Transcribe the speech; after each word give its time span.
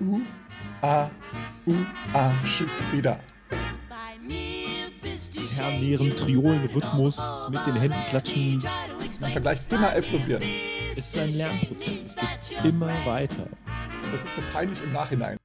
U, 0.00 0.20
A, 0.80 1.10
U, 1.66 1.74
A, 2.14 2.30
wieder. 2.92 3.18
Ternieren, 5.56 6.16
Triolen, 6.16 6.66
Rhythmus, 6.66 7.48
mit 7.50 7.66
den 7.66 7.74
Händen 7.74 8.06
klatschen. 8.08 8.62
Man 9.20 9.32
vergleicht 9.32 9.72
immer 9.72 9.96
Äpfel 9.96 10.20
und 10.20 10.26
Birnen. 10.26 10.48
Es 10.92 11.08
ist 11.08 11.18
ein 11.18 11.32
Lernprozess. 11.32 12.02
Es 12.04 12.16
geht 12.48 12.64
immer 12.64 12.86
weiter. 13.04 13.48
Das 14.12 14.22
ist 14.22 14.36
so 14.36 14.42
peinlich 14.52 14.80
im 14.84 14.92
Nachhinein. 14.92 15.36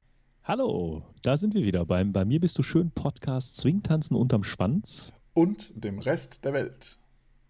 Hallo, 0.43 1.01
da 1.23 1.35
sind 1.35 1.55
wir 1.55 1.63
wieder 1.63 1.83
beim 1.85 2.13
Bei 2.13 2.23
mir 2.23 2.39
bist 2.39 2.55
du 2.59 2.61
schön 2.61 2.91
Podcast 2.91 3.57
Zwingtanzen 3.57 4.15
unterm 4.15 4.43
Schwanz. 4.43 5.13
Und 5.33 5.71
dem 5.75 5.97
Rest 5.97 6.45
der 6.45 6.53
Welt. 6.53 6.99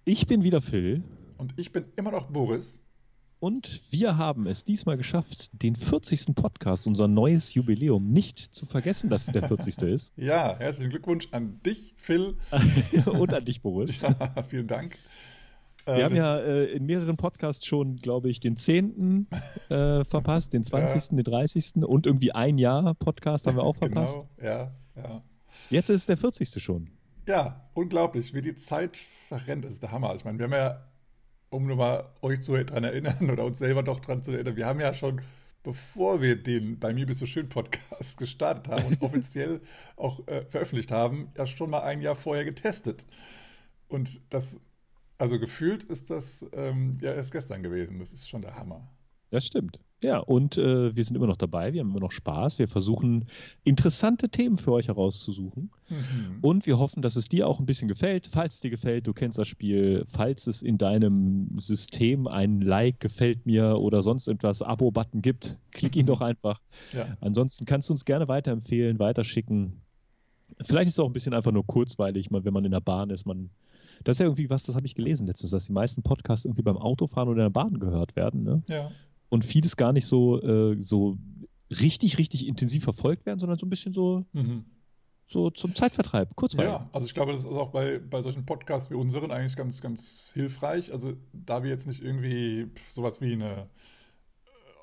Ich 0.05 0.25
bin 0.25 0.43
wieder 0.43 0.61
Phil. 0.61 1.03
Und 1.37 1.53
ich 1.57 1.73
bin 1.73 1.83
immer 1.97 2.11
noch 2.11 2.27
Boris. 2.27 2.82
Und 3.43 3.81
wir 3.89 4.15
haben 4.17 4.47
es 4.47 4.63
diesmal 4.63 4.95
geschafft, 4.95 5.49
den 5.51 5.75
40. 5.75 6.33
Podcast, 6.33 6.87
unser 6.87 7.09
neues 7.09 7.53
Jubiläum, 7.53 8.09
nicht 8.09 8.39
zu 8.39 8.65
vergessen, 8.65 9.09
dass 9.09 9.27
es 9.27 9.33
der 9.33 9.45
40. 9.45 9.79
ist. 9.79 10.13
Ja, 10.15 10.55
herzlichen 10.57 10.91
Glückwunsch 10.91 11.27
an 11.31 11.59
dich, 11.61 11.93
Phil. 11.97 12.37
Und 13.05 13.33
an 13.33 13.43
dich, 13.43 13.61
Boris. 13.61 14.01
Ja, 14.01 14.43
vielen 14.43 14.67
Dank. 14.67 14.97
Wir 15.83 15.95
ähm, 15.95 16.03
haben 16.03 16.15
ja 16.15 16.37
äh, 16.37 16.71
in 16.71 16.85
mehreren 16.85 17.17
Podcasts 17.17 17.65
schon, 17.65 17.97
glaube 17.97 18.29
ich, 18.29 18.39
den 18.39 18.55
10. 18.55 19.27
Äh, 19.67 20.05
verpasst, 20.05 20.53
den 20.53 20.63
20., 20.63 21.11
ja. 21.11 21.17
den 21.17 21.25
30. 21.25 21.83
und 21.83 22.05
irgendwie 22.05 22.31
ein 22.31 22.57
Jahr 22.57 22.93
Podcast 22.93 23.45
haben 23.45 23.57
wir 23.57 23.63
auch 23.63 23.75
verpasst. 23.75 24.25
Genau, 24.37 24.49
ja, 24.49 24.71
ja. 24.95 25.21
Jetzt 25.69 25.89
ist 25.89 25.99
es 25.99 26.05
der 26.05 26.15
40. 26.15 26.63
schon. 26.63 26.91
Ja, 27.27 27.69
unglaublich, 27.73 28.33
wie 28.33 28.41
die 28.41 28.55
Zeit 28.55 28.95
verrennt. 29.27 29.65
Das 29.65 29.73
ist 29.73 29.83
der 29.83 29.91
Hammer. 29.91 30.15
Ich 30.15 30.23
meine, 30.23 30.39
wir 30.39 30.45
haben 30.45 30.53
ja 30.53 30.92
um 31.53 31.67
nur 31.67 31.75
mal 31.75 32.09
euch 32.21 32.41
zu 32.41 32.53
daran 32.63 32.83
erinnern 32.83 33.29
oder 33.29 33.45
uns 33.45 33.59
selber 33.59 33.83
doch 33.83 33.99
daran 33.99 34.23
zu 34.23 34.31
erinnern, 34.31 34.55
wir 34.55 34.65
haben 34.65 34.79
ja 34.79 34.93
schon, 34.93 35.21
bevor 35.63 36.21
wir 36.21 36.41
den 36.41 36.79
Bei 36.79 36.93
mir 36.93 37.05
bist 37.05 37.21
du 37.21 37.25
schön 37.25 37.49
Podcast 37.49 38.17
gestartet 38.17 38.67
haben 38.67 38.85
und 38.85 39.01
offiziell 39.01 39.61
auch 39.95 40.27
äh, 40.27 40.45
veröffentlicht 40.45 40.91
haben, 40.91 41.31
ja 41.37 41.45
schon 41.45 41.69
mal 41.69 41.83
ein 41.83 42.01
Jahr 42.01 42.15
vorher 42.15 42.45
getestet. 42.45 43.05
Und 43.87 44.21
das, 44.29 44.59
also 45.17 45.39
gefühlt 45.39 45.83
ist 45.83 46.09
das 46.09 46.45
ähm, 46.53 46.97
ja 47.01 47.13
erst 47.13 47.31
gestern 47.31 47.63
gewesen. 47.63 47.99
Das 47.99 48.13
ist 48.13 48.27
schon 48.27 48.41
der 48.41 48.55
Hammer. 48.55 48.89
Das 49.29 49.45
stimmt. 49.45 49.79
Ja, 50.03 50.19
und 50.19 50.57
äh, 50.57 50.93
wir 50.95 51.03
sind 51.03 51.15
immer 51.15 51.27
noch 51.27 51.37
dabei, 51.37 51.71
wir 51.71 51.79
haben 51.79 51.89
immer 51.89 52.01
noch 52.01 52.11
Spaß. 52.11 52.59
Wir 52.59 52.67
versuchen, 52.67 53.25
interessante 53.63 54.27
Themen 54.27 54.57
für 54.57 54.73
euch 54.73 54.89
herauszusuchen. 54.89 55.71
Mhm. 55.89 56.39
Und 56.41 56.65
wir 56.67 56.77
hoffen, 56.77 57.01
dass 57.01 57.15
es 57.15 57.29
dir 57.29 57.47
auch 57.47 57.59
ein 57.59 57.65
bisschen 57.65 57.87
gefällt. 57.87 58.27
Falls 58.27 58.55
es 58.55 58.59
dir 58.59 58.69
gefällt, 58.69 59.07
du 59.07 59.13
kennst 59.13 59.37
das 59.37 59.47
Spiel, 59.47 60.03
falls 60.07 60.47
es 60.47 60.61
in 60.61 60.77
deinem 60.77 61.57
System 61.57 62.27
ein 62.27 62.61
Like, 62.61 62.99
gefällt 62.99 63.45
mir 63.45 63.79
oder 63.79 64.01
sonst 64.01 64.27
etwas, 64.27 64.61
Abo-Button 64.61 65.21
gibt, 65.21 65.57
klick 65.71 65.95
ihn 65.95 66.05
doch 66.05 66.19
einfach. 66.19 66.59
Ja. 66.91 67.07
Ansonsten 67.21 67.65
kannst 67.65 67.87
du 67.87 67.93
uns 67.93 68.03
gerne 68.03 68.27
weiterempfehlen, 68.27 68.99
weiterschicken. 68.99 69.81
Vielleicht 70.61 70.89
ist 70.89 70.95
es 70.95 70.99
auch 70.99 71.07
ein 71.07 71.13
bisschen 71.13 71.33
einfach 71.33 71.53
nur 71.53 71.65
kurzweilig, 71.65 72.29
mal 72.29 72.43
wenn 72.43 72.53
man 72.53 72.65
in 72.65 72.71
der 72.71 72.81
Bahn 72.81 73.09
ist. 73.09 73.25
Man, 73.25 73.49
das 74.03 74.17
ist 74.17 74.19
ja 74.19 74.25
irgendwie 74.25 74.49
was, 74.49 74.63
das 74.63 74.75
habe 74.75 74.85
ich 74.85 74.95
gelesen 74.95 75.27
letztens, 75.27 75.51
dass 75.51 75.65
die 75.65 75.71
meisten 75.71 76.03
Podcasts 76.03 76.45
irgendwie 76.45 76.61
beim 76.61 76.77
Autofahren 76.77 77.29
oder 77.29 77.45
in 77.45 77.53
der 77.53 77.61
Bahn 77.61 77.79
gehört 77.79 78.17
werden. 78.17 78.43
Ne? 78.43 78.61
Ja 78.67 78.91
und 79.33 79.43
vieles 79.43 79.75
gar 79.77 79.93
nicht 79.93 80.05
so, 80.05 80.39
äh, 80.43 80.79
so 80.79 81.17
richtig, 81.71 82.19
richtig 82.19 82.45
intensiv 82.45 82.83
verfolgt 82.83 83.25
werden, 83.25 83.39
sondern 83.39 83.57
so 83.57 83.65
ein 83.65 83.69
bisschen 83.71 83.91
so, 83.91 84.25
mhm. 84.31 84.63
so 85.25 85.49
zum 85.49 85.73
Zeitvertreib, 85.73 86.35
kurzweilig. 86.35 86.71
Ja, 86.71 86.87
also 86.93 87.07
ich 87.07 87.15
glaube, 87.15 87.31
das 87.31 87.41
ist 87.41 87.47
auch 87.47 87.71
bei, 87.71 87.97
bei 87.97 88.21
solchen 88.21 88.45
Podcasts 88.45 88.91
wie 88.91 88.93
unseren 88.93 89.31
eigentlich 89.31 89.55
ganz, 89.55 89.81
ganz 89.81 90.31
hilfreich. 90.35 90.93
Also 90.93 91.13
da 91.33 91.63
wir 91.63 91.71
jetzt 91.71 91.87
nicht 91.87 92.03
irgendwie 92.03 92.67
sowas 92.91 93.21
wie 93.21 93.33
eine 93.33 93.65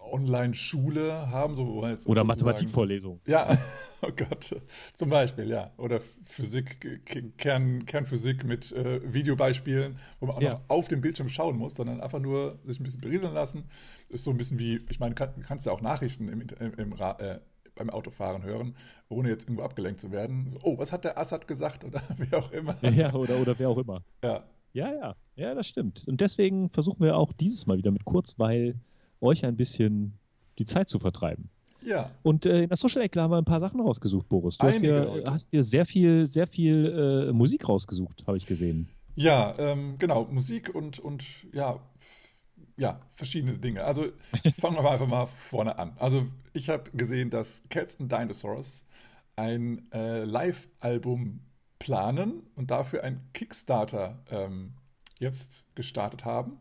Online-Schule 0.01 1.31
haben, 1.31 1.55
so 1.55 1.67
wo 1.67 1.85
heißt 1.85 2.09
Oder 2.09 2.25
Mathematikvorlesung. 2.25 3.21
Ja, 3.27 3.59
oh 4.03 4.11
Gott, 4.15 4.61
zum 4.95 5.11
Beispiel, 5.11 5.49
ja. 5.49 5.73
Oder 5.77 6.01
Physik, 6.25 7.05
Kern, 7.39 7.87
Kernphysik 7.87 8.45
mit 8.45 8.73
äh, 8.73 9.01
Videobeispielen, 9.13 9.97
wo 10.19 10.27
man 10.27 10.37
auch 10.37 10.43
ja. 10.43 10.51
noch 10.51 10.61
auf 10.69 10.89
dem 10.89 11.01
Bildschirm 11.01 11.29
schauen 11.29 11.57
muss, 11.57 11.75
sondern 11.75 12.01
einfach 12.01 12.21
nur 12.21 12.59
sich 12.65 12.81
ein 12.81 12.85
bisschen 12.85 13.01
berieseln 13.01 13.35
lassen. 13.35 13.65
Ist 14.09 14.25
so 14.25 14.31
ein 14.31 14.37
bisschen 14.37 14.59
wie, 14.59 14.81
ich 14.89 15.01
meine, 15.01 15.15
kann, 15.15 15.43
kannst 15.47 15.67
ja 15.67 15.73
auch 15.73 15.81
Nachrichten 15.81 16.29
im, 16.29 16.41
im, 16.41 16.75
im 16.75 16.93
äh, 16.93 17.39
beim 17.75 17.91
Autofahren 17.91 18.43
hören, 18.43 18.75
ohne 19.09 19.29
jetzt 19.29 19.45
irgendwo 19.45 19.63
abgelenkt 19.63 20.01
zu 20.01 20.11
werden. 20.11 20.51
So, 20.51 20.59
oh, 20.65 20.79
was 20.79 20.93
hat 20.93 21.05
der 21.05 21.19
Assad 21.19 21.49
gesagt 21.49 21.85
oder 21.85 22.03
wer 22.17 22.39
auch 22.39 22.53
immer. 22.53 22.77
Ja, 22.85 23.13
oder, 23.15 23.39
oder 23.41 23.59
wer 23.59 23.69
auch 23.69 23.79
immer. 23.79 24.03
Ja. 24.23 24.45
Ja, 24.73 24.93
ja, 24.93 25.17
ja, 25.35 25.55
das 25.55 25.67
stimmt. 25.67 26.07
Und 26.07 26.21
deswegen 26.21 26.71
versuchen 26.71 27.01
wir 27.01 27.17
auch 27.17 27.33
dieses 27.33 27.67
Mal 27.67 27.79
wieder 27.79 27.91
mit 27.91 28.05
Kurzweil 28.05 28.77
euch 29.21 29.45
ein 29.45 29.57
bisschen 29.57 30.15
die 30.59 30.65
Zeit 30.65 30.89
zu 30.89 30.99
vertreiben. 30.99 31.49
Ja. 31.83 32.11
Und 32.23 32.45
äh, 32.47 32.63
in 32.63 32.69
der 32.69 32.77
Social 32.77 33.03
Ecke 33.03 33.21
haben 33.21 33.31
wir 33.31 33.39
ein 33.39 33.45
paar 33.45 33.61
Sachen 33.61 33.81
rausgesucht, 33.81 34.29
Boris. 34.29 34.59
Du 34.59 34.67
hast 34.67 34.81
dir, 34.81 35.25
hast 35.27 35.53
dir, 35.53 35.63
sehr 35.63 35.87
viel, 35.87 36.27
sehr 36.27 36.47
viel 36.47 37.29
äh, 37.29 37.33
Musik 37.33 37.69
rausgesucht, 37.69 38.25
habe 38.27 38.37
ich 38.37 38.47
gesehen. 38.47 38.89
Ja, 39.17 39.55
ähm, 39.59 39.97
genau, 39.99 40.27
Musik 40.31 40.75
und, 40.75 40.99
und 40.99 41.25
ja, 41.53 41.81
ja, 42.77 43.01
verschiedene 43.13 43.59
Dinge. 43.59 43.85
Also 43.85 44.07
fangen 44.59 44.77
wir 44.77 44.83
mal 44.83 44.93
einfach 44.93 45.07
mal 45.07 45.27
vorne 45.27 45.79
an. 45.79 45.93
Also 45.99 46.27
ich 46.53 46.69
habe 46.69 46.91
gesehen, 46.93 47.31
dass 47.31 47.63
Cats 47.69 47.99
and 48.01 48.11
Dinosaurs 48.11 48.87
ein 49.37 49.91
äh, 49.93 50.25
Live-Album 50.25 51.41
planen 51.79 52.43
und 52.57 52.71
dafür 52.71 53.05
ein 53.05 53.21
Kickstarter 53.33 54.23
ähm, 54.31 54.75
jetzt 55.19 55.75
gestartet 55.75 56.25
haben. 56.25 56.59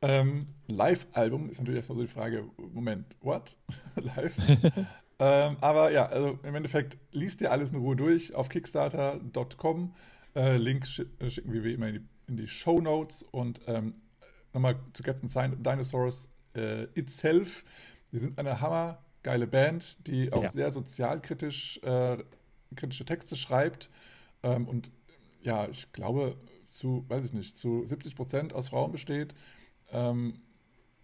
Ähm, 0.00 0.46
Live-Album 0.68 1.50
ist 1.50 1.58
natürlich 1.58 1.78
erstmal 1.78 1.98
so 1.98 2.02
die 2.02 2.08
Frage, 2.08 2.44
Moment, 2.72 3.16
what? 3.20 3.56
Live? 3.96 4.36
ähm, 5.18 5.56
aber 5.60 5.90
ja, 5.90 6.06
also 6.06 6.38
im 6.42 6.54
Endeffekt 6.54 6.98
liest 7.10 7.40
ihr 7.40 7.50
alles 7.50 7.70
in 7.70 7.78
Ruhe 7.78 7.96
durch 7.96 8.34
auf 8.34 8.48
kickstarter.com. 8.48 9.94
Äh, 10.36 10.56
Link 10.56 10.86
sch 10.86 11.02
äh, 11.18 11.30
schicken 11.30 11.52
wir 11.52 11.64
wie 11.64 11.72
immer 11.72 11.88
in 11.88 11.94
die, 11.94 12.04
in 12.28 12.36
die 12.36 12.46
Show 12.46 12.80
Notes 12.80 13.22
und 13.24 13.60
ähm, 13.66 13.94
nochmal 14.52 14.78
zu 14.92 15.02
Cats 15.02 15.36
and 15.36 15.66
Dinosaurs 15.66 16.30
äh, 16.54 16.84
itself. 16.94 17.64
Die 18.12 18.18
sind 18.18 18.38
eine 18.38 18.60
hammergeile 18.60 19.48
Band, 19.48 20.06
die 20.06 20.32
auch 20.32 20.44
ja. 20.44 20.50
sehr 20.50 20.70
sozialkritisch 20.70 21.80
äh, 21.82 22.18
kritische 22.76 23.04
Texte 23.04 23.34
schreibt 23.34 23.90
ähm, 24.42 24.68
und 24.68 24.92
ja, 25.42 25.68
ich 25.68 25.92
glaube 25.92 26.36
zu, 26.70 27.04
weiß 27.08 27.24
ich 27.24 27.32
nicht, 27.32 27.56
zu 27.56 27.84
70 27.84 28.14
Prozent 28.14 28.52
aus 28.52 28.68
Frauen 28.68 28.92
besteht 28.92 29.34
ähm, 29.92 30.40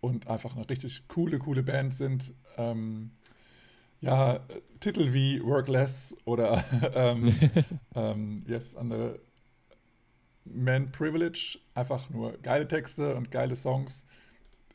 und 0.01 0.27
einfach 0.27 0.55
eine 0.55 0.69
richtig 0.69 1.09
coole, 1.09 1.39
coole 1.39 1.63
Band 1.63 1.95
sind. 1.95 2.35
Ähm, 2.57 3.13
ja, 4.01 4.41
Titel 4.81 5.13
wie 5.13 5.43
Work 5.43 5.69
Less 5.69 6.17
oder 6.25 6.63
ähm, 6.95 7.35
ähm, 7.95 8.45
jetzt 8.47 8.77
andere 8.77 9.19
Man 10.45 10.93
Privilege, 10.93 11.59
einfach 11.75 12.11
nur 12.11 12.33
geile 12.39 12.69
Texte 12.69 13.15
und 13.15 13.31
geile 13.31 13.57
Songs. 13.57 14.07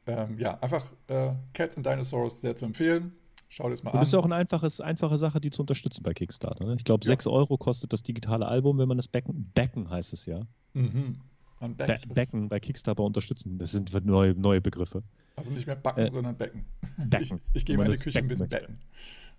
Ähm, 0.07 0.39
ja, 0.39 0.57
einfach 0.59 0.83
äh, 1.07 1.33
Cats 1.53 1.77
and 1.77 1.85
Dinosaurs 1.85 2.41
sehr 2.41 2.55
zu 2.55 2.65
empfehlen. 2.65 3.13
Schau 3.49 3.69
das 3.69 3.83
mal 3.83 3.91
an. 3.91 3.99
Das 3.99 4.09
ist 4.09 4.13
ja 4.13 4.19
auch 4.19 4.25
eine 4.25 4.35
einfaches, 4.35 4.81
einfache 4.81 5.17
Sache, 5.17 5.41
die 5.41 5.49
zu 5.49 5.61
unterstützen 5.61 6.03
bei 6.03 6.13
Kickstarter. 6.13 6.65
Ne? 6.65 6.75
Ich 6.77 6.83
glaube, 6.83 7.03
ja. 7.03 7.09
6 7.09 7.27
Euro 7.27 7.57
kostet 7.57 7.93
das 7.93 8.03
digitale 8.03 8.47
Album, 8.47 8.77
wenn 8.77 8.87
man 8.87 8.97
das 8.97 9.07
Becken, 9.07 9.51
Becken 9.53 9.89
heißt 9.89 10.13
es 10.13 10.25
ja. 10.25 10.41
Mhm. 10.73 11.21
Man 11.59 11.75
Be 11.75 11.99
Becken 12.13 12.49
bei 12.49 12.59
Kickstarter 12.59 13.03
unterstützen. 13.03 13.57
Das 13.57 13.71
sind 13.71 13.93
neue, 14.05 14.33
neue 14.33 14.61
Begriffe. 14.61 15.03
Also 15.35 15.51
nicht 15.51 15.67
mehr 15.67 15.75
Backen, 15.75 15.99
äh, 16.01 16.11
sondern 16.11 16.37
Becken. 16.37 16.65
Becken. 16.97 17.41
Ich, 17.53 17.61
ich 17.61 17.65
gehe 17.65 17.77
mal 17.77 17.85
in 17.85 17.93
die 17.93 17.97
Küche 17.97 18.19
ein 18.19 18.27
bisschen 18.27 18.49
Becken. 18.49 18.79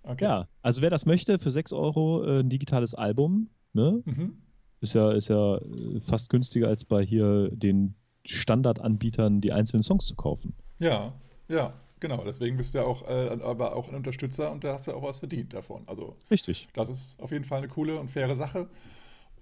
Okay. 0.03 0.23
Ja, 0.23 0.47
also 0.61 0.81
wer 0.81 0.89
das 0.89 1.05
möchte, 1.05 1.37
für 1.37 1.51
6 1.51 1.73
Euro 1.73 2.23
äh, 2.23 2.39
ein 2.39 2.49
digitales 2.49 2.95
Album, 2.95 3.49
ne? 3.73 4.01
Mhm. 4.05 4.37
Ist 4.81 4.95
ja, 4.95 5.11
ist 5.11 5.27
ja 5.27 5.57
äh, 5.57 5.99
fast 5.99 6.29
günstiger 6.29 6.67
als 6.67 6.85
bei 6.85 7.05
hier 7.05 7.49
den 7.51 7.93
Standardanbietern 8.25 9.41
die 9.41 9.51
einzelnen 9.51 9.83
Songs 9.83 10.05
zu 10.05 10.15
kaufen. 10.15 10.55
Ja, 10.79 11.13
ja, 11.47 11.73
genau. 11.99 12.23
Deswegen 12.23 12.57
bist 12.57 12.73
du 12.73 12.79
ja 12.79 12.85
auch, 12.85 13.07
äh, 13.07 13.37
aber 13.43 13.75
auch 13.75 13.89
ein 13.89 13.95
Unterstützer 13.95 14.51
und 14.51 14.63
da 14.63 14.73
hast 14.73 14.87
du 14.87 14.91
ja 14.91 14.97
auch 14.97 15.03
was 15.03 15.19
verdient 15.19 15.53
davon. 15.53 15.83
Also 15.85 16.15
richtig. 16.31 16.67
Das 16.73 16.89
ist 16.89 17.21
auf 17.21 17.31
jeden 17.31 17.45
Fall 17.45 17.59
eine 17.59 17.67
coole 17.67 17.99
und 17.99 18.09
faire 18.09 18.35
Sache. 18.35 18.67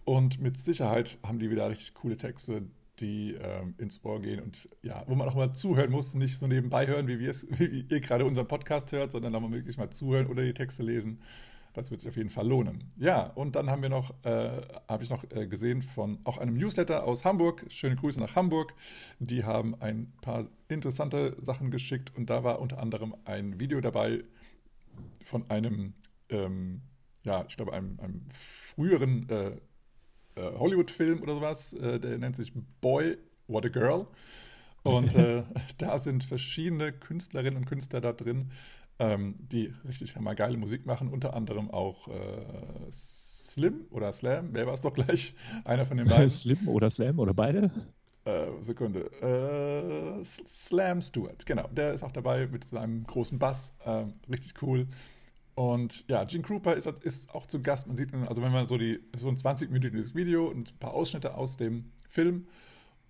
Und 0.10 0.42
mit 0.42 0.58
Sicherheit 0.58 1.20
haben 1.22 1.38
die 1.38 1.52
wieder 1.52 1.70
richtig 1.70 1.94
coole 1.94 2.18
Texte, 2.18 2.64
die 2.98 3.36
ähm, 3.36 3.76
ins 3.78 4.04
Ohr 4.04 4.20
gehen 4.20 4.40
und 4.40 4.68
ja, 4.82 5.04
wo 5.06 5.14
man 5.14 5.30
auch 5.30 5.36
mal 5.36 5.54
zuhören 5.54 5.92
muss, 5.92 6.16
nicht 6.16 6.40
so 6.40 6.48
nebenbei 6.48 6.88
hören, 6.88 7.08
wie, 7.08 7.20
wir 7.20 7.30
es, 7.30 7.46
wie 7.60 7.86
ihr 7.88 8.00
gerade 8.00 8.26
unseren 8.26 8.48
Podcast 8.48 8.92
hört, 8.92 9.12
sondern 9.12 9.34
da 9.34 9.40
mal 9.40 9.52
wirklich 9.52 9.78
mal 9.78 9.92
zuhören 9.92 10.26
oder 10.26 10.42
die 10.42 10.56
Texte 10.56 10.82
lesen. 10.82 11.22
Das 11.74 11.92
wird 11.92 12.02
sich 12.02 12.10
auf 12.10 12.18
jeden 12.18 12.32
Fall 12.32 12.48
lohnen. 12.48 12.92
Ja, 12.98 13.28
und 13.28 13.56
dann 13.56 13.70
haben 13.70 13.84
wir 13.84 13.90
noch, 13.90 14.10
äh, 14.26 14.62
habe 14.88 15.04
ich 15.04 15.12
noch 15.12 15.24
äh, 15.30 15.46
gesehen 15.46 15.84
von 15.84 16.18
auch 16.24 16.40
einem 16.40 16.58
Newsletter 16.58 17.04
aus 17.04 17.24
Hamburg. 17.24 17.68
Schöne 17.70 17.96
Grüße 17.96 18.20
nach 18.20 18.36
Hamburg. 18.36 18.74
Die 19.20 19.44
haben 19.44 19.80
ein 19.80 20.12
paar 20.24 20.48
interessante 20.70 21.38
Sachen 21.40 21.70
geschickt 21.70 22.12
und 22.18 22.32
da 22.32 22.44
war 22.44 22.62
unter 22.62 22.80
anderem 22.80 23.14
ein 23.26 23.60
Video 23.60 23.80
dabei 23.80 24.24
von 25.24 25.48
einem, 25.52 25.94
ähm, 26.30 26.82
ja, 27.22 27.46
ich 27.48 27.58
glaube, 27.58 27.74
einem, 27.74 28.00
einem 28.00 28.22
früheren 28.32 29.30
äh, 29.30 29.52
Hollywood-Film 30.42 31.22
oder 31.22 31.36
sowas. 31.36 31.74
Äh, 31.74 32.00
der 32.00 32.18
nennt 32.18 32.36
sich 32.36 32.54
Boy, 32.82 33.18
What 33.48 33.66
a 33.66 33.70
Girl. 33.70 34.08
Und 34.84 35.16
äh, 35.16 35.44
da 35.78 36.00
sind 36.00 36.24
verschiedene 36.24 36.92
Künstlerinnen 36.92 37.58
und 37.58 37.66
Künstler 37.66 38.02
da 38.02 38.14
drin, 38.14 38.52
ähm, 39.00 39.36
die 39.40 39.74
richtig 39.88 40.20
mal 40.20 40.36
geile 40.36 40.58
Musik 40.58 40.86
machen, 40.86 41.10
unter 41.10 41.34
anderem 41.34 41.72
auch 41.72 42.08
äh, 42.08 42.92
Slim 42.92 43.86
oder 43.90 44.14
Slam, 44.14 44.50
wer 44.52 44.68
war 44.68 44.74
es 44.74 44.82
doch 44.82 44.94
gleich? 44.94 45.34
Einer 45.66 45.86
von 45.86 45.98
den 45.98 46.08
beiden. 46.08 46.30
Slim 46.30 46.68
oder 46.68 46.90
Slam 46.90 47.20
oder 47.20 47.34
beide? 47.34 47.72
Äh, 48.26 48.48
Sekunde. 48.60 49.10
Äh, 49.22 50.24
Slam 50.24 51.02
Stewart, 51.02 51.46
genau. 51.46 51.68
Der 51.70 51.94
ist 51.94 52.04
auch 52.04 52.12
dabei 52.12 52.48
mit 52.48 52.64
seinem 52.64 53.06
großen 53.06 53.40
Bass. 53.40 53.74
Ähm, 53.86 54.14
richtig 54.30 54.62
cool. 54.62 54.88
Und 55.60 56.06
ja, 56.08 56.24
Gene 56.24 56.42
Krupa 56.42 56.72
ist, 56.72 56.86
ist 56.86 57.36
auch 57.36 57.46
zu 57.46 57.62
Gast. 57.62 57.86
Man 57.86 57.98
sieht, 57.98 58.14
also 58.14 58.42
wenn 58.42 58.54
man 58.54 58.66
so 58.66 58.78
die, 58.78 59.02
so 59.14 59.28
ein 59.28 59.36
20-minütiges 59.36 60.16
Video 60.16 60.48
und 60.48 60.72
ein 60.72 60.78
paar 60.78 60.94
Ausschnitte 60.94 61.36
aus 61.36 61.58
dem 61.58 61.92
Film 62.08 62.48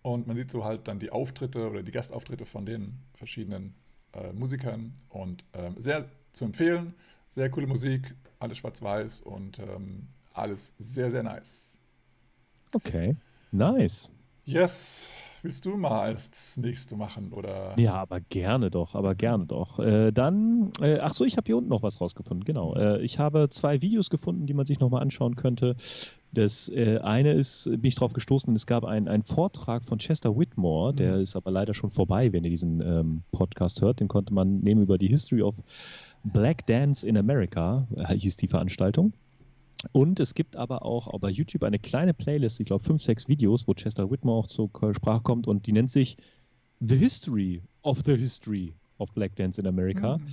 und 0.01 0.25
man 0.25 0.36
sieht 0.36 0.50
so 0.50 0.66
halt 0.66 0.88
dann 0.88 0.98
die 0.98 1.12
Auftritte 1.12 1.69
oder 1.69 1.84
die 1.84 1.92
Gastauftritte 1.92 2.48
von 2.48 2.66
den 2.66 2.98
verschiedenen 3.13 3.75
äh, 4.13 4.34
Musikern 4.34 4.94
und 5.10 5.46
ähm, 5.54 5.75
sehr 5.78 6.10
zu 6.31 6.46
empfehlen. 6.46 6.96
Sehr 7.28 7.51
coole 7.51 7.68
Musik, 7.68 8.16
alles 8.40 8.57
schwarz-weiß 8.57 9.22
und 9.22 9.60
ähm, 9.60 10.07
alles 10.34 10.74
sehr, 10.80 11.12
sehr 11.12 11.22
nice. 11.22 11.78
Okay, 12.74 13.16
nice. 13.51 14.10
Yes. 14.46 15.12
Willst 15.41 15.65
du 15.65 15.77
mal 15.77 16.01
als 16.01 16.57
nächste 16.57 16.95
machen 16.95 17.31
oder? 17.31 17.74
Ja, 17.77 17.94
aber 17.94 18.19
gerne 18.19 18.69
doch, 18.69 18.95
aber 18.95 19.15
gerne 19.15 19.45
doch. 19.45 19.80
Äh, 19.80 20.12
dann, 20.12 20.71
äh, 20.81 21.00
ach 21.00 21.13
so, 21.13 21.24
ich 21.24 21.38
habe 21.38 21.45
hier 21.45 21.57
unten 21.57 21.69
noch 21.69 21.83
was 21.83 22.01
rausgefunden. 22.01 22.44
Genau, 22.44 22.75
äh, 22.75 23.01
ich 23.01 23.19
habe 23.19 23.50
zwei 23.50 23.81
Videos 23.81 24.09
gefunden, 24.09 24.47
die 24.47 24.53
man 24.53 24.65
sich 24.65 24.80
nochmal 24.80 25.01
anschauen 25.01 25.36
könnte. 25.36 25.75
Das 26.31 26.69
äh, 26.69 27.00
eine 27.00 27.33
ist, 27.33 27.65
bin 27.65 27.86
ich 27.86 27.95
drauf 27.95 28.13
gestoßen, 28.13 28.56
es 28.56 28.68
gab 28.68 28.86
einen 28.86 29.24
Vortrag 29.24 29.83
von 29.83 29.97
Chester 29.97 30.38
Whitmore, 30.38 30.94
der 30.94 31.15
mhm. 31.15 31.24
ist 31.24 31.36
aber 31.36 31.51
leider 31.51 31.74
schon 31.74 31.89
vorbei, 31.89 32.31
wenn 32.33 32.44
ihr 32.44 32.51
diesen 32.51 32.81
ähm, 32.81 33.24
Podcast 33.31 33.81
hört. 33.81 34.00
Den 34.00 34.07
konnte 34.07 34.33
man 34.33 34.59
nehmen 34.59 34.83
über 34.83 34.97
die 34.97 35.07
History 35.07 35.41
of 35.41 35.56
Black 36.24 36.68
Dance 36.68 37.07
in 37.07 37.18
America, 37.18 37.88
äh, 37.95 38.13
hieß 38.15 38.36
die 38.36 38.47
Veranstaltung. 38.47 39.13
Und 39.91 40.19
es 40.19 40.33
gibt 40.33 40.55
aber 40.55 40.83
auch 40.83 41.17
bei 41.19 41.29
YouTube 41.29 41.63
eine 41.63 41.79
kleine 41.79 42.13
Playlist, 42.13 42.59
ich 42.59 42.65
glaube 42.65 42.83
fünf, 42.83 43.01
sechs 43.01 43.27
Videos, 43.27 43.67
wo 43.67 43.73
Chester 43.73 44.11
Whitmore 44.11 44.39
auch 44.39 44.47
zur 44.47 44.69
Sprache 44.93 45.21
kommt 45.21 45.47
und 45.47 45.67
die 45.67 45.71
nennt 45.71 45.89
sich 45.89 46.17
The 46.81 46.97
History 46.97 47.61
of 47.81 48.01
the 48.05 48.15
History 48.15 48.73
of 48.97 49.11
Black 49.13 49.35
Dance 49.35 49.59
in 49.59 49.67
America. 49.67 50.17
Mhm. 50.17 50.27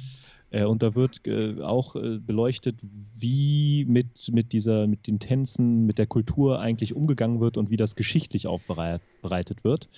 Äh, 0.50 0.64
und 0.64 0.82
da 0.82 0.94
wird 0.94 1.26
äh, 1.26 1.60
auch 1.60 1.96
äh, 1.96 2.18
beleuchtet, 2.18 2.78
wie 3.16 3.84
mit, 3.88 4.30
mit, 4.32 4.52
dieser, 4.52 4.86
mit 4.86 5.06
den 5.06 5.18
Tänzen, 5.18 5.86
mit 5.86 5.98
der 5.98 6.06
Kultur 6.06 6.60
eigentlich 6.60 6.94
umgegangen 6.94 7.40
wird 7.40 7.56
und 7.56 7.70
wie 7.70 7.76
das 7.76 7.96
geschichtlich 7.96 8.46
aufbereitet 8.46 9.64
wird. 9.64 9.88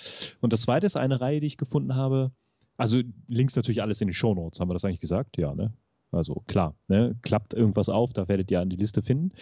Und 0.41 0.53
das 0.53 0.63
zweite 0.63 0.87
ist 0.87 0.97
eine 0.97 1.21
Reihe, 1.21 1.41
die 1.41 1.47
ich 1.47 1.59
gefunden 1.59 1.95
habe. 1.95 2.33
Also 2.77 3.01
Links 3.27 3.57
natürlich 3.57 3.83
alles 3.83 4.01
in 4.01 4.09
den 4.09 4.15
Show 4.15 4.35
Notes, 4.35 4.61
haben 4.61 4.69
wir 4.69 4.75
das 4.75 4.85
eigentlich 4.85 5.01
gesagt? 5.01 5.37
Ja, 5.37 5.55
ne? 5.55 5.73
Also 6.11 6.43
klar, 6.47 6.75
ne, 6.89 7.17
klappt 7.23 7.53
irgendwas 7.53 7.89
auf, 7.91 8.13
da 8.15 8.29
werdet 8.29 8.51
ihr 8.51 8.61
an 8.61 8.71
die 8.71 8.77
Liste 8.77 9.03
finden. 9.03 9.33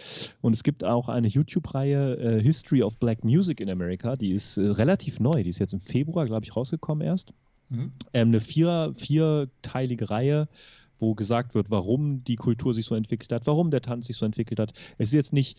Und 0.41 0.53
es 0.53 0.63
gibt 0.63 0.83
auch 0.83 1.07
eine 1.07 1.27
YouTube-Reihe 1.27 2.17
äh, 2.17 2.41
History 2.41 2.83
of 2.83 2.97
Black 2.97 3.23
Music 3.23 3.61
in 3.61 3.69
America, 3.69 4.17
die 4.17 4.31
ist 4.31 4.57
äh, 4.57 4.67
relativ 4.67 5.19
neu, 5.19 5.43
die 5.43 5.49
ist 5.49 5.59
jetzt 5.59 5.73
im 5.73 5.79
Februar, 5.79 6.25
glaube 6.25 6.43
ich, 6.43 6.55
rausgekommen 6.55 7.07
erst. 7.07 7.31
Mhm. 7.69 7.91
Ähm, 8.13 8.27
eine 8.29 8.41
vier, 8.41 8.91
vierteilige 8.95 10.09
Reihe, 10.09 10.49
wo 10.99 11.15
gesagt 11.15 11.55
wird, 11.55 11.71
warum 11.71 12.23
die 12.25 12.35
Kultur 12.35 12.73
sich 12.73 12.85
so 12.85 12.95
entwickelt 12.95 13.31
hat, 13.31 13.47
warum 13.47 13.71
der 13.71 13.81
Tanz 13.81 14.07
sich 14.07 14.17
so 14.17 14.25
entwickelt 14.25 14.59
hat. 14.59 14.73
Es 14.97 15.09
ist 15.09 15.13
jetzt 15.13 15.33
nicht 15.33 15.57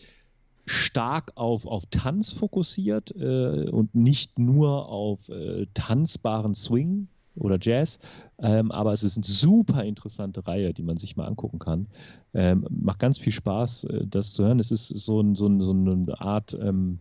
stark 0.65 1.31
auf, 1.35 1.65
auf 1.65 1.85
Tanz 1.87 2.31
fokussiert 2.31 3.15
äh, 3.15 3.69
und 3.69 3.95
nicht 3.95 4.37
nur 4.37 4.89
auf 4.89 5.29
äh, 5.29 5.65
tanzbaren 5.73 6.53
Swing, 6.53 7.07
oder 7.35 7.57
Jazz. 7.61 7.99
Ähm, 8.39 8.71
aber 8.71 8.93
es 8.93 9.03
ist 9.03 9.17
eine 9.17 9.25
super 9.25 9.83
interessante 9.83 10.45
Reihe, 10.47 10.73
die 10.73 10.83
man 10.83 10.97
sich 10.97 11.15
mal 11.15 11.25
angucken 11.25 11.59
kann. 11.59 11.87
Ähm, 12.33 12.65
macht 12.69 12.99
ganz 12.99 13.17
viel 13.17 13.33
Spaß, 13.33 13.85
äh, 13.85 14.07
das 14.07 14.31
zu 14.31 14.43
hören. 14.43 14.59
Es 14.59 14.71
ist 14.71 14.87
so, 14.87 15.21
ein, 15.21 15.35
so, 15.35 15.47
ein, 15.47 15.61
so 15.61 15.71
eine 15.71 16.19
Art, 16.19 16.57
ähm, 16.59 16.99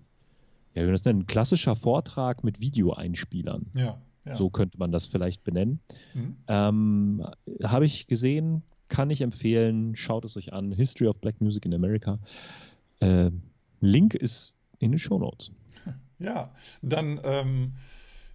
ja, 0.74 0.86
wie 0.86 0.90
das 0.90 1.04
nennen, 1.04 1.20
ein 1.20 1.26
klassischer 1.26 1.76
Vortrag 1.76 2.44
mit 2.44 2.60
Videoeinspielern. 2.60 3.66
Ja, 3.74 3.98
ja. 4.24 4.36
So 4.36 4.50
könnte 4.50 4.78
man 4.78 4.92
das 4.92 5.06
vielleicht 5.06 5.44
benennen. 5.44 5.80
Mhm. 6.14 6.36
Ähm, 6.48 7.26
Habe 7.62 7.86
ich 7.86 8.06
gesehen, 8.06 8.62
kann 8.88 9.10
ich 9.10 9.20
empfehlen. 9.20 9.96
Schaut 9.96 10.24
es 10.24 10.36
euch 10.36 10.52
an. 10.52 10.72
History 10.72 11.08
of 11.08 11.20
Black 11.20 11.40
Music 11.40 11.64
in 11.64 11.74
America. 11.74 12.18
Äh, 13.00 13.30
Link 13.80 14.14
ist 14.14 14.54
in 14.78 14.92
den 14.92 14.98
Show 14.98 15.18
Notes. 15.18 15.50
Ja, 16.18 16.50
dann 16.82 17.20
ähm, 17.22 17.72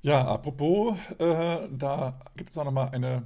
ja, 0.04 0.26
apropos, 0.26 0.98
äh, 1.18 1.68
da 1.72 2.20
gibt 2.36 2.50
es 2.50 2.58
auch 2.58 2.66
nochmal 2.66 2.90
eine 2.90 3.24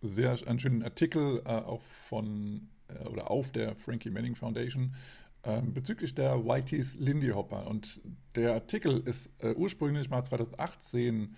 sehr, 0.00 0.38
einen 0.46 0.60
schönen 0.60 0.82
Artikel 0.82 1.42
äh, 1.44 1.48
auch 1.48 1.82
von 1.82 2.68
äh, 2.88 3.08
oder 3.08 3.30
auf 3.30 3.50
der 3.50 3.74
Frankie 3.74 4.10
Manning 4.10 4.36
Foundation 4.36 4.94
ähm, 5.42 5.74
bezüglich 5.74 6.14
der 6.14 6.44
Whiteys 6.44 6.94
Lindy 6.94 7.30
Hopper. 7.30 7.66
Und 7.66 8.00
der 8.36 8.54
Artikel 8.54 9.00
ist 9.00 9.30
äh, 9.40 9.54
ursprünglich 9.54 10.08
mal 10.08 10.22
2018, 10.22 11.34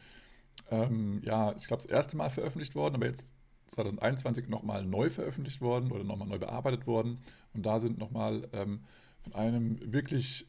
ähm, 0.70 1.20
ja, 1.24 1.54
ich 1.56 1.66
glaube, 1.66 1.82
das 1.82 1.90
erste 1.90 2.16
Mal 2.16 2.28
veröffentlicht 2.28 2.74
worden, 2.74 2.96
aber 2.96 3.06
jetzt 3.06 3.34
2021 3.68 4.48
nochmal 4.48 4.84
neu 4.84 5.08
veröffentlicht 5.08 5.62
worden 5.62 5.90
oder 5.90 6.04
nochmal 6.04 6.28
neu 6.28 6.38
bearbeitet 6.38 6.86
worden. 6.86 7.18
Und 7.54 7.64
da 7.64 7.80
sind 7.80 7.98
nochmal 7.98 8.46
ähm, 8.52 8.80
von 9.22 9.34
einem 9.34 9.92
wirklich 9.92 10.46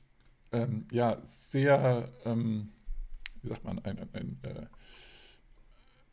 ähm, 0.51 0.86
ja, 0.92 1.22
sehr 1.24 2.12
ähm, 2.25 2.74
wie 3.44 3.50
sagt 3.50 3.63
man, 3.63 3.80
einen, 3.80 4.10
einen 4.13 4.40
äh, 4.44 4.66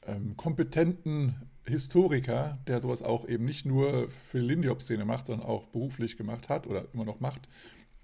ähm, 0.07 0.37
kompetenten 0.37 1.35
Historiker, 1.65 2.59
der 2.67 2.81
sowas 2.81 3.03
auch 3.03 3.27
eben 3.29 3.45
nicht 3.45 3.65
nur 3.65 4.11
für 4.11 4.41
die 4.41 4.47
Lindy-Hop-Szene 4.47 5.05
macht, 5.05 5.27
sondern 5.27 5.47
auch 5.47 5.67
beruflich 5.67 6.17
gemacht 6.17 6.49
hat 6.49 6.67
oder 6.67 6.87
immer 6.93 7.05
noch 7.05 7.21
macht, 7.21 7.49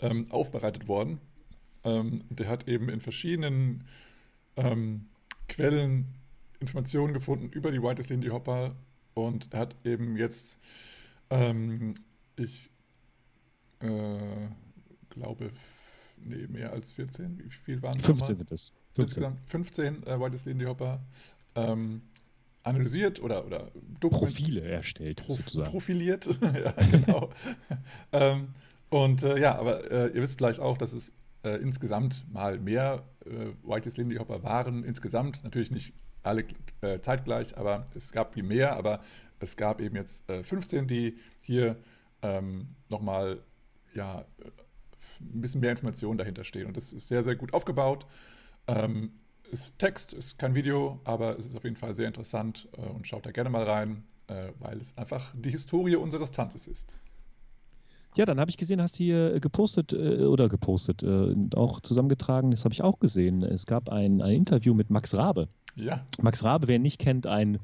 ähm, 0.00 0.25
aufbereitet 0.31 0.88
worden. 0.88 1.20
Ähm, 1.84 2.25
der 2.31 2.49
hat 2.49 2.69
eben 2.69 2.88
in 2.88 3.00
verschiedenen 3.00 3.84
ähm, 4.56 5.06
Quellen 5.49 6.14
Informationen 6.61 7.12
gefunden 7.12 7.50
über 7.50 7.70
die 7.70 7.82
Whitest 7.82 8.11
Lindy 8.11 8.29
Hopper 8.29 8.76
und 9.14 9.55
hat 9.55 9.76
eben 9.84 10.17
jetzt, 10.17 10.58
ähm, 11.31 11.94
ich 12.37 12.70
äh, 13.81 14.49
glaube, 15.11 15.50
nee, 16.17 16.46
mehr 16.46 16.72
als 16.72 16.93
14, 16.93 17.38
wie 17.38 17.50
viel 17.50 17.82
waren 17.82 17.99
es? 17.99 18.06
15 18.06 18.37
sind 18.37 18.52
es. 18.52 18.72
15. 18.96 19.22
Insgesamt 19.22 19.50
15 19.50 20.06
äh, 20.06 20.20
Whitelist 20.20 20.46
Lindy 20.46 20.64
Hopper 20.64 21.00
ähm, 21.54 22.02
analysiert 22.62 23.20
oder, 23.20 23.46
oder 23.46 23.70
Profile 24.00 24.62
erstellt, 24.62 25.25
Prof 25.25 25.37
sozusagen. 25.38 25.70
Profiliert, 25.70 26.26
ja, 26.43 26.72
genau. 26.72 27.31
ähm, 28.12 28.48
und 28.88 29.22
äh, 29.22 29.38
ja, 29.38 29.56
aber 29.58 29.91
äh, 29.91 30.08
ihr 30.08 30.22
wisst 30.22 30.38
vielleicht 30.38 30.60
auch, 30.60 30.76
dass 30.76 30.93
es 30.93 31.12
äh, 31.44 31.60
insgesamt 31.60 32.24
mal 32.32 32.58
mehr 32.58 33.05
äh, 33.24 33.53
Whitelist 33.62 33.98
Lindy 33.98 34.17
Hopper 34.17 34.43
waren. 34.43 34.84
Insgesamt 34.84 35.43
natürlich 35.44 35.70
nicht 35.70 35.94
alle 36.22 36.44
äh, 36.81 37.00
zeitgleich, 37.00 37.56
aber 37.56 37.86
es 37.94 38.12
gab 38.12 38.34
viel 38.34 38.43
mehr. 38.43 38.76
Aber 38.76 39.00
es 39.38 39.56
gab 39.56 39.81
eben 39.81 39.96
jetzt 39.96 40.29
äh, 40.29 40.43
15, 40.43 40.86
die 40.86 41.19
hier 41.43 41.76
ähm, 42.22 42.69
nochmal 42.88 43.41
ja, 43.94 44.24
ein 45.20 45.41
bisschen 45.41 45.60
mehr 45.60 45.70
Informationen 45.70 46.19
dahinter 46.19 46.44
stehen. 46.44 46.67
Und 46.67 46.76
das 46.76 46.93
ist 46.93 47.08
sehr, 47.08 47.22
sehr 47.22 47.36
gut 47.36 47.55
aufgebaut. 47.55 48.06
Ähm, 48.69 49.13
ist 49.51 49.79
Text, 49.79 50.13
ist 50.13 50.39
kein 50.39 50.55
Video, 50.55 51.01
aber 51.05 51.39
es 51.39 51.46
ist 51.46 51.56
auf 51.56 51.65
jeden 51.65 51.77
Fall 51.77 51.94
sehr 51.94 52.06
interessant 52.06 52.69
äh, 52.77 52.81
und 52.81 53.06
schaut 53.06 53.27
da 53.27 53.31
gerne 53.31 53.51
mal 53.51 53.63
rein, 53.63 54.05
äh, 54.27 54.49
weil 54.58 54.79
es 54.79 54.96
einfach 54.99 55.32
die 55.35 55.51
Historie 55.51 55.96
unseres 55.96 56.31
Tanzes 56.32 56.67
ist. 56.67 56.99
Ja, 58.17 58.25
dann 58.25 58.41
habe 58.41 58.51
ich 58.51 58.56
gesehen, 58.56 58.81
hast 58.81 58.99
du 58.99 59.05
hier 59.05 59.41
gepostet 59.41 59.93
äh, 59.93 60.25
oder 60.25 60.49
gepostet, 60.49 61.03
äh, 61.03 61.35
auch 61.55 61.81
zusammengetragen, 61.81 62.51
das 62.51 62.65
habe 62.65 62.73
ich 62.73 62.82
auch 62.82 62.99
gesehen. 62.99 63.43
Es 63.43 63.67
gab 63.67 63.91
ein, 63.91 64.23
ein 64.23 64.35
Interview 64.35 64.75
mit 64.75 64.91
Max 64.91 65.15
Rabe. 65.15 65.49
Ja. 65.77 66.06
Max 66.20 66.43
Rabe, 66.43 66.67
wer 66.67 66.77
ihn 66.77 66.82
nicht 66.82 66.99
kennt, 66.99 67.27
ein 67.27 67.58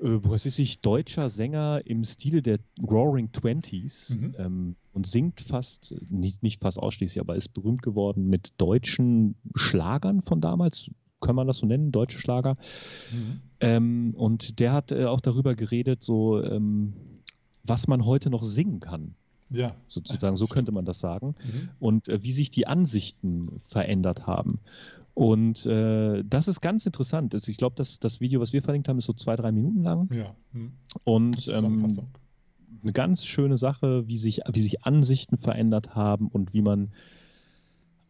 äh, 0.00 0.18
was 0.22 0.46
ist 0.46 0.58
ich, 0.58 0.80
deutscher 0.80 1.30
Sänger 1.30 1.82
im 1.84 2.04
Stile 2.04 2.42
der 2.42 2.58
Roaring 2.82 3.32
Twenties 3.32 4.16
mhm. 4.18 4.34
ähm, 4.38 4.76
und 4.92 5.06
singt 5.06 5.40
fast, 5.40 5.94
nicht, 6.10 6.42
nicht 6.42 6.60
fast 6.60 6.78
ausschließlich, 6.78 7.20
aber 7.20 7.36
ist 7.36 7.54
berühmt 7.54 7.82
geworden 7.82 8.28
mit 8.28 8.52
deutschen 8.58 9.34
Schlagern 9.54 10.22
von 10.22 10.40
damals, 10.40 10.90
kann 11.20 11.34
man 11.34 11.46
das 11.46 11.58
so 11.58 11.66
nennen, 11.66 11.92
deutsche 11.92 12.18
Schlager. 12.18 12.56
Mhm. 13.12 13.40
Ähm, 13.60 14.14
und 14.16 14.60
der 14.60 14.72
hat 14.72 14.92
äh, 14.92 15.04
auch 15.04 15.20
darüber 15.20 15.54
geredet, 15.54 16.02
so 16.02 16.42
ähm, 16.42 16.92
was 17.64 17.88
man 17.88 18.04
heute 18.04 18.30
noch 18.30 18.44
singen 18.44 18.80
kann. 18.80 19.14
Ja. 19.50 19.74
Sozusagen, 19.88 20.36
so 20.36 20.46
könnte 20.46 20.72
man 20.72 20.84
das 20.84 21.00
sagen. 21.00 21.34
Mhm. 21.42 21.68
Und 21.78 22.08
äh, 22.08 22.22
wie 22.22 22.32
sich 22.32 22.50
die 22.50 22.66
Ansichten 22.66 23.60
verändert 23.64 24.26
haben. 24.26 24.60
Und 25.18 25.66
äh, 25.66 26.22
das 26.24 26.46
ist 26.46 26.60
ganz 26.60 26.86
interessant. 26.86 27.34
Also 27.34 27.50
ich 27.50 27.56
glaube, 27.56 27.74
das, 27.74 27.98
das 27.98 28.20
Video, 28.20 28.40
was 28.40 28.52
wir 28.52 28.62
verlinkt 28.62 28.88
haben, 28.88 28.98
ist 28.98 29.06
so 29.06 29.12
zwei, 29.12 29.34
drei 29.34 29.50
Minuten 29.50 29.82
lang. 29.82 30.08
Ja. 30.14 30.32
Hm. 30.52 30.70
Und 31.02 31.48
ähm, 31.48 31.88
eine 32.84 32.92
ganz 32.92 33.24
schöne 33.24 33.56
Sache, 33.56 34.06
wie 34.06 34.16
sich, 34.16 34.42
wie 34.52 34.60
sich 34.60 34.84
Ansichten 34.84 35.36
verändert 35.36 35.96
haben 35.96 36.28
und 36.28 36.54
wie 36.54 36.62
man 36.62 36.92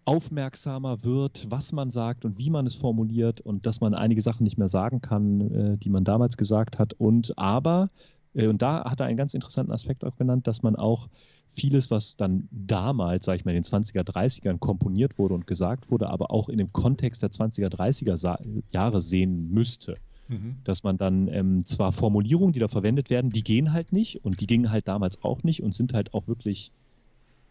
aufmerksamer 0.05 1.03
wird, 1.03 1.47
was 1.49 1.73
man 1.73 1.91
sagt 1.91 2.27
und 2.27 2.37
wie 2.37 2.51
man 2.51 2.67
es 2.67 2.75
formuliert 2.75 3.41
und 3.41 3.65
dass 3.65 3.81
man 3.81 3.95
einige 3.95 4.21
Sachen 4.21 4.45
nicht 4.45 4.59
mehr 4.59 4.69
sagen 4.69 5.01
kann, 5.01 5.41
äh, 5.41 5.79
die 5.79 5.89
man 5.89 6.05
damals 6.05 6.37
gesagt 6.37 6.79
hat. 6.79 6.93
Und 6.93 7.39
aber 7.39 7.89
und 8.35 8.63
da 8.63 8.85
hat 8.89 9.01
er 9.01 9.07
einen 9.07 9.17
ganz 9.17 9.35
interessanten 9.35 9.73
Aspekt 9.73 10.05
auch 10.05 10.17
genannt, 10.17 10.47
dass 10.47 10.63
man 10.63 10.77
auch 10.77 11.09
vieles, 11.51 11.91
was 11.91 12.17
dann 12.17 12.49
damals, 12.51 13.25
sage 13.25 13.39
ich 13.39 13.45
mal, 13.45 13.55
in 13.55 13.63
den 13.63 13.65
20er, 13.65 14.03
30ern 14.03 14.59
komponiert 14.59 15.19
wurde 15.19 15.35
und 15.35 15.47
gesagt 15.47 15.91
wurde, 15.91 16.09
aber 16.09 16.31
auch 16.31 16.49
in 16.49 16.59
dem 16.59 16.73
Kontext 16.73 17.23
der 17.23 17.31
20er, 17.31 17.69
30er 17.69 18.39
Jahre 18.71 19.01
sehen 19.01 19.51
müsste. 19.53 19.95
Mhm. 20.29 20.57
Dass 20.65 20.83
man 20.83 20.99
dann 20.99 21.29
ähm, 21.29 21.67
zwar 21.67 21.93
Formulierungen, 21.93 22.53
die 22.53 22.61
da 22.61 22.69
verwendet 22.69 23.11
werden, 23.11 23.31
die 23.31 23.43
gehen 23.43 23.73
halt 23.73 23.93
nicht 23.93 24.25
und 24.25 24.41
die 24.41 24.47
gingen 24.47 24.71
halt 24.71 24.87
damals 24.87 25.23
auch 25.23 25.43
nicht 25.43 25.63
und 25.63 25.75
sind 25.75 25.95
halt 25.95 26.13
auch 26.13 26.29
wirklich 26.29 26.71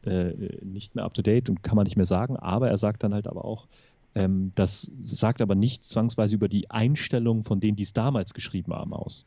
äh, 0.06 0.34
nicht 0.64 0.96
mehr 0.96 1.04
up 1.04 1.14
to 1.14 1.24
date 1.24 1.50
und 1.50 1.64
kann 1.64 1.76
man 1.76 1.86
nicht 1.86 1.98
mehr 1.98 2.06
sagen, 2.06 2.38
aber 2.38 2.70
er 2.70 2.78
sagt 2.78 3.04
dann 3.04 3.16
halt 3.16 3.28
aber 3.28 3.46
auch, 3.46 3.68
ähm, 4.14 4.52
das 4.56 4.92
sagt 5.04 5.42
aber 5.42 5.56
nichts 5.56 5.90
zwangsweise 5.90 6.36
über 6.36 6.48
die 6.48 6.70
Einstellung 6.70 7.44
von 7.44 7.60
denen, 7.60 7.76
die 7.76 7.84
es 7.84 7.94
damals 7.94 8.34
geschrieben 8.34 8.74
haben, 8.74 8.94
aus. 8.94 9.26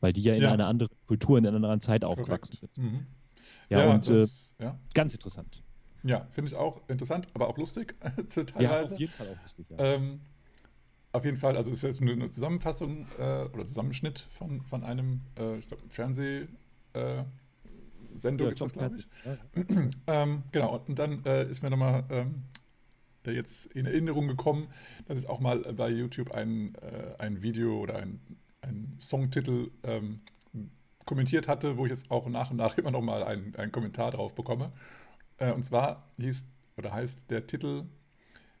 Weil 0.00 0.12
die 0.12 0.22
ja 0.22 0.34
in 0.34 0.42
ja. 0.42 0.52
einer 0.52 0.66
anderen 0.66 0.94
Kultur, 1.06 1.38
in 1.38 1.46
einer 1.46 1.56
anderen 1.56 1.80
Zeit 1.80 2.04
aufgewachsen 2.04 2.56
Korrekt. 2.56 2.74
sind. 2.74 2.78
Mhm. 2.78 3.06
Ja, 3.68 3.84
ja, 3.84 3.94
und 3.94 4.08
das, 4.08 4.54
äh, 4.58 4.64
ja. 4.64 4.78
ganz 4.94 5.14
interessant. 5.14 5.62
Ja, 6.02 6.26
finde 6.30 6.50
ich 6.50 6.56
auch 6.56 6.80
interessant, 6.88 7.28
aber 7.34 7.48
auch 7.48 7.58
lustig 7.58 7.94
teilweise. 8.28 8.60
Ja, 8.62 8.82
auf 8.82 8.98
jeden 9.00 9.12
Fall 9.12 9.28
auch 9.28 9.42
lustig. 9.42 9.66
Ja. 9.70 9.76
Ähm, 9.78 10.20
auf 11.12 11.24
jeden 11.24 11.36
Fall, 11.36 11.56
also 11.56 11.70
ist 11.70 11.82
jetzt 11.82 12.00
eine 12.00 12.30
Zusammenfassung 12.30 13.06
äh, 13.18 13.44
oder 13.44 13.64
Zusammenschnitt 13.64 14.28
von, 14.30 14.60
von 14.62 14.84
einem, 14.84 15.22
äh, 15.38 15.58
ich 15.58 15.66
glaube, 15.66 15.82
Fernseh. 15.88 16.46
Äh, 16.92 17.24
ist 18.14 18.60
das, 18.60 18.72
glaube 18.72 18.98
ich. 18.98 19.06
Ähm, 20.06 20.42
genau, 20.52 20.82
und 20.86 20.98
dann 20.98 21.24
äh, 21.26 21.48
ist 21.48 21.62
mir 21.62 21.70
nochmal 21.70 22.04
ähm, 22.10 22.44
jetzt 23.26 23.66
in 23.66 23.86
Erinnerung 23.86 24.28
gekommen, 24.28 24.68
dass 25.06 25.18
ich 25.18 25.28
auch 25.28 25.40
mal 25.40 25.58
bei 25.74 25.90
YouTube 25.90 26.32
ein, 26.32 26.74
äh, 26.76 27.14
ein 27.18 27.42
Video 27.42 27.78
oder 27.78 27.96
ein 27.96 28.20
Songtitel 29.00 29.70
ähm, 29.82 30.20
kommentiert 31.04 31.48
hatte, 31.48 31.76
wo 31.78 31.86
ich 31.86 31.90
jetzt 31.90 32.10
auch 32.10 32.28
nach 32.28 32.50
und 32.50 32.56
nach 32.56 32.76
immer 32.78 32.90
noch 32.90 33.00
mal 33.00 33.22
einen, 33.22 33.54
einen 33.56 33.72
Kommentar 33.72 34.10
drauf 34.10 34.34
bekomme. 34.34 34.72
Äh, 35.38 35.52
und 35.52 35.64
zwar 35.64 36.10
hieß 36.18 36.46
oder 36.76 36.92
heißt 36.92 37.30
der 37.30 37.46
Titel 37.46 37.84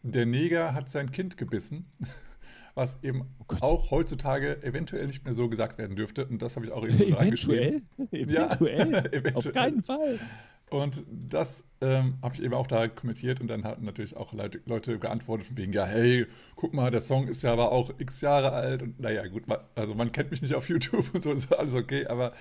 Der 0.02 0.24
Neger 0.24 0.72
hat 0.72 0.88
sein 0.88 1.10
Kind 1.10 1.36
gebissen, 1.36 1.90
was 2.74 3.02
eben 3.02 3.26
oh 3.48 3.56
auch 3.60 3.90
heutzutage 3.90 4.62
eventuell 4.62 5.06
nicht 5.06 5.24
mehr 5.24 5.34
so 5.34 5.48
gesagt 5.48 5.78
werden 5.78 5.96
dürfte. 5.96 6.26
Und 6.26 6.40
das 6.40 6.56
habe 6.56 6.66
ich 6.66 6.72
auch 6.72 6.84
eben 6.84 6.94
eventuell? 6.96 7.14
reingeschrieben. 7.18 7.88
Eventuell? 8.10 8.92
Ja, 8.92 9.04
eventuell. 9.04 9.34
Auf 9.34 9.52
keinen 9.52 9.82
Fall. 9.82 10.18
Und 10.68 11.04
das 11.08 11.62
ähm, 11.80 12.18
habe 12.22 12.34
ich 12.34 12.42
eben 12.42 12.54
auch 12.54 12.66
da 12.66 12.88
kommentiert 12.88 13.40
und 13.40 13.46
dann 13.46 13.64
hatten 13.64 13.84
natürlich 13.84 14.16
auch 14.16 14.32
Leute, 14.32 14.60
Leute 14.66 14.98
geantwortet 14.98 15.46
von 15.46 15.56
wegen, 15.56 15.72
ja, 15.72 15.84
hey, 15.84 16.26
guck 16.56 16.74
mal, 16.74 16.90
der 16.90 17.00
Song 17.00 17.28
ist 17.28 17.42
ja 17.42 17.52
aber 17.52 17.70
auch 17.70 17.90
x 17.98 18.20
Jahre 18.20 18.50
alt 18.50 18.82
und 18.82 18.98
naja, 18.98 19.24
gut, 19.28 19.44
also 19.76 19.94
man 19.94 20.10
kennt 20.10 20.32
mich 20.32 20.42
nicht 20.42 20.54
auf 20.54 20.68
YouTube 20.68 21.14
und 21.14 21.22
so, 21.22 21.30
ist 21.30 21.52
alles 21.52 21.74
okay, 21.76 22.06
aber 22.06 22.32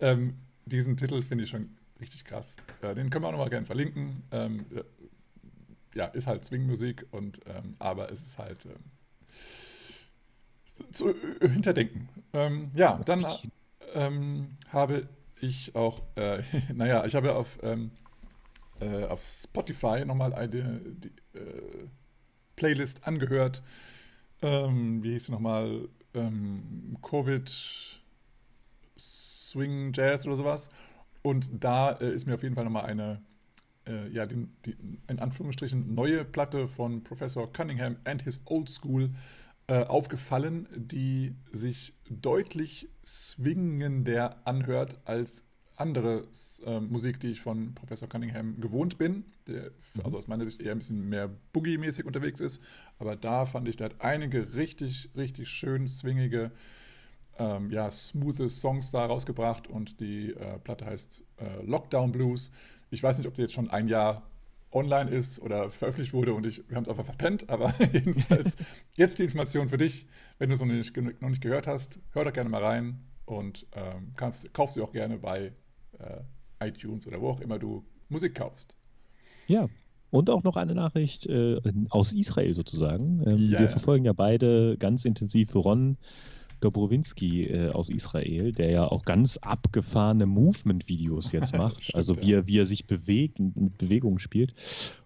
ähm, 0.00 0.34
diesen 0.64 0.96
Titel 0.96 1.22
finde 1.22 1.42
ich 1.42 1.50
schon 1.50 1.70
richtig 2.00 2.24
krass. 2.24 2.56
Äh, 2.82 2.94
den 2.94 3.10
können 3.10 3.24
wir 3.24 3.28
auch 3.28 3.32
nochmal 3.32 3.50
gerne 3.50 3.66
verlinken. 3.66 4.22
Ähm, 4.30 4.64
äh, 4.74 4.84
ja, 5.98 6.06
ist 6.06 6.28
halt 6.28 6.44
Swing-Musik 6.44 7.06
und 7.10 7.40
ähm, 7.46 7.74
aber 7.80 8.12
es 8.12 8.22
ist 8.22 8.38
halt 8.38 8.64
ähm, 8.66 8.74
zu 10.92 11.10
äh, 11.10 11.48
hinterdenken. 11.48 12.08
Ähm, 12.32 12.70
ja, 12.74 13.00
dann 13.04 13.26
habe 14.68 15.08
ich 15.42 15.74
auch, 15.74 16.02
äh, 16.16 16.42
naja, 16.74 17.04
ich 17.04 17.14
habe 17.14 17.28
ja 17.28 17.34
auf, 17.34 17.58
ähm, 17.62 17.90
äh, 18.80 19.04
auf 19.04 19.20
Spotify 19.22 20.04
nochmal 20.04 20.32
eine 20.32 20.80
die, 20.80 21.08
äh, 21.38 21.88
Playlist 22.56 23.06
angehört. 23.06 23.62
Ähm, 24.40 25.02
wie 25.02 25.12
hieß 25.12 25.24
sie 25.26 25.32
nochmal? 25.32 25.88
Ähm, 26.14 26.96
Covid 27.02 27.50
Swing 28.98 29.92
Jazz 29.92 30.26
oder 30.26 30.36
sowas. 30.36 30.68
Und 31.22 31.48
da 31.52 31.92
äh, 31.92 32.12
ist 32.12 32.26
mir 32.26 32.34
auf 32.34 32.42
jeden 32.42 32.54
Fall 32.54 32.64
nochmal 32.64 32.84
eine, 32.84 33.22
äh, 33.86 34.08
ja, 34.10 34.26
die, 34.26 34.48
die, 34.64 34.76
in 35.08 35.18
Anführungsstrichen 35.18 35.94
neue 35.94 36.24
Platte 36.24 36.68
von 36.68 37.02
Professor 37.02 37.52
Cunningham 37.52 37.96
and 38.04 38.22
his 38.22 38.42
Old 38.46 38.68
School 38.68 39.10
äh, 39.72 39.84
aufgefallen, 39.84 40.68
die 40.76 41.34
sich 41.50 41.94
deutlich 42.10 42.90
swingender 43.06 44.36
anhört 44.46 45.00
als 45.06 45.46
andere 45.76 46.28
äh, 46.66 46.78
Musik, 46.78 47.20
die 47.20 47.28
ich 47.28 47.40
von 47.40 47.74
Professor 47.74 48.06
Cunningham 48.06 48.60
gewohnt 48.60 48.98
bin, 48.98 49.24
der 49.46 49.70
mhm. 49.94 50.02
also 50.04 50.18
aus 50.18 50.28
meiner 50.28 50.44
Sicht 50.44 50.60
eher 50.60 50.72
ein 50.72 50.78
bisschen 50.78 51.08
mehr 51.08 51.30
Boogie-mäßig 51.54 52.04
unterwegs 52.04 52.38
ist. 52.38 52.62
Aber 52.98 53.16
da 53.16 53.46
fand 53.46 53.66
ich, 53.66 53.76
der 53.76 53.86
hat 53.86 54.00
einige 54.02 54.56
richtig, 54.56 55.08
richtig 55.16 55.48
schön 55.48 55.88
swingige, 55.88 56.52
ähm, 57.38 57.70
ja, 57.70 57.90
smooth 57.90 58.50
Songs 58.50 58.90
da 58.90 59.06
rausgebracht 59.06 59.68
und 59.68 60.00
die 60.00 60.34
äh, 60.34 60.58
Platte 60.58 60.84
heißt 60.84 61.22
äh, 61.38 61.64
Lockdown 61.64 62.12
Blues. 62.12 62.50
Ich 62.90 63.02
weiß 63.02 63.16
nicht, 63.16 63.26
ob 63.26 63.32
die 63.32 63.40
jetzt 63.40 63.54
schon 63.54 63.70
ein 63.70 63.88
Jahr 63.88 64.22
online 64.72 65.10
ist 65.10 65.40
oder 65.40 65.70
veröffentlicht 65.70 66.12
wurde 66.12 66.34
und 66.34 66.46
ich, 66.46 66.68
wir 66.68 66.76
haben 66.76 66.84
es 66.84 66.88
einfach 66.88 67.04
verpennt, 67.04 67.48
aber 67.50 67.74
jedenfalls 67.92 68.56
jetzt 68.96 69.18
die 69.18 69.24
Information 69.24 69.68
für 69.68 69.78
dich. 69.78 70.06
Wenn 70.38 70.48
du 70.48 70.54
es 70.54 70.60
noch 70.60 70.66
nicht, 70.66 70.96
noch 70.96 71.28
nicht 71.28 71.42
gehört 71.42 71.66
hast, 71.66 72.00
hör 72.12 72.24
doch 72.24 72.32
gerne 72.32 72.50
mal 72.50 72.62
rein 72.62 73.00
und 73.24 73.66
ähm, 73.72 74.12
kauf, 74.16 74.42
kauf 74.52 74.70
sie 74.70 74.80
auch 74.80 74.92
gerne 74.92 75.18
bei 75.18 75.52
äh, 75.98 76.68
iTunes 76.68 77.06
oder 77.06 77.20
wo 77.20 77.28
auch 77.28 77.40
immer 77.40 77.58
du 77.58 77.84
Musik 78.08 78.34
kaufst. 78.34 78.74
Ja, 79.46 79.68
und 80.10 80.28
auch 80.28 80.42
noch 80.42 80.56
eine 80.56 80.74
Nachricht 80.74 81.26
äh, 81.26 81.60
aus 81.88 82.12
Israel 82.12 82.54
sozusagen. 82.54 83.24
Ähm, 83.26 83.48
yeah. 83.48 83.60
Wir 83.60 83.68
verfolgen 83.68 84.04
ja 84.04 84.12
beide 84.12 84.76
ganz 84.78 85.04
intensiv 85.04 85.54
Ron 85.54 85.96
Dobrowinski 86.64 87.42
äh, 87.42 87.70
aus 87.70 87.88
Israel, 87.88 88.52
der 88.52 88.70
ja 88.70 88.86
auch 88.86 89.04
ganz 89.04 89.36
abgefahrene 89.38 90.26
Movement-Videos 90.26 91.32
jetzt 91.32 91.56
macht. 91.56 91.82
Stimmt, 91.82 91.96
also 91.96 92.16
wie 92.20 92.32
er, 92.32 92.46
wie 92.46 92.58
er 92.58 92.66
sich 92.66 92.86
bewegt 92.86 93.38
und 93.38 93.56
mit 93.56 93.78
Bewegungen 93.78 94.18
spielt. 94.18 94.54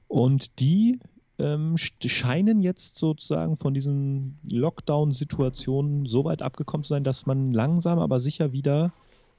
Und 0.08 0.60
die 0.60 1.00
ähm, 1.38 1.76
scheinen 1.76 2.60
jetzt 2.60 2.96
sozusagen 2.96 3.56
von 3.56 3.74
diesen 3.74 4.38
Lockdown-Situationen 4.48 6.06
so 6.06 6.24
weit 6.24 6.42
abgekommen 6.42 6.84
zu 6.84 6.90
sein, 6.90 7.04
dass 7.04 7.26
man 7.26 7.52
langsam 7.52 7.98
aber 7.98 8.20
sicher 8.20 8.52
wieder 8.52 8.92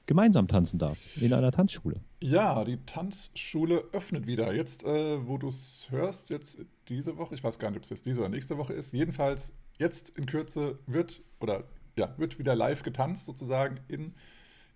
gemeinsam 0.06 0.48
tanzen 0.48 0.78
darf 0.78 0.98
in 1.20 1.32
einer 1.32 1.52
Tanzschule. 1.52 2.00
Ja, 2.20 2.64
die 2.64 2.78
Tanzschule 2.86 3.84
öffnet 3.92 4.26
wieder. 4.26 4.54
Jetzt, 4.54 4.84
äh, 4.84 5.26
wo 5.26 5.36
du 5.36 5.48
es 5.48 5.86
hörst, 5.90 6.30
jetzt 6.30 6.58
diese 6.88 7.18
Woche, 7.18 7.34
ich 7.34 7.44
weiß 7.44 7.58
gar 7.58 7.70
nicht, 7.70 7.76
ob 7.76 7.84
es 7.84 7.90
jetzt 7.90 8.06
diese 8.06 8.20
oder 8.20 8.30
nächste 8.30 8.56
Woche 8.56 8.72
ist, 8.72 8.92
jedenfalls 8.92 9.52
jetzt 9.78 10.16
in 10.16 10.26
Kürze 10.26 10.78
wird 10.86 11.20
oder 11.40 11.64
ja, 11.98 12.14
wird 12.16 12.38
wieder 12.38 12.54
live 12.54 12.82
getanzt 12.82 13.26
sozusagen 13.26 13.80
in 13.88 14.14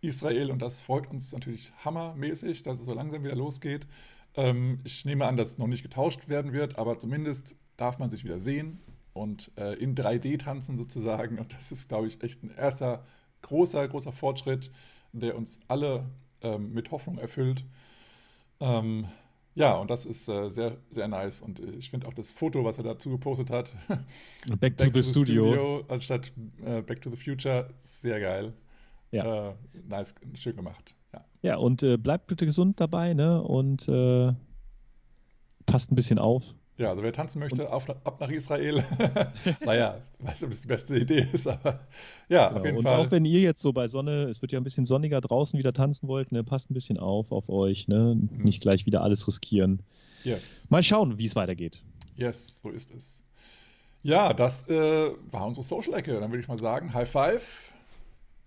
Israel 0.00 0.50
und 0.50 0.60
das 0.60 0.80
freut 0.80 1.08
uns 1.10 1.32
natürlich 1.32 1.72
hammermäßig, 1.84 2.62
dass 2.64 2.80
es 2.80 2.86
so 2.86 2.92
langsam 2.92 3.22
wieder 3.22 3.36
losgeht. 3.36 3.86
Ähm, 4.34 4.80
ich 4.84 5.04
nehme 5.04 5.26
an, 5.26 5.36
dass 5.36 5.50
es 5.50 5.58
noch 5.58 5.68
nicht 5.68 5.82
getauscht 5.82 6.28
werden 6.28 6.52
wird, 6.52 6.78
aber 6.78 6.98
zumindest 6.98 7.56
darf 7.76 7.98
man 7.98 8.10
sich 8.10 8.24
wieder 8.24 8.38
sehen 8.38 8.80
und 9.12 9.52
äh, 9.56 9.74
in 9.74 9.94
3D 9.94 10.38
tanzen 10.38 10.76
sozusagen 10.76 11.38
und 11.38 11.54
das 11.54 11.70
ist, 11.72 11.88
glaube 11.88 12.08
ich, 12.08 12.22
echt 12.22 12.42
ein 12.42 12.50
erster 12.50 13.06
großer, 13.42 13.86
großer 13.86 14.12
Fortschritt, 14.12 14.70
der 15.12 15.36
uns 15.36 15.60
alle 15.68 16.10
ähm, 16.42 16.72
mit 16.72 16.90
Hoffnung 16.90 17.18
erfüllt. 17.18 17.64
Ähm, 18.60 19.06
ja, 19.54 19.74
und 19.74 19.90
das 19.90 20.06
ist 20.06 20.28
äh, 20.28 20.48
sehr, 20.48 20.76
sehr 20.90 21.08
nice. 21.08 21.42
Und 21.42 21.60
ich 21.60 21.90
finde 21.90 22.08
auch 22.08 22.14
das 22.14 22.30
Foto, 22.30 22.64
was 22.64 22.78
er 22.78 22.84
dazu 22.84 23.10
gepostet 23.10 23.50
hat, 23.50 23.74
Back, 24.58 24.76
Back 24.76 24.76
to, 24.78 24.84
the, 24.86 25.02
the 25.02 25.10
Studio. 25.10 25.52
Studio. 25.52 25.84
anstatt 25.88 26.32
äh, 26.64 26.82
Back 26.82 27.02
to 27.02 27.10
the 27.10 27.16
Future, 27.16 27.68
sehr 27.78 28.20
geil. 28.20 28.52
Ja. 29.10 29.50
Äh, 29.50 29.54
nice, 29.88 30.14
schön 30.34 30.56
gemacht. 30.56 30.94
Ja, 31.12 31.24
ja 31.42 31.56
und 31.56 31.82
äh, 31.82 31.98
bleibt 31.98 32.28
bitte 32.28 32.46
gesund 32.46 32.80
dabei, 32.80 33.12
ne? 33.12 33.42
Und 33.42 33.86
äh, 33.88 34.32
passt 35.66 35.92
ein 35.92 35.96
bisschen 35.96 36.18
auf. 36.18 36.54
Ja, 36.78 36.90
also 36.90 37.02
wer 37.02 37.12
tanzen 37.12 37.38
möchte, 37.38 37.70
auf, 37.70 37.88
ab 37.90 38.20
nach 38.20 38.30
Israel. 38.30 38.82
naja, 39.64 40.00
weiß 40.20 40.40
nicht, 40.40 40.44
ob 40.44 40.50
das 40.50 40.62
die 40.62 40.68
beste 40.68 40.96
Idee 40.96 41.28
ist, 41.32 41.46
aber 41.46 41.80
ja, 42.28 42.48
genau. 42.48 42.60
auf 42.60 42.64
jeden 42.64 42.76
und 42.78 42.82
Fall. 42.82 43.00
Und 43.00 43.06
auch 43.06 43.10
wenn 43.10 43.24
ihr 43.24 43.40
jetzt 43.40 43.60
so 43.60 43.72
bei 43.72 43.88
Sonne, 43.88 44.24
es 44.24 44.40
wird 44.40 44.52
ja 44.52 44.60
ein 44.60 44.64
bisschen 44.64 44.86
sonniger 44.86 45.20
draußen 45.20 45.58
wieder 45.58 45.72
tanzen 45.72 46.08
wollt, 46.08 46.32
ne, 46.32 46.42
passt 46.42 46.70
ein 46.70 46.74
bisschen 46.74 46.98
auf 46.98 47.30
auf 47.30 47.50
euch, 47.50 47.88
ne? 47.88 48.16
Mhm. 48.16 48.42
Nicht 48.42 48.62
gleich 48.62 48.86
wieder 48.86 49.02
alles 49.02 49.26
riskieren. 49.28 49.82
Yes. 50.24 50.66
Mal 50.70 50.82
schauen, 50.82 51.18
wie 51.18 51.26
es 51.26 51.36
weitergeht. 51.36 51.82
Yes, 52.16 52.60
so 52.62 52.70
ist 52.70 52.90
es. 52.94 53.22
Ja, 54.02 54.32
das 54.32 54.68
äh, 54.68 55.10
war 55.30 55.46
unsere 55.46 55.64
Social-Ecke. 55.64 56.18
Dann 56.18 56.30
würde 56.30 56.40
ich 56.40 56.48
mal 56.48 56.58
sagen, 56.58 56.92
High 56.92 57.10
Five. 57.10 57.72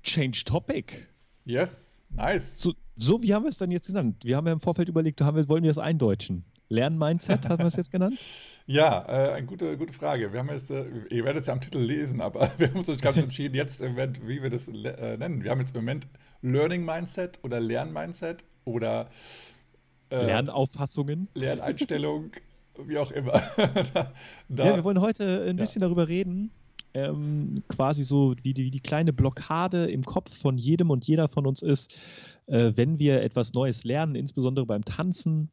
Change 0.03 0.43
Topic. 0.45 0.97
Yes, 1.45 2.01
nice. 2.09 2.59
So, 2.59 2.73
so 2.97 3.21
wie 3.21 3.33
haben 3.33 3.43
wir 3.43 3.49
es 3.49 3.57
dann 3.57 3.71
jetzt 3.71 3.87
genannt? 3.87 4.17
Wir 4.23 4.35
haben 4.35 4.47
ja 4.47 4.53
im 4.53 4.59
Vorfeld 4.59 4.89
überlegt, 4.89 5.21
haben 5.21 5.37
wir, 5.37 5.47
wollen 5.47 5.63
wir 5.63 5.69
das 5.69 5.77
eindeutschen? 5.77 6.43
Lernmindset, 6.69 7.47
haben 7.47 7.59
wir 7.59 7.67
es 7.67 7.75
jetzt 7.75 7.91
genannt? 7.91 8.17
Ja, 8.67 9.05
äh, 9.07 9.33
eine 9.33 9.45
gute, 9.45 9.77
gute 9.77 9.93
Frage. 9.93 10.33
Wir 10.33 10.39
haben 10.39 10.49
jetzt, 10.49 10.71
äh, 10.71 10.85
ihr 11.11 11.23
werdet 11.23 11.41
es 11.41 11.45
ja 11.47 11.53
am 11.53 11.61
Titel 11.61 11.77
lesen, 11.77 12.19
aber 12.19 12.49
wir 12.57 12.67
haben 12.69 12.77
uns 12.77 12.87
nicht 12.87 13.03
ganz 13.03 13.17
entschieden, 13.17 13.53
jetzt, 13.53 13.79
im 13.79 13.91
Moment, 13.91 14.27
wie 14.27 14.41
wir 14.41 14.49
das 14.49 14.67
äh, 14.67 15.17
nennen. 15.17 15.43
Wir 15.43 15.51
haben 15.51 15.59
jetzt 15.59 15.75
im 15.75 15.81
Moment 15.81 16.07
Learning 16.41 16.83
Mindset 16.83 17.37
oder 17.43 17.59
Lernmindset 17.59 18.43
oder 18.63 19.07
äh, 20.09 20.25
Lernauffassungen, 20.25 21.27
Lerneinstellung, 21.35 22.31
wie 22.87 22.97
auch 22.97 23.11
immer. 23.11 23.39
da, 23.93 24.11
da, 24.49 24.65
ja, 24.65 24.75
wir 24.75 24.83
wollen 24.83 24.99
heute 24.99 25.45
ein 25.47 25.57
bisschen 25.57 25.83
ja. 25.83 25.87
darüber 25.87 26.07
reden, 26.07 26.49
ähm, 26.95 27.63
quasi 27.67 28.01
so 28.01 28.33
wie 28.41 28.53
die, 28.55 28.71
die, 28.71 28.79
kleine 28.79 29.13
Blockade 29.13 29.91
im 29.91 30.03
Kopf 30.03 30.35
von 30.35 30.57
jedem 30.57 30.89
und 30.89 31.05
jeder 31.05 31.27
von 31.27 31.45
uns 31.45 31.61
ist, 31.61 31.93
äh, 32.47 32.71
wenn 32.75 32.97
wir 32.97 33.21
etwas 33.21 33.53
Neues 33.53 33.83
lernen, 33.83 34.15
insbesondere 34.15 34.65
beim 34.65 34.83
Tanzen 34.83 35.51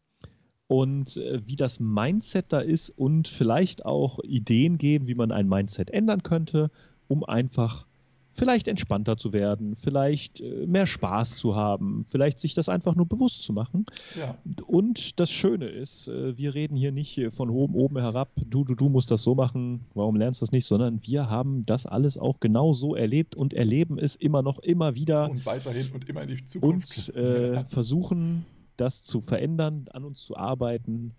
und 0.73 1.19
äh, 1.19 1.47
wie 1.47 1.57
das 1.57 1.81
Mindset 1.81 2.47
da 2.49 2.61
ist 2.61 2.88
und 2.88 3.29
vielleicht 3.29 3.85
auch 3.85 4.21
Ideen 4.25 4.79
geben, 4.79 5.07
wie 5.07 5.14
man 5.14 5.31
ein 5.31 5.47
Mindset 5.47 5.91
ändern 5.91 6.23
könnte, 6.23 6.71
um 7.09 7.25
einfach 7.25 7.85
vielleicht 8.33 8.69
entspannter 8.69 9.19
zu 9.19 9.35
werden, 9.35 9.76
vielleicht 9.76 10.41
äh, 10.41 10.67
mehr 10.67 10.87
Spaß 10.87 11.37
zu 11.37 11.55
haben, 11.55 12.07
vielleicht 12.09 12.41
sich 12.41 12.55
das 12.55 12.71
einfach 12.71 12.95
nur 12.95 13.05
bewusst 13.05 13.43
zu 13.43 13.52
machen. 13.52 13.85
Ja. 14.19 14.38
Und 14.67 15.21
das 15.21 15.31
Schöne 15.31 15.67
ist, 15.67 16.09
äh, 16.09 16.38
wir 16.38 16.55
reden 16.55 16.75
hier 16.75 16.91
nicht 16.91 17.21
von 17.33 17.50
oben, 17.50 17.75
oben 17.75 17.99
herab, 17.99 18.31
du, 18.37 18.64
du, 18.64 18.75
du 18.75 18.88
musst 18.88 19.11
das 19.11 19.23
so 19.23 19.35
machen, 19.35 19.81
warum 19.93 20.17
lernst 20.17 20.41
du 20.41 20.47
das 20.47 20.52
nicht, 20.52 20.64
sondern 20.64 21.00
wir 21.02 21.29
haben 21.29 21.67
das 21.67 21.85
alles 21.85 22.17
auch 22.17 22.41
genau 22.41 22.73
so 22.73 22.95
erlebt 22.95 23.35
und 23.35 23.52
erleben 23.52 23.99
es 23.99 24.17
immer 24.17 24.41
noch, 24.41 24.59
immer 24.61 24.95
wieder. 24.95 25.29
Und 25.29 25.45
weiterhin 25.45 25.93
und 25.93 26.09
immer 26.09 26.23
in 26.23 26.29
die 26.29 26.43
Zukunft. 26.43 27.11
Und 27.11 27.17
äh, 27.17 27.62
versuchen, 27.69 28.47
das 28.82 29.04
zu 29.04 29.20
verändern, 29.20 29.86
an 29.92 30.04
uns 30.04 30.22
zu 30.22 30.36
arbeiten, 30.36 31.14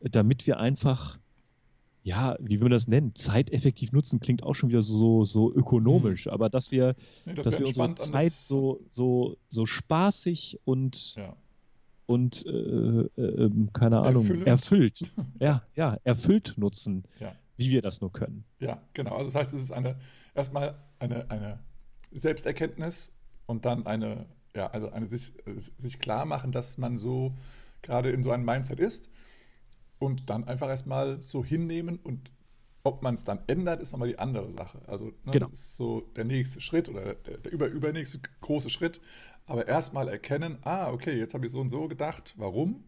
damit 0.00 0.46
wir 0.46 0.58
einfach 0.58 1.18
ja, 2.08 2.36
wie 2.40 2.56
man 2.56 2.70
das 2.70 2.88
nennen? 2.88 3.14
Zeiteffektiv 3.14 3.92
nutzen 3.92 4.18
klingt 4.18 4.42
auch 4.42 4.54
schon 4.54 4.70
wieder 4.70 4.80
so, 4.80 5.26
so 5.26 5.52
ökonomisch, 5.52 6.24
mhm. 6.24 6.32
aber 6.32 6.48
dass 6.48 6.70
wir, 6.70 6.94
nee, 7.26 7.34
das 7.34 7.44
dass 7.44 7.58
wir 7.58 7.66
unsere 7.66 7.92
Zeit 7.94 8.32
so, 8.32 8.80
so, 8.88 9.36
so 9.50 9.66
spaßig 9.66 10.58
und, 10.64 11.16
ja. 11.16 11.36
und 12.06 12.46
äh, 12.46 12.50
äh, 12.50 13.10
ähm, 13.16 13.70
keine 13.74 14.00
Ahnung, 14.00 14.22
Erfüllend. 14.22 14.46
erfüllt, 14.46 15.12
ja, 15.38 15.62
ja, 15.74 15.98
erfüllt 16.04 16.54
nutzen, 16.56 17.04
ja. 17.20 17.34
wie 17.58 17.70
wir 17.70 17.82
das 17.82 18.00
nur 18.00 18.10
können. 18.10 18.44
Ja, 18.58 18.80
genau. 18.94 19.16
Also 19.16 19.26
das 19.26 19.34
heißt, 19.34 19.54
es 19.54 19.62
ist 19.62 19.72
eine 19.72 19.96
erstmal 20.34 20.76
eine, 20.98 21.30
eine 21.30 21.58
Selbsterkenntnis 22.12 23.12
und 23.46 23.66
dann 23.66 23.86
eine, 23.86 24.24
ja, 24.54 24.68
also 24.68 24.90
eine 24.90 25.06
sich, 25.06 25.32
sich 25.76 25.98
klar 25.98 26.24
machen, 26.24 26.52
dass 26.52 26.78
man 26.78 26.98
so 26.98 27.34
gerade 27.82 28.10
in 28.10 28.22
so 28.22 28.30
einem 28.30 28.44
Mindset 28.44 28.80
ist 28.80 29.10
und 29.98 30.30
dann 30.30 30.44
einfach 30.44 30.68
erstmal 30.68 31.22
so 31.22 31.44
hinnehmen 31.44 31.98
und 31.98 32.30
ob 32.84 33.02
man 33.02 33.14
es 33.14 33.24
dann 33.24 33.40
ändert, 33.48 33.82
ist 33.82 33.92
nochmal 33.92 34.08
die 34.08 34.18
andere 34.18 34.50
Sache. 34.50 34.80
Also 34.86 35.06
ne, 35.06 35.32
genau. 35.32 35.48
das 35.48 35.58
ist 35.58 35.76
so 35.76 36.00
der 36.16 36.24
nächste 36.24 36.60
Schritt 36.60 36.88
oder 36.88 37.14
der, 37.14 37.38
der 37.38 37.52
über, 37.52 37.66
übernächste 37.66 38.20
große 38.40 38.70
Schritt. 38.70 39.00
Aber 39.46 39.66
erstmal 39.66 40.08
erkennen, 40.08 40.58
ah, 40.62 40.90
okay, 40.90 41.18
jetzt 41.18 41.34
habe 41.34 41.44
ich 41.44 41.52
so 41.52 41.60
und 41.60 41.70
so 41.70 41.88
gedacht, 41.88 42.34
warum? 42.38 42.84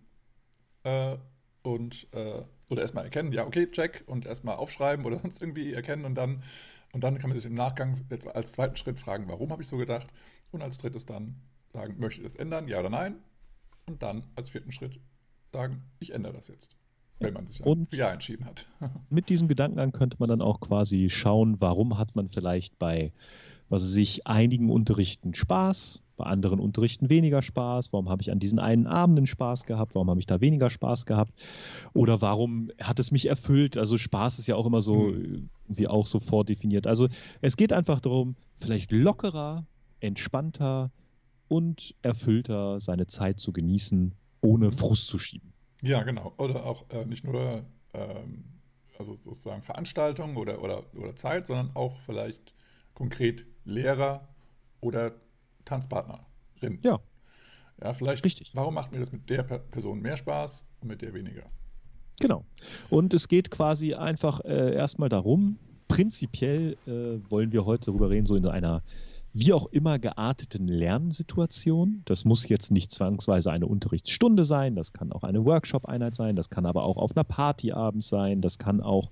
Äh, 0.85 1.17
und 1.63 2.07
äh, 2.13 2.43
oder 2.71 2.83
erstmal 2.83 3.05
erkennen, 3.05 3.33
ja, 3.33 3.45
okay, 3.45 3.71
check 3.71 4.05
und 4.07 4.27
erstmal 4.27 4.57
aufschreiben 4.57 5.05
oder 5.05 5.19
sonst 5.23 5.43
irgendwie 5.43 5.73
erkennen 5.75 6.05
und 6.05 6.15
dann 6.15 6.43
und 6.93 7.05
dann 7.05 7.19
kann 7.19 7.31
man 7.31 7.39
sich 7.39 7.47
im 7.47 7.55
Nachgang 7.55 8.05
jetzt 8.11 8.27
als 8.27 8.53
zweiten 8.53 8.77
Schritt 8.77 8.99
fragen, 8.99 9.29
warum 9.29 9.51
habe 9.51 9.63
ich 9.63 9.69
so 9.69 9.77
gedacht? 9.77 10.09
Und 10.51 10.63
als 10.63 10.79
drittes 10.79 11.07
dann 11.07 11.37
sagen, 11.73 11.97
möchte 11.99 12.21
ich 12.21 12.27
das 12.27 12.37
ändern, 12.37 12.69
ja 12.69 12.81
oder 12.81 12.91
nein? 12.91 13.17
Und 13.87 14.03
dann 14.03 14.25
als 14.37 14.51
vierten 14.51 14.73
Schritt 14.73 15.01
sagen, 15.53 15.83
ich 15.99 16.13
ändere 16.13 16.35
das 16.35 16.49
jetzt. 16.49 16.77
Wenn 17.19 17.35
man 17.35 17.49
sich 17.49 17.65
und 17.65 17.95
ja 17.95 18.11
entschieden 18.11 18.47
hat. 18.47 18.67
mit 19.11 19.29
diesem 19.29 19.47
Gedankengang 19.47 19.93
könnte 19.93 20.17
man 20.21 20.29
dann 20.29 20.41
auch 20.41 20.61
quasi 20.61 21.11
schauen, 21.11 21.61
warum 21.61 21.99
hat 21.99 22.17
man 22.17 22.29
vielleicht 22.29 22.79
bei 22.79 23.13
was 23.71 23.85
sich 23.85 24.27
einigen 24.27 24.69
Unterrichten 24.69 25.33
Spaß, 25.33 26.03
bei 26.17 26.25
anderen 26.25 26.61
Unterrichten 26.61 27.09
weniger 27.09 27.41
Spaß, 27.41 27.93
warum 27.93 28.11
habe 28.11 28.21
ich 28.21 28.31
an 28.31 28.41
diesen 28.41 28.59
einen 28.59 28.87
Abenden 28.87 29.27
Spaß 29.27 29.65
gehabt, 29.65 29.95
warum 29.95 30.11
habe 30.11 30.21
ich 30.21 30.27
da 30.27 30.41
weniger 30.41 30.69
Spaß 30.71 31.07
gehabt 31.07 31.33
oder 31.95 32.21
warum 32.21 32.71
hat 32.81 32.99
es 32.99 33.13
mich 33.13 33.27
erfüllt, 33.27 33.79
also 33.79 33.97
Spaß 33.97 34.39
ist 34.39 34.49
ja 34.49 34.57
auch 34.57 34.67
immer 34.67 34.83
so 34.83 35.13
mhm. 35.13 35.49
wie 35.69 35.89
auch 35.89 36.07
so 36.07 36.19
vordefiniert. 36.19 36.87
Also 36.87 37.09
es 37.41 37.57
geht 37.57 37.73
einfach 37.73 38.01
darum, 38.01 38.35
vielleicht 38.59 38.91
lockerer, 38.91 39.65
entspannter 40.01 40.91
und 41.51 41.97
erfüllter 42.03 42.81
seine 42.81 43.09
Zeit 43.09 43.41
zu 43.41 43.53
genießen, 43.53 44.15
ohne 44.41 44.67
mhm. 44.67 44.73
Frust 44.73 45.09
zu 45.09 45.19
schieben. 45.19 45.53
Ja, 45.83 46.05
genau. 46.05 46.33
Oder 46.39 46.65
auch 46.65 46.89
äh, 46.91 47.05
nicht 47.05 47.25
nur 47.25 47.65
ähm, 47.93 48.45
also 48.99 49.15
sozusagen 49.15 49.63
Veranstaltungen 49.63 50.37
oder, 50.37 50.63
oder, 50.63 50.85
oder 50.95 51.17
Zeit, 51.17 51.49
sondern 51.49 51.75
auch 51.75 51.99
vielleicht 52.07 52.55
konkret 52.95 53.47
Lehrer 53.65 54.29
oder 54.81 55.15
Tanzpartnerin. 55.65 56.79
Ja. 56.83 57.01
Ja, 57.83 57.95
vielleicht. 57.95 58.25
Richtig. 58.25 58.53
Warum 58.55 58.75
macht 58.75 58.93
mir 58.93 58.99
das 58.99 59.11
mit 59.11 59.29
der 59.29 59.43
Person 59.43 60.01
mehr 60.01 60.19
Spaß 60.19 60.67
und 60.83 60.89
mit 60.89 61.03
der 61.03 61.15
weniger? 61.15 61.45
Genau. 62.21 62.45
Und 62.91 63.15
es 63.15 63.27
geht 63.27 63.51
quasi 63.51 63.95
einfach 63.95 64.41
äh, 64.45 64.75
erstmal 64.75 65.09
darum, 65.09 65.59
prinzipiell 65.89 66.77
äh, 66.87 67.31
wollen 67.31 67.53
wir 67.53 67.65
heute 67.65 67.87
darüber 67.87 68.11
reden, 68.11 68.27
so 68.27 68.37
in 68.37 68.47
einer 68.47 68.83
wie 69.33 69.53
auch 69.53 69.67
immer 69.67 69.99
gearteten 69.99 70.67
Lernsituation. 70.67 72.03
Das 72.05 72.25
muss 72.25 72.49
jetzt 72.49 72.71
nicht 72.71 72.93
zwangsweise 72.93 73.53
eine 73.53 73.67
Unterrichtsstunde 73.67 74.45
sein, 74.45 74.75
das 74.75 74.93
kann 74.93 75.13
auch 75.13 75.23
eine 75.23 75.45
Workshop-Einheit 75.45 76.17
sein, 76.17 76.37
das 76.37 76.51
kann 76.51 76.67
aber 76.67 76.85
auch 76.85 76.97
auf 76.97 77.17
einer 77.17 77.25
Party 77.25 77.73
abends 77.73 78.09
sein, 78.09 78.41
das 78.41 78.59
kann 78.59 78.81
auch, 78.81 79.11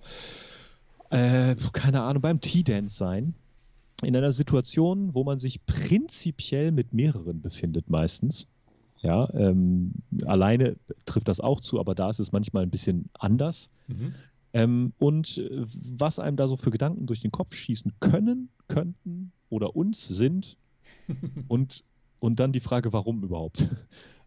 äh, 1.10 1.54
keine 1.72 2.02
Ahnung, 2.02 2.22
beim 2.22 2.40
Tea-Dance 2.40 2.96
sein. 2.96 3.34
In 4.02 4.14
einer 4.14 4.32
Situation, 4.32 5.14
wo 5.14 5.24
man 5.24 5.38
sich 5.38 5.64
prinzipiell 5.66 6.70
mit 6.70 6.92
mehreren 6.94 7.40
befindet, 7.40 7.90
meistens. 7.90 8.46
Ja, 9.00 9.32
ähm, 9.34 9.92
alleine 10.26 10.76
trifft 11.04 11.28
das 11.28 11.40
auch 11.40 11.60
zu, 11.60 11.78
aber 11.78 11.94
da 11.94 12.10
ist 12.10 12.18
es 12.18 12.32
manchmal 12.32 12.64
ein 12.64 12.70
bisschen 12.70 13.08
anders. 13.14 13.70
Mhm. 13.86 14.14
Ähm, 14.52 14.92
und 14.98 15.38
äh, 15.38 15.64
was 15.74 16.18
einem 16.18 16.36
da 16.36 16.48
so 16.48 16.56
für 16.56 16.70
Gedanken 16.70 17.06
durch 17.06 17.20
den 17.20 17.30
Kopf 17.30 17.54
schießen 17.54 17.92
können, 18.00 18.48
könnten, 18.66 19.32
oder 19.50 19.76
uns 19.76 20.08
sind 20.08 20.56
und, 21.48 21.84
und 22.18 22.40
dann 22.40 22.52
die 22.52 22.60
Frage, 22.60 22.92
warum 22.92 23.22
überhaupt? 23.22 23.68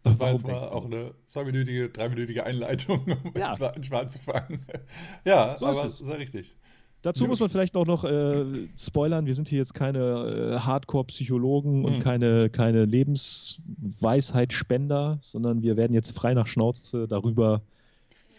Das 0.03 0.19
war 0.19 0.31
jetzt 0.31 0.47
mal 0.47 0.69
auch 0.69 0.85
eine 0.85 1.13
zweiminütige, 1.27 1.89
dreiminütige 1.89 2.43
Einleitung, 2.43 3.03
um 3.23 3.33
ja. 3.35 3.49
jetzt 3.49 3.59
mal 3.59 3.71
anzufangen. 3.99 4.65
ja, 5.25 5.55
so 5.57 5.67
aber 5.67 5.85
ist 5.85 6.01
es. 6.01 6.07
ja 6.07 6.15
richtig. 6.15 6.55
Dazu 7.03 7.25
muss 7.25 7.39
man 7.39 7.49
vielleicht 7.49 7.75
auch 7.75 7.87
noch 7.87 8.03
äh, 8.03 8.67
spoilern, 8.77 9.25
wir 9.25 9.33
sind 9.33 9.49
hier 9.49 9.57
jetzt 9.57 9.73
keine 9.73 10.53
äh, 10.55 10.59
Hardcore-Psychologen 10.59 11.83
und 11.83 11.95
hm. 11.95 12.01
keine, 12.01 12.51
keine 12.51 12.85
Lebensweisheitsspender, 12.85 15.17
sondern 15.21 15.63
wir 15.63 15.77
werden 15.77 15.93
jetzt 15.93 16.11
frei 16.11 16.35
nach 16.35 16.45
Schnauze 16.45 17.07
darüber 17.07 17.63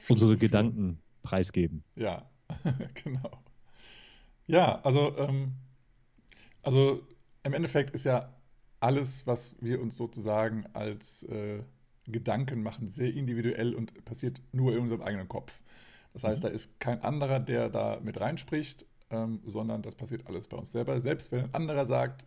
unsere 0.08 0.36
Gedanken 0.36 1.00
preisgeben. 1.22 1.84
Ja, 1.96 2.30
genau. 3.04 3.42
Ja, 4.46 4.80
also 4.82 5.16
ähm, 5.18 5.54
also 6.62 7.02
im 7.42 7.54
Endeffekt 7.54 7.90
ist 7.90 8.04
ja 8.04 8.32
alles, 8.80 9.26
was 9.26 9.56
wir 9.60 9.80
uns 9.80 9.96
sozusagen 9.96 10.64
als 10.72 11.22
äh, 11.24 11.62
Gedanken 12.06 12.62
machen, 12.62 12.88
sehr 12.88 13.12
individuell 13.14 13.74
und 13.74 14.04
passiert 14.04 14.40
nur 14.52 14.72
in 14.72 14.80
unserem 14.80 15.02
eigenen 15.02 15.28
Kopf. 15.28 15.62
Das 16.12 16.24
heißt, 16.24 16.42
mhm. 16.42 16.48
da 16.48 16.52
ist 16.52 16.80
kein 16.80 17.00
anderer, 17.02 17.40
der 17.40 17.68
da 17.68 18.00
mit 18.02 18.20
reinspricht, 18.20 18.86
ähm, 19.10 19.40
sondern 19.46 19.82
das 19.82 19.94
passiert 19.94 20.26
alles 20.26 20.48
bei 20.48 20.56
uns 20.56 20.72
selber. 20.72 21.00
Selbst 21.00 21.30
wenn 21.32 21.44
ein 21.44 21.54
anderer 21.54 21.84
sagt, 21.84 22.26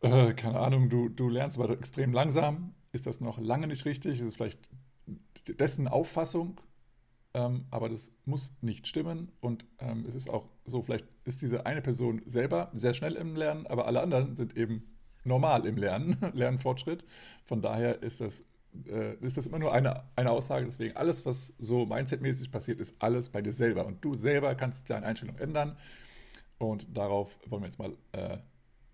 äh, 0.00 0.34
keine 0.34 0.60
Ahnung, 0.60 0.90
du, 0.90 1.08
du 1.08 1.28
lernst 1.28 1.58
aber 1.58 1.70
extrem 1.70 2.12
langsam, 2.12 2.74
ist 2.92 3.06
das 3.06 3.20
noch 3.20 3.38
lange 3.38 3.66
nicht 3.66 3.86
richtig. 3.86 4.20
Es 4.20 4.26
ist 4.26 4.36
vielleicht 4.36 4.68
dessen 5.48 5.88
Auffassung 5.88 6.60
ähm, 7.34 7.66
aber 7.70 7.88
das 7.88 8.12
muss 8.24 8.54
nicht 8.60 8.86
stimmen 8.86 9.32
und 9.40 9.66
ähm, 9.80 10.04
es 10.06 10.14
ist 10.14 10.30
auch 10.30 10.48
so, 10.64 10.82
vielleicht 10.82 11.06
ist 11.24 11.42
diese 11.42 11.66
eine 11.66 11.82
Person 11.82 12.22
selber 12.26 12.70
sehr 12.74 12.94
schnell 12.94 13.14
im 13.14 13.36
Lernen, 13.36 13.66
aber 13.66 13.86
alle 13.86 14.00
anderen 14.00 14.36
sind 14.36 14.56
eben 14.56 14.94
normal 15.24 15.66
im 15.66 15.76
Lernen, 15.76 16.16
Lernfortschritt. 16.32 17.04
Von 17.44 17.60
daher 17.60 18.02
ist 18.02 18.20
das, 18.20 18.44
äh, 18.86 19.14
ist 19.16 19.36
das 19.36 19.46
immer 19.46 19.58
nur 19.58 19.72
eine, 19.72 20.04
eine 20.16 20.30
Aussage. 20.30 20.66
Deswegen 20.66 20.96
alles, 20.96 21.26
was 21.26 21.54
so 21.58 21.86
mindsetmäßig 21.86 22.50
passiert, 22.50 22.80
ist 22.80 22.94
alles 23.00 23.30
bei 23.30 23.42
dir 23.42 23.52
selber. 23.52 23.86
Und 23.86 24.04
du 24.04 24.14
selber 24.14 24.54
kannst 24.54 24.88
deine 24.90 25.06
Einstellung 25.06 25.38
ändern. 25.38 25.76
Und 26.58 26.86
darauf 26.96 27.36
wollen 27.46 27.62
wir 27.62 27.66
jetzt 27.66 27.78
mal 27.78 27.96
äh, 28.12 28.38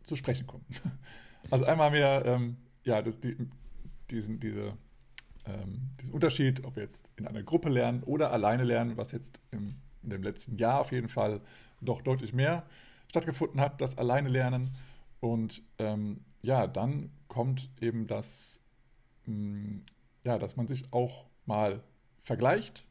zu 0.03 0.17
sprechen 0.17 0.47
kommen. 0.47 0.65
Also 1.51 1.65
einmal 1.65 1.87
haben 1.87 1.95
wir 1.95 2.23
ähm, 2.27 2.57
ja, 2.85 3.01
das, 3.01 3.19
die, 3.19 3.35
diesen, 4.11 4.39
diese 4.41 4.75
ähm, 5.55 5.91
diesen 6.01 6.15
Unterschied, 6.15 6.65
ob 6.65 6.77
wir 6.77 6.83
jetzt 6.83 7.11
in 7.17 7.27
einer 7.27 7.43
Gruppe 7.43 7.69
lernen 7.69 8.03
oder 8.03 8.33
alleine 8.33 8.65
lernen, 8.65 8.97
was 8.97 9.13
jetzt 9.13 9.41
im, 9.51 9.77
in 10.03 10.11
dem 10.11 10.23
letzten 10.23 10.57
Jahr 10.57 10.81
auf 10.81 10.93
jeden 10.93 11.09
Fall 11.09 11.41
doch 11.81 12.03
deutlich 12.03 12.33
mehr 12.33 12.65
stattgefunden 13.09 13.61
hat, 13.61 13.81
das 13.81 13.99
alleine 13.99 14.29
lernen. 14.29 14.77
Und 15.21 15.63
ähm, 15.79 16.25
ja, 16.43 16.67
dann 16.67 17.11
kommt 17.29 17.71
eben 17.81 18.07
das, 18.07 18.61
mh, 19.27 19.35
mm, 19.35 19.83
ja, 20.25 20.39
dass 20.39 20.57
man 20.57 20.67
sich 20.67 20.93
auch 20.93 21.27
mal 21.47 21.83
vergleicht. 22.23 22.87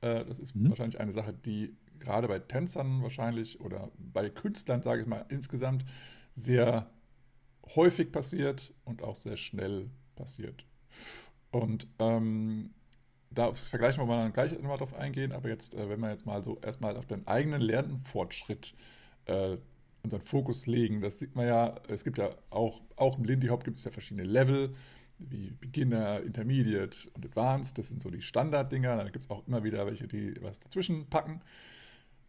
Äh, 0.00 0.24
das 0.24 0.38
ist 0.38 0.54
mhm. 0.54 0.70
wahrscheinlich 0.70 1.00
eine 1.00 1.12
Sache, 1.12 1.32
die 1.32 1.76
gerade 1.98 2.28
bei 2.28 2.38
Tänzern 2.38 3.02
wahrscheinlich 3.02 3.60
oder 3.60 3.90
bei 3.98 4.30
Künstlern, 4.30 4.82
sage 4.82 5.02
ich 5.02 5.08
mal, 5.08 5.24
insgesamt 5.28 5.84
sehr 6.32 6.90
häufig 7.74 8.12
passiert 8.12 8.72
und 8.84 9.02
auch 9.02 9.16
sehr 9.16 9.36
schnell 9.36 9.90
passiert. 10.16 10.64
Und 11.50 11.86
ähm, 11.98 12.70
da 13.30 13.52
vergleichen 13.52 14.02
wir 14.02 14.06
mal 14.06 14.22
dann 14.22 14.32
gleich 14.32 14.52
nochmal 14.52 14.78
drauf 14.78 14.94
eingehen, 14.94 15.32
aber 15.32 15.48
jetzt, 15.48 15.74
äh, 15.74 15.88
wenn 15.88 16.00
wir 16.00 16.10
jetzt 16.10 16.26
mal 16.26 16.42
so 16.44 16.58
erstmal 16.60 16.96
auf 16.96 17.06
den 17.06 17.26
eigenen 17.26 17.60
Lernfortschritt 17.60 18.74
äh, 19.26 19.56
unseren 20.02 20.22
Fokus 20.22 20.66
legen, 20.66 21.00
das 21.00 21.18
sieht 21.18 21.34
man 21.34 21.46
ja, 21.46 21.76
es 21.88 22.04
gibt 22.04 22.18
ja 22.18 22.30
auch, 22.50 22.82
auch 22.96 23.18
im 23.18 23.24
Lindy 23.24 23.48
Hop 23.48 23.64
gibt 23.64 23.76
es 23.76 23.84
ja 23.84 23.90
verschiedene 23.90 24.26
Level, 24.26 24.74
wie 25.18 25.50
Beginner, 25.50 26.22
Intermediate 26.22 27.10
und 27.14 27.24
Advanced, 27.24 27.76
das 27.78 27.88
sind 27.88 28.00
so 28.00 28.10
die 28.10 28.22
Standarddinger, 28.22 28.96
dann 28.96 29.06
gibt 29.06 29.24
es 29.24 29.30
auch 29.30 29.46
immer 29.46 29.64
wieder 29.64 29.84
welche, 29.86 30.06
die 30.06 30.34
was 30.42 30.60
dazwischen 30.60 31.08
packen. 31.08 31.40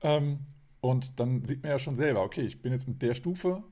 Ähm, 0.01 0.39
und 0.81 1.19
dann 1.19 1.43
sieht 1.45 1.61
man 1.61 1.71
ja 1.71 1.79
schon 1.79 1.95
selber, 1.95 2.23
okay, 2.23 2.41
ich 2.41 2.61
bin 2.61 2.71
jetzt 2.71 2.87
in 2.87 2.97
der 2.99 3.13
Stufe, 3.15 3.63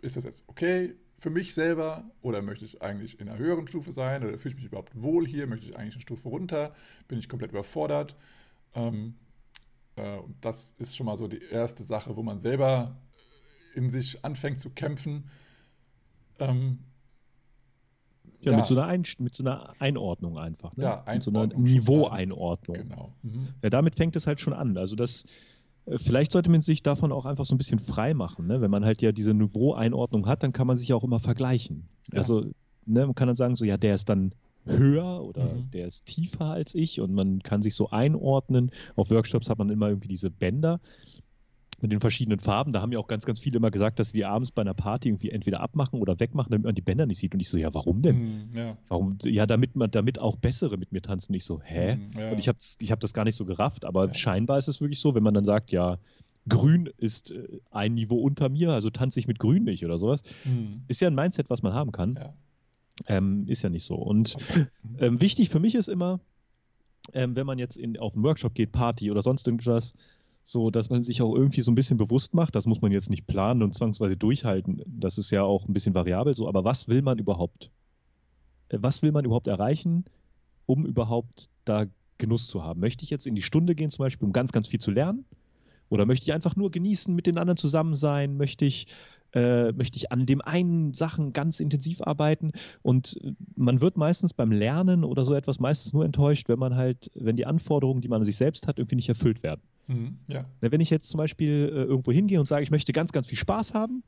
ist 0.00 0.16
das 0.16 0.24
jetzt 0.24 0.48
okay? 0.48 0.94
Für 1.18 1.30
mich 1.30 1.54
selber 1.54 2.04
oder 2.22 2.42
möchte 2.42 2.64
ich 2.64 2.82
eigentlich 2.82 3.20
in 3.20 3.28
einer 3.28 3.38
höheren 3.38 3.66
Stufe 3.66 3.92
sein 3.92 4.24
oder 4.24 4.38
fühle 4.38 4.54
ich 4.54 4.60
mich 4.60 4.66
überhaupt 4.66 5.00
wohl 5.00 5.26
hier? 5.26 5.46
Möchte 5.46 5.66
ich 5.66 5.76
eigentlich 5.76 5.94
eine 5.94 6.02
Stufe 6.02 6.28
runter? 6.28 6.74
Bin 7.08 7.18
ich 7.18 7.28
komplett 7.28 7.52
überfordert? 7.52 8.16
Ähm, 8.74 9.14
äh, 9.96 10.18
das 10.40 10.74
ist 10.78 10.96
schon 10.96 11.06
mal 11.06 11.16
so 11.16 11.28
die 11.28 11.42
erste 11.42 11.82
Sache, 11.82 12.16
wo 12.16 12.22
man 12.22 12.40
selber 12.40 12.96
in 13.74 13.90
sich 13.90 14.24
anfängt 14.24 14.60
zu 14.60 14.70
kämpfen. 14.70 15.30
Ähm, 16.38 16.80
ja, 18.40 18.52
ja, 18.52 18.58
Mit, 18.58 18.66
so 18.66 18.74
einer 18.74 18.86
Ein 18.86 19.04
mit 19.18 19.34
so 19.34 19.42
einer 19.42 19.74
Einordnung 19.78 20.38
einfach. 20.38 20.76
Ne? 20.76 20.84
Ja, 20.84 21.04
Einordnung 21.04 21.14
mit 21.14 21.22
so 21.22 21.30
einer 21.30 21.46
Niveaueinordnung. 21.56 22.76
Genau. 22.76 23.14
Mhm. 23.22 23.48
Ja, 23.62 23.70
damit 23.70 23.94
fängt 23.94 24.16
es 24.16 24.26
halt 24.26 24.40
schon 24.40 24.52
an. 24.52 24.76
Also 24.76 24.96
das 24.96 25.24
vielleicht 25.96 26.32
sollte 26.32 26.50
man 26.50 26.62
sich 26.62 26.82
davon 26.82 27.12
auch 27.12 27.26
einfach 27.26 27.44
so 27.44 27.54
ein 27.54 27.58
bisschen 27.58 27.78
frei 27.78 28.14
machen. 28.14 28.46
Ne? 28.46 28.60
Wenn 28.60 28.70
man 28.70 28.84
halt 28.84 29.02
ja 29.02 29.12
diese 29.12 29.34
Niveau-Einordnung 29.34 30.26
hat, 30.26 30.42
dann 30.42 30.52
kann 30.52 30.66
man 30.66 30.76
sich 30.76 30.92
auch 30.92 31.04
immer 31.04 31.20
vergleichen. 31.20 31.88
Ja. 32.12 32.18
Also 32.18 32.46
ne, 32.86 33.06
man 33.06 33.14
kann 33.14 33.28
dann 33.28 33.36
sagen, 33.36 33.56
so 33.56 33.64
ja, 33.64 33.76
der 33.76 33.94
ist 33.94 34.08
dann 34.08 34.32
höher 34.66 35.22
oder 35.22 35.44
mhm. 35.44 35.70
der 35.72 35.88
ist 35.88 36.06
tiefer 36.06 36.46
als 36.46 36.74
ich 36.74 37.00
und 37.00 37.12
man 37.12 37.42
kann 37.42 37.62
sich 37.62 37.74
so 37.74 37.90
einordnen. 37.90 38.70
Auf 38.96 39.10
Workshops 39.10 39.50
hat 39.50 39.58
man 39.58 39.70
immer 39.70 39.88
irgendwie 39.88 40.08
diese 40.08 40.30
Bänder 40.30 40.80
mit 41.84 41.92
den 41.92 42.00
verschiedenen 42.00 42.38
Farben. 42.38 42.72
Da 42.72 42.80
haben 42.80 42.92
ja 42.92 42.98
auch 42.98 43.08
ganz, 43.08 43.26
ganz 43.26 43.40
viele 43.40 43.58
immer 43.58 43.70
gesagt, 43.70 43.98
dass 43.98 44.14
wir 44.14 44.30
abends 44.30 44.50
bei 44.50 44.62
einer 44.62 44.72
Party 44.72 45.10
irgendwie 45.10 45.28
entweder 45.28 45.60
abmachen 45.60 46.00
oder 46.00 46.18
wegmachen, 46.18 46.50
damit 46.50 46.64
man 46.64 46.74
die 46.74 46.80
Bänder 46.80 47.04
nicht 47.04 47.18
sieht. 47.18 47.34
Und 47.34 47.40
ich 47.40 47.48
so, 47.50 47.58
ja, 47.58 47.74
warum 47.74 48.00
denn? 48.00 48.48
Mm, 48.48 48.56
ja. 48.56 48.78
Warum? 48.88 49.18
Ja, 49.22 49.44
damit 49.44 49.76
man, 49.76 49.90
damit 49.90 50.18
auch 50.18 50.36
bessere 50.36 50.78
mit 50.78 50.92
mir 50.92 51.02
tanzen. 51.02 51.34
Ich 51.34 51.44
so, 51.44 51.60
hä? 51.60 51.96
Mm, 51.96 52.18
ja. 52.18 52.30
Und 52.30 52.38
ich 52.38 52.48
habe 52.48 52.56
ich 52.78 52.90
hab 52.90 53.00
das 53.00 53.12
gar 53.12 53.24
nicht 53.24 53.34
so 53.34 53.44
gerafft, 53.44 53.84
aber 53.84 54.06
ja. 54.06 54.14
scheinbar 54.14 54.58
ist 54.58 54.68
es 54.68 54.80
wirklich 54.80 54.98
so, 54.98 55.14
wenn 55.14 55.22
man 55.22 55.34
dann 55.34 55.44
sagt, 55.44 55.72
ja, 55.72 55.98
Grün 56.48 56.88
ist 56.96 57.32
äh, 57.32 57.60
ein 57.70 57.92
Niveau 57.92 58.16
unter 58.16 58.48
mir, 58.48 58.70
also 58.70 58.88
tanze 58.88 59.20
ich 59.20 59.28
mit 59.28 59.38
Grün 59.38 59.64
nicht 59.64 59.84
oder 59.84 59.98
sowas. 59.98 60.22
Mm. 60.46 60.84
Ist 60.88 61.02
ja 61.02 61.08
ein 61.08 61.14
Mindset, 61.14 61.50
was 61.50 61.62
man 61.62 61.74
haben 61.74 61.92
kann. 61.92 62.18
Ähm, 63.08 63.44
ist 63.46 63.60
ja 63.60 63.68
nicht 63.68 63.84
so. 63.84 63.96
Und 63.96 64.38
ähm, 65.00 65.20
wichtig 65.20 65.50
für 65.50 65.60
mich 65.60 65.74
ist 65.74 65.88
immer, 65.88 66.20
ähm, 67.12 67.36
wenn 67.36 67.46
man 67.46 67.58
jetzt 67.58 67.76
in, 67.76 67.98
auf 67.98 68.14
einen 68.14 68.24
Workshop 68.24 68.54
geht, 68.54 68.72
Party 68.72 69.10
oder 69.10 69.20
sonst 69.20 69.46
irgendwas, 69.46 69.94
so 70.44 70.70
dass 70.70 70.90
man 70.90 71.02
sich 71.02 71.22
auch 71.22 71.34
irgendwie 71.34 71.62
so 71.62 71.70
ein 71.70 71.74
bisschen 71.74 71.96
bewusst 71.96 72.34
macht, 72.34 72.54
das 72.54 72.66
muss 72.66 72.82
man 72.82 72.92
jetzt 72.92 73.10
nicht 73.10 73.26
planen 73.26 73.62
und 73.62 73.74
zwangsweise 73.74 74.16
durchhalten. 74.16 74.82
Das 74.86 75.18
ist 75.18 75.30
ja 75.30 75.42
auch 75.42 75.66
ein 75.66 75.72
bisschen 75.72 75.94
variabel 75.94 76.34
so, 76.34 76.46
aber 76.46 76.64
was 76.64 76.86
will 76.86 77.02
man 77.02 77.18
überhaupt? 77.18 77.70
Äh, 78.68 78.78
was 78.80 79.02
will 79.02 79.10
man 79.12 79.24
überhaupt 79.24 79.48
erreichen, 79.48 80.04
um 80.66 80.84
überhaupt 80.84 81.48
da 81.64 81.86
Genuss 82.18 82.46
zu 82.46 82.62
haben? 82.62 82.80
Möchte 82.80 83.04
ich 83.04 83.10
jetzt 83.10 83.26
in 83.26 83.34
die 83.34 83.42
Stunde 83.42 83.74
gehen, 83.74 83.90
zum 83.90 84.04
Beispiel, 84.04 84.26
um 84.26 84.32
ganz, 84.32 84.52
ganz 84.52 84.68
viel 84.68 84.80
zu 84.80 84.90
lernen? 84.90 85.24
Oder 85.88 86.06
möchte 86.06 86.24
ich 86.24 86.32
einfach 86.32 86.56
nur 86.56 86.70
genießen, 86.70 87.14
mit 87.14 87.26
den 87.26 87.38
anderen 87.38 87.56
zusammen 87.56 87.96
sein? 87.96 88.36
Möchte 88.36 88.64
ich, 88.64 88.86
äh, 89.34 89.72
möchte 89.72 89.96
ich 89.96 90.12
an 90.12 90.26
dem 90.26 90.40
einen 90.40 90.94
Sachen 90.94 91.32
ganz 91.32 91.60
intensiv 91.60 92.00
arbeiten? 92.00 92.52
Und 92.82 93.18
äh, 93.22 93.32
man 93.56 93.80
wird 93.80 93.96
meistens 93.96 94.32
beim 94.32 94.52
Lernen 94.52 95.04
oder 95.04 95.24
so 95.24 95.34
etwas 95.34 95.60
meistens 95.60 95.92
nur 95.92 96.04
enttäuscht, 96.04 96.48
wenn 96.48 96.58
man 96.58 96.76
halt, 96.76 97.10
wenn 97.14 97.36
die 97.36 97.46
Anforderungen, 97.46 98.00
die 98.00 98.08
man 98.08 98.20
an 98.20 98.24
sich 98.24 98.36
selbst 98.36 98.66
hat, 98.66 98.78
irgendwie 98.78 98.96
nicht 98.96 99.08
erfüllt 99.08 99.42
werden. 99.42 99.60
Mhm, 99.86 100.18
ja. 100.28 100.44
Wenn 100.60 100.80
ich 100.80 100.90
jetzt 100.90 101.08
zum 101.08 101.18
Beispiel 101.18 101.70
äh, 101.72 101.82
irgendwo 101.82 102.12
hingehe 102.12 102.40
und 102.40 102.46
sage, 102.46 102.62
ich 102.62 102.70
möchte 102.70 102.92
ganz, 102.92 103.12
ganz 103.12 103.26
viel 103.26 103.38
Spaß 103.38 103.74
haben, 103.74 104.02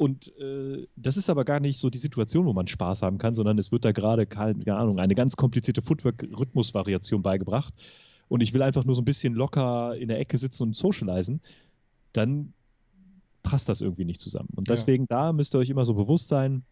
und 0.00 0.34
äh, 0.38 0.86
das 0.96 1.18
ist 1.18 1.28
aber 1.28 1.44
gar 1.44 1.60
nicht 1.60 1.78
so 1.78 1.90
die 1.90 1.98
Situation, 1.98 2.46
wo 2.46 2.54
man 2.54 2.66
Spaß 2.66 3.02
haben 3.02 3.18
kann, 3.18 3.34
sondern 3.34 3.58
es 3.58 3.70
wird 3.70 3.84
da 3.84 3.92
gerade, 3.92 4.24
keine 4.24 4.74
Ahnung, 4.74 4.98
eine 4.98 5.14
ganz 5.14 5.36
komplizierte 5.36 5.82
Footwork-Rhythmusvariation 5.82 7.20
beigebracht. 7.20 7.74
Und 8.28 8.40
ich 8.40 8.54
will 8.54 8.62
einfach 8.62 8.86
nur 8.86 8.94
so 8.94 9.02
ein 9.02 9.04
bisschen 9.04 9.34
locker 9.34 9.94
in 9.98 10.08
der 10.08 10.18
Ecke 10.18 10.38
sitzen 10.38 10.62
und 10.62 10.74
socialisen, 10.74 11.42
dann 12.14 12.54
passt 13.42 13.68
das 13.68 13.80
irgendwie 13.80 14.04
nicht 14.04 14.20
zusammen. 14.20 14.50
Und 14.54 14.68
deswegen, 14.68 15.04
ja. 15.04 15.16
da 15.16 15.32
müsst 15.32 15.54
ihr 15.54 15.58
euch 15.58 15.70
immer 15.70 15.86
so 15.86 15.94
bewusst 15.94 16.28
sein, 16.28 16.64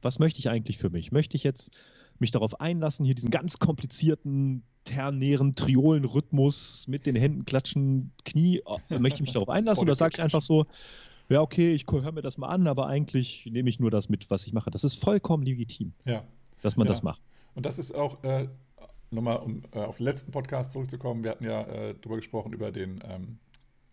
was 0.00 0.18
möchte 0.18 0.38
ich 0.38 0.48
eigentlich 0.48 0.78
für 0.78 0.90
mich? 0.90 1.12
Möchte 1.12 1.36
ich 1.36 1.44
jetzt 1.44 1.70
mich 2.18 2.30
darauf 2.30 2.60
einlassen, 2.60 3.04
hier 3.04 3.14
diesen 3.14 3.30
ganz 3.30 3.58
komplizierten 3.58 4.62
ternären 4.84 5.54
Triolenrhythmus 5.54 6.86
mit 6.88 7.06
den 7.06 7.14
Händen 7.14 7.44
klatschen, 7.44 8.12
Knie, 8.24 8.62
äh, 8.88 8.98
möchte 8.98 9.16
ich 9.16 9.22
mich 9.22 9.32
darauf 9.32 9.48
einlassen 9.48 9.82
oder 9.84 9.94
sage 9.94 10.14
ich 10.16 10.22
einfach 10.22 10.42
so, 10.42 10.66
ja, 11.28 11.42
okay, 11.42 11.74
ich 11.74 11.84
höre 11.90 12.12
mir 12.12 12.22
das 12.22 12.38
mal 12.38 12.48
an, 12.48 12.66
aber 12.66 12.86
eigentlich 12.86 13.46
nehme 13.50 13.68
ich 13.68 13.78
nur 13.78 13.90
das 13.90 14.08
mit, 14.08 14.30
was 14.30 14.46
ich 14.46 14.52
mache. 14.52 14.70
Das 14.70 14.82
ist 14.82 14.94
vollkommen 14.94 15.42
legitim, 15.42 15.92
ja. 16.06 16.24
dass 16.62 16.76
man 16.76 16.86
ja. 16.86 16.92
das 16.92 17.02
macht. 17.02 17.22
Und 17.54 17.66
das 17.66 17.78
ist 17.78 17.94
auch, 17.94 18.22
äh, 18.24 18.48
nochmal 19.10 19.38
um 19.38 19.62
äh, 19.72 19.80
auf 19.80 19.98
den 19.98 20.04
letzten 20.04 20.32
Podcast 20.32 20.72
zurückzukommen, 20.72 21.22
wir 21.24 21.32
hatten 21.32 21.44
ja 21.44 21.62
äh, 21.62 21.94
darüber 22.00 22.16
gesprochen, 22.16 22.52
über 22.52 22.72
den 22.72 23.02
ähm, 23.06 23.38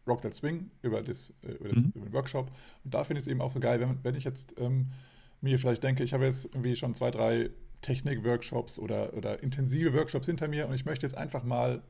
Rock 0.08 0.22
That 0.22 0.36
Swing, 0.36 0.70
über, 0.82 1.02
das, 1.02 1.34
äh, 1.42 1.52
über, 1.52 1.70
das, 1.70 1.84
mhm. 1.84 1.92
über 1.96 2.06
den 2.06 2.14
Workshop. 2.14 2.52
Und 2.84 2.94
da 2.94 3.04
finde 3.04 3.20
ich 3.20 3.26
es 3.26 3.32
eben 3.32 3.42
auch 3.42 3.50
so 3.50 3.60
geil, 3.60 3.80
wenn, 3.80 4.04
wenn 4.04 4.16
ich 4.16 4.24
jetzt 4.24 4.56
ähm, 4.60 4.92
mir 5.42 5.60
vielleicht 5.60 5.84
denke, 5.84 6.04
ich 6.04 6.14
habe 6.14 6.26
jetzt 6.26 6.46
irgendwie 6.46 6.76
schon 6.76 6.94
zwei, 6.94 7.12
drei 7.12 7.50
Technik-Workshops 7.82 8.80
oder, 8.80 9.14
oder 9.14 9.42
intensive 9.44 9.94
Workshops 9.94 10.26
hinter 10.26 10.48
mir 10.48 10.68
und 10.68 10.74
ich 10.74 10.86
möchte 10.86 11.06
jetzt 11.06 11.18
einfach 11.18 11.44
mal, 11.44 11.84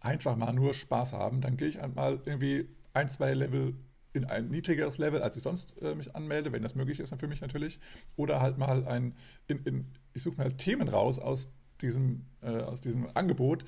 einfach 0.00 0.36
mal 0.36 0.52
nur 0.52 0.74
Spaß 0.74 1.12
haben, 1.12 1.40
dann 1.40 1.56
gehe 1.56 1.68
ich 1.68 1.78
mal 1.94 2.20
irgendwie 2.24 2.68
ein, 2.92 3.08
zwei 3.08 3.34
Level 3.34 3.74
in 4.12 4.24
ein 4.24 4.48
niedrigeres 4.48 4.98
Level, 4.98 5.22
als 5.22 5.36
ich 5.36 5.42
sonst 5.42 5.80
äh, 5.80 5.94
mich 5.94 6.14
anmelde, 6.16 6.52
wenn 6.52 6.62
das 6.62 6.74
möglich 6.74 7.00
ist, 7.00 7.12
dann 7.12 7.18
für 7.18 7.28
mich 7.28 7.40
natürlich. 7.40 7.78
Oder 8.16 8.40
halt 8.40 8.58
mal 8.58 8.86
ein, 8.86 9.14
in, 9.46 9.62
in, 9.64 9.86
ich 10.12 10.22
suche 10.22 10.42
mir 10.42 10.56
Themen 10.56 10.88
raus 10.88 11.18
aus 11.18 11.52
diesem, 11.80 12.26
äh, 12.42 12.48
aus 12.48 12.80
diesem 12.80 13.08
Angebot, 13.16 13.64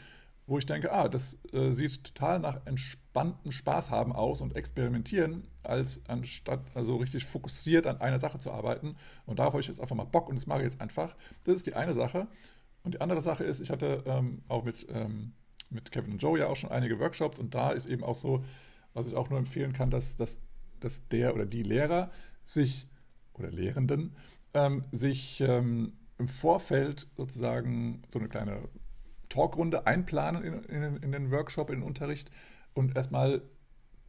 wo 0.47 0.59
ich 0.59 0.67
denke, 0.67 0.93
ah, 0.93 1.09
das 1.09 1.39
äh, 1.53 1.71
sieht 1.71 2.03
total 2.05 2.41
nach 2.41 2.61
entspanntem 2.67 3.53
Spaß 3.53 3.91
haben 3.91 4.13
aus 4.13 4.41
und 4.41 4.57
experimentieren, 4.57 5.47
als 5.63 6.01
anstatt 6.09 6.61
also 6.75 6.97
richtig 6.97 7.27
fokussiert 7.27 7.87
an 7.87 8.01
einer 8.01 8.19
Sache 8.19 8.39
zu 8.39 8.51
arbeiten. 8.51 8.97
Und 9.25 9.39
darauf 9.39 9.53
habe 9.53 9.61
ich 9.61 9.69
jetzt 9.69 9.81
einfach 9.81 9.97
mal 9.97 10.05
Bock 10.05 10.29
und 10.29 10.37
das 10.37 10.47
mache 10.47 10.59
ich 10.61 10.65
jetzt 10.65 10.81
einfach. 10.81 11.15
Das 11.45 11.55
ist 11.55 11.67
die 11.67 11.75
eine 11.75 11.95
Sache. 11.95 12.27
Und 12.83 12.95
die 12.95 13.01
andere 13.01 13.21
Sache 13.21 13.45
ist, 13.45 13.61
ich 13.61 13.71
hatte 13.71 14.03
ähm, 14.07 14.43
auch 14.49 14.65
mit, 14.65 14.87
ähm, 14.91 15.33
mit 15.71 15.93
Kevin 15.93 16.13
und 16.13 16.23
Joe 16.23 16.39
ja 16.39 16.49
auch 16.49 16.57
schon 16.57 16.71
einige 16.71 16.99
Workshops 16.99 17.39
und 17.39 17.55
da 17.55 17.71
ist 17.71 17.87
eben 17.87 18.03
auch 18.03 18.17
so, 18.17 18.45
was 18.95 19.07
ich 19.07 19.15
auch 19.15 19.31
nur 19.31 19.39
empfehlen 19.39 19.73
kann, 19.73 19.91
dass, 19.91 20.17
dass, 20.17 20.41
dass 20.81 21.07
der 21.09 21.35
oder 21.35 21.47
die 21.47 21.63
Lehrer 21.63 22.11
sich 22.45 22.89
oder 23.35 23.51
Lehrenden 23.51 24.17
ähm, 24.55 24.85
sich 24.91 25.41
ähm, 25.41 25.93
im 26.19 26.29
Vorfeld 26.29 27.09
sozusagen 27.17 28.03
so 28.13 28.19
eine 28.19 28.29
kleine 28.29 28.69
Talkrunde 29.33 29.87
einplanen 29.87 30.43
in, 30.43 30.63
in, 30.65 30.97
in, 30.97 31.13
den 31.13 31.31
Workshop, 31.31 31.71
in 31.71 31.81
den 31.81 31.87
Unterricht 31.87 32.31
und 32.75 32.95
erstmal 32.97 33.43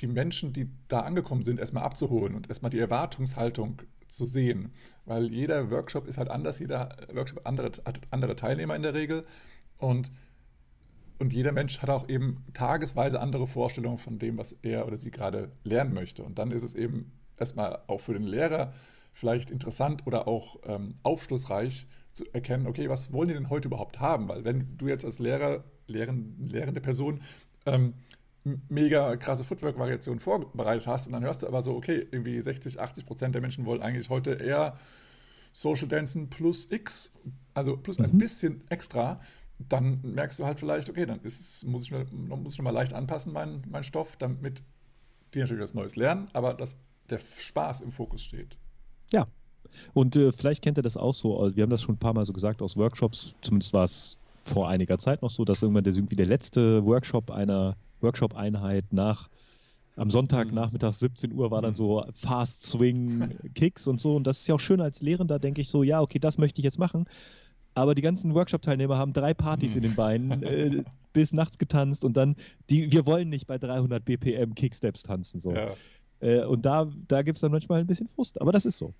die 0.01 0.07
Menschen, 0.07 0.53
die 0.53 0.69
da 0.87 1.01
angekommen 1.01 1.43
sind, 1.43 1.59
erstmal 1.59 1.83
abzuholen 1.83 2.35
und 2.35 2.49
erstmal 2.49 2.71
die 2.71 2.79
Erwartungshaltung 2.79 3.81
zu 4.07 4.25
sehen. 4.25 4.73
Weil 5.05 5.31
jeder 5.31 5.71
Workshop 5.71 6.07
ist 6.07 6.17
halt 6.17 6.29
anders, 6.29 6.59
jeder 6.59 6.95
Workshop 7.13 7.41
andere, 7.45 7.71
hat 7.85 8.01
andere 8.11 8.35
Teilnehmer 8.35 8.75
in 8.75 8.81
der 8.81 8.93
Regel 8.93 9.25
und, 9.77 10.11
und 11.19 11.33
jeder 11.33 11.51
Mensch 11.51 11.81
hat 11.81 11.89
auch 11.89 12.09
eben 12.09 12.43
tagesweise 12.53 13.19
andere 13.21 13.47
Vorstellungen 13.47 13.97
von 13.97 14.19
dem, 14.19 14.37
was 14.37 14.53
er 14.61 14.87
oder 14.87 14.97
sie 14.97 15.11
gerade 15.11 15.51
lernen 15.63 15.93
möchte. 15.93 16.23
Und 16.23 16.37
dann 16.37 16.51
ist 16.51 16.63
es 16.63 16.75
eben 16.75 17.11
erstmal 17.37 17.79
auch 17.87 18.01
für 18.01 18.13
den 18.13 18.23
Lehrer 18.23 18.73
vielleicht 19.13 19.51
interessant 19.51 20.05
oder 20.05 20.27
auch 20.27 20.57
ähm, 20.65 20.95
aufschlussreich, 21.03 21.87
zu 22.13 22.25
erkennen, 22.33 22.67
okay, 22.67 22.89
was 22.89 23.11
wollen 23.11 23.27
die 23.27 23.33
denn 23.33 23.49
heute 23.49 23.67
überhaupt 23.67 23.99
haben? 23.99 24.29
Weil 24.29 24.45
wenn 24.45 24.77
du 24.77 24.87
jetzt 24.87 25.03
als 25.03 25.19
Lehrer, 25.19 25.63
lehren, 25.87 26.47
lehrende 26.47 26.79
Person 26.79 27.21
ähm, 27.65 27.95
mega 28.69 29.15
krasse 29.17 29.43
Footwork-Variationen 29.43 30.19
vorbereitet 30.19 30.85
hast 30.87 31.07
und 31.07 31.13
dann 31.13 31.23
hörst 31.23 31.43
du 31.43 31.47
aber 31.47 31.61
so, 31.61 31.75
okay, 31.75 32.07
irgendwie 32.11 32.39
60, 32.39 32.79
80 32.79 33.05
Prozent 33.05 33.35
der 33.35 33.41
Menschen 33.41 33.65
wollen 33.65 33.81
eigentlich 33.81 34.09
heute 34.09 34.33
eher 34.33 34.77
Social 35.53 35.87
Dancen 35.87 36.29
plus 36.29 36.69
X, 36.69 37.13
also 37.53 37.77
plus 37.77 37.99
mhm. 37.99 38.05
ein 38.05 38.17
bisschen 38.17 38.63
extra, 38.69 39.21
dann 39.59 40.01
merkst 40.01 40.39
du 40.39 40.45
halt 40.45 40.59
vielleicht, 40.59 40.89
okay, 40.89 41.05
dann 41.05 41.19
es, 41.23 41.63
muss 41.63 41.83
ich, 41.83 41.91
mir, 41.91 42.05
muss 42.11 42.53
ich 42.53 42.59
noch 42.59 42.65
mal 42.65 42.71
leicht 42.71 42.93
anpassen, 42.93 43.33
meinen 43.33 43.63
mein 43.69 43.83
Stoff, 43.83 44.17
damit 44.17 44.63
die 45.33 45.39
natürlich 45.39 45.63
was 45.63 45.73
Neues 45.73 45.95
lernen, 45.95 46.29
aber 46.33 46.53
dass 46.53 46.77
der 47.09 47.19
Spaß 47.19 47.81
im 47.81 47.91
Fokus 47.91 48.23
steht. 48.23 48.57
Ja, 49.13 49.27
und 49.93 50.15
äh, 50.15 50.31
vielleicht 50.31 50.61
kennt 50.61 50.77
ihr 50.77 50.83
das 50.83 50.97
auch 50.97 51.13
so, 51.13 51.39
also 51.39 51.55
wir 51.55 51.63
haben 51.63 51.69
das 51.69 51.81
schon 51.81 51.95
ein 51.95 51.99
paar 51.99 52.13
Mal 52.13 52.25
so 52.25 52.33
gesagt 52.33 52.61
aus 52.61 52.77
Workshops, 52.77 53.33
zumindest 53.41 53.73
war 53.73 53.83
es 53.83 54.17
vor 54.39 54.67
einiger 54.67 54.97
Zeit 54.97 55.21
noch 55.21 55.29
so, 55.29 55.45
dass 55.45 55.61
irgendwann 55.61 55.83
der, 55.83 55.93
irgendwie 55.93 56.15
der 56.15 56.25
letzte 56.25 56.85
Workshop 56.85 57.31
einer 57.31 57.75
Workshop-Einheit 58.01 58.85
nach 58.91 59.29
am 59.95 60.09
Sonntagnachmittag 60.09 60.89
mhm. 60.89 61.15
17 61.15 61.33
Uhr 61.33 61.51
war 61.51 61.61
dann 61.61 61.71
mhm. 61.71 61.75
so 61.75 62.05
Fast 62.13 62.65
Swing 62.65 63.37
Kicks 63.55 63.87
und 63.87 64.01
so. 64.01 64.15
Und 64.15 64.25
das 64.25 64.39
ist 64.39 64.47
ja 64.47 64.55
auch 64.55 64.59
schön 64.59 64.81
als 64.81 65.01
Lehrender, 65.01 65.39
denke 65.39 65.61
ich 65.61 65.69
so, 65.69 65.83
ja, 65.83 66.01
okay, 66.01 66.19
das 66.19 66.37
möchte 66.37 66.59
ich 66.59 66.65
jetzt 66.65 66.79
machen. 66.79 67.05
aber 67.75 67.95
die 67.95 68.01
ganzen 68.01 68.33
Workshop-Teilnehmer 68.33 68.97
haben 68.97 69.13
drei 69.13 69.33
Partys 69.33 69.75
hm. 69.75 69.77
in 69.77 69.89
den 69.89 69.95
Beinen, 69.95 70.43
äh, 70.43 70.83
bis 71.13 71.31
nachts 71.31 71.57
getanzt 71.57 72.03
und 72.03 72.17
dann, 72.17 72.35
die, 72.69 72.91
wir 72.91 73.05
wollen 73.05 73.29
nicht 73.29 73.47
bei 73.47 73.57
300 73.57 74.03
BPM 74.03 74.55
Kicksteps 74.55 75.03
tanzen. 75.03 75.39
So. 75.39 75.53
Ja. 75.53 75.71
Äh, 76.19 76.43
und 76.45 76.63
da, 76.65 76.91
da 77.07 77.21
gibt 77.21 77.37
es 77.37 77.41
dann 77.41 77.51
manchmal 77.51 77.79
ein 77.79 77.87
bisschen 77.87 78.09
Frust, 78.09 78.41
aber 78.41 78.51
das 78.51 78.65
ist 78.65 78.77
so. 78.77 78.93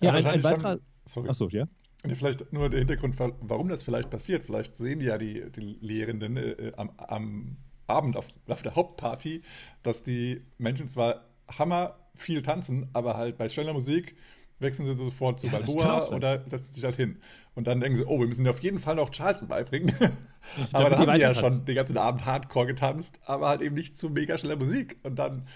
Ja, 0.00 0.16
ja 0.18 0.30
ein, 0.30 0.44
weiterer. 0.44 0.78
Sorry. 1.04 1.28
Achso, 1.28 1.48
ja. 1.48 1.66
Vielleicht 2.14 2.52
nur 2.52 2.68
der 2.68 2.80
Hintergrund, 2.80 3.16
warum 3.18 3.68
das 3.68 3.82
vielleicht 3.82 4.10
passiert. 4.10 4.44
Vielleicht 4.44 4.76
sehen 4.76 5.00
die 5.00 5.06
ja 5.06 5.18
die, 5.18 5.50
die 5.50 5.78
Lehrenden 5.80 6.36
äh, 6.36 6.72
am, 6.76 6.90
am, 6.98 7.56
Abend 7.88 8.16
auf, 8.16 8.26
auf, 8.48 8.62
der 8.62 8.74
Hauptparty, 8.74 9.42
dass 9.82 10.02
die 10.02 10.42
Menschen 10.58 10.88
zwar 10.88 11.24
hammer 11.48 11.96
viel 12.16 12.42
tanzen, 12.42 12.88
aber 12.92 13.16
halt 13.16 13.38
bei 13.38 13.48
schneller 13.48 13.72
Musik 13.72 14.16
wechseln 14.58 14.86
sie 14.86 14.96
sofort 14.96 15.38
zu 15.38 15.48
ja, 15.48 15.52
Balboa 15.52 16.08
oder 16.08 16.42
setzen 16.46 16.72
sich 16.72 16.84
halt 16.84 16.96
hin. 16.96 17.18
Und 17.54 17.66
dann 17.66 17.80
denken 17.80 17.96
sie, 17.96 18.04
oh, 18.04 18.18
wir 18.18 18.26
müssen 18.26 18.44
dir 18.44 18.50
auf 18.50 18.62
jeden 18.62 18.78
Fall 18.78 18.94
noch 18.94 19.10
Charleston 19.10 19.48
beibringen. 19.48 19.94
aber 20.72 20.90
dann 20.90 20.98
haben 20.98 21.14
die 21.14 21.20
ja 21.20 21.34
schon 21.34 21.64
den 21.64 21.74
ganzen 21.74 21.98
Abend 21.98 22.24
Hardcore 22.24 22.66
getanzt, 22.66 23.20
aber 23.24 23.48
halt 23.48 23.60
eben 23.60 23.74
nicht 23.74 23.98
zu 23.98 24.08
mega 24.08 24.38
schneller 24.38 24.56
Musik. 24.56 24.96
Und 25.02 25.18
dann, 25.18 25.46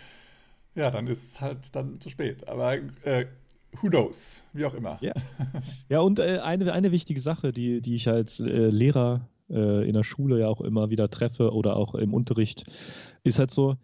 ja, 0.75 0.91
dann 0.91 1.07
ist 1.07 1.25
es 1.25 1.41
halt 1.41 1.75
dann 1.75 1.99
zu 2.01 2.11
spät. 2.11 2.47
Aber 2.47 2.75
äh, 3.05 3.27
who 3.81 3.89
knows, 3.89 4.43
wie 4.53 4.65
auch 4.65 4.75
immer. 4.75 4.99
Ja, 5.01 5.13
ja 5.89 6.01
und 6.01 6.19
äh, 6.19 6.39
eine, 6.39 6.73
eine 6.73 6.93
wichtige 6.93 7.21
Sache, 7.21 7.53
die, 7.53 7.81
die 7.81 7.95
ich 7.95 8.09
als 8.09 8.41
äh, 8.41 8.69
Lehrer 8.69 9.29
äh, 9.49 9.87
in 9.87 9.95
der 9.95 10.05
Schule 10.05 10.41
ja 10.41 10.49
auch 10.49 10.61
immer 10.61 10.91
wieder 10.91 11.09
treffe 11.11 11.53
oder 11.53 11.77
auch 11.77 11.95
im 11.95 12.15
Unterricht, 12.15 12.65
ist 13.23 13.39
halt 13.39 13.51
so, 13.51 13.77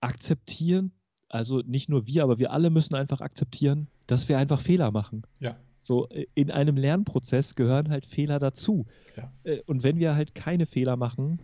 akzeptieren 0.00 0.92
also 1.34 1.62
nicht 1.66 1.88
nur 1.88 2.06
wir, 2.06 2.22
aber 2.22 2.38
wir 2.38 2.52
alle 2.52 2.70
müssen 2.70 2.94
einfach 2.94 3.20
akzeptieren, 3.20 3.88
dass 4.06 4.28
wir 4.28 4.38
einfach 4.38 4.60
Fehler 4.60 4.92
machen. 4.92 5.24
Ja. 5.40 5.56
So 5.76 6.08
äh, 6.10 6.26
in 6.34 6.52
einem 6.52 6.76
Lernprozess 6.76 7.56
gehören 7.56 7.90
halt 7.90 8.06
Fehler 8.06 8.38
dazu. 8.38 8.86
Ja. 9.16 9.32
Äh, 9.42 9.60
und 9.66 9.82
wenn 9.82 9.98
wir 9.98 10.14
halt 10.14 10.36
keine 10.36 10.64
Fehler 10.64 10.96
machen, 10.96 11.40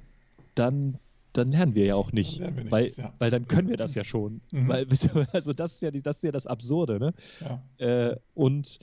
dann 0.55 0.99
dann 1.33 1.53
lernen 1.53 1.75
wir 1.75 1.87
ja 1.87 1.95
auch 1.95 2.13
nicht, 2.13 2.41
nichts, 2.41 2.71
weil, 2.71 2.89
ja. 2.97 3.13
weil 3.19 3.31
dann 3.31 3.47
können 3.47 3.69
wir 3.69 3.77
das 3.77 3.95
ja 3.95 4.05
schon. 4.05 4.41
Mhm. 4.53 4.69
Weil, 4.69 4.87
also 5.33 5.53
das 5.53 5.75
ist 5.75 5.83
ja 5.83 5.91
das 5.91 6.17
ist 6.17 6.23
ja 6.23 6.33
das 6.33 6.47
Absurde, 6.47 6.99
ne? 6.99 7.15
Ja. 7.41 7.63
Äh, 7.79 8.17
und 8.35 8.79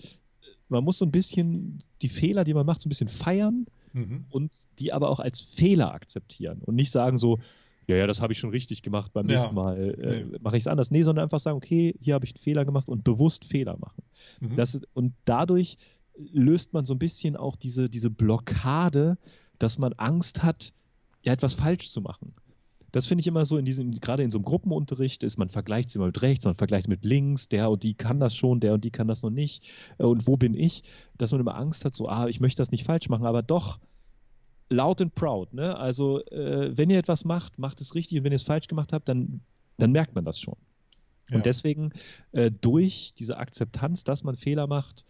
man 0.69 0.83
muss 0.83 0.97
so 0.97 1.05
ein 1.05 1.11
bisschen 1.11 1.83
die 2.01 2.09
Fehler, 2.09 2.43
die 2.43 2.53
man 2.53 2.65
macht, 2.65 2.81
so 2.81 2.87
ein 2.87 2.89
bisschen 2.89 3.09
feiern 3.09 3.67
mhm. 3.93 4.25
und 4.29 4.51
die 4.79 4.93
aber 4.93 5.09
auch 5.09 5.19
als 5.19 5.41
Fehler 5.41 5.93
akzeptieren 5.93 6.61
und 6.65 6.75
nicht 6.75 6.91
sagen 6.91 7.17
so, 7.17 7.39
ja, 7.87 7.95
ja, 7.95 8.05
das 8.05 8.21
habe 8.21 8.33
ich 8.33 8.39
schon 8.39 8.49
richtig 8.49 8.81
gemacht, 8.81 9.13
beim 9.13 9.27
nächsten 9.27 9.47
ja. 9.47 9.53
Mal 9.53 9.77
äh, 9.77 10.23
nee. 10.23 10.37
mache 10.41 10.57
ich 10.57 10.63
es 10.63 10.67
anders. 10.67 10.91
Nee, 10.91 11.03
sondern 11.03 11.23
einfach 11.23 11.39
sagen, 11.39 11.55
okay, 11.55 11.95
hier 12.01 12.15
habe 12.15 12.25
ich 12.25 12.35
einen 12.35 12.43
Fehler 12.43 12.65
gemacht 12.65 12.89
und 12.89 13.05
bewusst 13.05 13.45
Fehler 13.45 13.77
machen. 13.77 14.03
Mhm. 14.41 14.57
Das, 14.57 14.81
und 14.93 15.13
dadurch 15.23 15.77
löst 16.17 16.73
man 16.73 16.83
so 16.83 16.93
ein 16.93 16.99
bisschen 16.99 17.37
auch 17.37 17.55
diese, 17.55 17.89
diese 17.89 18.09
Blockade, 18.09 19.17
dass 19.57 19.77
man 19.77 19.93
Angst 19.93 20.43
hat, 20.43 20.73
ja, 21.23 21.33
etwas 21.33 21.53
falsch 21.53 21.89
zu 21.89 22.01
machen. 22.01 22.33
Das 22.91 23.05
finde 23.05 23.19
ich 23.19 23.27
immer 23.27 23.45
so 23.45 23.57
in 23.57 23.65
diesem, 23.65 23.91
gerade 23.91 24.23
in 24.23 24.31
so 24.31 24.37
einem 24.37 24.45
Gruppenunterricht 24.45 25.21
ist, 25.23 25.37
man 25.37 25.49
vergleicht 25.49 25.89
es 25.89 25.95
immer 25.95 26.05
mit 26.05 26.21
rechts, 26.21 26.45
man 26.45 26.55
vergleicht 26.55 26.85
es 26.85 26.89
mit 26.89 27.03
links, 27.03 27.49
der 27.49 27.69
und 27.69 27.83
die 27.83 27.93
kann 27.93 28.19
das 28.19 28.35
schon, 28.35 28.59
der 28.59 28.73
und 28.73 28.83
die 28.83 28.91
kann 28.91 29.07
das 29.07 29.21
noch 29.21 29.29
nicht. 29.29 29.63
Äh, 29.97 30.05
und 30.05 30.25
wo 30.25 30.37
bin 30.37 30.53
ich? 30.53 30.83
Dass 31.17 31.31
man 31.31 31.41
immer 31.41 31.55
Angst 31.55 31.85
hat, 31.85 31.93
so, 31.93 32.05
ah, 32.05 32.27
ich 32.27 32.39
möchte 32.39 32.61
das 32.61 32.71
nicht 32.71 32.85
falsch 32.85 33.09
machen, 33.09 33.25
aber 33.25 33.43
doch, 33.43 33.79
loud 34.69 35.01
and 35.01 35.15
proud. 35.15 35.53
Ne? 35.53 35.75
Also, 35.77 36.25
äh, 36.27 36.75
wenn 36.75 36.89
ihr 36.89 36.99
etwas 36.99 37.25
macht, 37.25 37.59
macht 37.59 37.81
es 37.81 37.95
richtig 37.95 38.17
und 38.17 38.23
wenn 38.23 38.31
ihr 38.31 38.37
es 38.37 38.43
falsch 38.43 38.67
gemacht 38.67 38.93
habt, 38.93 39.07
dann, 39.09 39.41
dann 39.77 39.91
merkt 39.91 40.15
man 40.15 40.25
das 40.25 40.39
schon. 40.39 40.55
Ja. 41.29 41.37
Und 41.37 41.45
deswegen, 41.45 41.91
äh, 42.31 42.51
durch 42.51 43.13
diese 43.17 43.37
Akzeptanz, 43.37 44.03
dass 44.03 44.23
man 44.23 44.35
Fehler 44.35 44.67
macht, 44.67 45.03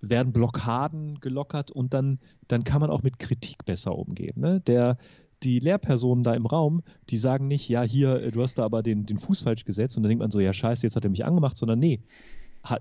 werden 0.00 0.32
Blockaden 0.32 1.20
gelockert 1.20 1.70
und 1.70 1.92
dann, 1.92 2.18
dann 2.48 2.64
kann 2.64 2.80
man 2.80 2.90
auch 2.90 3.02
mit 3.02 3.18
Kritik 3.18 3.64
besser 3.66 3.96
umgehen. 3.96 4.40
Ne? 4.40 4.60
Der, 4.60 4.96
die 5.42 5.58
Lehrpersonen 5.58 6.24
da 6.24 6.34
im 6.34 6.46
Raum, 6.46 6.82
die 7.08 7.16
sagen 7.16 7.48
nicht, 7.48 7.68
ja, 7.68 7.82
hier, 7.82 8.22
äh, 8.22 8.30
du 8.30 8.42
hast 8.42 8.56
da 8.56 8.64
aber 8.64 8.82
den, 8.82 9.06
den 9.06 9.18
Fuß 9.18 9.40
falsch 9.40 9.64
gesetzt 9.64 9.96
und 9.96 10.02
dann 10.02 10.10
denkt 10.10 10.20
man 10.20 10.30
so, 10.30 10.40
ja, 10.40 10.52
scheiße, 10.52 10.86
jetzt 10.86 10.96
hat 10.96 11.04
er 11.04 11.10
mich 11.10 11.24
angemacht, 11.24 11.56
sondern 11.56 11.78
nee, 11.78 12.00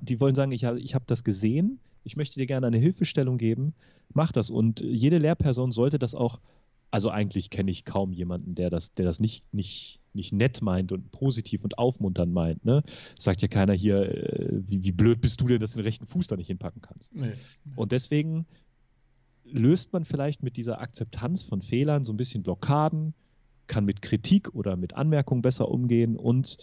die 0.01 0.19
wollen 0.19 0.35
sagen, 0.35 0.51
ich, 0.51 0.63
ich 0.63 0.95
habe 0.95 1.05
das 1.07 1.23
gesehen, 1.23 1.79
ich 2.03 2.17
möchte 2.17 2.39
dir 2.39 2.47
gerne 2.47 2.67
eine 2.67 2.77
Hilfestellung 2.77 3.37
geben, 3.37 3.73
mach 4.13 4.31
das. 4.31 4.49
Und 4.49 4.81
jede 4.81 5.17
Lehrperson 5.17 5.71
sollte 5.71 5.99
das 5.99 6.15
auch, 6.15 6.39
also 6.91 7.09
eigentlich 7.09 7.49
kenne 7.49 7.71
ich 7.71 7.85
kaum 7.85 8.13
jemanden, 8.13 8.55
der 8.55 8.69
das, 8.69 8.93
der 8.93 9.05
das 9.05 9.19
nicht, 9.19 9.53
nicht, 9.53 9.99
nicht 10.13 10.33
nett 10.33 10.61
meint 10.61 10.91
und 10.91 11.11
positiv 11.11 11.63
und 11.63 11.77
aufmunternd 11.77 12.33
meint. 12.33 12.65
Ne? 12.65 12.83
Sagt 13.17 13.41
ja 13.41 13.47
keiner 13.47 13.73
hier, 13.73 14.09
äh, 14.09 14.61
wie, 14.67 14.83
wie 14.83 14.91
blöd 14.91 15.21
bist 15.21 15.39
du 15.39 15.47
denn, 15.47 15.61
dass 15.61 15.73
du 15.73 15.79
den 15.79 15.85
rechten 15.85 16.07
Fuß 16.07 16.27
da 16.27 16.35
nicht 16.35 16.47
hinpacken 16.47 16.81
kannst. 16.81 17.15
Nee. 17.15 17.33
Und 17.75 17.91
deswegen 17.91 18.45
löst 19.51 19.93
man 19.93 20.05
vielleicht 20.05 20.43
mit 20.43 20.57
dieser 20.57 20.81
Akzeptanz 20.81 21.43
von 21.43 21.61
Fehlern 21.61 22.05
so 22.05 22.13
ein 22.13 22.17
bisschen 22.17 22.43
Blockaden, 22.43 23.13
kann 23.67 23.85
mit 23.85 24.01
Kritik 24.01 24.53
oder 24.55 24.75
mit 24.75 24.95
Anmerkungen 24.95 25.41
besser 25.41 25.69
umgehen 25.69 26.17
und, 26.17 26.57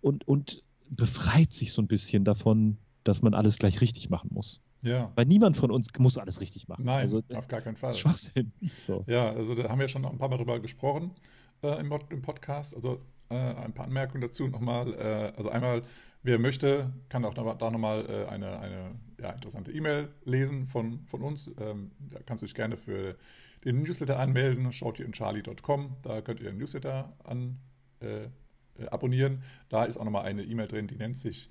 und, 0.00 0.26
und 0.26 0.62
befreit 0.90 1.52
sich 1.52 1.72
so 1.72 1.82
ein 1.82 1.86
bisschen 1.86 2.24
davon, 2.24 2.76
dass 3.04 3.22
man 3.22 3.34
alles 3.34 3.58
gleich 3.58 3.80
richtig 3.80 4.10
machen 4.10 4.30
muss. 4.32 4.62
Ja. 4.82 5.10
Weil 5.14 5.26
niemand 5.26 5.56
von 5.56 5.70
uns 5.70 5.88
muss 5.98 6.18
alles 6.18 6.40
richtig 6.40 6.68
machen. 6.68 6.84
Nein, 6.84 7.00
also, 7.00 7.22
auf 7.34 7.48
gar 7.48 7.62
keinen 7.62 7.76
Fall. 7.76 7.94
Schwachsinn. 7.94 8.52
So. 8.80 9.04
Ja, 9.06 9.30
also 9.30 9.54
da 9.54 9.68
haben 9.68 9.80
wir 9.80 9.88
schon 9.88 10.04
ein 10.04 10.18
paar 10.18 10.28
Mal 10.28 10.36
drüber 10.36 10.60
gesprochen 10.60 11.12
äh, 11.62 11.80
im, 11.80 11.90
im, 12.10 12.22
Podcast. 12.22 12.76
Also 12.76 13.00
äh, 13.30 13.34
ein 13.34 13.72
paar 13.72 13.86
Anmerkungen 13.86 14.20
dazu 14.20 14.46
nochmal. 14.46 14.92
Äh, 14.92 15.32
also 15.36 15.48
einmal, 15.48 15.82
wer 16.24 16.38
möchte, 16.40 16.92
kann 17.08 17.24
auch 17.24 17.34
da, 17.34 17.70
nochmal 17.70 18.06
äh, 18.08 18.26
eine, 18.26 18.58
eine 18.58 18.90
ja, 19.20 19.30
interessante 19.30 19.70
E-Mail 19.70 20.08
lesen 20.24 20.66
von, 20.66 21.04
von 21.06 21.22
uns. 21.22 21.48
Ähm, 21.60 21.92
da 22.10 22.20
kannst 22.26 22.42
du 22.42 22.46
dich 22.46 22.54
gerne 22.54 22.76
für 22.76 23.16
den 23.64 23.82
Newsletter 23.82 24.18
anmelden. 24.18 24.72
Schaut 24.72 24.98
ihr 24.98 25.06
in 25.06 25.12
charlie.com. 25.12 25.96
Da 26.02 26.20
könnt 26.20 26.40
ihr 26.40 26.50
den 26.50 26.58
Newsletter 26.58 27.16
an, 27.22 27.58
äh, 28.00 28.24
äh, 28.24 28.88
abonnieren. 28.90 29.42
Da 29.68 29.84
ist 29.84 29.96
auch 29.96 30.04
nochmal 30.04 30.24
eine 30.24 30.42
E-Mail 30.42 30.66
drin, 30.66 30.88
die 30.88 30.96
nennt 30.96 31.18
sich 31.18 31.50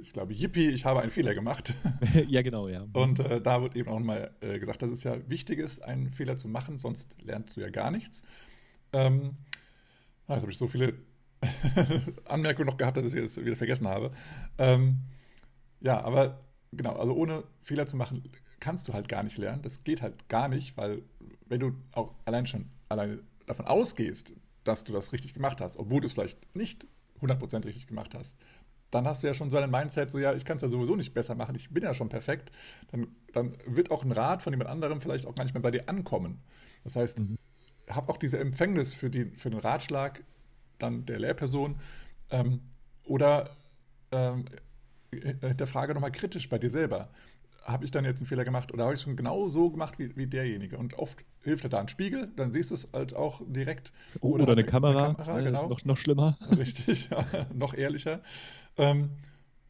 ich 0.00 0.12
glaube, 0.12 0.34
Yippie, 0.34 0.68
ich 0.68 0.84
habe 0.84 1.00
einen 1.00 1.10
Fehler 1.10 1.34
gemacht. 1.34 1.74
ja, 2.28 2.42
genau, 2.42 2.68
ja. 2.68 2.86
Und 2.92 3.20
äh, 3.20 3.40
da 3.40 3.62
wird 3.62 3.76
eben 3.76 3.88
auch 3.88 3.98
mal 4.00 4.30
äh, 4.40 4.58
gesagt, 4.58 4.82
dass 4.82 4.90
es 4.90 5.04
ja 5.04 5.16
wichtig 5.28 5.58
ist, 5.58 5.82
einen 5.82 6.10
Fehler 6.10 6.36
zu 6.36 6.48
machen, 6.48 6.78
sonst 6.78 7.16
lernst 7.22 7.56
du 7.56 7.60
ja 7.60 7.70
gar 7.70 7.90
nichts. 7.90 8.22
Ähm, 8.92 9.36
jetzt 10.28 10.42
habe 10.42 10.50
ich 10.50 10.58
so 10.58 10.66
viele 10.66 10.94
Anmerkungen 12.26 12.68
noch 12.68 12.76
gehabt, 12.76 12.96
dass 12.96 13.06
ich 13.06 13.14
jetzt 13.14 13.42
wieder 13.42 13.56
vergessen 13.56 13.88
habe. 13.88 14.12
Ähm, 14.58 14.98
ja, 15.80 16.00
aber 16.00 16.40
genau, 16.72 16.96
also 16.96 17.14
ohne 17.14 17.44
Fehler 17.62 17.86
zu 17.86 17.96
machen, 17.96 18.22
kannst 18.60 18.88
du 18.88 18.92
halt 18.92 19.08
gar 19.08 19.22
nicht 19.22 19.38
lernen. 19.38 19.62
Das 19.62 19.84
geht 19.84 20.02
halt 20.02 20.28
gar 20.28 20.48
nicht, 20.48 20.76
weil 20.76 21.02
wenn 21.46 21.60
du 21.60 21.72
auch 21.92 22.14
allein 22.24 22.46
schon 22.46 22.66
alleine 22.88 23.20
davon 23.46 23.66
ausgehst, 23.66 24.34
dass 24.64 24.84
du 24.84 24.92
das 24.92 25.12
richtig 25.12 25.34
gemacht 25.34 25.60
hast, 25.60 25.78
obwohl 25.78 26.00
du 26.00 26.06
es 26.06 26.12
vielleicht 26.12 26.54
nicht 26.54 26.86
100% 27.20 27.64
richtig 27.64 27.86
gemacht 27.86 28.14
hast, 28.14 28.36
dann 28.90 29.06
hast 29.06 29.22
du 29.22 29.26
ja 29.26 29.34
schon 29.34 29.50
so 29.50 29.56
ein 29.56 29.70
Mindset, 29.70 30.10
so 30.10 30.18
ja, 30.18 30.34
ich 30.34 30.44
kann 30.44 30.56
es 30.56 30.62
ja 30.62 30.68
sowieso 30.68 30.96
nicht 30.96 31.14
besser 31.14 31.34
machen, 31.34 31.54
ich 31.54 31.70
bin 31.70 31.82
ja 31.82 31.94
schon 31.94 32.08
perfekt, 32.08 32.50
dann, 32.90 33.08
dann 33.32 33.56
wird 33.66 33.90
auch 33.90 34.04
ein 34.04 34.12
Rat 34.12 34.42
von 34.42 34.52
jemand 34.52 34.68
anderem 34.68 35.00
vielleicht 35.00 35.26
auch 35.26 35.34
gar 35.34 35.44
nicht 35.44 35.54
mehr 35.54 35.62
bei 35.62 35.70
dir 35.70 35.88
ankommen. 35.88 36.42
Das 36.84 36.96
heißt, 36.96 37.20
mhm. 37.20 37.36
hab 37.88 38.08
auch 38.08 38.16
diese 38.16 38.38
Empfängnis 38.38 38.92
für, 38.92 39.08
die, 39.08 39.26
für 39.26 39.50
den 39.50 39.60
Ratschlag 39.60 40.24
dann 40.82 41.06
der 41.06 41.18
Lehrperson 41.18 41.76
ähm, 42.30 42.60
oder 43.04 43.56
ähm, 44.12 44.46
hinterfrage 45.10 45.94
nochmal 45.94 46.12
kritisch 46.12 46.48
bei 46.48 46.58
dir 46.58 46.70
selber 46.70 47.10
habe 47.64 47.84
ich 47.84 47.90
dann 47.90 48.04
jetzt 48.04 48.20
einen 48.20 48.26
Fehler 48.26 48.44
gemacht 48.44 48.72
oder 48.72 48.84
habe 48.84 48.94
ich 48.94 49.00
es 49.00 49.04
schon 49.04 49.16
genau 49.16 49.48
so 49.48 49.70
gemacht 49.70 49.98
wie, 49.98 50.16
wie 50.16 50.26
derjenige? 50.26 50.78
Und 50.78 50.94
oft 50.94 51.24
hilft 51.42 51.70
da 51.72 51.80
ein 51.80 51.88
Spiegel, 51.88 52.30
dann 52.36 52.52
siehst 52.52 52.70
du 52.70 52.74
es 52.74 52.88
halt 52.92 53.14
auch 53.14 53.42
direkt. 53.46 53.92
Oder, 54.20 54.44
oder 54.44 54.52
eine, 54.52 54.64
Kamera, 54.64 55.08
eine 55.08 55.14
Kamera 55.16 55.40
genau. 55.40 55.68
noch, 55.68 55.84
noch 55.84 55.96
schlimmer. 55.96 56.38
Richtig, 56.56 57.10
ja, 57.10 57.46
noch 57.54 57.74
ehrlicher. 57.74 58.22
Ähm, 58.76 59.10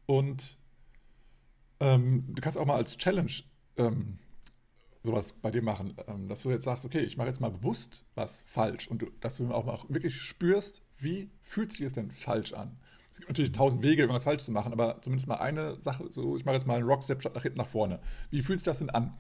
und 0.07 0.57
ähm, 1.81 2.25
du 2.29 2.41
kannst 2.41 2.59
auch 2.59 2.67
mal 2.67 2.77
als 2.77 2.97
Challenge 2.97 3.33
ähm, 3.77 4.19
sowas 5.03 5.33
bei 5.33 5.51
dir 5.51 5.63
machen, 5.63 5.95
ähm, 6.07 6.29
dass 6.29 6.43
du 6.43 6.51
jetzt 6.51 6.65
sagst, 6.65 6.85
okay, 6.85 7.01
ich 7.01 7.17
mache 7.17 7.29
jetzt 7.29 7.41
mal 7.41 7.51
bewusst 7.51 8.05
was 8.15 8.43
falsch 8.47 8.89
und 8.89 9.03
du, 9.03 9.11
dass 9.21 9.39
du 9.39 9.53
auch 9.53 9.65
mal 9.65 9.79
wirklich 9.89 10.17
spürst, 10.17 10.83
wie 11.03 11.31
fühlt 11.43 11.73
sich 11.73 11.83
es 11.83 11.93
denn 11.93 12.11
falsch 12.11 12.53
an? 12.53 12.77
Es 13.13 13.19
gibt 13.19 13.29
natürlich 13.29 13.53
tausend 13.53 13.83
Wege, 13.83 14.03
irgendwas 14.03 14.25
falsch 14.25 14.45
zu 14.45 14.53
machen, 14.53 14.73
aber 14.73 15.03
zumindest 15.03 15.29
mal 15.29 15.37
eine 15.37 15.81
Sache, 15.83 16.11
so 16.11 16.37
ich 16.37 16.45
mache 16.45 16.55
jetzt 16.55 16.67
mal 16.67 16.77
einen 16.77 16.87
Rockstep 16.87 17.21
statt 17.21 17.35
nach 17.35 17.43
hinten 17.43 17.59
nach 17.59 17.69
vorne. 17.69 18.01
Wie 18.31 18.43
fühlt 18.43 18.61
sich 18.61 18.65
das 18.65 18.79
denn 18.79 18.91
an? 18.91 19.15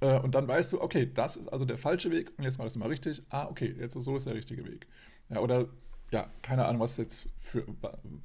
Äh, 0.00 0.18
und 0.18 0.34
dann 0.34 0.48
weißt 0.48 0.72
du, 0.72 0.80
okay, 0.80 1.10
das 1.12 1.36
ist 1.36 1.48
also 1.48 1.64
der 1.64 1.78
falsche 1.78 2.10
Weg 2.10 2.32
und 2.36 2.44
jetzt 2.44 2.58
mach 2.58 2.66
ich 2.66 2.72
es 2.72 2.76
mal 2.76 2.88
richtig. 2.88 3.22
Ah, 3.30 3.46
okay, 3.46 3.74
jetzt 3.78 3.94
so 3.94 4.16
ist 4.16 4.26
der 4.26 4.34
richtige 4.34 4.64
Weg. 4.66 4.86
Ja, 5.28 5.38
oder 5.38 5.68
ja, 6.10 6.28
keine 6.42 6.66
Ahnung, 6.66 6.82
was 6.82 6.98
jetzt 6.98 7.26
für, 7.40 7.64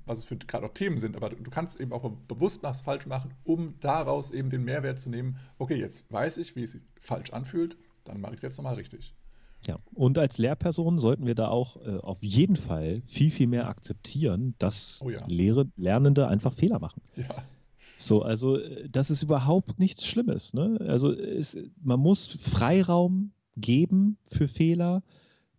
was 0.06 0.20
es 0.20 0.26
für 0.26 0.36
gerade 0.36 0.66
auch 0.66 0.74
Themen 0.74 1.00
sind, 1.00 1.16
aber 1.16 1.30
du 1.30 1.50
kannst 1.50 1.80
eben 1.80 1.94
auch 1.94 2.10
bewusst 2.28 2.62
was 2.62 2.82
falsch 2.82 3.06
machen, 3.06 3.34
um 3.46 3.80
daraus 3.80 4.32
eben 4.32 4.50
den 4.50 4.66
Mehrwert 4.66 5.00
zu 5.00 5.10
nehmen. 5.10 5.38
Okay, 5.58 5.76
jetzt 5.76 6.12
weiß 6.12 6.38
ich, 6.38 6.56
wie 6.58 6.64
es 6.64 6.74
sich 6.74 6.82
falsch 7.00 7.32
anfühlt, 7.32 7.78
dann 8.04 8.20
mache 8.20 8.34
ich 8.34 8.38
es 8.38 8.42
jetzt 8.42 8.58
nochmal 8.58 8.76
richtig. 8.76 9.16
Ja, 9.68 9.80
und 9.94 10.18
als 10.18 10.38
Lehrperson 10.38 10.98
sollten 10.98 11.26
wir 11.26 11.36
da 11.36 11.50
auch 11.50 11.76
äh, 11.86 11.98
auf 11.98 12.24
jeden 12.24 12.56
Fall 12.56 13.02
viel, 13.06 13.30
viel 13.30 13.48
mehr 13.48 13.68
akzeptieren, 13.68 14.56
dass 14.60 15.02
oh 15.04 15.10
ja. 15.10 15.26
Lehre, 15.28 15.68
Lernende 15.76 16.28
einfach 16.28 16.54
Fehler 16.54 16.80
machen. 16.80 17.02
Ja. 17.18 17.26
So, 17.98 18.22
also 18.22 18.60
das 18.90 19.10
ist 19.10 19.24
überhaupt 19.24 19.80
nichts 19.80 20.06
Schlimmes. 20.06 20.54
Ne? 20.54 20.78
Also 20.88 21.12
es, 21.12 21.58
man 21.82 22.00
muss 22.00 22.28
Freiraum 22.28 23.32
geben 23.58 24.18
für 24.32 24.48
Fehler. 24.48 25.04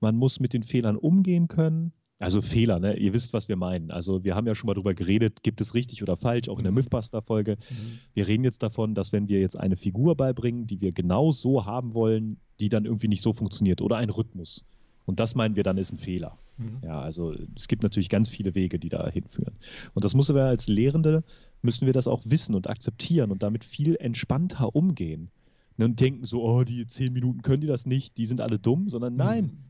Man 0.01 0.17
muss 0.17 0.41
mit 0.41 0.53
den 0.53 0.63
Fehlern 0.63 0.97
umgehen 0.97 1.49
können. 1.49 1.93
Also 2.21 2.41
Fehler, 2.43 2.81
ne? 2.81 2.97
Ihr 2.97 3.13
wisst, 3.13 3.33
was 3.33 3.49
wir 3.49 3.57
meinen. 3.57 3.91
Also 3.91 4.25
wir 4.25 4.35
haben 4.35 4.47
ja 4.47 4.55
schon 4.55 4.67
mal 4.67 4.75
darüber 4.75 4.95
geredet, 4.95 5.43
gibt 5.45 5.61
es 5.61 5.75
richtig 5.75 6.03
oder 6.03 6.17
falsch, 6.17 6.49
auch 6.49 6.59
in 6.59 6.65
der 6.65 6.73
mhm. 6.73 6.79
Mythbuster-Folge. 6.79 7.59
Mhm. 7.71 7.99
Wir 8.15 8.27
reden 8.27 8.45
jetzt 8.45 8.63
davon, 8.63 8.95
dass 8.95 9.13
wenn 9.13 9.29
wir 9.29 9.41
jetzt 9.41 9.59
eine 9.59 9.77
Figur 9.77 10.17
beibringen, 10.17 10.67
die 10.67 10.81
wir 10.81 10.93
genau 10.93 11.31
so 11.31 11.65
haben 11.65 11.95
wollen, 11.95 12.39
die 12.61 12.69
dann 12.69 12.85
irgendwie 12.85 13.09
nicht 13.09 13.23
so 13.23 13.33
funktioniert 13.33 13.81
oder 13.81 13.97
ein 13.97 14.11
Rhythmus. 14.11 14.65
Und 15.07 15.21
das 15.21 15.35
meinen 15.35 15.57
wir 15.57 15.63
dann 15.63 15.79
ist 15.79 15.93
ein 15.93 15.99
Fehler. 15.99 16.37
Mhm. 16.59 16.79
Ja, 16.83 17.01
also 17.01 17.35
es 17.57 17.69
gibt 17.69 17.83
natürlich 17.83 18.11
ganz 18.11 18.29
viele 18.29 18.55
Wege, 18.55 18.79
die 18.79 18.89
da 18.89 19.09
hinführen. 19.09 19.55
Und 19.95 20.05
das 20.05 20.15
müssen 20.15 20.35
wir 20.35 20.45
als 20.45 20.69
Lehrende, 20.69 21.25
müssen 21.63 21.87
wir 21.87 21.93
das 21.93 22.07
auch 22.07 22.23
wissen 22.25 22.55
und 22.55 22.69
akzeptieren 22.69 23.31
und 23.31 23.43
damit 23.43 23.65
viel 23.65 23.97
entspannter 23.97 24.75
umgehen. 24.75 25.31
Ne, 25.77 25.87
und 25.87 26.01
denken 26.01 26.27
so, 26.27 26.43
oh, 26.43 26.65
die 26.65 26.87
zehn 26.87 27.13
Minuten 27.13 27.43
können 27.43 27.61
die 27.61 27.69
das 27.69 27.87
nicht, 27.87 28.19
die 28.19 28.27
sind 28.27 28.41
alle 28.41 28.59
dumm, 28.59 28.89
sondern 28.89 29.13
mhm. 29.13 29.19
nein, 29.19 29.45
mhm 29.45 29.69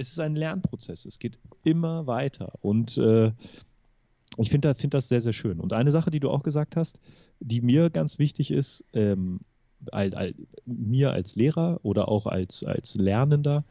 es 0.00 0.10
ist 0.10 0.18
ein 0.18 0.34
Lernprozess. 0.34 1.04
Es 1.04 1.18
geht 1.18 1.38
immer 1.62 2.06
weiter. 2.06 2.52
Und 2.62 2.96
äh, 2.96 3.32
ich 4.38 4.50
finde 4.50 4.74
find 4.74 4.94
das 4.94 5.08
sehr, 5.08 5.20
sehr 5.20 5.34
schön. 5.34 5.60
Und 5.60 5.72
eine 5.72 5.92
Sache, 5.92 6.10
die 6.10 6.20
du 6.20 6.30
auch 6.30 6.42
gesagt 6.42 6.74
hast, 6.74 6.98
die 7.38 7.60
mir 7.60 7.90
ganz 7.90 8.18
wichtig 8.18 8.50
ist, 8.50 8.84
ähm, 8.94 9.40
all, 9.92 10.14
all, 10.14 10.34
mir 10.66 11.12
als 11.12 11.36
Lehrer 11.36 11.80
oder 11.82 12.08
auch 12.08 12.26
als, 12.26 12.64
als 12.64 12.94
Lernender, 12.94 13.64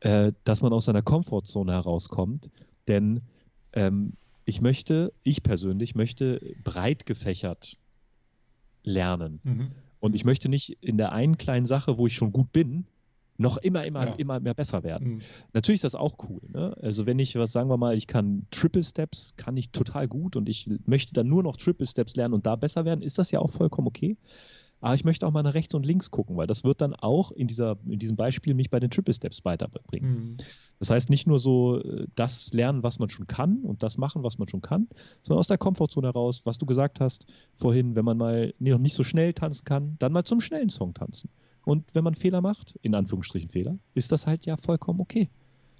äh, 0.00 0.32
dass 0.44 0.62
man 0.62 0.72
aus 0.72 0.86
seiner 0.86 1.02
Komfortzone 1.02 1.72
herauskommt. 1.72 2.50
Denn 2.88 3.20
ähm, 3.72 4.12
ich 4.44 4.60
möchte, 4.60 5.12
ich 5.22 5.42
persönlich 5.42 5.94
möchte 5.94 6.40
breit 6.62 7.06
gefächert 7.06 7.76
lernen. 8.82 9.40
Mhm. 9.42 9.70
Und 10.00 10.14
ich 10.14 10.24
möchte 10.24 10.48
nicht 10.48 10.78
in 10.80 10.98
der 10.98 11.12
einen 11.12 11.36
kleinen 11.36 11.66
Sache, 11.66 11.98
wo 11.98 12.06
ich 12.06 12.14
schon 12.14 12.32
gut 12.32 12.52
bin, 12.52 12.86
noch 13.38 13.58
immer, 13.58 13.84
immer, 13.84 14.06
ja. 14.06 14.14
immer 14.14 14.40
mehr 14.40 14.54
besser 14.54 14.82
werden. 14.82 15.08
Mhm. 15.08 15.20
Natürlich 15.52 15.78
ist 15.78 15.84
das 15.84 15.94
auch 15.94 16.16
cool. 16.28 16.40
Ne? 16.48 16.74
Also 16.80 17.06
wenn 17.06 17.18
ich 17.18 17.34
was, 17.36 17.52
sagen 17.52 17.68
wir 17.68 17.76
mal, 17.76 17.96
ich 17.96 18.06
kann 18.06 18.46
Triple 18.50 18.84
Steps, 18.84 19.34
kann 19.36 19.56
ich 19.56 19.70
total 19.70 20.08
gut 20.08 20.36
und 20.36 20.48
ich 20.48 20.68
möchte 20.86 21.12
dann 21.12 21.28
nur 21.28 21.42
noch 21.42 21.56
Triple 21.56 21.86
Steps 21.86 22.16
lernen 22.16 22.34
und 22.34 22.46
da 22.46 22.56
besser 22.56 22.84
werden, 22.84 23.02
ist 23.02 23.18
das 23.18 23.30
ja 23.30 23.40
auch 23.40 23.50
vollkommen 23.50 23.88
okay. 23.88 24.16
Aber 24.80 24.94
ich 24.94 25.04
möchte 25.04 25.26
auch 25.26 25.32
mal 25.32 25.42
nach 25.42 25.54
rechts 25.54 25.74
und 25.74 25.86
links 25.86 26.10
gucken, 26.10 26.36
weil 26.36 26.46
das 26.46 26.62
wird 26.62 26.80
dann 26.80 26.94
auch 26.94 27.30
in, 27.32 27.48
dieser, 27.48 27.78
in 27.88 27.98
diesem 27.98 28.16
Beispiel 28.16 28.54
mich 28.54 28.70
bei 28.70 28.78
den 28.78 28.90
Triple 28.90 29.14
Steps 29.14 29.44
weiterbringen. 29.44 30.10
Mhm. 30.10 30.36
Das 30.78 30.90
heißt, 30.90 31.08
nicht 31.08 31.26
nur 31.26 31.38
so 31.38 31.80
äh, 31.80 32.06
das 32.14 32.52
lernen, 32.52 32.82
was 32.82 32.98
man 32.98 33.08
schon 33.08 33.26
kann 33.26 33.62
und 33.62 33.82
das 33.82 33.96
machen, 33.96 34.22
was 34.22 34.38
man 34.38 34.48
schon 34.48 34.60
kann, 34.60 34.88
sondern 35.22 35.40
aus 35.40 35.48
der 35.48 35.58
Komfortzone 35.58 36.08
heraus, 36.08 36.42
was 36.44 36.58
du 36.58 36.66
gesagt 36.66 37.00
hast 37.00 37.26
vorhin, 37.54 37.96
wenn 37.96 38.04
man 38.04 38.18
mal 38.18 38.54
noch 38.58 38.78
nicht 38.78 38.94
so 38.94 39.02
schnell 39.02 39.32
tanzen 39.32 39.64
kann, 39.64 39.96
dann 39.98 40.12
mal 40.12 40.24
zum 40.24 40.40
schnellen 40.40 40.68
Song 40.68 40.92
tanzen. 40.92 41.30
Und 41.64 41.84
wenn 41.94 42.04
man 42.04 42.14
Fehler 42.14 42.42
macht, 42.42 42.78
in 42.82 42.94
Anführungsstrichen 42.94 43.48
Fehler, 43.48 43.78
ist 43.94 44.12
das 44.12 44.26
halt 44.26 44.46
ja 44.46 44.56
vollkommen 44.56 45.00
okay. 45.00 45.28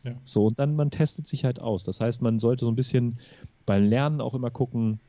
Ja. 0.04 0.14
So, 0.24 0.46
und 0.46 0.58
dann 0.58 0.74
man 0.74 0.90
testet 0.90 1.26
sich 1.26 1.44
halt 1.44 1.60
aus. 1.60 1.84
Das 1.84 2.00
heißt, 2.00 2.22
man 2.22 2.38
sollte 2.38 2.64
so 2.64 2.70
ein 2.70 2.76
bisschen 2.76 3.18
beim 3.66 3.84
Lernen 3.84 4.20
auch 4.20 4.34
immer 4.34 4.50
gucken, 4.50 5.00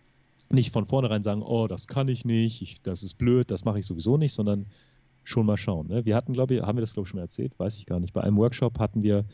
nicht 0.49 0.71
von 0.71 0.86
vornherein 0.86 1.23
sagen, 1.23 1.41
oh, 1.41 1.67
das 1.67 1.88
kann 1.88 2.07
ich 2.07 2.25
nicht, 2.25 2.62
ich, 2.62 2.81
das 2.81 3.03
ist 3.03 3.15
blöd, 3.15 3.51
das 3.51 3.65
mache 3.65 3.79
ich 3.79 3.86
sowieso 3.86 4.17
nicht, 4.17 4.33
sondern 4.33 4.67
schon 5.23 5.45
mal 5.45 5.57
schauen. 5.57 5.88
Ne? 5.88 6.05
Wir 6.05 6.15
hatten, 6.15 6.33
glaube 6.33 6.55
ich, 6.55 6.62
haben 6.62 6.77
wir 6.77 6.81
das, 6.81 6.93
glaube 6.93 7.05
ich, 7.05 7.10
schon 7.10 7.17
mal 7.19 7.23
erzählt, 7.23 7.57
weiß 7.60 7.77
ich 7.77 7.86
gar 7.86 7.99
nicht. 7.99 8.13
Bei 8.13 8.21
einem 8.21 8.38
Workshop 8.38 8.79
hatten 8.79 9.03
wir, 9.03 9.25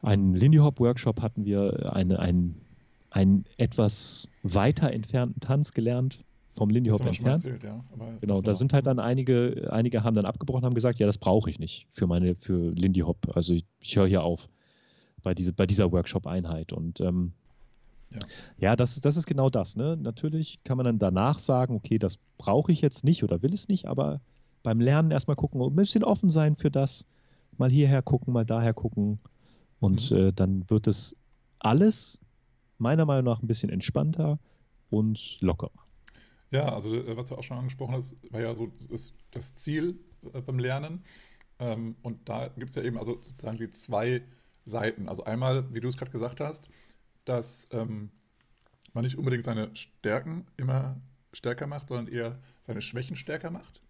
einen 0.00 0.34
Lindy 0.34 0.58
Hop 0.58 0.80
Workshop 0.80 1.20
hatten 1.20 1.44
wir 1.44 1.92
eine, 1.94 2.18
einen, 2.18 2.60
einen 3.10 3.44
etwas 3.58 4.28
weiter 4.42 4.90
entfernten 4.90 5.40
Tanz 5.40 5.72
gelernt 5.72 6.24
vom 6.52 6.70
Lindy 6.70 6.90
Hop 6.90 7.04
entfernt. 7.04 7.44
Erzählt, 7.44 7.62
ja. 7.62 7.84
genau, 8.20 8.40
da 8.40 8.54
sind 8.54 8.72
halt 8.72 8.86
dann 8.86 8.98
einige, 8.98 9.68
einige 9.70 10.02
haben 10.02 10.14
dann 10.14 10.24
abgebrochen, 10.24 10.64
haben 10.64 10.74
gesagt, 10.74 10.98
ja, 10.98 11.06
das 11.06 11.18
brauche 11.18 11.50
ich 11.50 11.58
nicht 11.58 11.86
für 11.92 12.06
meine, 12.06 12.34
für 12.34 12.70
Lindy 12.70 13.00
Hop. 13.00 13.36
Also 13.36 13.52
ich, 13.52 13.66
ich 13.80 13.96
höre 13.96 14.06
hier 14.06 14.22
auf 14.22 14.48
bei, 15.22 15.34
diese, 15.34 15.52
bei 15.52 15.66
dieser 15.66 15.92
Workshop-Einheit. 15.92 16.72
Und 16.72 17.00
ähm, 17.00 17.32
ja, 18.12 18.20
ja 18.58 18.76
das, 18.76 19.00
das 19.00 19.16
ist 19.16 19.26
genau 19.26 19.50
das. 19.50 19.76
Ne? 19.76 19.96
Natürlich 19.96 20.62
kann 20.64 20.76
man 20.76 20.84
dann 20.86 20.98
danach 20.98 21.38
sagen, 21.38 21.74
okay, 21.74 21.98
das 21.98 22.18
brauche 22.38 22.72
ich 22.72 22.80
jetzt 22.80 23.04
nicht 23.04 23.24
oder 23.24 23.42
will 23.42 23.52
es 23.52 23.68
nicht, 23.68 23.86
aber 23.86 24.20
beim 24.62 24.80
Lernen 24.80 25.10
erstmal 25.10 25.36
gucken, 25.36 25.60
ein 25.60 25.74
bisschen 25.74 26.04
offen 26.04 26.30
sein 26.30 26.56
für 26.56 26.70
das, 26.70 27.04
mal 27.58 27.70
hierher 27.70 28.02
gucken, 28.02 28.32
mal 28.32 28.44
daher 28.44 28.74
gucken. 28.74 29.18
Und 29.80 30.10
mhm. 30.10 30.16
äh, 30.16 30.32
dann 30.32 30.68
wird 30.70 30.86
es 30.86 31.16
alles 31.58 32.20
meiner 32.78 33.04
Meinung 33.04 33.24
nach 33.24 33.42
ein 33.42 33.46
bisschen 33.46 33.70
entspannter 33.70 34.38
und 34.90 35.40
lockerer. 35.40 35.70
Ja, 36.50 36.74
also 36.74 36.94
äh, 36.94 37.16
was 37.16 37.28
du 37.28 37.36
auch 37.36 37.42
schon 37.42 37.58
angesprochen 37.58 37.94
hast, 37.94 38.16
war 38.30 38.40
ja 38.40 38.54
so 38.54 38.70
das, 38.90 39.14
das 39.30 39.54
Ziel 39.54 39.98
äh, 40.32 40.40
beim 40.40 40.58
Lernen. 40.58 41.02
Ähm, 41.58 41.96
und 42.02 42.28
da 42.28 42.48
gibt 42.48 42.70
es 42.70 42.76
ja 42.76 42.82
eben 42.82 42.98
also 42.98 43.14
sozusagen 43.20 43.56
die 43.56 43.70
zwei 43.70 44.22
Seiten. 44.64 45.08
Also 45.08 45.24
einmal, 45.24 45.72
wie 45.72 45.80
du 45.80 45.88
es 45.88 45.96
gerade 45.96 46.10
gesagt 46.10 46.40
hast, 46.40 46.68
dass 47.24 47.68
ähm, 47.72 48.10
man 48.92 49.04
nicht 49.04 49.16
unbedingt 49.16 49.44
seine 49.44 49.74
Stärken 49.74 50.46
immer 50.56 51.00
stärker 51.32 51.66
macht, 51.66 51.88
sondern 51.88 52.12
eher 52.12 52.38
seine 52.60 52.82
Schwächen 52.82 53.16
stärker 53.16 53.50
macht. 53.50 53.80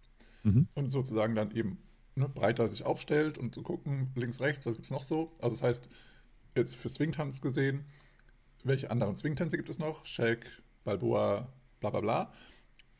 Mhm. 0.43 0.67
Und 0.73 0.89
sozusagen 0.91 1.35
dann 1.35 1.51
eben 1.51 1.77
ne, 2.15 2.29
breiter 2.29 2.67
sich 2.67 2.85
aufstellt 2.85 3.37
und 3.37 3.53
zu 3.53 3.61
so 3.61 3.63
gucken, 3.65 4.11
links, 4.15 4.39
rechts, 4.39 4.65
was 4.65 4.75
gibt 4.75 4.85
es 4.85 4.91
noch 4.91 5.03
so. 5.03 5.33
Also 5.39 5.55
das 5.55 5.63
heißt, 5.63 5.89
jetzt 6.55 6.75
für 6.75 6.89
Swingtanz 6.89 7.41
gesehen, 7.41 7.85
welche 8.63 8.91
anderen 8.91 9.17
Swingtänze 9.17 9.57
gibt 9.57 9.69
es 9.69 9.79
noch? 9.79 10.05
Shake, 10.05 10.45
Balboa, 10.83 11.51
bla 11.79 11.89
bla 11.89 12.01
bla. 12.01 12.33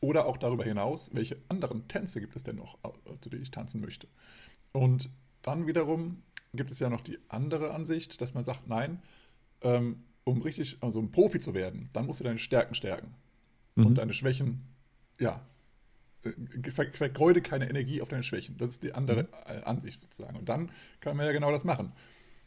Oder 0.00 0.26
auch 0.26 0.36
darüber 0.36 0.64
hinaus, 0.64 1.10
welche 1.14 1.38
anderen 1.48 1.88
Tänze 1.88 2.20
gibt 2.20 2.36
es 2.36 2.42
denn 2.42 2.56
noch, 2.56 2.78
zu 3.20 3.30
denen 3.30 3.42
ich 3.42 3.50
tanzen 3.50 3.80
möchte. 3.80 4.06
Und 4.72 5.08
dann 5.40 5.66
wiederum 5.66 6.22
gibt 6.52 6.70
es 6.70 6.78
ja 6.78 6.90
noch 6.90 7.00
die 7.00 7.18
andere 7.28 7.72
Ansicht, 7.72 8.20
dass 8.20 8.34
man 8.34 8.44
sagt, 8.44 8.68
nein, 8.68 9.02
ähm, 9.62 10.04
um 10.24 10.42
richtig, 10.42 10.78
also 10.80 10.98
um 10.98 11.10
Profi 11.10 11.38
zu 11.40 11.54
werden, 11.54 11.90
dann 11.92 12.06
musst 12.06 12.20
du 12.20 12.24
deine 12.24 12.38
Stärken 12.38 12.74
stärken. 12.74 13.14
Mhm. 13.74 13.86
Und 13.86 13.94
deine 13.96 14.12
Schwächen, 14.12 14.62
ja, 15.18 15.46
äh, 16.22 16.70
vergeude 16.70 17.42
keine 17.42 17.68
Energie 17.68 18.00
auf 18.00 18.08
deine 18.08 18.22
Schwächen. 18.22 18.56
Das 18.56 18.70
ist 18.70 18.82
die 18.82 18.94
andere 18.94 19.24
mhm. 19.24 19.28
Äh, 19.46 19.62
Ansicht 19.64 20.00
sozusagen. 20.00 20.36
Und 20.36 20.48
dann 20.48 20.70
kann 21.00 21.16
man 21.16 21.26
ja 21.26 21.32
genau 21.32 21.50
das 21.50 21.64
machen. 21.64 21.92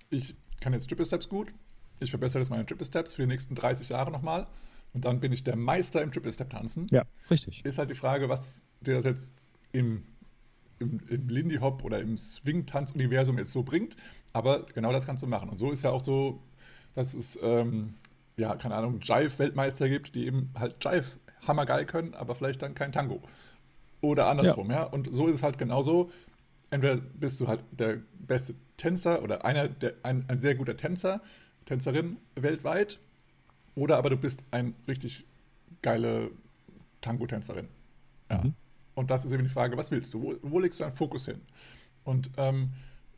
Ich 0.09 0.35
kann 0.59 0.73
jetzt 0.73 0.87
Triple 0.87 1.05
Steps 1.05 1.29
gut, 1.29 1.53
ich 1.99 2.09
verbessere 2.09 2.41
jetzt 2.41 2.49
meine 2.49 2.65
Triple 2.65 2.85
Steps 2.85 3.13
für 3.13 3.23
die 3.23 3.27
nächsten 3.27 3.55
30 3.55 3.89
Jahre 3.89 4.11
nochmal 4.11 4.47
und 4.93 5.05
dann 5.05 5.19
bin 5.19 5.31
ich 5.31 5.43
der 5.43 5.55
Meister 5.55 6.01
im 6.01 6.11
Triple-Step-Tanzen. 6.11 6.87
Ja, 6.91 7.03
richtig. 7.29 7.63
Ist 7.65 7.77
halt 7.77 7.89
die 7.89 7.95
Frage, 7.95 8.29
was 8.29 8.63
dir 8.81 8.95
das 8.95 9.05
jetzt 9.05 9.33
im, 9.71 10.03
im, 10.79 10.99
im 11.07 11.29
Lindy 11.29 11.57
Hop 11.57 11.83
oder 11.83 11.99
im 11.99 12.17
Swing-Tanz-Universum 12.17 13.37
jetzt 13.37 13.51
so 13.51 13.63
bringt. 13.63 13.95
Aber 14.33 14.65
genau 14.65 14.91
das 14.91 15.05
kannst 15.05 15.23
du 15.23 15.27
machen. 15.27 15.49
Und 15.49 15.57
so 15.57 15.71
ist 15.71 15.83
ja 15.83 15.91
auch 15.91 16.03
so, 16.03 16.41
dass 16.97 17.13
es, 17.13 17.38
ähm, 17.43 17.93
ja, 18.38 18.55
keine 18.55 18.73
Ahnung, 18.73 18.99
Jive-Weltmeister 19.03 19.88
gibt, 19.88 20.15
die 20.15 20.25
eben 20.25 20.49
halt 20.57 20.83
Jive 20.83 21.05
hammergeil 21.47 21.86
können, 21.86 22.15
aber 22.15 22.33
vielleicht 22.33 22.63
dann 22.63 22.73
kein 22.73 22.91
Tango. 22.91 23.21
Oder 24.01 24.25
andersrum, 24.25 24.71
ja. 24.71 24.77
ja. 24.77 24.83
Und 24.86 25.13
so 25.13 25.27
ist 25.27 25.36
es 25.36 25.43
halt 25.43 25.60
genauso. 25.60 26.10
Entweder 26.71 26.97
bist 26.97 27.39
du 27.39 27.47
halt 27.47 27.63
der 27.71 27.99
beste 28.17 28.55
Tänzer 28.77 29.21
oder 29.21 29.45
einer 29.45 29.67
der, 29.67 29.93
ein, 30.01 30.25
ein 30.27 30.39
sehr 30.39 30.55
guter 30.55 30.75
Tänzer, 30.75 31.21
Tänzerin 31.65 32.17
weltweit 32.33 32.99
oder 33.75 33.97
aber 33.97 34.10
du 34.10 34.17
bist 34.17 34.43
ein 34.49 34.73
richtig 34.88 35.23
geile 35.83 36.31
Tango-Tänzerin. 37.01 37.67
Ja. 38.31 38.43
Mhm. 38.43 38.55
Und 38.95 39.12
das 39.12 39.23
ist 39.23 39.33
eben 39.33 39.43
die 39.43 39.49
Frage, 39.49 39.77
was 39.77 39.91
willst 39.91 40.15
du? 40.15 40.23
Wo, 40.23 40.36
wo 40.41 40.60
legst 40.60 40.79
du 40.79 40.83
deinen 40.83 40.95
Fokus 40.95 41.25
hin? 41.25 41.41
Und 42.03 42.31
ähm, 42.38 42.71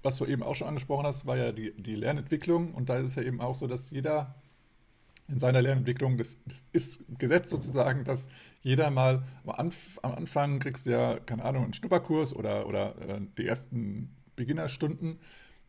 was 0.03 0.17
du 0.17 0.25
eben 0.25 0.43
auch 0.43 0.55
schon 0.55 0.67
angesprochen 0.67 1.05
hast, 1.05 1.25
war 1.25 1.37
ja 1.37 1.51
die, 1.51 1.73
die 1.75 1.95
Lernentwicklung. 1.95 2.73
Und 2.73 2.89
da 2.89 2.97
ist 2.97 3.11
es 3.11 3.15
ja 3.15 3.23
eben 3.23 3.41
auch 3.41 3.55
so, 3.55 3.67
dass 3.67 3.91
jeder 3.91 4.35
in 5.27 5.39
seiner 5.39 5.61
Lernentwicklung, 5.61 6.17
das, 6.17 6.37
das 6.45 6.63
ist 6.71 7.03
Gesetz 7.19 7.49
sozusagen, 7.49 8.03
dass 8.03 8.27
jeder 8.61 8.89
mal 8.89 9.23
am, 9.45 9.51
Anf 9.51 9.99
am 10.01 10.13
Anfang 10.13 10.59
kriegst 10.59 10.85
du 10.85 10.91
ja, 10.91 11.19
keine 11.19 11.45
Ahnung, 11.45 11.65
einen 11.65 11.73
Schnupperkurs 11.73 12.35
oder, 12.35 12.67
oder 12.67 12.95
äh, 13.07 13.21
die 13.37 13.45
ersten 13.45 14.15
Beginnerstunden, 14.35 15.19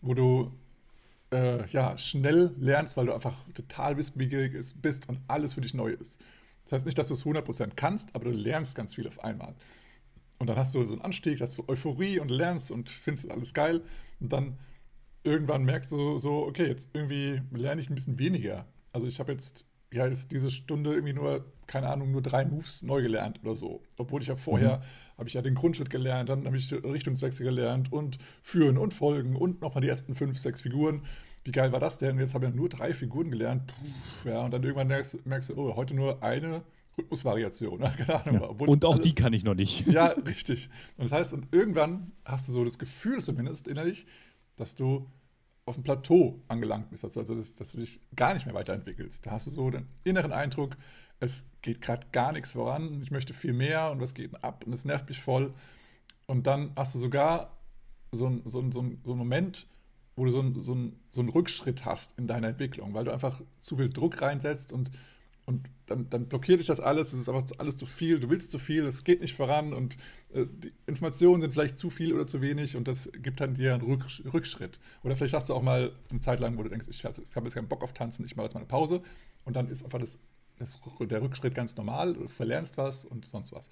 wo 0.00 0.14
du 0.14 0.52
äh, 1.32 1.66
ja, 1.68 1.98
schnell 1.98 2.54
lernst, 2.58 2.96
weil 2.96 3.06
du 3.06 3.14
einfach 3.14 3.36
total 3.54 3.96
wissbegierig 3.96 4.54
bist 4.80 5.08
und 5.08 5.20
alles 5.28 5.54
für 5.54 5.60
dich 5.60 5.74
neu 5.74 5.90
ist. 5.90 6.20
Das 6.64 6.72
heißt 6.72 6.86
nicht, 6.86 6.98
dass 6.98 7.08
du 7.08 7.14
es 7.14 7.24
100% 7.24 7.72
kannst, 7.76 8.14
aber 8.14 8.24
du 8.24 8.30
lernst 8.30 8.74
ganz 8.76 8.94
viel 8.94 9.08
auf 9.08 9.22
einmal. 9.22 9.54
Und 10.40 10.48
dann 10.48 10.56
hast 10.56 10.74
du 10.74 10.84
so 10.84 10.94
einen 10.94 11.02
Anstieg, 11.02 11.40
hast 11.40 11.58
du 11.58 11.64
Euphorie 11.68 12.18
und 12.18 12.30
lernst 12.30 12.72
und 12.72 12.90
findest 12.90 13.30
alles 13.30 13.54
geil. 13.54 13.82
Und 14.18 14.32
dann 14.32 14.58
irgendwann 15.22 15.64
merkst 15.64 15.92
du 15.92 16.18
so, 16.18 16.46
okay, 16.46 16.66
jetzt 16.66 16.90
irgendwie 16.92 17.40
lerne 17.52 17.80
ich 17.80 17.88
ein 17.88 17.94
bisschen 17.94 18.18
weniger. 18.18 18.66
Also 18.92 19.06
ich 19.06 19.20
habe 19.20 19.30
jetzt 19.30 19.66
ja, 19.92 20.06
ist 20.06 20.30
diese 20.30 20.50
Stunde 20.50 20.92
irgendwie 20.94 21.12
nur, 21.12 21.44
keine 21.66 21.88
Ahnung, 21.88 22.12
nur 22.12 22.22
drei 22.22 22.44
Moves 22.44 22.82
neu 22.82 23.02
gelernt 23.02 23.40
oder 23.42 23.56
so. 23.56 23.82
Obwohl 23.96 24.22
ich 24.22 24.28
ja 24.28 24.36
vorher, 24.36 24.78
mhm. 24.78 25.18
habe 25.18 25.28
ich 25.28 25.34
ja 25.34 25.42
den 25.42 25.54
Grundschritt 25.54 25.90
gelernt, 25.90 26.28
dann 26.28 26.46
habe 26.46 26.56
ich 26.56 26.72
Richtungswechsel 26.72 27.44
gelernt 27.44 27.92
und 27.92 28.18
Führen 28.42 28.78
und 28.78 28.94
Folgen 28.94 29.34
und 29.36 29.60
nochmal 29.60 29.82
die 29.82 29.88
ersten 29.88 30.14
fünf, 30.14 30.38
sechs 30.38 30.60
Figuren. 30.60 31.02
Wie 31.44 31.52
geil 31.52 31.72
war 31.72 31.80
das 31.80 31.98
denn? 31.98 32.18
Jetzt 32.18 32.34
habe 32.34 32.46
ich 32.46 32.50
ja 32.52 32.56
nur 32.56 32.68
drei 32.68 32.92
Figuren 32.92 33.30
gelernt. 33.30 33.72
Puh, 34.22 34.28
ja, 34.28 34.42
und 34.42 34.52
dann 34.52 34.62
irgendwann 34.62 34.88
merkst, 34.88 35.26
merkst, 35.26 35.50
du, 35.50 35.56
oh, 35.56 35.74
heute 35.74 35.94
nur 35.94 36.22
eine 36.22 36.62
Rhythmusvariation. 36.98 37.80
Ne? 37.80 37.92
Keine 37.96 38.24
Ahnung. 38.24 38.42
Ja. 38.42 38.66
Und 38.66 38.84
auch 38.84 38.94
alles, 38.94 39.06
die 39.06 39.14
kann 39.14 39.32
ich 39.32 39.44
noch 39.44 39.54
nicht. 39.54 39.86
Ja, 39.90 40.08
richtig. 40.08 40.68
Und 40.96 41.04
das 41.04 41.12
heißt, 41.12 41.32
und 41.32 41.48
irgendwann 41.52 42.12
hast 42.24 42.48
du 42.48 42.52
so 42.52 42.64
das 42.64 42.78
Gefühl 42.78 43.20
zumindest 43.22 43.68
innerlich, 43.68 44.06
dass 44.56 44.74
du 44.74 45.06
auf 45.66 45.74
dem 45.76 45.84
Plateau 45.84 46.40
angelangt 46.48 46.90
bist, 46.90 47.04
also 47.04 47.22
dass, 47.22 47.54
dass, 47.54 47.72
du 47.72 47.78
dich 47.78 48.00
gar 48.16 48.34
nicht 48.34 48.46
mehr 48.46 48.54
weiterentwickelst. 48.54 49.24
Da 49.24 49.32
hast 49.32 49.46
du 49.46 49.50
so 49.50 49.70
den 49.70 49.86
inneren 50.04 50.32
Eindruck, 50.32 50.76
es 51.20 51.44
geht 51.62 51.80
gerade 51.80 52.06
gar 52.12 52.32
nichts 52.32 52.52
voran, 52.52 53.00
ich 53.02 53.10
möchte 53.10 53.34
viel 53.34 53.52
mehr 53.52 53.90
und 53.90 54.00
was 54.00 54.14
geht 54.14 54.42
ab 54.42 54.64
und 54.66 54.72
es 54.72 54.84
nervt 54.84 55.08
mich 55.08 55.20
voll. 55.20 55.52
Und 56.26 56.46
dann 56.46 56.72
hast 56.76 56.94
du 56.94 56.98
sogar 56.98 57.56
so 58.10 58.26
einen 58.26 58.42
so 58.46 58.68
so 58.70 58.80
ein, 58.80 58.98
so 59.04 59.12
ein 59.12 59.18
Moment, 59.18 59.66
wo 60.16 60.24
du 60.24 60.32
so, 60.32 60.40
ein, 60.40 60.62
so, 60.62 60.74
ein, 60.74 60.98
so 61.10 61.20
einen 61.20 61.28
Rückschritt 61.28 61.84
hast 61.84 62.18
in 62.18 62.26
deiner 62.26 62.48
Entwicklung, 62.48 62.94
weil 62.94 63.04
du 63.04 63.12
einfach 63.12 63.40
zu 63.58 63.76
viel 63.76 63.90
Druck 63.90 64.20
reinsetzt 64.20 64.72
und, 64.72 64.90
und 65.46 65.68
dann, 65.86 66.08
dann 66.08 66.28
blockiert 66.28 66.60
dich 66.60 66.66
das 66.66 66.78
alles, 66.78 67.12
es 67.12 67.20
ist 67.20 67.28
einfach 67.28 67.44
alles 67.58 67.76
zu 67.76 67.86
viel, 67.86 68.20
du 68.20 68.30
willst 68.30 68.50
zu 68.50 68.58
viel, 68.58 68.86
es 68.86 69.02
geht 69.02 69.20
nicht 69.20 69.34
voran 69.34 69.72
und 69.72 69.96
äh, 70.32 70.44
die 70.46 70.72
Informationen 70.86 71.40
sind 71.40 71.52
vielleicht 71.52 71.78
zu 71.78 71.90
viel 71.90 72.12
oder 72.14 72.26
zu 72.26 72.40
wenig 72.40 72.76
und 72.76 72.86
das 72.86 73.10
gibt 73.12 73.40
dann 73.40 73.54
dir 73.54 73.74
einen 73.74 73.82
Rückschritt. 73.82 74.78
Oder 75.02 75.16
vielleicht 75.16 75.34
hast 75.34 75.48
du 75.48 75.54
auch 75.54 75.62
mal 75.62 75.92
eine 76.10 76.20
Zeit 76.20 76.40
lang, 76.40 76.56
wo 76.56 76.62
du 76.62 76.68
denkst, 76.68 76.86
ich 76.88 77.04
habe 77.04 77.20
hab 77.22 77.44
jetzt 77.44 77.54
keinen 77.54 77.68
Bock 77.68 77.82
auf 77.82 77.92
Tanzen, 77.92 78.24
ich 78.24 78.36
mache 78.36 78.44
jetzt 78.44 78.54
mal 78.54 78.60
eine 78.60 78.68
Pause 78.68 79.02
und 79.44 79.56
dann 79.56 79.68
ist 79.68 79.84
einfach 79.84 79.98
das, 79.98 80.18
das, 80.58 80.78
der 81.00 81.22
Rückschritt 81.22 81.54
ganz 81.54 81.76
normal, 81.76 82.14
du 82.14 82.28
verlernst 82.28 82.76
was 82.76 83.04
und 83.04 83.26
sonst 83.26 83.52
was. 83.52 83.68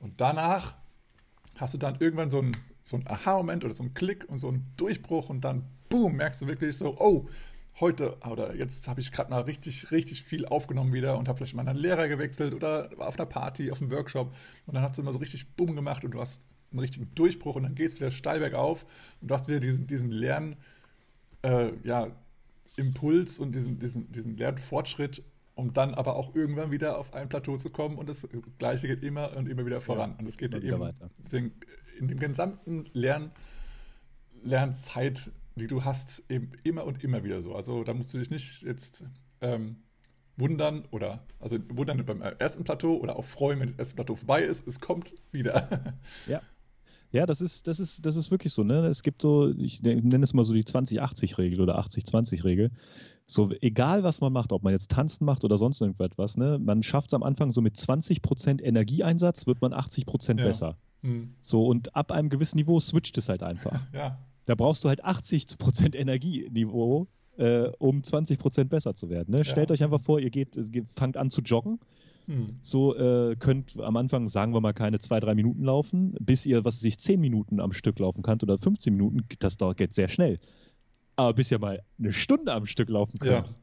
Und 0.00 0.20
danach 0.20 0.76
hast 1.56 1.74
du 1.74 1.78
dann 1.78 1.96
irgendwann 2.00 2.30
so 2.30 2.40
einen, 2.40 2.52
so 2.84 2.98
Aha-Moment 3.04 3.64
oder 3.64 3.74
so 3.74 3.82
einen 3.82 3.94
Klick 3.94 4.28
und 4.28 4.38
so 4.38 4.48
einen 4.48 4.72
Durchbruch 4.76 5.30
und 5.30 5.42
dann, 5.42 5.64
boom, 5.88 6.16
merkst 6.16 6.42
du 6.42 6.46
wirklich 6.46 6.76
so, 6.76 6.96
oh, 6.98 7.28
heute 7.80 8.18
oder 8.30 8.54
jetzt 8.54 8.86
habe 8.88 9.00
ich 9.00 9.12
gerade 9.12 9.30
mal 9.30 9.42
richtig, 9.42 9.90
richtig 9.90 10.24
viel 10.24 10.46
aufgenommen 10.46 10.92
wieder 10.92 11.16
und 11.18 11.28
habe 11.28 11.38
vielleicht 11.38 11.54
mal 11.54 11.66
einen 11.66 11.78
Lehrer 11.78 12.08
gewechselt 12.08 12.54
oder 12.54 12.90
war 12.96 13.08
auf 13.08 13.18
einer 13.18 13.26
Party, 13.26 13.70
auf 13.70 13.80
einem 13.80 13.90
Workshop 13.90 14.34
und 14.66 14.74
dann 14.74 14.82
hat 14.82 14.92
es 14.92 14.98
immer 14.98 15.12
so 15.12 15.18
richtig 15.18 15.56
Bumm 15.56 15.74
gemacht 15.74 16.04
und 16.04 16.12
du 16.12 16.20
hast 16.20 16.42
einen 16.70 16.80
richtigen 16.80 17.14
Durchbruch 17.14 17.56
und 17.56 17.64
dann 17.64 17.74
geht 17.74 17.88
es 17.88 17.96
wieder 17.96 18.10
steil 18.10 18.40
bergauf 18.40 18.84
und 19.20 19.30
du 19.30 19.34
hast 19.34 19.48
wieder 19.48 19.60
diesen, 19.60 19.86
diesen 19.86 20.10
Lern, 20.10 20.56
äh, 21.42 21.72
ja, 21.82 22.08
Impuls 22.76 23.38
und 23.38 23.54
diesen, 23.54 23.78
diesen, 23.78 24.10
diesen 24.12 24.36
Lernfortschritt, 24.36 25.22
um 25.54 25.72
dann 25.74 25.94
aber 25.94 26.16
auch 26.16 26.34
irgendwann 26.34 26.70
wieder 26.70 26.98
auf 26.98 27.12
ein 27.12 27.28
Plateau 27.28 27.56
zu 27.56 27.70
kommen 27.70 27.98
und 27.98 28.08
das 28.08 28.26
Gleiche 28.58 28.86
geht 28.88 29.02
immer 29.02 29.36
und 29.36 29.48
immer 29.48 29.66
wieder 29.66 29.80
voran. 29.80 30.12
Ja, 30.12 30.16
und 30.18 30.26
es 30.26 30.38
geht 30.38 30.54
eben 30.54 30.80
weiter. 30.80 31.10
Den, 31.30 31.52
in 31.98 32.08
dem 32.08 32.18
gesamten 32.18 32.86
Lern, 32.94 33.32
Lernzeit 34.42 35.30
die 35.56 35.66
du 35.66 35.84
hast, 35.84 36.22
eben 36.28 36.52
immer 36.64 36.84
und 36.84 37.02
immer 37.04 37.24
wieder 37.24 37.42
so. 37.42 37.54
Also 37.54 37.84
da 37.84 37.94
musst 37.94 38.12
du 38.14 38.18
dich 38.18 38.30
nicht 38.30 38.62
jetzt 38.62 39.04
ähm, 39.40 39.76
wundern 40.36 40.84
oder 40.90 41.26
also 41.40 41.58
wundern 41.68 42.04
beim 42.04 42.22
ersten 42.22 42.64
Plateau 42.64 42.96
oder 42.96 43.16
auch 43.16 43.24
freuen, 43.24 43.60
wenn 43.60 43.66
das 43.68 43.76
erste 43.76 43.94
Plateau 43.94 44.16
vorbei 44.16 44.42
ist. 44.42 44.66
Es 44.66 44.80
kommt 44.80 45.14
wieder. 45.30 45.94
Ja. 46.26 46.40
Ja, 47.12 47.26
das 47.26 47.42
ist, 47.42 47.68
das 47.68 47.78
ist, 47.78 48.06
das 48.06 48.16
ist 48.16 48.30
wirklich 48.30 48.54
so, 48.54 48.64
ne? 48.64 48.86
Es 48.86 49.02
gibt 49.02 49.20
so, 49.20 49.50
ich 49.50 49.82
nenne 49.82 50.24
es 50.24 50.32
mal 50.32 50.44
so 50.44 50.54
die 50.54 50.64
20-80-Regel 50.64 51.60
oder 51.60 51.78
80-20-Regel. 51.78 52.70
So, 53.26 53.50
egal 53.60 54.02
was 54.02 54.22
man 54.22 54.32
macht, 54.32 54.50
ob 54.50 54.62
man 54.62 54.72
jetzt 54.72 54.90
tanzen 54.90 55.26
macht 55.26 55.44
oder 55.44 55.58
sonst 55.58 55.82
irgendwas, 55.82 56.38
ne? 56.38 56.58
Man 56.58 56.82
schafft 56.82 57.08
es 57.08 57.14
am 57.14 57.22
Anfang 57.22 57.50
so 57.50 57.60
mit 57.60 57.76
20% 57.76 58.62
Energieeinsatz, 58.62 59.46
wird 59.46 59.60
man 59.60 59.74
80% 59.74 60.38
ja. 60.38 60.46
besser. 60.46 60.78
Hm. 61.02 61.34
So, 61.42 61.66
und 61.66 61.94
ab 61.94 62.12
einem 62.12 62.30
gewissen 62.30 62.56
Niveau 62.56 62.80
switcht 62.80 63.18
es 63.18 63.28
halt 63.28 63.42
einfach. 63.42 63.78
Ja. 63.92 64.18
Da 64.52 64.56
brauchst 64.56 64.84
du 64.84 64.90
halt 64.90 65.02
80% 65.02 65.94
Energieniveau, 65.94 67.06
äh, 67.38 67.68
um 67.78 68.02
20% 68.02 68.64
besser 68.64 68.94
zu 68.94 69.08
werden. 69.08 69.30
Ne? 69.30 69.38
Ja. 69.38 69.44
Stellt 69.44 69.70
euch 69.70 69.82
einfach 69.82 70.02
vor, 70.02 70.20
ihr 70.20 70.28
geht, 70.28 70.58
fangt 70.94 71.16
an 71.16 71.30
zu 71.30 71.40
joggen. 71.40 71.80
Hm. 72.26 72.58
So 72.60 72.94
äh, 72.94 73.34
könnt 73.36 73.80
am 73.80 73.96
Anfang, 73.96 74.28
sagen 74.28 74.52
wir 74.52 74.60
mal, 74.60 74.74
keine 74.74 74.98
zwei, 74.98 75.20
drei 75.20 75.34
Minuten 75.34 75.64
laufen, 75.64 76.14
bis 76.20 76.44
ihr, 76.44 76.66
was 76.66 76.80
sich 76.80 76.98
zehn 76.98 77.18
Minuten 77.18 77.60
am 77.60 77.72
Stück 77.72 77.98
laufen 77.98 78.22
könnt 78.22 78.42
oder 78.42 78.58
15 78.58 78.92
Minuten, 78.92 79.24
das 79.38 79.56
dauert 79.56 79.80
jetzt 79.80 79.94
sehr 79.94 80.08
schnell. 80.08 80.38
Aber 81.16 81.32
bis 81.32 81.50
ihr 81.50 81.58
mal 81.58 81.82
eine 81.98 82.12
Stunde 82.12 82.52
am 82.52 82.66
Stück 82.66 82.90
laufen 82.90 83.20
könnt, 83.20 83.46
ja. 83.46 83.54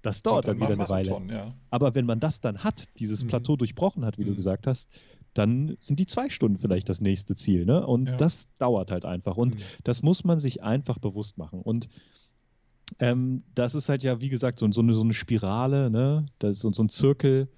das 0.00 0.22
dauert 0.22 0.48
dann, 0.48 0.58
dann 0.58 0.70
wieder 0.70 0.80
eine 0.80 0.88
Weile. 0.88 1.20
Ja. 1.30 1.52
Aber 1.68 1.94
wenn 1.94 2.06
man 2.06 2.18
das 2.18 2.40
dann 2.40 2.64
hat, 2.64 2.88
dieses 2.98 3.24
mhm. 3.24 3.28
Plateau 3.28 3.56
durchbrochen 3.56 4.06
hat, 4.06 4.16
wie 4.16 4.22
mhm. 4.22 4.28
du 4.28 4.36
gesagt 4.36 4.66
hast, 4.66 4.88
dann 5.34 5.76
sind 5.80 6.00
die 6.00 6.06
zwei 6.06 6.28
Stunden 6.28 6.58
vielleicht 6.58 6.88
das 6.88 7.00
nächste 7.00 7.34
Ziel. 7.34 7.64
Ne? 7.64 7.86
Und 7.86 8.08
ja. 8.08 8.16
das 8.16 8.48
dauert 8.58 8.90
halt 8.90 9.04
einfach. 9.04 9.36
Und 9.36 9.54
mhm. 9.54 9.62
das 9.84 10.02
muss 10.02 10.24
man 10.24 10.40
sich 10.40 10.62
einfach 10.62 10.98
bewusst 10.98 11.38
machen. 11.38 11.60
Und 11.62 11.88
ähm, 12.98 13.44
das 13.54 13.74
ist 13.74 13.88
halt 13.88 14.02
ja, 14.02 14.20
wie 14.20 14.28
gesagt, 14.28 14.58
so, 14.58 14.70
so, 14.72 14.80
eine, 14.80 14.94
so 14.94 15.02
eine 15.02 15.12
Spirale, 15.12 15.90
ne? 15.90 16.26
das 16.38 16.56
ist 16.56 16.62
so, 16.62 16.72
so 16.72 16.82
ein 16.82 16.88
Zirkel, 16.88 17.48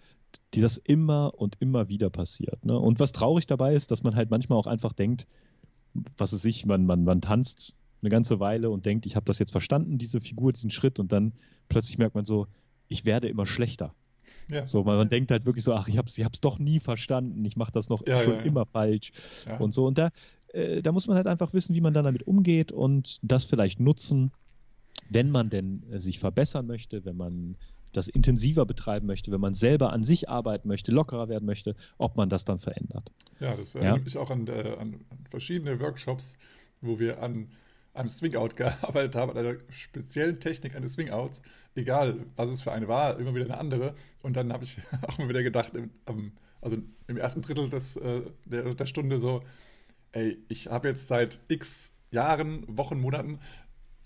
die 0.55 0.61
das 0.61 0.77
immer 0.77 1.33
und 1.37 1.57
immer 1.61 1.89
wieder 1.89 2.11
passiert. 2.11 2.65
Ne? 2.65 2.79
Und 2.79 3.01
was 3.01 3.13
traurig 3.13 3.47
dabei 3.47 3.75
ist, 3.75 3.91
dass 3.91 4.03
man 4.03 4.15
halt 4.15 4.31
manchmal 4.31 4.59
auch 4.59 4.67
einfach 4.67 4.93
denkt, 4.93 5.27
was 6.17 6.33
es 6.33 6.43
sich, 6.43 6.67
man, 6.67 6.87
man, 6.87 7.05
man 7.05 7.21
tanzt 7.21 7.75
eine 8.03 8.11
ganze 8.11 8.41
Weile 8.41 8.71
und 8.71 8.85
denkt, 8.85 9.07
ich 9.07 9.17
habe 9.17 9.27
das 9.27 9.39
jetzt 9.39 9.53
verstanden, 9.53 9.99
diese 9.99 10.21
Figur, 10.21 10.53
diesen 10.53 10.71
Schritt, 10.71 10.99
und 10.99 11.13
dann 11.13 11.33
plötzlich 11.69 11.99
merkt 11.99 12.15
man 12.15 12.25
so, 12.25 12.47
ich 12.89 13.05
werde 13.05 13.29
immer 13.29 13.47
schlechter. 13.47 13.95
Ja. 14.51 14.67
So, 14.67 14.85
man, 14.85 14.97
man 14.97 15.09
denkt 15.09 15.31
halt 15.31 15.47
wirklich 15.47 15.65
so, 15.65 15.75
ach, 15.75 15.89
ich 15.89 15.99
habe 15.99 16.09
es 16.09 16.19
ich 16.19 16.27
doch 16.41 16.59
nie 16.59 16.81
verstanden, 16.81 17.45
ich 17.45 17.57
mache 17.57 17.73
das 17.73 17.89
noch 17.89 18.07
ja, 18.07 18.21
schon 18.21 18.35
ja, 18.35 18.43
immer 18.43 18.67
falsch 18.67 19.13
und 19.59 19.73
so. 19.75 19.87
Und 19.87 19.99
da, 19.99 20.11
äh, 20.53 20.83
da 20.83 20.93
muss 20.93 21.07
man 21.07 21.17
halt 21.17 21.27
einfach 21.27 21.53
wissen, 21.53 21.75
wie 21.75 21.81
man 21.81 21.95
dann 21.95 22.05
damit 22.05 22.27
umgeht 22.27 22.73
und 22.73 23.19
das 23.23 23.45
vielleicht 23.45 23.81
nutzen, 23.81 24.33
wenn 25.09 25.31
man 25.31 25.49
denn 25.49 25.83
äh, 25.91 26.01
sich 26.01 26.19
verbessern 26.19 26.67
möchte, 26.67 27.05
wenn 27.05 27.17
man 27.17 27.57
das 27.93 28.09
intensiver 28.09 28.65
betreiben 28.65 29.07
möchte, 29.07 29.31
wenn 29.33 29.41
man 29.41 29.55
selber 29.55 29.93
an 29.93 30.03
sich 30.03 30.29
arbeiten 30.29 30.69
möchte, 30.69 30.93
lockerer 30.93 31.29
werden 31.29 31.45
möchte, 31.45 31.77
ob 31.99 32.17
man 32.17 32.31
das 32.31 32.45
dann 32.45 32.59
verändert. 32.59 33.13
Ja, 33.39 33.55
das 33.55 33.75
erinnert 33.75 34.05
mich 34.05 34.17
auch 34.17 34.31
an, 34.31 34.47
äh, 34.47 34.77
an 34.79 35.05
verschiedene 35.31 35.79
Workshops, 35.79 36.39
wo 36.81 36.99
wir 36.99 37.23
an 37.23 37.49
einem 37.95 38.09
Swingout 38.09 38.51
gearbeitet 38.57 39.15
habe, 39.17 39.33
an 39.33 39.39
einer 39.39 39.57
speziellen 39.71 40.41
Technik 40.41 40.75
eines 40.75 40.95
Swingouts, 40.95 41.43
egal 41.75 42.27
was 42.37 42.51
es 42.51 42.61
für 42.61 42.73
eine 42.73 42.89
war, 42.89 43.19
immer 43.19 43.35
wieder 43.35 43.45
eine 43.45 43.59
andere. 43.59 43.95
Und 44.23 44.37
dann 44.37 44.53
habe 44.53 44.65
ich 44.65 44.79
auch 45.03 45.19
mal 45.19 45.29
wieder 45.29 45.43
gedacht, 45.43 45.73
also 46.61 46.77
im 47.07 47.17
ersten 47.17 47.43
Drittel 47.43 47.69
des, 47.69 47.97
äh, 47.97 48.23
der, 48.45 48.75
der 48.75 48.87
Stunde 48.87 49.19
so, 49.19 49.43
ey, 50.13 50.39
ich 50.49 50.69
habe 50.69 50.89
jetzt 50.89 51.09
seit 51.09 51.41
x 51.49 51.93
Jahren, 52.11 52.65
Wochen, 52.69 53.01
Monaten 53.01 53.39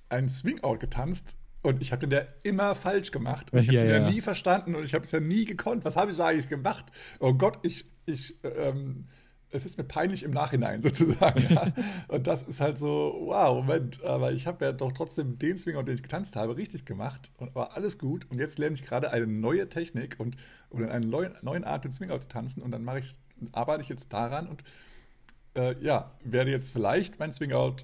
einen 0.08 0.28
Swingout 0.28 0.78
getanzt 0.78 1.36
und 1.62 1.82
ich 1.82 1.90
habe 1.90 2.06
den 2.06 2.12
ja 2.12 2.24
immer 2.44 2.76
falsch 2.76 3.10
gemacht. 3.10 3.52
Und 3.52 3.58
ich 3.58 3.68
habe 3.68 3.78
ja, 3.78 3.82
den 3.82 3.90
ja, 3.90 3.98
ja 3.98 4.10
nie 4.10 4.20
verstanden 4.20 4.76
und 4.76 4.84
ich 4.84 4.94
habe 4.94 5.04
es 5.04 5.10
ja 5.10 5.18
nie 5.18 5.44
gekonnt. 5.44 5.84
Was 5.84 5.96
habe 5.96 6.12
ich 6.12 6.16
da 6.16 6.28
eigentlich 6.28 6.48
gemacht? 6.48 6.86
Oh 7.18 7.34
Gott, 7.34 7.58
ich, 7.62 7.84
ich 8.06 8.36
ähm, 8.44 9.06
es 9.50 9.64
ist 9.64 9.78
mir 9.78 9.84
peinlich 9.84 10.22
im 10.22 10.30
Nachhinein 10.32 10.82
sozusagen. 10.82 11.46
Ja. 11.52 11.72
Und 12.08 12.26
das 12.26 12.42
ist 12.42 12.60
halt 12.60 12.78
so, 12.78 13.14
wow, 13.26 13.56
Moment, 13.56 14.02
aber 14.04 14.32
ich 14.32 14.46
habe 14.46 14.64
ja 14.64 14.72
doch 14.72 14.92
trotzdem 14.92 15.38
den 15.38 15.58
Swinger, 15.58 15.82
den 15.82 15.94
ich 15.94 16.02
getanzt 16.02 16.36
habe, 16.36 16.56
richtig 16.56 16.84
gemacht 16.84 17.30
und 17.38 17.54
war 17.54 17.76
alles 17.76 17.98
gut. 17.98 18.26
Und 18.30 18.38
jetzt 18.38 18.58
lerne 18.58 18.74
ich 18.74 18.84
gerade 18.84 19.10
eine 19.10 19.26
neue 19.26 19.68
Technik 19.68 20.16
und 20.18 20.36
oder 20.70 20.90
eine 20.90 21.06
neue, 21.06 21.32
neuen 21.42 21.64
Art, 21.64 21.84
den 21.84 21.92
Swinger 21.92 22.20
zu 22.20 22.28
tanzen. 22.28 22.62
Und 22.62 22.70
dann 22.72 22.84
mache 22.84 23.00
ich, 23.00 23.16
arbeite 23.52 23.82
ich 23.82 23.88
jetzt 23.88 24.12
daran 24.12 24.48
und 24.48 24.62
äh, 25.56 25.74
ja, 25.82 26.12
werde 26.24 26.50
jetzt 26.50 26.70
vielleicht 26.70 27.18
mein 27.18 27.32
Swingout 27.32 27.76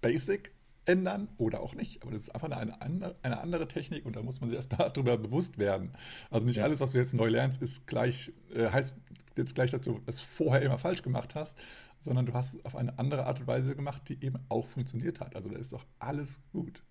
Basic 0.00 0.53
ändern 0.86 1.28
oder 1.38 1.60
auch 1.60 1.74
nicht. 1.74 2.02
Aber 2.02 2.12
das 2.12 2.22
ist 2.22 2.34
einfach 2.34 2.50
eine, 2.50 2.80
andere, 2.80 3.16
eine 3.22 3.40
andere 3.40 3.68
Technik 3.68 4.06
und 4.06 4.16
da 4.16 4.22
muss 4.22 4.40
man 4.40 4.50
sich 4.50 4.56
erstmal 4.56 4.90
darüber 4.94 5.16
bewusst 5.16 5.58
werden. 5.58 5.92
Also 6.30 6.46
nicht 6.46 6.56
ja. 6.56 6.64
alles, 6.64 6.80
was 6.80 6.92
du 6.92 6.98
jetzt 6.98 7.14
neu 7.14 7.28
lernst, 7.28 7.62
ist 7.62 7.86
gleich, 7.86 8.32
äh, 8.54 8.68
heißt 8.70 8.94
jetzt 9.36 9.54
gleich, 9.54 9.70
dass 9.70 9.82
du 9.82 10.00
das 10.06 10.20
vorher 10.20 10.62
immer 10.62 10.78
falsch 10.78 11.02
gemacht 11.02 11.34
hast, 11.34 11.58
sondern 11.98 12.26
du 12.26 12.34
hast 12.34 12.54
es 12.54 12.64
auf 12.64 12.76
eine 12.76 12.98
andere 12.98 13.26
Art 13.26 13.40
und 13.40 13.46
Weise 13.46 13.74
gemacht, 13.74 14.02
die 14.08 14.24
eben 14.24 14.38
auch 14.48 14.66
funktioniert 14.66 15.20
hat. 15.20 15.34
Also 15.36 15.48
da 15.48 15.58
ist 15.58 15.72
doch 15.72 15.84
alles 15.98 16.40
gut. 16.52 16.82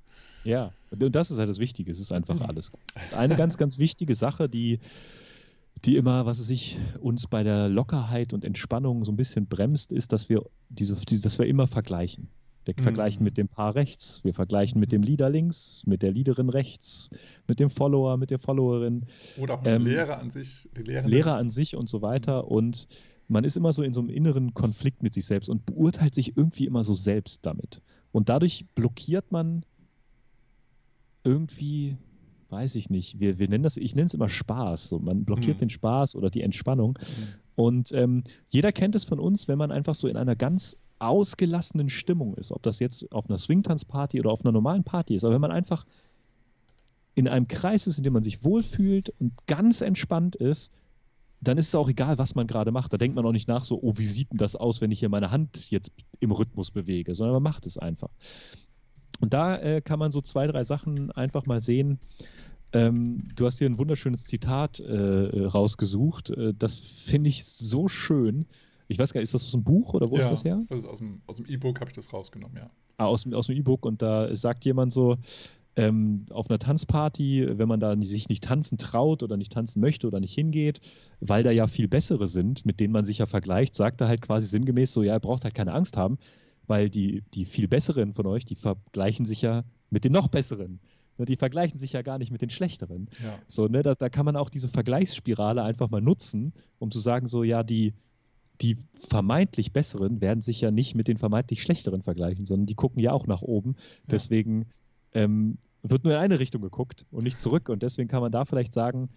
Ja, 0.43 0.73
und 0.91 1.15
das 1.15 1.31
ist 1.31 1.37
halt 1.37 1.49
das 1.49 1.59
Wichtige, 1.59 1.91
es 1.91 1.99
ist 1.99 2.11
einfach 2.11 2.41
alles 2.41 2.71
gut. 2.71 2.81
Eine 3.15 3.35
ganz, 3.37 3.57
ganz 3.57 3.77
wichtige 3.77 4.13
Sache, 4.13 4.49
die, 4.49 4.79
die 5.85 5.95
immer, 5.95 6.25
was 6.25 6.39
es 6.39 6.47
sich 6.47 6.77
uns 6.99 7.27
bei 7.27 7.43
der 7.43 7.69
Lockerheit 7.69 8.33
und 8.33 8.43
Entspannung 8.43 9.05
so 9.05 9.11
ein 9.11 9.15
bisschen 9.15 9.47
bremst, 9.47 9.93
ist, 9.93 10.11
dass 10.11 10.27
wir 10.27 10.43
diese, 10.69 10.95
diese 10.95 11.21
dass 11.21 11.39
wir 11.39 11.45
immer 11.45 11.67
vergleichen. 11.67 12.27
Wir 12.65 12.73
mhm. 12.77 12.83
vergleichen 12.83 13.23
mit 13.23 13.37
dem 13.37 13.47
Paar 13.47 13.75
rechts, 13.75 14.23
wir 14.23 14.33
vergleichen 14.33 14.79
mit 14.79 14.91
dem 14.91 15.03
Leader 15.03 15.29
links, 15.29 15.83
mit 15.85 16.01
der 16.01 16.11
Leaderin 16.11 16.49
rechts, 16.49 17.09
mit 17.47 17.59
dem 17.59 17.69
Follower, 17.69 18.17
mit 18.17 18.31
der 18.31 18.39
Followerin. 18.39 19.05
Oder 19.37 19.55
auch 19.55 19.61
mit 19.61 19.71
ähm, 19.71 19.83
dem 19.83 19.91
Lehrer 19.91 20.19
an 20.19 20.31
sich. 20.31 20.69
Lehrer 20.75 21.35
an 21.35 21.49
sich 21.49 21.75
und 21.75 21.89
so 21.89 22.01
weiter. 22.01 22.47
Und 22.49 22.87
man 23.27 23.43
ist 23.43 23.57
immer 23.57 23.73
so 23.73 23.83
in 23.83 23.93
so 23.93 24.01
einem 24.01 24.09
inneren 24.09 24.53
Konflikt 24.53 25.03
mit 25.03 25.13
sich 25.13 25.25
selbst 25.25 25.49
und 25.49 25.65
beurteilt 25.65 26.15
sich 26.15 26.37
irgendwie 26.37 26.65
immer 26.65 26.83
so 26.83 26.93
selbst 26.93 27.45
damit. 27.45 27.81
Und 28.11 28.29
dadurch 28.29 28.65
blockiert 28.75 29.31
man 29.31 29.65
irgendwie, 31.23 31.97
weiß 32.49 32.75
ich 32.75 32.89
nicht, 32.89 33.19
wir, 33.19 33.39
wir 33.39 33.49
nennen 33.49 33.63
das, 33.63 33.77
ich 33.77 33.95
nenne 33.95 34.05
es 34.05 34.13
immer 34.13 34.29
Spaß. 34.29 34.89
So. 34.89 34.99
Man 34.99 35.25
blockiert 35.25 35.57
mhm. 35.57 35.61
den 35.61 35.69
Spaß 35.69 36.15
oder 36.15 36.29
die 36.29 36.41
Entspannung. 36.41 36.99
Mhm. 36.99 37.27
Und 37.55 37.91
ähm, 37.91 38.23
jeder 38.49 38.71
kennt 38.71 38.95
es 38.95 39.03
von 39.03 39.19
uns, 39.19 39.47
wenn 39.47 39.57
man 39.57 39.71
einfach 39.71 39.95
so 39.95 40.07
in 40.07 40.17
einer 40.17 40.35
ganz 40.35 40.77
ausgelassenen 41.07 41.89
Stimmung 41.89 42.35
ist, 42.35 42.51
ob 42.51 42.63
das 42.63 42.79
jetzt 42.79 43.11
auf 43.11 43.29
einer 43.29 43.37
Swingtanzparty 43.37 44.19
oder 44.19 44.31
auf 44.31 44.41
einer 44.43 44.51
normalen 44.51 44.83
Party 44.83 45.15
ist, 45.15 45.23
aber 45.23 45.33
wenn 45.33 45.41
man 45.41 45.51
einfach 45.51 45.85
in 47.15 47.27
einem 47.27 47.47
Kreis 47.47 47.87
ist, 47.87 47.97
in 47.97 48.03
dem 48.03 48.13
man 48.13 48.23
sich 48.23 48.43
wohlfühlt 48.43 49.13
und 49.19 49.33
ganz 49.45 49.81
entspannt 49.81 50.35
ist, 50.35 50.71
dann 51.41 51.57
ist 51.57 51.67
es 51.67 51.75
auch 51.75 51.89
egal, 51.89 52.17
was 52.17 52.35
man 52.35 52.47
gerade 52.47 52.71
macht. 52.71 52.93
Da 52.93 52.97
denkt 52.97 53.15
man 53.15 53.25
auch 53.25 53.31
nicht 53.31 53.47
nach, 53.47 53.65
so, 53.65 53.79
oh, 53.81 53.97
wie 53.97 54.05
sieht 54.05 54.31
denn 54.31 54.37
das 54.37 54.55
aus, 54.55 54.81
wenn 54.81 54.91
ich 54.91 54.99
hier 54.99 55.09
meine 55.09 55.29
Hand 55.29 55.69
jetzt 55.69 55.91
im 56.19 56.31
Rhythmus 56.31 56.71
bewege, 56.71 57.13
sondern 57.15 57.33
man 57.33 57.43
macht 57.43 57.65
es 57.65 57.77
einfach. 57.77 58.09
Und 59.19 59.33
da 59.33 59.55
äh, 59.57 59.81
kann 59.81 59.99
man 59.99 60.11
so 60.11 60.21
zwei, 60.21 60.47
drei 60.47 60.63
Sachen 60.63 61.11
einfach 61.11 61.45
mal 61.45 61.59
sehen. 61.59 61.99
Ähm, 62.71 63.19
du 63.35 63.45
hast 63.45 63.59
hier 63.59 63.69
ein 63.69 63.77
wunderschönes 63.77 64.23
Zitat 64.23 64.79
äh, 64.79 65.45
rausgesucht. 65.45 66.31
Äh, 66.31 66.53
das 66.57 66.79
finde 66.79 67.29
ich 67.29 67.45
so 67.45 67.87
schön. 67.87 68.45
Ich 68.93 68.99
weiß 68.99 69.13
gar 69.13 69.19
nicht, 69.19 69.27
ist 69.27 69.33
das 69.33 69.43
aus 69.43 69.51
dem 69.51 69.63
Buch 69.63 69.93
oder 69.93 70.09
wo 70.09 70.17
ja, 70.17 70.23
ist 70.23 70.29
das 70.29 70.43
her? 70.43 70.63
Das 70.69 70.79
ist 70.79 70.85
aus 70.85 70.99
dem, 70.99 71.21
aus 71.25 71.37
dem 71.37 71.45
E-Book 71.45 71.79
habe 71.79 71.89
ich 71.89 71.95
das 71.95 72.13
rausgenommen, 72.13 72.57
ja. 72.57 72.69
Ah, 72.97 73.05
aus, 73.05 73.25
aus 73.33 73.47
dem 73.47 73.57
E-Book 73.57 73.85
und 73.85 74.01
da 74.01 74.35
sagt 74.35 74.65
jemand 74.65 74.93
so, 74.93 75.17
ähm, 75.75 76.25
auf 76.29 76.49
einer 76.49 76.59
Tanzparty, 76.59 77.57
wenn 77.57 77.67
man 77.67 77.79
da 77.79 77.95
sich 77.97 78.29
nicht 78.29 78.43
tanzen 78.43 78.77
traut 78.77 79.23
oder 79.23 79.37
nicht 79.37 79.51
tanzen 79.51 79.79
möchte 79.79 80.05
oder 80.07 80.19
nicht 80.19 80.33
hingeht, 80.33 80.79
weil 81.19 81.43
da 81.43 81.49
ja 81.49 81.65
viel 81.67 81.87
bessere 81.87 82.27
sind, 82.27 82.65
mit 82.65 82.79
denen 82.79 82.93
man 82.93 83.05
sich 83.05 83.17
ja 83.17 83.25
vergleicht, 83.25 83.73
sagt 83.75 84.01
er 84.01 84.07
halt 84.07 84.21
quasi 84.21 84.45
sinngemäß 84.45 84.93
so, 84.93 85.01
ja, 85.01 85.13
er 85.13 85.19
braucht 85.19 85.43
halt 85.43 85.55
keine 85.55 85.73
Angst 85.73 85.97
haben, 85.97 86.19
weil 86.67 86.89
die, 86.89 87.23
die 87.33 87.45
viel 87.45 87.67
besseren 87.67 88.13
von 88.13 88.27
euch, 88.27 88.45
die 88.45 88.55
vergleichen 88.55 89.25
sich 89.25 89.41
ja 89.41 89.63
mit 89.89 90.03
den 90.03 90.11
noch 90.11 90.27
besseren. 90.27 90.79
Ne, 91.17 91.25
die 91.25 91.35
vergleichen 91.35 91.77
sich 91.77 91.93
ja 91.93 92.01
gar 92.01 92.17
nicht 92.17 92.31
mit 92.31 92.41
den 92.41 92.49
schlechteren. 92.49 93.07
Ja. 93.23 93.37
So, 93.47 93.67
ne, 93.67 93.83
da, 93.83 93.93
da 93.93 94.09
kann 94.09 94.25
man 94.25 94.35
auch 94.35 94.49
diese 94.49 94.67
Vergleichsspirale 94.67 95.63
einfach 95.63 95.89
mal 95.89 96.01
nutzen, 96.01 96.53
um 96.79 96.91
zu 96.91 96.99
sagen, 96.99 97.27
so, 97.27 97.43
ja, 97.43 97.63
die, 97.63 97.93
die 98.61 98.77
vermeintlich 98.95 99.73
besseren 99.73 100.21
werden 100.21 100.41
sich 100.41 100.61
ja 100.61 100.71
nicht 100.71 100.95
mit 100.95 101.07
den 101.07 101.17
vermeintlich 101.17 101.61
schlechteren 101.61 102.03
vergleichen, 102.03 102.45
sondern 102.45 102.65
die 102.65 102.75
gucken 102.75 103.01
ja 103.01 103.11
auch 103.11 103.27
nach 103.27 103.41
oben. 103.41 103.75
Ja. 103.77 104.11
Deswegen 104.11 104.67
ähm, 105.13 105.57
wird 105.81 106.03
nur 106.03 106.13
in 106.13 106.19
eine 106.19 106.39
Richtung 106.39 106.61
geguckt 106.61 107.05
und 107.11 107.23
nicht 107.23 107.39
zurück. 107.39 107.69
Und 107.69 107.83
deswegen 107.83 108.09
kann 108.09 108.21
man 108.21 108.31
da 108.31 108.45
vielleicht 108.45 108.73
sagen, 108.73 109.09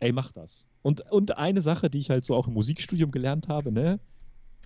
ey, 0.00 0.12
mach 0.12 0.32
das. 0.32 0.66
Und, 0.82 1.00
und 1.10 1.36
eine 1.36 1.62
Sache, 1.62 1.90
die 1.90 1.98
ich 1.98 2.10
halt 2.10 2.24
so 2.24 2.34
auch 2.34 2.46
im 2.46 2.54
Musikstudium 2.54 3.10
gelernt 3.10 3.48
habe, 3.48 3.72
ne, 3.72 4.00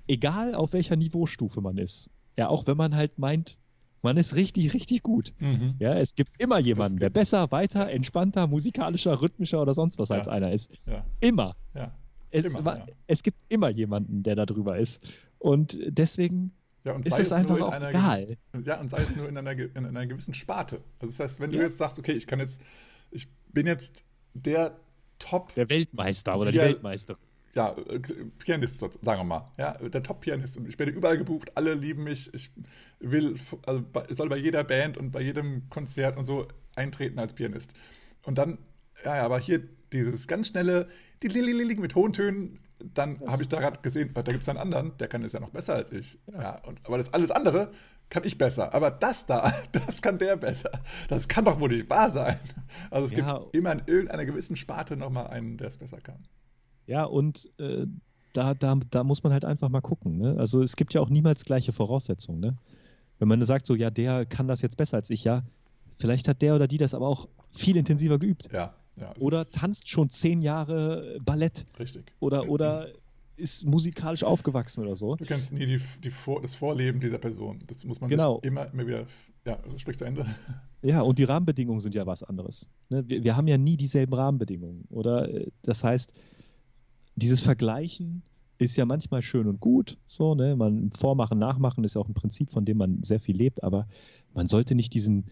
egal 0.06 0.54
auf 0.54 0.72
welcher 0.72 0.96
Niveaustufe 0.96 1.60
man 1.60 1.78
ist, 1.78 2.10
ja, 2.36 2.48
auch 2.48 2.66
wenn 2.66 2.76
man 2.76 2.94
halt 2.94 3.18
meint, 3.18 3.56
man 4.02 4.16
ist 4.16 4.34
richtig, 4.34 4.74
richtig 4.74 5.02
gut. 5.02 5.32
Mhm. 5.40 5.76
Ja, 5.78 5.94
es 5.94 6.14
gibt 6.14 6.40
immer 6.40 6.58
jemanden, 6.58 6.98
der 6.98 7.10
besser, 7.10 7.50
weiter, 7.52 7.88
entspannter, 7.88 8.46
musikalischer, 8.46 9.22
rhythmischer 9.22 9.62
oder 9.62 9.74
sonst 9.74 9.98
was 9.98 10.08
ja. 10.08 10.16
als 10.16 10.28
einer 10.28 10.52
ist. 10.52 10.70
Ja. 10.86 11.04
Immer. 11.20 11.54
Ja. 11.74 11.92
Es, 12.32 12.46
immer, 12.46 12.78
ja. 12.78 12.86
es 13.06 13.22
gibt 13.22 13.38
immer 13.48 13.68
jemanden, 13.68 14.22
der 14.22 14.34
da 14.34 14.46
drüber 14.46 14.78
ist. 14.78 15.00
Und 15.38 15.78
deswegen 15.86 16.52
ja, 16.84 16.92
und 16.92 17.06
ist 17.06 17.12
sei 17.12 17.20
es, 17.20 17.28
es 17.28 17.32
einfach 17.32 17.60
auch 17.60 17.70
einer, 17.70 17.90
egal. 17.90 18.36
Ja, 18.64 18.80
und 18.80 18.88
sei 18.88 19.02
es 19.02 19.14
nur 19.14 19.28
in 19.28 19.36
einer, 19.36 19.52
in 19.52 19.86
einer 19.86 20.06
gewissen 20.06 20.34
Sparte. 20.34 20.82
Also 20.98 21.16
das 21.16 21.20
heißt, 21.20 21.40
wenn 21.40 21.52
du 21.52 21.58
jetzt 21.58 21.78
sagst, 21.78 21.98
okay, 21.98 22.12
ich 22.12 22.26
kann 22.26 22.40
jetzt, 22.40 22.60
ich 23.10 23.28
bin 23.52 23.66
jetzt 23.66 24.04
der 24.34 24.76
Top. 25.18 25.54
Der 25.54 25.68
Weltmeister 25.68 26.36
oder 26.36 26.50
die 26.50 26.58
Weltmeisterin 26.58 27.22
ja, 27.54 27.76
äh, 27.88 28.00
Pianist, 28.38 28.78
sagen 28.78 29.20
wir 29.20 29.24
mal. 29.24 29.52
Ja, 29.58 29.72
der 29.72 30.02
Top-Pianist. 30.02 30.60
Ich 30.66 30.78
werde 30.78 30.92
überall 30.92 31.18
gebucht, 31.18 31.52
alle 31.54 31.74
lieben 31.74 32.04
mich. 32.04 32.32
Ich 32.34 32.50
will, 33.00 33.36
also 33.66 33.84
ich 34.08 34.16
soll 34.16 34.28
bei 34.28 34.36
jeder 34.36 34.64
Band 34.64 34.96
und 34.96 35.10
bei 35.10 35.20
jedem 35.20 35.68
Konzert 35.68 36.16
und 36.16 36.26
so 36.26 36.48
eintreten 36.74 37.18
als 37.18 37.34
Pianist. 37.34 37.74
Und 38.22 38.38
dann, 38.38 38.58
ja, 39.04 39.16
ja 39.16 39.24
aber 39.24 39.38
hier 39.38 39.62
dieses 39.92 40.26
ganz 40.26 40.48
schnelle, 40.48 40.88
die 41.22 41.28
mit 41.78 41.94
hohen 41.94 42.12
Tönen, 42.12 42.58
dann 42.94 43.20
habe 43.28 43.42
ich 43.42 43.48
da 43.48 43.60
gerade 43.60 43.80
gesehen, 43.80 44.10
da 44.14 44.22
gibt 44.22 44.42
es 44.42 44.48
einen 44.48 44.58
anderen, 44.58 44.96
der 44.98 45.08
kann 45.08 45.22
es 45.22 45.32
ja 45.32 45.40
noch 45.40 45.50
besser 45.50 45.74
als 45.74 45.92
ich. 45.92 46.18
Ja, 46.32 46.60
und, 46.66 46.80
aber 46.84 46.98
das 46.98 47.12
alles 47.12 47.30
andere 47.30 47.70
kann 48.10 48.24
ich 48.24 48.36
besser. 48.36 48.74
Aber 48.74 48.90
das 48.90 49.26
da, 49.26 49.52
das 49.72 50.02
kann 50.02 50.18
der 50.18 50.36
besser. 50.36 50.70
Das 51.08 51.28
kann 51.28 51.44
doch 51.44 51.60
wohl 51.60 51.70
nicht 51.70 51.88
wahr 51.88 52.10
sein. 52.10 52.38
Also 52.90 53.06
es 53.06 53.12
ja. 53.12 53.38
gibt 53.38 53.54
immer 53.54 53.72
in 53.72 53.82
irgendeiner 53.86 54.24
gewissen 54.24 54.56
Sparte 54.56 54.96
nochmal 54.96 55.28
einen, 55.28 55.56
der 55.56 55.68
es 55.68 55.78
besser 55.78 56.00
kann. 56.00 56.26
Ja, 56.86 57.04
und 57.04 57.48
äh, 57.58 57.86
da, 58.32 58.54
da, 58.54 58.78
da 58.90 59.04
muss 59.04 59.22
man 59.22 59.32
halt 59.32 59.44
einfach 59.44 59.68
mal 59.68 59.80
gucken. 59.80 60.18
Ne? 60.18 60.36
Also 60.38 60.62
es 60.62 60.76
gibt 60.76 60.94
ja 60.94 61.00
auch 61.00 61.08
niemals 61.08 61.44
gleiche 61.44 61.72
Voraussetzungen. 61.72 62.40
Ne? 62.40 62.56
Wenn 63.18 63.28
man 63.28 63.44
sagt, 63.44 63.66
so, 63.66 63.74
ja, 63.74 63.90
der 63.90 64.26
kann 64.26 64.48
das 64.48 64.62
jetzt 64.62 64.76
besser 64.76 64.96
als 64.96 65.10
ich, 65.10 65.24
ja, 65.24 65.42
vielleicht 65.98 66.28
hat 66.28 66.42
der 66.42 66.56
oder 66.56 66.66
die 66.66 66.78
das 66.78 66.94
aber 66.94 67.06
auch 67.06 67.28
viel 67.50 67.76
intensiver 67.76 68.18
geübt. 68.18 68.48
Ja. 68.52 68.74
Ja 68.96 69.14
oder 69.18 69.48
tanzt 69.48 69.88
schon 69.88 70.10
zehn 70.10 70.42
Jahre 70.42 71.18
Ballett. 71.24 71.64
Richtig. 71.78 72.12
Oder, 72.20 72.48
oder 72.48 72.88
ist 73.36 73.64
musikalisch 73.64 74.22
aufgewachsen 74.24 74.84
oder 74.84 74.96
so. 74.96 75.16
Du 75.16 75.24
kennst 75.24 75.52
nie 75.52 75.66
die, 75.66 75.80
die 76.02 76.10
Vor 76.10 76.42
das 76.42 76.54
Vorleben 76.54 77.00
dieser 77.00 77.18
Person. 77.18 77.60
Das 77.66 77.84
muss 77.84 78.00
man 78.00 78.10
genau. 78.10 78.38
immer, 78.40 78.72
immer 78.72 78.86
wieder, 78.86 79.06
ja, 79.44 79.58
sprich 79.76 79.98
zu 79.98 80.04
Ende. 80.04 80.26
Ja, 80.84 81.02
und 81.02 81.20
die 81.20 81.22
Rahmenbedingungen 81.22 81.78
sind 81.78 81.94
ja 81.94 82.04
was 82.08 82.24
anderes. 82.24 82.68
Ne? 82.88 83.06
Wir, 83.06 83.22
wir 83.22 83.36
haben 83.36 83.46
ja 83.46 83.56
nie 83.56 83.76
dieselben 83.76 84.14
Rahmenbedingungen. 84.14 84.84
Oder 84.90 85.28
das 85.62 85.84
heißt, 85.84 86.12
dieses 87.14 87.40
Vergleichen 87.40 88.22
ist 88.58 88.76
ja 88.76 88.84
manchmal 88.84 89.22
schön 89.22 89.46
und 89.46 89.60
gut, 89.60 89.96
so, 90.06 90.34
ne? 90.34 90.56
Man 90.56 90.90
vormachen, 90.90 91.38
nachmachen 91.38 91.84
ist 91.84 91.94
ja 91.94 92.00
auch 92.00 92.08
ein 92.08 92.14
Prinzip, 92.14 92.50
von 92.50 92.64
dem 92.64 92.78
man 92.78 93.02
sehr 93.04 93.20
viel 93.20 93.36
lebt, 93.36 93.62
aber 93.62 93.86
man 94.34 94.48
sollte 94.48 94.74
nicht 94.74 94.92
diesen, 94.92 95.30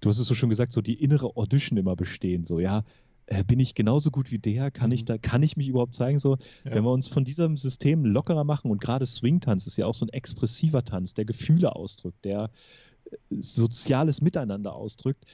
du 0.00 0.08
hast 0.08 0.18
es 0.18 0.26
so 0.26 0.34
schon 0.34 0.50
gesagt, 0.50 0.72
so 0.72 0.80
die 0.80 1.02
innere 1.02 1.36
Audition 1.36 1.78
immer 1.78 1.96
bestehen, 1.96 2.44
so, 2.44 2.60
ja, 2.60 2.84
äh, 3.26 3.44
bin 3.44 3.60
ich 3.60 3.74
genauso 3.74 4.10
gut 4.10 4.30
wie 4.30 4.38
der? 4.38 4.70
Kann 4.70 4.88
mhm. 4.88 4.94
ich 4.94 5.04
da, 5.04 5.18
kann 5.18 5.42
ich 5.42 5.56
mich 5.56 5.68
überhaupt 5.68 5.94
zeigen? 5.94 6.18
So, 6.18 6.36
ja. 6.64 6.74
wenn 6.74 6.84
wir 6.84 6.92
uns 6.92 7.08
von 7.08 7.24
diesem 7.24 7.56
System 7.56 8.04
lockerer 8.04 8.44
machen 8.44 8.70
und 8.70 8.80
gerade 8.80 9.06
Swing-Tanz 9.06 9.66
ist 9.66 9.76
ja 9.76 9.86
auch 9.86 9.94
so 9.94 10.06
ein 10.06 10.10
expressiver 10.10 10.84
Tanz, 10.84 11.14
der 11.14 11.24
Gefühle 11.24 11.76
ausdrückt, 11.76 12.24
der 12.24 12.50
äh, 13.10 13.16
soziales 13.30 14.20
Miteinander 14.20 14.74
ausdrückt, 14.74 15.24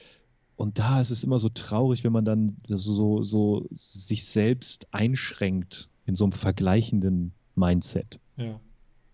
und 0.57 0.79
da 0.79 0.99
ist 0.99 1.11
es 1.11 1.23
immer 1.23 1.37
so 1.37 1.49
traurig, 1.49 2.03
wenn 2.03 2.11
man 2.11 2.25
dann 2.25 2.57
so, 2.67 3.21
so 3.21 3.67
sich 3.71 4.25
selbst 4.25 4.87
einschränkt 4.91 5.87
in 6.05 6.15
so 6.15 6.25
einem 6.25 6.31
vergleichenden 6.31 7.31
Mindset. 7.55 8.19
Ja. 8.37 8.59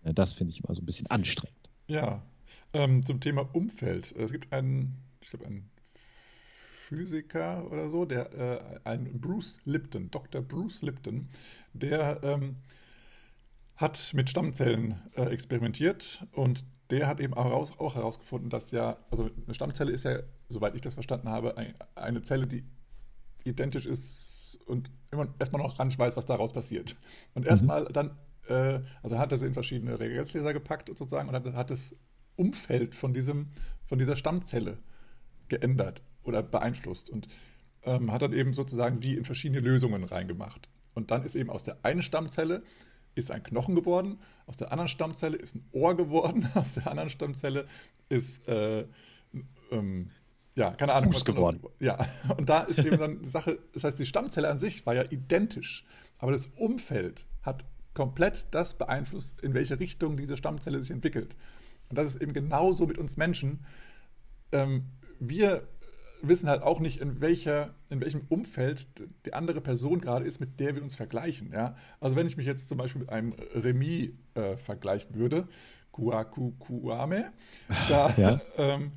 ja 0.04 0.12
das 0.14 0.32
finde 0.32 0.52
ich 0.52 0.64
immer 0.64 0.74
so 0.74 0.80
ein 0.80 0.86
bisschen 0.86 1.06
anstrengend. 1.08 1.70
Ja. 1.86 2.22
Ähm, 2.72 3.04
zum 3.04 3.20
Thema 3.20 3.46
Umfeld. 3.54 4.12
Es 4.16 4.32
gibt 4.32 4.54
einen, 4.54 4.94
ich 5.24 5.30
glaube, 5.30 5.46
einen 5.46 5.70
Physiker 6.86 7.70
oder 7.70 7.88
so, 7.88 8.04
der 8.04 8.32
äh, 8.32 8.80
ein 8.84 9.20
Bruce 9.20 9.58
Lipton, 9.64 10.10
Dr. 10.10 10.42
Bruce 10.42 10.82
Lipton, 10.82 11.28
der 11.72 12.20
ähm, 12.22 12.56
hat 13.76 14.12
mit 14.14 14.28
Stammzellen 14.28 15.00
äh, 15.16 15.22
experimentiert 15.24 16.26
und 16.32 16.64
der 16.90 17.06
hat 17.06 17.20
eben 17.20 17.32
auch, 17.32 17.46
heraus, 17.46 17.78
auch 17.80 17.94
herausgefunden, 17.94 18.50
dass 18.50 18.70
ja, 18.70 18.98
also 19.10 19.30
eine 19.46 19.54
Stammzelle 19.54 19.90
ist 19.90 20.04
ja, 20.04 20.18
soweit 20.50 20.74
ich 20.74 20.82
das 20.82 20.94
verstanden 20.94 21.30
habe, 21.30 21.56
ein, 21.56 21.74
eine 21.94 22.22
Zelle, 22.22 22.46
die 22.46 22.64
identisch 23.44 23.86
ist 23.86 24.60
und 24.66 24.90
immer 25.10 25.28
erstmal 25.38 25.62
noch 25.62 25.76
gar 25.76 25.86
nicht 25.86 25.98
weiß, 25.98 26.16
was 26.16 26.26
daraus 26.26 26.52
passiert. 26.52 26.96
Und 27.32 27.46
erstmal 27.46 27.84
mhm. 27.84 27.92
dann, 27.94 28.18
äh, 28.48 28.80
also 29.02 29.18
hat 29.18 29.32
er 29.32 29.38
sie 29.38 29.46
in 29.46 29.54
verschiedene 29.54 29.98
Reagenzgläser 29.98 30.52
gepackt 30.52 30.88
sozusagen 30.88 31.28
und 31.30 31.34
hat, 31.34 31.46
hat 31.54 31.70
das 31.70 31.96
Umfeld 32.36 32.94
von, 32.94 33.14
diesem, 33.14 33.48
von 33.86 33.98
dieser 33.98 34.16
Stammzelle 34.16 34.78
geändert 35.48 36.02
oder 36.22 36.42
beeinflusst 36.42 37.10
und 37.10 37.28
ähm, 37.84 38.12
hat 38.12 38.22
dann 38.22 38.32
eben 38.32 38.52
sozusagen 38.52 39.00
die 39.00 39.16
in 39.16 39.24
verschiedene 39.24 39.60
Lösungen 39.60 40.04
reingemacht. 40.04 40.68
Und 40.94 41.10
dann 41.10 41.24
ist 41.24 41.34
eben 41.34 41.50
aus 41.50 41.64
der 41.64 41.78
einen 41.82 42.02
Stammzelle 42.02 42.62
ist 43.14 43.30
ein 43.30 43.42
Knochen 43.42 43.74
geworden, 43.74 44.18
aus 44.46 44.56
der 44.56 44.72
anderen 44.72 44.88
Stammzelle 44.88 45.36
ist 45.36 45.54
ein 45.54 45.68
Ohr 45.72 45.96
geworden, 45.96 46.48
aus 46.54 46.74
der 46.74 46.88
anderen 46.88 47.10
Stammzelle 47.10 47.66
ist, 48.08 48.46
äh, 48.48 48.86
ähm, 49.70 50.10
ja, 50.56 50.72
keine 50.72 50.94
Ahnung. 50.94 51.12
Fuß 51.12 51.24
geworden. 51.24 51.60
Das, 51.62 51.72
ja, 51.80 52.08
und 52.36 52.48
da 52.48 52.62
ist 52.62 52.78
eben 52.78 52.98
dann 52.98 53.22
die 53.22 53.28
Sache, 53.28 53.58
das 53.72 53.84
heißt, 53.84 53.98
die 53.98 54.06
Stammzelle 54.06 54.48
an 54.48 54.58
sich 54.58 54.86
war 54.86 54.94
ja 54.94 55.04
identisch, 55.10 55.84
aber 56.18 56.32
das 56.32 56.46
Umfeld 56.56 57.26
hat 57.42 57.64
komplett 57.92 58.48
das 58.50 58.74
beeinflusst, 58.74 59.40
in 59.40 59.54
welche 59.54 59.78
Richtung 59.78 60.16
diese 60.16 60.36
Stammzelle 60.36 60.80
sich 60.80 60.90
entwickelt. 60.90 61.36
Und 61.88 61.98
das 61.98 62.08
ist 62.08 62.22
eben 62.22 62.32
genauso 62.32 62.86
mit 62.86 62.98
uns 62.98 63.16
Menschen. 63.16 63.64
Ähm, 64.52 64.86
wir 65.20 65.66
wissen 66.22 66.48
halt 66.48 66.62
auch 66.62 66.80
nicht, 66.80 67.00
in, 67.00 67.20
welcher, 67.20 67.74
in 67.90 68.00
welchem 68.00 68.22
Umfeld 68.28 68.86
die 69.26 69.34
andere 69.34 69.60
Person 69.60 70.00
gerade 70.00 70.24
ist, 70.24 70.40
mit 70.40 70.60
der 70.60 70.74
wir 70.74 70.82
uns 70.82 70.94
vergleichen. 70.94 71.52
Ja? 71.52 71.74
Also 72.00 72.16
wenn 72.16 72.26
ich 72.26 72.36
mich 72.36 72.46
jetzt 72.46 72.68
zum 72.68 72.78
Beispiel 72.78 73.00
mit 73.00 73.10
einem 73.10 73.34
Remi 73.54 74.16
äh, 74.34 74.56
vergleichen 74.56 75.14
würde, 75.16 75.48
Kuaku 75.92 76.52
Kuame, 76.58 77.32
da, 77.88 78.12
ja. 78.16 78.40
ähm, 78.56 78.92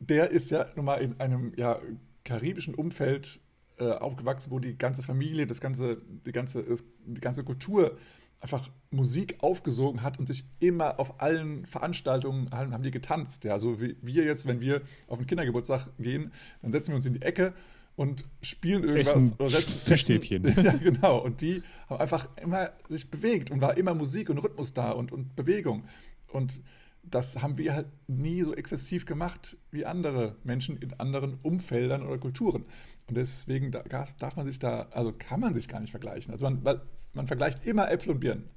der 0.00 0.30
ist 0.30 0.50
ja 0.50 0.66
nun 0.74 0.86
mal 0.86 0.96
in 0.96 1.20
einem 1.20 1.52
ja, 1.56 1.80
karibischen 2.24 2.74
Umfeld 2.74 3.40
äh, 3.78 3.92
aufgewachsen, 3.92 4.50
wo 4.50 4.58
die 4.58 4.76
ganze 4.76 5.02
Familie, 5.02 5.46
das 5.46 5.60
ganze, 5.60 5.98
die, 6.26 6.32
ganze, 6.32 6.64
die 7.06 7.20
ganze 7.20 7.44
Kultur 7.44 7.96
einfach 8.40 8.70
Musik 8.90 9.36
aufgesogen 9.40 10.02
hat 10.02 10.18
und 10.18 10.26
sich 10.26 10.44
immer 10.58 10.98
auf 10.98 11.20
allen 11.20 11.66
Veranstaltungen 11.66 12.50
haben, 12.50 12.72
haben 12.72 12.82
die 12.82 12.90
getanzt. 12.90 13.44
Ja, 13.44 13.58
so 13.58 13.80
wie 13.80 13.96
wir 14.00 14.24
jetzt, 14.24 14.46
wenn 14.46 14.60
wir 14.60 14.82
auf 15.08 15.18
einen 15.18 15.26
Kindergeburtstag 15.26 15.88
gehen, 15.98 16.32
dann 16.62 16.72
setzen 16.72 16.88
wir 16.88 16.96
uns 16.96 17.06
in 17.06 17.14
die 17.14 17.22
Ecke 17.22 17.52
und 17.96 18.24
spielen 18.40 18.82
irgendwas 18.82 19.38
oder 19.38 19.50
setzen 19.50 19.78
Fischstäbchen. 19.80 20.44
Ja, 20.64 20.72
genau. 20.72 21.18
Und 21.18 21.42
die 21.42 21.62
haben 21.88 22.00
einfach 22.00 22.28
immer 22.40 22.70
sich 22.88 23.10
bewegt 23.10 23.50
und 23.50 23.60
war 23.60 23.76
immer 23.76 23.94
Musik 23.94 24.30
und 24.30 24.38
Rhythmus 24.38 24.72
da 24.72 24.92
und, 24.92 25.12
und 25.12 25.36
Bewegung. 25.36 25.84
Und 26.32 26.60
das 27.02 27.42
haben 27.42 27.58
wir 27.58 27.74
halt 27.74 27.88
nie 28.06 28.42
so 28.42 28.54
exzessiv 28.54 29.04
gemacht 29.04 29.58
wie 29.70 29.84
andere 29.84 30.36
Menschen 30.44 30.78
in 30.78 30.94
anderen 30.94 31.38
Umfeldern 31.42 32.06
oder 32.06 32.18
Kulturen. 32.18 32.64
Und 33.06 33.16
deswegen 33.16 33.70
darf 33.70 34.36
man 34.36 34.46
sich 34.46 34.58
da, 34.58 34.86
also 34.92 35.12
kann 35.12 35.40
man 35.40 35.52
sich 35.52 35.68
gar 35.68 35.80
nicht 35.80 35.90
vergleichen. 35.90 36.32
Also 36.32 36.44
man, 36.44 36.64
weil 36.64 36.80
man 37.12 37.26
vergleicht 37.26 37.64
immer 37.66 37.90
Äpfel 37.90 38.12
und 38.12 38.20
Birnen. 38.20 38.50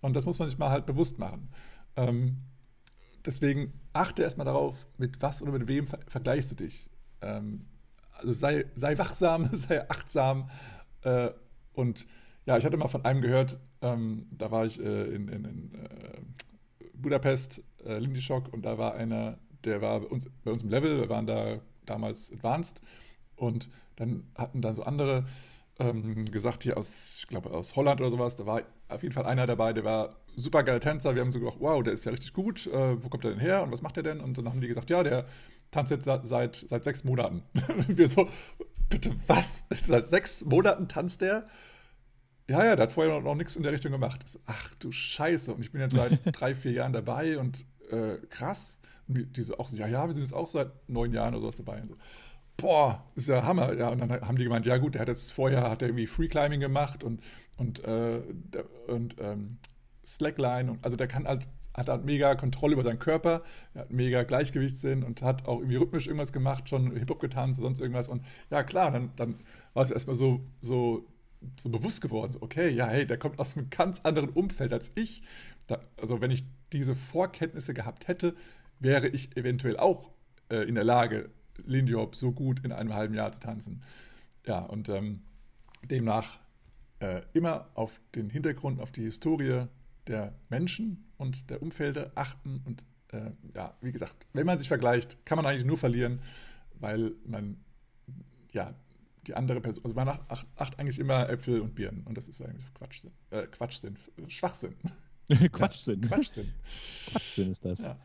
Und 0.00 0.14
das 0.14 0.26
muss 0.26 0.38
man 0.38 0.48
sich 0.48 0.58
mal 0.58 0.70
halt 0.70 0.86
bewusst 0.86 1.18
machen. 1.18 1.50
Ähm, 1.96 2.38
deswegen 3.24 3.72
achte 3.92 4.22
erstmal 4.22 4.46
darauf, 4.46 4.86
mit 4.96 5.20
was 5.20 5.42
oder 5.42 5.52
mit 5.52 5.68
wem 5.68 5.86
ver 5.86 5.98
vergleichst 6.06 6.50
du 6.52 6.56
dich. 6.56 6.88
Ähm, 7.20 7.66
also 8.12 8.32
sei, 8.32 8.66
sei 8.74 8.96
wachsam, 8.98 9.48
sei 9.52 9.88
achtsam. 9.88 10.48
Äh, 11.02 11.30
und 11.72 12.06
ja, 12.46 12.56
ich 12.56 12.64
hatte 12.64 12.76
mal 12.76 12.88
von 12.88 13.04
einem 13.04 13.20
gehört, 13.20 13.58
ähm, 13.82 14.26
da 14.30 14.50
war 14.50 14.64
ich 14.64 14.80
äh, 14.80 15.04
in, 15.14 15.28
in, 15.28 15.44
in 15.44 15.74
äh, 15.74 16.20
Budapest, 16.94 17.62
äh, 17.84 17.98
Lindischock, 17.98 18.52
und 18.52 18.62
da 18.62 18.78
war 18.78 18.94
einer, 18.94 19.38
der 19.64 19.80
war 19.80 20.00
bei 20.00 20.06
uns, 20.06 20.28
bei 20.44 20.50
uns 20.50 20.62
im 20.62 20.70
Level, 20.70 21.00
wir 21.00 21.08
waren 21.08 21.26
da 21.26 21.60
damals 21.86 22.32
advanced. 22.32 22.80
Und 23.36 23.70
dann 23.96 24.24
hatten 24.36 24.60
dann 24.60 24.74
so 24.74 24.82
andere 24.82 25.24
ähm, 25.80 26.26
gesagt, 26.26 26.62
hier 26.62 26.76
aus, 26.76 27.20
ich 27.20 27.26
glaube, 27.26 27.50
aus 27.50 27.74
Holland 27.74 28.00
oder 28.00 28.10
sowas, 28.10 28.36
da 28.36 28.46
war 28.46 28.62
auf 28.88 29.02
jeden 29.02 29.14
Fall 29.14 29.26
einer 29.26 29.46
dabei, 29.46 29.72
der 29.72 29.84
war 29.84 30.16
super 30.36 30.62
geiler 30.62 30.80
Tänzer. 30.80 31.14
Wir 31.14 31.22
haben 31.22 31.32
so 31.32 31.40
gedacht, 31.40 31.56
wow, 31.60 31.82
der 31.82 31.94
ist 31.94 32.04
ja 32.04 32.12
richtig 32.12 32.32
gut. 32.32 32.66
Äh, 32.66 33.02
wo 33.02 33.08
kommt 33.08 33.24
er 33.24 33.30
denn 33.30 33.40
her 33.40 33.62
und 33.62 33.72
was 33.72 33.82
macht 33.82 33.96
er 33.96 34.02
denn? 34.02 34.20
Und 34.20 34.38
dann 34.38 34.48
haben 34.48 34.60
die 34.60 34.68
gesagt, 34.68 34.90
ja, 34.90 35.02
der 35.02 35.26
tanzt 35.70 35.90
jetzt 35.90 36.04
seit, 36.04 36.56
seit 36.56 36.84
sechs 36.84 37.04
Monaten. 37.04 37.42
wir 37.88 38.08
so, 38.08 38.28
bitte 38.88 39.14
was? 39.26 39.64
Seit 39.86 40.06
sechs 40.06 40.44
Monaten 40.44 40.88
tanzt 40.88 41.20
der? 41.20 41.46
Ja, 42.48 42.64
ja, 42.64 42.74
der 42.74 42.84
hat 42.84 42.92
vorher 42.92 43.14
noch, 43.14 43.22
noch 43.22 43.34
nichts 43.36 43.54
in 43.54 43.62
der 43.62 43.72
Richtung 43.72 43.92
gemacht. 43.92 44.28
So, 44.28 44.40
ach 44.46 44.74
du 44.74 44.90
Scheiße. 44.90 45.54
Und 45.54 45.62
ich 45.62 45.70
bin 45.70 45.80
jetzt 45.80 45.94
seit 45.94 46.18
drei, 46.32 46.54
vier 46.54 46.72
Jahren 46.72 46.92
dabei 46.92 47.38
und 47.38 47.64
äh, 47.90 48.16
krass. 48.28 48.80
Und 49.06 49.36
die 49.36 49.42
so 49.42 49.56
auch 49.58 49.68
so, 49.68 49.76
ja, 49.76 49.86
ja, 49.86 50.06
wir 50.06 50.12
sind 50.12 50.22
jetzt 50.22 50.34
auch 50.34 50.48
seit 50.48 50.88
neun 50.88 51.12
Jahren 51.12 51.34
oder 51.34 51.42
sowas 51.42 51.56
dabei. 51.56 51.80
Und 51.80 51.90
so, 51.90 51.96
boah, 52.60 53.04
ist 53.14 53.28
ja 53.28 53.44
Hammer. 53.44 53.74
Ja, 53.74 53.88
und 53.88 54.00
dann 54.00 54.10
haben 54.10 54.36
die 54.36 54.44
gemeint, 54.44 54.66
ja 54.66 54.76
gut, 54.78 54.94
der 54.94 55.02
hat 55.02 55.08
jetzt 55.08 55.32
vorher 55.32 55.70
hat 55.70 55.82
er 55.82 55.88
irgendwie 55.88 56.06
Free 56.06 56.28
Climbing 56.28 56.60
gemacht 56.60 57.02
und, 57.04 57.20
und, 57.56 57.82
äh, 57.84 58.20
und 58.88 59.16
ähm, 59.20 59.58
Slackline. 60.04 60.72
Und, 60.72 60.84
also 60.84 60.96
der 60.96 61.08
kann 61.08 61.26
halt, 61.26 61.48
hat 61.74 61.88
halt 61.88 62.04
mega 62.04 62.34
Kontrolle 62.34 62.74
über 62.74 62.82
seinen 62.82 62.98
Körper, 62.98 63.42
er 63.74 63.82
hat 63.82 63.92
mega 63.92 64.22
Gleichgewichtssinn 64.22 65.02
und 65.02 65.22
hat 65.22 65.46
auch 65.46 65.58
irgendwie 65.58 65.76
rhythmisch 65.76 66.06
irgendwas 66.06 66.32
gemacht, 66.32 66.68
schon 66.68 66.96
Hip-Hop 66.96 67.20
getanzt 67.20 67.58
oder 67.58 67.68
sonst 67.68 67.80
irgendwas. 67.80 68.08
Und 68.08 68.24
ja, 68.50 68.62
klar, 68.62 68.90
dann, 68.90 69.10
dann 69.16 69.36
war 69.74 69.82
es 69.82 69.90
erstmal 69.90 70.16
so, 70.16 70.40
so, 70.60 71.06
so 71.58 71.68
bewusst 71.70 72.02
geworden, 72.02 72.32
so, 72.32 72.42
okay, 72.42 72.68
ja, 72.70 72.86
hey, 72.86 73.06
der 73.06 73.18
kommt 73.18 73.38
aus 73.38 73.56
einem 73.56 73.70
ganz 73.70 74.00
anderen 74.00 74.30
Umfeld 74.30 74.72
als 74.72 74.92
ich. 74.94 75.22
Da, 75.66 75.80
also 76.00 76.20
wenn 76.20 76.30
ich 76.30 76.44
diese 76.72 76.94
Vorkenntnisse 76.94 77.74
gehabt 77.74 78.08
hätte, 78.08 78.34
wäre 78.80 79.08
ich 79.08 79.36
eventuell 79.36 79.76
auch 79.76 80.10
äh, 80.50 80.68
in 80.68 80.74
der 80.74 80.84
Lage, 80.84 81.30
Lindy 81.66 81.92
Hop 81.92 82.14
so 82.14 82.32
gut 82.32 82.64
in 82.64 82.72
einem 82.72 82.94
halben 82.94 83.14
Jahr 83.14 83.32
zu 83.32 83.40
tanzen. 83.40 83.82
Ja, 84.46 84.60
und 84.60 84.88
ähm, 84.88 85.22
demnach 85.84 86.38
äh, 87.00 87.22
immer 87.32 87.68
auf 87.74 88.00
den 88.14 88.30
Hintergrund, 88.30 88.80
auf 88.80 88.92
die 88.92 89.02
Historie 89.02 89.66
der 90.06 90.34
Menschen 90.48 91.04
und 91.16 91.50
der 91.50 91.62
Umfelder 91.62 92.12
achten. 92.14 92.62
Und 92.64 92.84
äh, 93.12 93.30
ja, 93.54 93.76
wie 93.80 93.92
gesagt, 93.92 94.14
wenn 94.32 94.46
man 94.46 94.58
sich 94.58 94.68
vergleicht, 94.68 95.24
kann 95.24 95.36
man 95.36 95.46
eigentlich 95.46 95.64
nur 95.64 95.78
verlieren, 95.78 96.20
weil 96.78 97.12
man 97.26 97.56
ja 98.52 98.74
die 99.26 99.34
andere 99.34 99.60
Person, 99.60 99.84
also 99.84 99.94
man 99.94 100.08
acht, 100.08 100.46
acht 100.56 100.78
eigentlich 100.78 100.98
immer 100.98 101.28
Äpfel 101.28 101.60
und 101.60 101.74
Birnen 101.74 102.04
und 102.04 102.16
das 102.16 102.28
ist 102.28 102.40
eigentlich 102.42 102.72
Quatschsinn. 102.74 103.12
Äh, 103.30 103.46
Quatschsinn, 103.46 103.96
Schwachsinn. 104.28 104.74
Quatschsinn. 105.52 106.02
Ja, 106.02 106.08
Quatschsinn. 106.08 106.52
Quatschsinn 107.10 107.50
ist 107.52 107.64
das. 107.64 107.80
Ja. 107.80 107.98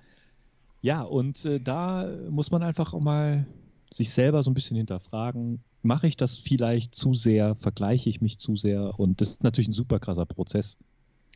Ja, 0.85 1.01
und 1.01 1.43
äh, 1.45 1.59
da 1.59 2.07
muss 2.29 2.51
man 2.51 2.61
einfach 2.61 2.93
auch 2.93 2.99
mal 2.99 3.47
sich 3.91 4.11
selber 4.11 4.43
so 4.43 4.51
ein 4.51 4.53
bisschen 4.53 4.77
hinterfragen, 4.77 5.63
mache 5.81 6.05
ich 6.05 6.15
das 6.15 6.37
vielleicht 6.37 6.93
zu 6.93 7.15
sehr, 7.15 7.55
vergleiche 7.55 8.07
ich 8.07 8.21
mich 8.21 8.37
zu 8.37 8.55
sehr 8.55 8.99
und 8.99 9.19
das 9.19 9.29
ist 9.29 9.43
natürlich 9.43 9.67
ein 9.67 9.73
super 9.73 9.97
krasser 9.97 10.27
Prozess, 10.27 10.77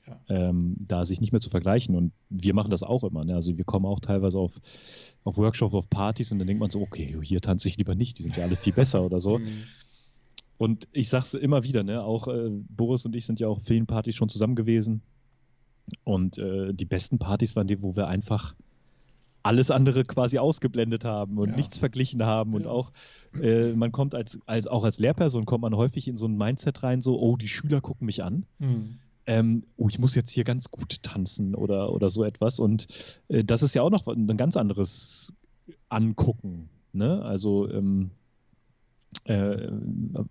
ja. 0.05 0.19
ähm, 0.29 0.75
da 0.77 1.03
sich 1.03 1.19
nicht 1.19 1.31
mehr 1.31 1.41
zu 1.41 1.49
vergleichen 1.49 1.95
und 1.95 2.11
wir 2.29 2.53
machen 2.53 2.69
das 2.69 2.83
auch 2.83 3.03
immer, 3.03 3.25
ne? 3.25 3.33
also 3.33 3.57
wir 3.57 3.65
kommen 3.65 3.87
auch 3.87 3.99
teilweise 3.99 4.37
auf, 4.37 4.51
auf 5.23 5.35
Workshops, 5.37 5.73
auf 5.73 5.89
Partys 5.89 6.31
und 6.31 6.37
dann 6.37 6.45
denkt 6.45 6.61
man 6.61 6.69
so, 6.69 6.79
okay, 6.79 7.17
hier 7.23 7.41
tanze 7.41 7.69
ich 7.69 7.77
lieber 7.77 7.95
nicht, 7.95 8.19
die 8.19 8.23
sind 8.23 8.37
ja 8.37 8.43
alle 8.43 8.55
viel 8.55 8.73
besser 8.73 9.03
oder 9.03 9.19
so. 9.19 9.39
Mhm. 9.49 9.63
Und 10.59 10.89
ich 10.91 11.07
sage 11.07 11.23
es 11.23 11.33
immer 11.33 11.63
wieder, 11.63 11.83
ne? 11.83 12.03
auch 12.03 12.27
äh, 12.27 12.49
Boris 12.51 13.05
und 13.05 13.15
ich 13.15 13.25
sind 13.25 13.39
ja 13.39 13.47
auf 13.47 13.63
vielen 13.63 13.87
Partys 13.87 14.15
schon 14.15 14.27
zusammen 14.27 14.55
gewesen 14.55 15.01
und 16.03 16.37
äh, 16.37 16.71
die 16.73 16.85
besten 16.85 17.17
Partys 17.17 17.55
waren 17.55 17.65
die, 17.65 17.81
wo 17.81 17.95
wir 17.95 18.07
einfach 18.07 18.53
alles 19.43 19.71
andere 19.71 20.03
quasi 20.03 20.37
ausgeblendet 20.37 21.05
haben 21.05 21.37
und 21.37 21.49
ja. 21.49 21.55
nichts 21.55 21.77
verglichen 21.77 22.23
haben. 22.23 22.53
Und 22.53 22.65
ja. 22.65 22.71
auch, 22.71 22.91
äh, 23.41 23.73
man 23.73 23.91
kommt 23.91 24.15
als, 24.15 24.39
als, 24.45 24.67
auch 24.67 24.83
als 24.83 24.99
Lehrperson 24.99 25.45
kommt 25.45 25.61
man 25.61 25.75
häufig 25.75 26.07
in 26.07 26.17
so 26.17 26.27
ein 26.27 26.37
Mindset 26.37 26.83
rein, 26.83 27.01
so, 27.01 27.19
oh, 27.19 27.37
die 27.37 27.47
Schüler 27.47 27.81
gucken 27.81 28.05
mich 28.05 28.23
an. 28.23 28.45
Mhm. 28.59 28.99
Ähm, 29.25 29.63
oh, 29.77 29.87
ich 29.89 29.99
muss 29.99 30.15
jetzt 30.15 30.31
hier 30.31 30.43
ganz 30.43 30.71
gut 30.71 31.03
tanzen 31.03 31.55
oder, 31.55 31.93
oder 31.93 32.09
so 32.09 32.23
etwas. 32.23 32.59
Und 32.59 32.87
äh, 33.27 33.43
das 33.43 33.61
ist 33.61 33.75
ja 33.75 33.81
auch 33.81 33.91
noch 33.91 34.07
ein 34.07 34.37
ganz 34.37 34.57
anderes 34.57 35.33
Angucken. 35.87 36.69
Ne? 36.93 37.21
Also 37.21 37.69
ähm, 37.69 38.11
äh, 39.25 39.67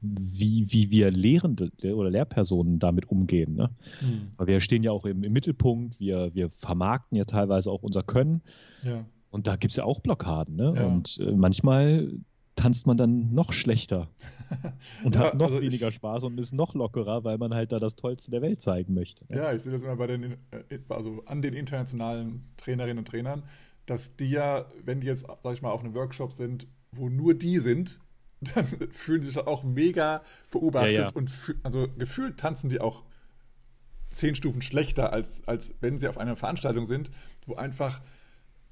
wie, 0.00 0.66
wie 0.70 0.90
wir 0.90 1.10
Lehrende 1.10 1.70
oder 1.94 2.10
Lehrpersonen 2.10 2.78
damit 2.78 3.10
umgehen. 3.10 3.54
Ne? 3.54 3.70
Mhm. 4.00 4.28
Weil 4.36 4.46
wir 4.46 4.60
stehen 4.60 4.82
ja 4.82 4.92
auch 4.92 5.04
im, 5.04 5.24
im, 5.24 5.32
Mittelpunkt, 5.32 5.98
wir, 5.98 6.34
wir 6.34 6.50
vermarkten 6.50 7.16
ja 7.16 7.24
teilweise 7.24 7.70
auch 7.70 7.82
unser 7.82 8.02
Können. 8.02 8.42
Ja. 8.82 9.04
Und 9.30 9.46
da 9.46 9.56
gibt 9.56 9.72
es 9.72 9.76
ja 9.76 9.84
auch 9.84 10.00
Blockaden. 10.00 10.56
Ne? 10.56 10.74
Ja. 10.76 10.86
Und 10.86 11.18
äh, 11.20 11.32
manchmal 11.32 12.12
tanzt 12.56 12.86
man 12.86 12.96
dann 12.96 13.32
noch 13.32 13.52
schlechter 13.52 14.08
und 15.04 15.14
ja, 15.14 15.22
hat 15.22 15.34
noch 15.34 15.46
also 15.46 15.60
weniger 15.60 15.88
ich, 15.88 15.94
Spaß 15.94 16.24
und 16.24 16.38
ist 16.40 16.52
noch 16.52 16.74
lockerer, 16.74 17.22
weil 17.22 17.38
man 17.38 17.54
halt 17.54 17.70
da 17.70 17.78
das 17.78 17.94
Tollste 17.94 18.32
der 18.32 18.42
Welt 18.42 18.60
zeigen 18.60 18.94
möchte. 18.94 19.24
Ne? 19.28 19.36
Ja, 19.36 19.52
ich 19.52 19.62
sehe 19.62 19.72
das 19.72 19.84
immer 19.84 19.94
bei 19.94 20.08
den, 20.08 20.32
äh, 20.50 20.78
also 20.88 21.22
an 21.26 21.40
den 21.40 21.54
internationalen 21.54 22.42
Trainerinnen 22.56 22.98
und 22.98 23.06
Trainern, 23.06 23.44
dass 23.86 24.16
die 24.16 24.30
ja, 24.30 24.66
wenn 24.84 25.00
die 25.00 25.06
jetzt, 25.06 25.26
sag 25.40 25.52
ich 25.54 25.62
mal, 25.62 25.70
auf 25.70 25.84
einem 25.84 25.94
Workshop 25.94 26.32
sind, 26.32 26.66
wo 26.90 27.08
nur 27.08 27.34
die 27.34 27.58
sind, 27.58 28.00
dann 28.54 28.66
fühlen 28.90 29.22
sie 29.22 29.30
sich 29.30 29.38
auch 29.38 29.64
mega 29.64 30.22
beobachtet 30.50 30.94
ja, 30.94 31.02
ja. 31.02 31.08
und 31.08 31.30
also 31.62 31.88
gefühlt 31.98 32.38
tanzen 32.38 32.68
die 32.68 32.80
auch 32.80 33.04
zehn 34.10 34.34
Stufen 34.34 34.62
schlechter, 34.62 35.12
als, 35.12 35.46
als 35.46 35.74
wenn 35.80 35.98
sie 35.98 36.08
auf 36.08 36.18
einer 36.18 36.36
Veranstaltung 36.36 36.86
sind, 36.86 37.10
wo 37.46 37.56
einfach, 37.56 38.00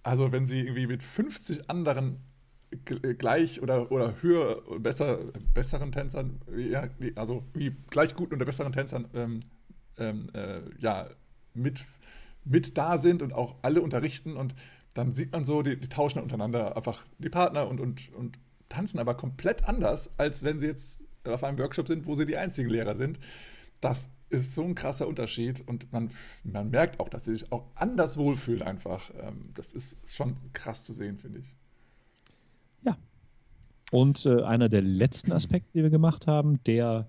also 0.02 0.32
wenn 0.32 0.46
sie 0.46 0.60
irgendwie 0.60 0.86
mit 0.86 1.02
50 1.02 1.68
anderen 1.68 2.20
äh, 2.70 3.14
gleich 3.14 3.60
oder, 3.62 3.90
oder 3.92 4.22
höher, 4.22 4.62
besser, 4.78 5.18
besseren 5.52 5.92
Tänzern, 5.92 6.40
ja, 6.56 6.88
also 7.16 7.44
wie 7.54 7.74
gleich 7.90 8.14
guten 8.14 8.34
oder 8.34 8.44
besseren 8.44 8.72
Tänzern, 8.72 9.08
ähm, 9.14 9.40
ähm, 9.98 10.28
äh, 10.32 10.60
ja, 10.78 11.08
mit, 11.54 11.84
mit 12.44 12.78
da 12.78 12.98
sind 12.98 13.22
und 13.22 13.32
auch 13.32 13.56
alle 13.62 13.82
unterrichten 13.82 14.36
und 14.36 14.54
dann 14.94 15.12
sieht 15.12 15.32
man 15.32 15.44
so, 15.44 15.62
die, 15.62 15.78
die 15.78 15.88
tauschen 15.88 16.20
untereinander 16.20 16.76
einfach 16.76 17.04
die 17.18 17.28
Partner 17.28 17.68
und, 17.68 17.80
und, 17.80 18.12
und 18.14 18.38
tanzen 18.68 18.98
aber 18.98 19.14
komplett 19.14 19.68
anders, 19.68 20.10
als 20.16 20.42
wenn 20.42 20.60
sie 20.60 20.66
jetzt 20.66 21.04
auf 21.24 21.44
einem 21.44 21.58
Workshop 21.58 21.88
sind, 21.88 22.06
wo 22.06 22.14
sie 22.14 22.26
die 22.26 22.36
einzigen 22.36 22.70
Lehrer 22.70 22.94
sind. 22.94 23.18
Das 23.80 24.08
ist 24.28 24.54
so 24.54 24.62
ein 24.62 24.74
krasser 24.74 25.06
Unterschied 25.06 25.66
und 25.66 25.92
man, 25.92 26.10
man 26.44 26.70
merkt 26.70 26.98
auch, 26.98 27.08
dass 27.08 27.24
sie 27.24 27.32
sich 27.32 27.52
auch 27.52 27.64
anders 27.74 28.16
wohlfühlen 28.16 28.62
einfach. 28.62 29.10
Ähm, 29.20 29.50
das 29.54 29.72
ist 29.72 29.96
schon 30.06 30.36
krass 30.52 30.84
zu 30.84 30.92
sehen, 30.92 31.18
finde 31.18 31.40
ich. 31.40 31.54
Ja. 32.82 32.96
Und 33.92 34.26
äh, 34.26 34.42
einer 34.42 34.68
der 34.68 34.82
letzten 34.82 35.32
Aspekte, 35.32 35.70
die 35.74 35.82
wir 35.82 35.90
gemacht 35.90 36.26
haben, 36.26 36.62
der 36.64 37.08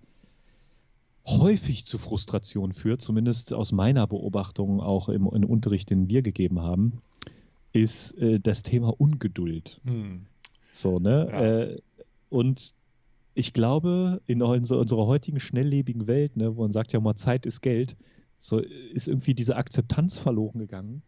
häufig 1.26 1.86
zu 1.86 1.97
Frustration 1.97 2.72
führt, 2.72 3.01
zumindest 3.01 3.53
aus 3.53 3.72
meiner 3.72 4.08
Beobachtung 4.08 4.80
auch 4.80 5.10
im, 5.10 5.28
im 5.28 5.43
Unterricht, 5.43 5.89
den 5.89 6.08
wir 6.08 6.22
gegeben 6.22 6.62
haben, 6.62 7.01
ist 7.74 8.18
äh, 8.20 8.39
das 8.39 8.64
Thema 8.64 8.93
Ungeduld. 8.99 9.82
Hm. 9.86 10.26
So, 10.78 10.99
ne? 10.99 11.28
Ja. 11.32 11.41
Äh, 11.41 11.82
und 12.30 12.73
ich 13.34 13.53
glaube, 13.53 14.21
in 14.25 14.41
unserer, 14.41 15.07
heutigen 15.07 15.39
schnelllebigen 15.39 16.07
Welt, 16.07 16.36
ne, 16.38 16.55
wo 16.55 16.63
man 16.63 16.71
sagt 16.71 16.91
ja 16.91 16.99
mal, 16.99 17.15
Zeit 17.15 17.45
ist 17.45 17.61
Geld, 17.61 17.95
so 18.39 18.59
ist 18.59 19.07
irgendwie 19.07 19.34
diese 19.34 19.55
Akzeptanz 19.55 20.17
verloren 20.17 20.59
gegangen, 20.59 21.03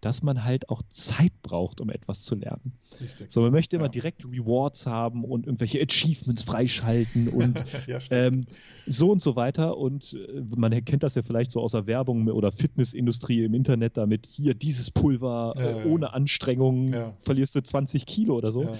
dass 0.00 0.22
man 0.22 0.44
halt 0.44 0.68
auch 0.68 0.82
Zeit 0.90 1.32
braucht, 1.42 1.80
um 1.80 1.90
etwas 1.90 2.22
zu 2.22 2.34
lernen. 2.34 2.72
Richtig. 3.00 3.32
So, 3.32 3.40
man 3.40 3.52
möchte 3.52 3.76
immer 3.76 3.86
ja. 3.86 3.90
direkt 3.90 4.24
Rewards 4.24 4.86
haben 4.86 5.24
und 5.24 5.46
irgendwelche 5.46 5.80
Achievements 5.80 6.42
freischalten 6.42 7.28
und 7.28 7.64
ja, 7.86 7.98
ähm, 8.10 8.44
so 8.86 9.10
und 9.10 9.22
so 9.22 9.34
weiter. 9.36 9.76
Und 9.78 10.14
äh, 10.14 10.42
man 10.56 10.84
kennt 10.84 11.02
das 11.02 11.14
ja 11.14 11.22
vielleicht 11.22 11.50
so 11.50 11.60
aus 11.60 11.72
der 11.72 11.86
Werbung 11.86 12.28
oder 12.28 12.52
Fitnessindustrie 12.52 13.44
im 13.44 13.54
Internet 13.54 13.96
damit, 13.96 14.26
hier 14.26 14.54
dieses 14.54 14.90
Pulver 14.90 15.54
ja, 15.56 15.80
äh, 15.80 15.86
ohne 15.86 16.12
Anstrengung 16.12 16.94
verlierst 17.18 17.54
du 17.54 17.62
20 17.62 18.06
Kilo 18.06 18.36
oder 18.36 18.52
so. 18.52 18.74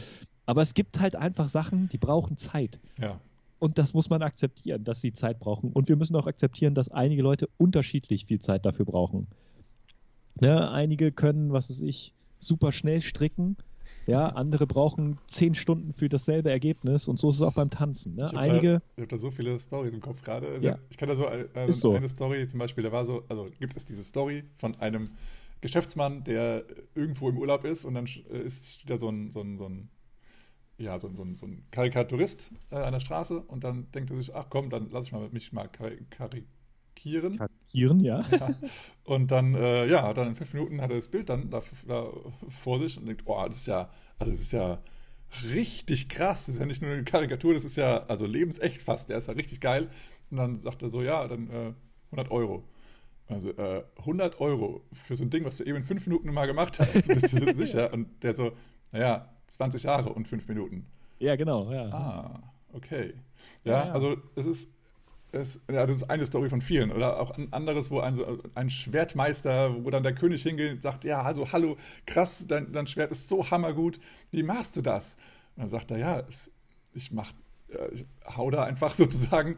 Aber 0.46 0.62
es 0.62 0.74
gibt 0.74 1.00
halt 1.00 1.16
einfach 1.16 1.48
Sachen, 1.48 1.88
die 1.88 1.98
brauchen 1.98 2.36
Zeit. 2.36 2.78
Ja. 3.00 3.20
Und 3.58 3.78
das 3.78 3.94
muss 3.94 4.10
man 4.10 4.22
akzeptieren, 4.22 4.84
dass 4.84 5.00
sie 5.00 5.12
Zeit 5.12 5.38
brauchen. 5.38 5.72
Und 5.72 5.88
wir 5.88 5.96
müssen 5.96 6.16
auch 6.16 6.26
akzeptieren, 6.26 6.74
dass 6.74 6.90
einige 6.90 7.22
Leute 7.22 7.48
unterschiedlich 7.56 8.26
viel 8.26 8.40
Zeit 8.40 8.66
dafür 8.66 8.84
brauchen. 8.84 9.26
Ja, 10.42 10.70
einige 10.70 11.12
können, 11.12 11.52
was 11.52 11.70
weiß 11.70 11.80
ich, 11.80 12.12
super 12.40 12.72
schnell 12.72 13.00
stricken. 13.00 13.56
Ja, 14.06 14.28
andere 14.28 14.66
brauchen 14.66 15.18
zehn 15.28 15.54
Stunden 15.54 15.94
für 15.94 16.10
dasselbe 16.10 16.50
Ergebnis 16.50 17.08
und 17.08 17.18
so 17.18 17.30
ist 17.30 17.36
es 17.36 17.42
auch 17.42 17.54
beim 17.54 17.70
Tanzen. 17.70 18.16
Ne? 18.16 18.26
Ich 18.26 18.32
habe 18.32 18.38
Einige. 18.38 18.72
da, 18.72 18.82
ich 18.96 19.02
hab 19.02 19.08
da 19.08 19.18
so 19.18 19.30
viele 19.30 19.58
Stories 19.58 19.94
im 19.94 20.00
Kopf 20.00 20.22
gerade. 20.22 20.46
Also 20.48 20.66
Ja. 20.66 20.78
Ich 20.90 20.98
kann 20.98 21.08
da 21.08 21.14
so, 21.14 21.26
äh, 21.26 21.68
Ist 21.68 21.80
so. 21.80 21.94
eine 21.94 22.08
Story 22.08 22.46
zum 22.46 22.58
Beispiel, 22.58 22.84
da 22.84 22.92
war 22.92 23.06
so, 23.06 23.24
also 23.30 23.48
gibt 23.58 23.76
es 23.76 23.86
diese 23.86 24.04
Story 24.04 24.44
von 24.58 24.74
einem 24.78 25.12
Geschäftsmann, 25.62 26.22
der 26.24 26.64
irgendwo 26.94 27.30
im 27.30 27.38
Urlaub 27.38 27.64
ist 27.64 27.86
und 27.86 27.94
dann 27.94 28.06
äh, 28.30 28.40
ist, 28.40 28.74
steht 28.74 28.90
da 28.90 28.98
so 28.98 29.08
ein, 29.08 29.30
so 29.30 29.40
ein, 29.40 29.56
so 29.56 29.66
ein 29.66 29.88
ja, 30.78 30.98
so, 30.98 31.08
ein- 31.08 31.14
so, 31.16 31.24
so 31.36 31.46
ein 31.46 31.64
Karikaturist 31.70 32.50
äh, 32.70 32.76
an 32.76 32.92
der 32.92 33.00
Straße 33.00 33.40
und 33.40 33.64
dann 33.64 33.90
denkt 33.92 34.10
er 34.10 34.16
sich, 34.16 34.34
ach 34.34 34.46
komm, 34.50 34.70
dann 34.70 34.90
lass 34.90 35.06
ich 35.06 35.12
mal 35.12 35.28
mich 35.30 35.52
mal 35.52 35.68
kari 35.68 35.98
karikieren. 36.10 37.38
Karikieren, 37.38 38.00
ja. 38.00 38.24
Ja. 38.30 38.54
Und 39.04 39.30
dann, 39.30 39.54
äh, 39.54 39.86
ja, 39.86 40.12
dann 40.14 40.28
in 40.28 40.36
fünf 40.36 40.52
Minuten 40.54 40.80
hat 40.80 40.90
er 40.90 40.96
das 40.96 41.08
Bild 41.08 41.28
dann 41.28 41.50
da, 41.50 41.62
da 41.86 42.08
vor 42.48 42.78
sich 42.80 42.98
und 42.98 43.06
denkt, 43.06 43.22
oh, 43.26 43.42
das 43.46 43.56
ist 43.56 43.66
ja, 43.66 43.90
also 44.18 44.32
das 44.32 44.40
ist 44.40 44.52
ja 44.52 44.80
richtig 45.52 46.08
krass. 46.08 46.46
Das 46.46 46.54
ist 46.54 46.60
ja 46.60 46.66
nicht 46.66 46.82
nur 46.82 46.92
eine 46.92 47.04
Karikatur, 47.04 47.54
das 47.54 47.64
ist 47.64 47.76
ja 47.76 48.04
also 48.06 48.26
lebensecht 48.26 48.82
fast. 48.82 49.10
Der 49.10 49.18
ist 49.18 49.28
ja 49.28 49.34
richtig 49.34 49.60
geil. 49.60 49.88
Und 50.30 50.36
dann 50.38 50.54
sagt 50.56 50.82
er 50.82 50.88
so, 50.88 51.02
ja, 51.02 51.26
dann 51.28 51.50
äh, 51.50 51.72
100 52.12 52.30
Euro. 52.30 52.64
Also 53.26 53.50
äh, 53.50 53.84
100 53.98 54.40
Euro 54.40 54.82
für 54.92 55.16
so 55.16 55.24
ein 55.24 55.30
Ding, 55.30 55.44
was 55.44 55.56
du 55.56 55.64
eben 55.64 55.76
in 55.78 55.84
fünf 55.84 56.06
Minuten 56.06 56.32
mal 56.32 56.46
gemacht 56.46 56.78
hast, 56.78 57.08
bist 57.08 57.32
du 57.32 57.52
sicher? 57.54 57.92
Und 57.92 58.22
der 58.22 58.36
so, 58.36 58.52
naja, 58.92 59.30
20 59.54 59.84
Jahre 59.84 60.12
und 60.12 60.26
fünf 60.26 60.48
Minuten. 60.48 60.86
Ja, 61.18 61.36
genau, 61.36 61.70
ja. 61.72 61.84
Ah, 61.92 62.52
okay. 62.72 63.14
Ja, 63.64 63.72
Ja, 63.72 63.86
ja. 63.86 63.92
also 63.92 64.16
es 64.34 64.46
ist, 64.46 64.70
es, 65.32 65.60
ja, 65.70 65.86
das 65.86 65.98
ist 65.98 66.10
eine 66.10 66.26
Story 66.26 66.48
von 66.48 66.60
vielen. 66.60 66.90
Oder 66.90 67.20
auch 67.20 67.30
ein 67.32 67.52
anderes, 67.52 67.90
wo 67.90 68.00
ein, 68.00 68.18
ein 68.54 68.70
Schwertmeister, 68.70 69.84
wo 69.84 69.90
dann 69.90 70.02
der 70.02 70.14
König 70.14 70.42
hingeht 70.42 70.72
und 70.72 70.82
sagt, 70.82 71.04
ja, 71.04 71.22
also 71.22 71.52
hallo, 71.52 71.76
krass, 72.06 72.46
dein, 72.48 72.72
dein 72.72 72.86
Schwert 72.86 73.12
ist 73.12 73.28
so 73.28 73.50
hammergut, 73.50 74.00
wie 74.30 74.42
machst 74.42 74.76
du 74.76 74.82
das? 74.82 75.16
Und 75.56 75.62
dann 75.62 75.68
sagt 75.68 75.90
er, 75.90 75.98
ja, 75.98 76.20
es, 76.28 76.52
ich 76.92 77.12
mach, 77.12 77.32
ich 77.92 78.04
hau 78.36 78.50
da 78.50 78.64
einfach 78.64 78.94
sozusagen 78.94 79.56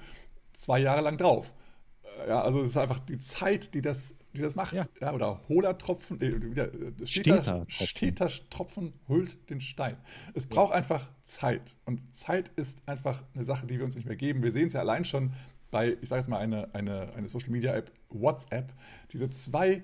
zwei 0.52 0.78
Jahre 0.78 1.02
lang 1.02 1.16
drauf. 1.16 1.52
Ja, 2.28 2.42
also 2.42 2.62
es 2.62 2.70
ist 2.70 2.76
einfach 2.76 2.98
die 2.98 3.18
Zeit, 3.18 3.74
die 3.74 3.82
das, 3.82 4.16
die 4.36 4.42
das 4.42 4.54
macht. 4.54 4.72
Ja. 4.72 4.86
Ja, 5.00 5.12
oder 5.12 5.40
hohler 5.48 5.76
Tropfen, 5.78 6.20
äh, 6.20 6.26
äh, 6.26 7.06
steter, 7.06 7.42
Tropfen. 7.42 7.86
steter 7.86 8.30
Tropfen 8.50 8.92
holt 9.08 9.50
den 9.50 9.60
Stein. 9.60 9.96
Es 10.34 10.46
braucht 10.46 10.72
einfach 10.72 11.10
Zeit. 11.24 11.74
Und 11.84 12.14
Zeit 12.14 12.50
ist 12.56 12.86
einfach 12.86 13.24
eine 13.34 13.44
Sache, 13.44 13.66
die 13.66 13.78
wir 13.78 13.84
uns 13.84 13.96
nicht 13.96 14.06
mehr 14.06 14.16
geben. 14.16 14.42
Wir 14.42 14.52
sehen 14.52 14.68
es 14.68 14.74
ja 14.74 14.80
allein 14.80 15.04
schon 15.04 15.32
bei, 15.70 15.96
ich 16.00 16.08
sage 16.08 16.20
jetzt 16.20 16.28
mal, 16.28 16.38
eine, 16.38 16.74
eine, 16.74 17.12
eine 17.14 17.28
Social 17.28 17.50
Media 17.50 17.74
App, 17.74 17.90
WhatsApp, 18.10 18.72
diese 19.12 19.28
zwei 19.30 19.82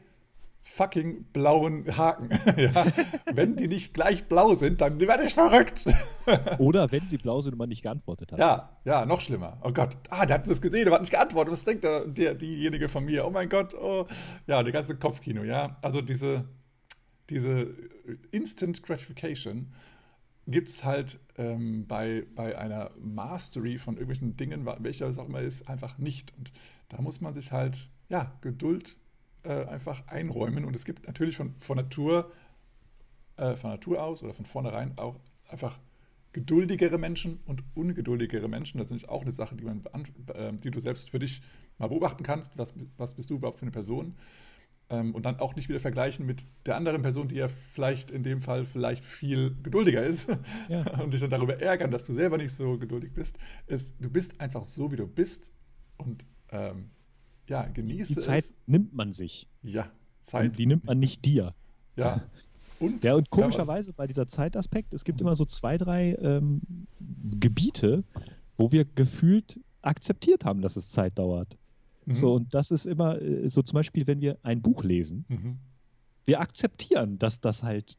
fucking 0.62 1.24
blauen 1.32 1.84
Haken. 1.96 2.30
ja, 2.56 2.86
wenn 3.32 3.56
die 3.56 3.68
nicht 3.68 3.94
gleich 3.94 4.24
blau 4.24 4.54
sind, 4.54 4.80
dann 4.80 5.00
werde 5.00 5.24
ich 5.24 5.34
verrückt. 5.34 5.84
Oder 6.58 6.90
wenn 6.90 7.08
sie 7.08 7.18
blau 7.18 7.40
sind 7.40 7.52
und 7.52 7.58
man 7.58 7.68
nicht 7.68 7.82
geantwortet 7.82 8.32
hat. 8.32 8.38
Ja, 8.38 8.78
ja, 8.84 9.04
noch 9.04 9.20
schlimmer. 9.20 9.58
Oh 9.62 9.72
Gott, 9.72 9.96
ah, 10.10 10.24
der 10.24 10.38
hat 10.38 10.48
das 10.48 10.60
gesehen, 10.60 10.84
der 10.84 10.94
hat 10.94 11.00
nicht 11.02 11.10
geantwortet. 11.10 11.52
Was 11.52 11.64
denkt 11.64 11.84
der, 11.84 12.06
der, 12.06 12.34
diejenige 12.34 12.88
von 12.88 13.04
mir? 13.04 13.26
Oh 13.26 13.30
mein 13.30 13.48
Gott, 13.48 13.74
oh. 13.74 14.06
Ja, 14.46 14.62
der 14.62 14.72
ganze 14.72 14.96
Kopfkino, 14.96 15.42
ja. 15.42 15.76
Also 15.82 16.00
diese, 16.00 16.44
diese 17.28 17.74
Instant 18.30 18.82
Gratification 18.82 19.72
gibt 20.46 20.68
es 20.68 20.84
halt 20.84 21.20
ähm, 21.38 21.86
bei, 21.86 22.26
bei 22.34 22.58
einer 22.58 22.90
Mastery 22.98 23.78
von 23.78 23.94
irgendwelchen 23.94 24.36
Dingen, 24.36 24.66
welcher 24.78 25.06
es 25.06 25.18
auch 25.18 25.28
immer 25.28 25.40
ist, 25.40 25.68
einfach 25.68 25.98
nicht. 25.98 26.32
Und 26.36 26.52
da 26.88 27.00
muss 27.00 27.20
man 27.20 27.32
sich 27.34 27.52
halt, 27.52 27.90
ja, 28.08 28.36
Geduld 28.40 28.96
äh, 29.44 29.64
einfach 29.66 30.06
einräumen. 30.08 30.64
Und 30.64 30.76
es 30.76 30.84
gibt 30.84 31.06
natürlich 31.06 31.36
von, 31.36 31.54
von 31.60 31.76
Natur, 31.76 32.30
äh, 33.36 33.54
von 33.54 33.70
Natur 33.70 34.02
aus 34.02 34.22
oder 34.22 34.34
von 34.34 34.46
vornherein 34.46 34.96
auch 34.98 35.18
einfach 35.48 35.78
geduldigere 36.32 36.98
Menschen 36.98 37.40
und 37.44 37.62
ungeduldigere 37.74 38.48
Menschen. 38.48 38.78
Das 38.78 38.86
ist 38.86 38.90
nämlich 38.90 39.08
auch 39.08 39.22
eine 39.22 39.32
Sache, 39.32 39.54
die, 39.54 39.64
man, 39.64 39.82
äh, 40.34 40.52
die 40.54 40.70
du 40.70 40.80
selbst 40.80 41.10
für 41.10 41.18
dich 41.18 41.42
mal 41.78 41.88
beobachten 41.88 42.22
kannst. 42.22 42.56
Was, 42.56 42.74
was 42.96 43.14
bist 43.14 43.30
du 43.30 43.34
überhaupt 43.36 43.58
für 43.58 43.62
eine 43.62 43.70
Person? 43.70 44.14
Ähm, 44.88 45.14
und 45.14 45.24
dann 45.24 45.38
auch 45.40 45.54
nicht 45.54 45.68
wieder 45.68 45.80
vergleichen 45.80 46.26
mit 46.26 46.46
der 46.66 46.76
anderen 46.76 47.02
Person, 47.02 47.28
die 47.28 47.36
ja 47.36 47.48
vielleicht 47.48 48.10
in 48.10 48.22
dem 48.22 48.42
Fall 48.42 48.64
vielleicht 48.64 49.04
viel 49.04 49.56
geduldiger 49.62 50.04
ist 50.04 50.28
Ja. 50.68 51.00
und 51.00 51.12
dich 51.12 51.20
dann 51.20 51.30
darüber 51.30 51.60
ärgern, 51.60 51.90
dass 51.90 52.04
du 52.04 52.12
selber 52.12 52.38
nicht 52.38 52.52
so 52.52 52.78
geduldig 52.78 53.12
bist. 53.12 53.38
Es, 53.66 53.96
du 53.98 54.10
bist 54.10 54.40
einfach 54.40 54.64
so, 54.64 54.90
wie 54.90 54.96
du 54.96 55.06
bist 55.06 55.52
und 55.98 56.24
ähm, 56.50 56.90
ja, 57.52 57.66
genieße 57.66 58.14
Die 58.14 58.20
Zeit 58.20 58.44
es. 58.44 58.54
nimmt 58.66 58.94
man 58.94 59.12
sich. 59.12 59.46
Ja, 59.62 59.82
Und 59.84 59.90
Zeit. 60.20 60.58
die 60.58 60.66
nimmt 60.66 60.84
man 60.84 60.98
nicht 60.98 61.24
dir. 61.24 61.54
Ja. 61.96 62.22
Und, 62.80 63.04
Ja, 63.04 63.14
und 63.14 63.30
komischerweise 63.30 63.92
bei 63.92 64.06
dieser 64.06 64.26
Zeitaspekt, 64.26 64.94
es 64.94 65.04
gibt 65.04 65.20
immer 65.20 65.34
so 65.34 65.44
zwei, 65.44 65.76
drei 65.78 66.14
ähm, 66.20 66.62
Gebiete, 67.38 68.04
wo 68.56 68.72
wir 68.72 68.84
gefühlt 68.84 69.60
akzeptiert 69.82 70.44
haben, 70.44 70.62
dass 70.62 70.76
es 70.76 70.90
Zeit 70.90 71.18
dauert. 71.18 71.56
Mhm. 72.06 72.12
So, 72.14 72.34
und 72.34 72.54
das 72.54 72.70
ist 72.70 72.86
immer 72.86 73.20
äh, 73.20 73.48
so 73.48 73.62
zum 73.62 73.74
Beispiel, 73.76 74.06
wenn 74.06 74.20
wir 74.20 74.38
ein 74.42 74.62
Buch 74.62 74.82
lesen, 74.82 75.24
Mhm. 75.28 75.58
wir 76.24 76.40
akzeptieren, 76.40 77.18
dass 77.18 77.40
das 77.40 77.62
halt 77.62 77.98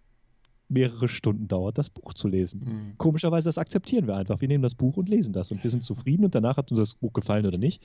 mehrere 0.70 1.08
Stunden 1.08 1.48
dauert, 1.48 1.78
das 1.78 1.90
Buch 1.90 2.14
zu 2.14 2.28
lesen. 2.28 2.62
Mhm. 2.66 2.98
Komischerweise, 2.98 3.48
das 3.48 3.58
akzeptieren 3.58 4.08
wir 4.08 4.16
einfach. 4.16 4.42
Wir 4.42 4.48
nehmen 4.48 4.64
das 4.64 4.76
Buch 4.76 4.98
und 4.98 5.08
lesen 5.10 5.32
das 5.34 5.52
und 5.52 5.64
wir 5.64 5.70
sind 5.70 5.84
zufrieden 5.84 6.26
und 6.26 6.34
danach 6.34 6.58
hat 6.58 6.72
uns 6.72 6.80
das 6.80 6.96
Buch 6.96 7.14
gefallen 7.14 7.46
oder 7.46 7.58
nicht. 7.58 7.82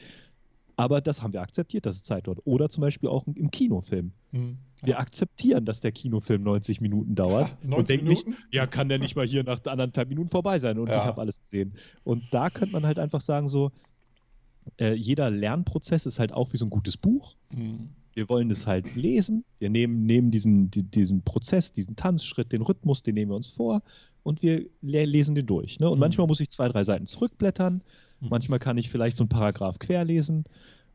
Aber 0.78 1.00
das 1.00 1.22
haben 1.22 1.32
wir 1.32 1.40
akzeptiert, 1.42 1.86
dass 1.86 1.96
es 1.96 2.04
Zeit 2.04 2.28
dauert. 2.28 2.38
Oder 2.44 2.70
zum 2.70 2.82
Beispiel 2.82 3.08
auch 3.08 3.26
im 3.26 3.50
Kinofilm. 3.50 4.12
Mhm. 4.30 4.58
Wir 4.80 5.00
akzeptieren, 5.00 5.64
dass 5.64 5.80
der 5.80 5.90
Kinofilm 5.90 6.42
90 6.44 6.80
Minuten 6.80 7.16
dauert 7.16 7.50
Ja, 7.62 7.68
90 7.68 7.76
und 7.78 7.88
denken 7.88 8.08
nicht, 8.08 8.26
ja, 8.52 8.66
kann 8.68 8.88
der 8.88 9.00
nicht 9.00 9.16
mal 9.16 9.26
hier 9.26 9.42
nach 9.42 9.64
anderthalb 9.64 10.08
Minuten 10.08 10.28
vorbei 10.30 10.60
sein 10.60 10.78
und 10.78 10.86
Ja. 10.88 10.98
ich 10.98 11.04
habe 11.04 11.20
alles 11.20 11.40
gesehen. 11.40 11.74
Und 12.04 12.22
da 12.30 12.48
könnte 12.48 12.72
man 12.72 12.86
halt 12.86 13.00
einfach 13.00 13.20
sagen, 13.20 13.48
so, 13.48 13.72
äh, 14.78 14.94
jeder 14.94 15.30
Lernprozess 15.30 16.06
ist 16.06 16.20
halt 16.20 16.32
auch 16.32 16.52
wie 16.52 16.58
so 16.58 16.66
ein 16.66 16.70
gutes 16.70 16.96
Buch. 16.96 17.34
Mhm. 17.52 17.88
Wir 18.14 18.28
wollen 18.28 18.48
es 18.52 18.66
halt 18.68 18.94
lesen. 18.94 19.44
Wir 19.58 19.70
nehmen, 19.70 20.04
nehmen 20.06 20.30
diesen, 20.30 20.70
die, 20.70 20.84
diesen 20.84 21.22
Prozess, 21.22 21.72
diesen 21.72 21.96
Tanzschritt, 21.96 22.52
den 22.52 22.62
Rhythmus, 22.62 23.02
den 23.02 23.14
nehmen 23.14 23.32
wir 23.32 23.36
uns 23.36 23.48
vor 23.48 23.82
und 24.22 24.42
wir 24.42 24.66
le 24.80 25.04
lesen 25.06 25.34
den 25.34 25.46
durch. 25.46 25.80
Ne? 25.80 25.88
Und 25.90 25.98
Mhm. 25.98 26.00
manchmal 26.00 26.26
muss 26.28 26.38
ich 26.40 26.50
zwei, 26.50 26.68
drei 26.68 26.84
Seiten 26.84 27.06
zurückblättern. 27.06 27.82
Mhm. 28.20 28.28
Manchmal 28.30 28.58
kann 28.58 28.78
ich 28.78 28.90
vielleicht 28.90 29.16
so 29.16 29.22
einen 29.24 29.28
Paragraph 29.28 29.78
querlesen. 29.78 30.44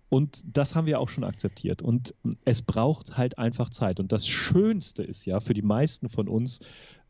Und 0.10 0.44
das 0.46 0.76
haben 0.76 0.86
wir 0.86 1.00
auch 1.00 1.10
schon 1.10 1.24
akzeptiert. 1.24 1.82
Und 1.82 2.14
es 2.46 2.62
braucht 2.62 3.18
halt 3.18 3.40
einfach 3.40 3.70
Zeit. 3.72 4.00
Und 4.00 4.12
das 4.12 4.28
Schönste 4.28 5.02
ist 5.04 5.26
ja, 5.26 5.40
für 5.40 5.56
die 5.56 5.64
meisten 5.64 6.08
von 6.08 6.28
uns 6.28 6.60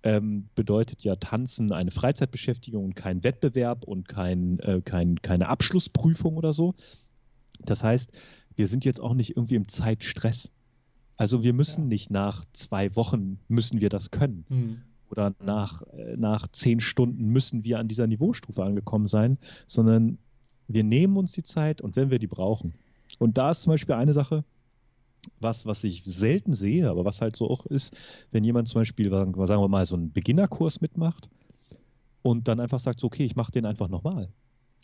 ähm, 0.03 0.47
bedeutet 0.55 1.01
ja 1.03 1.18
Tanzen 1.18 1.74
eine 1.74 1.91
Freizeitbeschäftigung 1.91 2.86
und 2.86 2.95
kein 2.95 3.24
Wettbewerb 3.24 3.84
und 3.84 4.07
kein, 4.07 4.59
äh, 4.59 4.82
kein, 4.84 5.22
keine 5.22 5.49
Abschlussprüfung 5.49 6.38
oder 6.38 6.53
so. 6.53 6.76
Das 7.66 7.84
heißt, 7.84 8.11
wir 8.55 8.68
sind 8.68 8.86
jetzt 8.86 9.01
auch 9.01 9.14
nicht 9.14 9.36
irgendwie 9.36 9.55
im 9.55 9.68
Zeitstress. 9.68 10.51
Also 11.18 11.43
wir 11.43 11.53
müssen 11.53 11.84
Ja. 11.84 11.88
nicht 11.88 12.09
nach 12.09 12.45
zwei 12.53 12.95
Wochen 12.95 13.39
müssen 13.49 13.82
wir 13.82 13.89
das 13.89 14.11
können 14.11 14.45
Mhm. 14.49 14.82
Oder 15.14 15.34
nach, 15.43 15.84
äh, 15.93 16.18
nach 16.18 16.47
zehn 16.47 16.80
Stunden 16.80 17.28
müssen 17.28 17.64
wir 17.64 17.80
an 17.80 17.88
dieser 17.88 18.07
Niveaustufe 18.07 18.64
angekommen 18.64 19.07
sein, 19.07 19.38
sondern 19.68 20.18
wir 20.68 20.84
nehmen 20.84 21.18
uns 21.18 21.34
die 21.34 21.43
Zeit 21.43 21.82
und 21.82 21.95
wenn 21.95 22.09
wir 22.09 22.20
die 22.20 22.28
brauchen. 22.28 22.74
Und 23.20 23.38
da 23.38 23.51
ist 23.51 23.61
zum 23.61 23.72
Beispiel 23.72 23.93
eine 23.95 24.14
Sache, 24.14 24.43
was, 25.39 25.66
was 25.66 25.84
ich 25.84 26.03
selten 26.05 26.53
sehe, 26.53 26.89
aber 26.89 27.05
was 27.05 27.22
halt 27.22 27.36
so 27.36 27.49
auch 27.49 27.66
ist, 27.68 27.95
wenn 28.32 28.43
jemand 28.43 28.68
zum 28.68 28.82
Beispiel, 28.82 29.09
sagen 29.09 29.34
sagen 29.45 29.61
wir 29.61 29.68
mal, 29.68 29.86
so 29.86 29.95
einen 29.95 30.11
Beginnerkurs 30.11 30.82
mitmacht 30.82 31.30
und 32.24 32.47
dann 32.47 32.59
einfach 32.59 32.80
sagt, 32.80 32.99
so, 32.99 33.07
okay, 33.07 33.24
ich 33.24 33.36
mache 33.36 33.51
den 33.51 33.66
einfach 33.66 33.88
nochmal. 33.88 34.30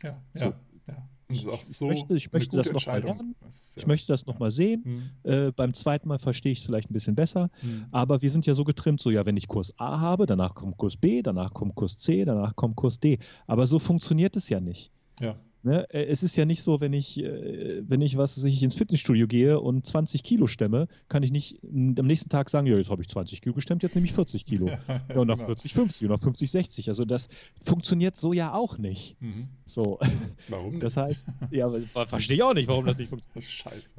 Ja, 0.04 0.22
So. 0.36 0.46
ja, 0.46 0.54
ja. 0.88 1.10
Ich- 1.32 1.44
so 1.44 1.86
möchte- 1.88 2.16
ich 2.16 2.32
möchte 2.32 2.58
das 2.58 2.66
gute 2.68 2.74
noch 2.74 2.86
mal 2.88 2.96
Entscheidung. 2.96 3.18
lernen. 3.18 3.36
Das 3.42 3.78
Ich 3.78 3.86
möchte 3.86 4.08
das 4.12 4.26
nochmal 4.26 4.50
sehen. 4.50 4.82
Mhm. 5.24 5.32
Äh, 5.32 5.52
beim 5.52 5.74
zweiten 5.76 6.08
Mal 6.08 6.18
verstehe 6.18 6.52
ich 6.52 6.60
es 6.60 6.66
vielleicht 6.66 6.90
ein 6.90 6.94
bisschen 6.94 7.14
besser. 7.16 7.52
Mhm. 7.62 7.86
Aber 7.92 8.22
wir 8.24 8.32
sind 8.32 8.48
ja 8.48 8.56
so 8.56 8.64
getrimmt, 8.64 9.00
so 9.00 9.12
ja, 9.12 9.26
wenn 9.28 9.38
ich 9.38 9.48
Kurs 9.48 9.74
A 9.78 10.00
habe, 10.00 10.26
danach 10.26 10.56
kommt 10.56 10.78
Kurs 10.78 10.98
B, 10.98 11.22
danach 11.22 11.54
kommt 11.54 11.76
Kurs 11.76 11.98
C, 11.98 12.26
danach 12.26 12.56
kommt 12.56 12.76
Kurs 12.76 13.00
D. 13.00 13.20
Aber 13.46 13.68
so 13.68 13.78
funktioniert 13.78 14.36
es 14.36 14.50
ja 14.50 14.60
nicht. 14.60 14.92
Ja. 15.20 15.36
Ne? 15.62 15.88
Äh, 15.94 16.06
Es 16.06 16.24
ist 16.24 16.36
ja 16.38 16.46
nicht 16.46 16.64
so, 16.64 16.80
wenn 16.80 16.94
ich, 16.94 17.18
äh, 17.18 17.82
wenn 17.88 18.02
ich 18.02 18.18
was 18.18 18.42
ich 18.44 18.64
ins 18.64 18.76
Fitnessstudio 18.76 19.28
gehe 19.28 19.60
und 19.60 19.86
20 19.86 20.24
Kilo 20.24 20.48
stemme, 20.48 20.88
kann 21.10 21.22
ich 21.24 21.32
nicht 21.32 21.60
am 21.64 22.08
nächsten 22.08 22.30
Tag 22.30 22.50
sagen, 22.50 22.66
ja, 22.66 22.78
jetzt 22.78 22.90
habe 22.90 23.02
ich 23.02 23.10
20 23.10 23.42
Kilo 23.42 23.56
gestemmt, 23.56 23.84
jetzt 23.84 23.96
nehme 23.96 24.06
ich 24.08 24.14
40 24.14 24.46
Kilo. 24.46 24.70
Ja, 25.10 25.16
und 25.16 25.28
nach 25.28 25.36
genau. 25.36 25.48
40, 25.48 25.74
50 25.74 26.04
und 26.08 26.12
nach 26.12 26.20
50, 26.20 26.52
60. 26.52 26.90
Also 26.90 27.04
das 27.06 27.30
funktioniert 27.62 28.16
so 28.16 28.34
ja 28.34 28.54
auch 28.54 28.78
nicht. 28.78 29.16
Mhm. 29.22 29.48
So, 29.66 30.00
Warum 30.48 30.72
nicht? 30.74 30.84
das 30.84 30.98
heißt, 30.98 31.26
ja, 31.52 31.70
verstehe 32.06 32.38
ich 32.38 32.44
auch 32.44 32.54
nicht, 32.54 32.68
warum 32.68 32.86
das 32.86 32.98
nicht 32.98 33.10
funktioniert. 33.10 33.44
Scheiße. 33.50 33.96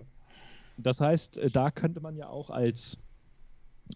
Das 0.79 1.01
heißt, 1.01 1.39
äh, 1.39 1.51
da 1.51 1.71
könnte 1.71 2.01
man 2.01 2.17
ja 2.17 2.29
auch 2.29 2.51
als, 2.51 2.99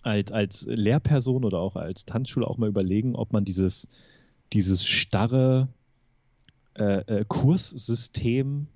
als, 0.03 0.31
als 0.33 0.67
Lehrperson 0.69 1.45
oder 1.45 1.59
auch 1.59 1.77
als 1.77 2.05
Tanzschule 2.05 2.47
auch 2.47 2.59
mal 2.59 2.69
überlegen, 2.69 3.15
ob 3.15 3.33
man 3.33 3.45
dieses, 3.45 3.89
dieses 4.53 4.85
starre 4.85 5.69
äh, 6.75 7.01
äh, 7.01 7.25
Kurssystem, 7.27 8.66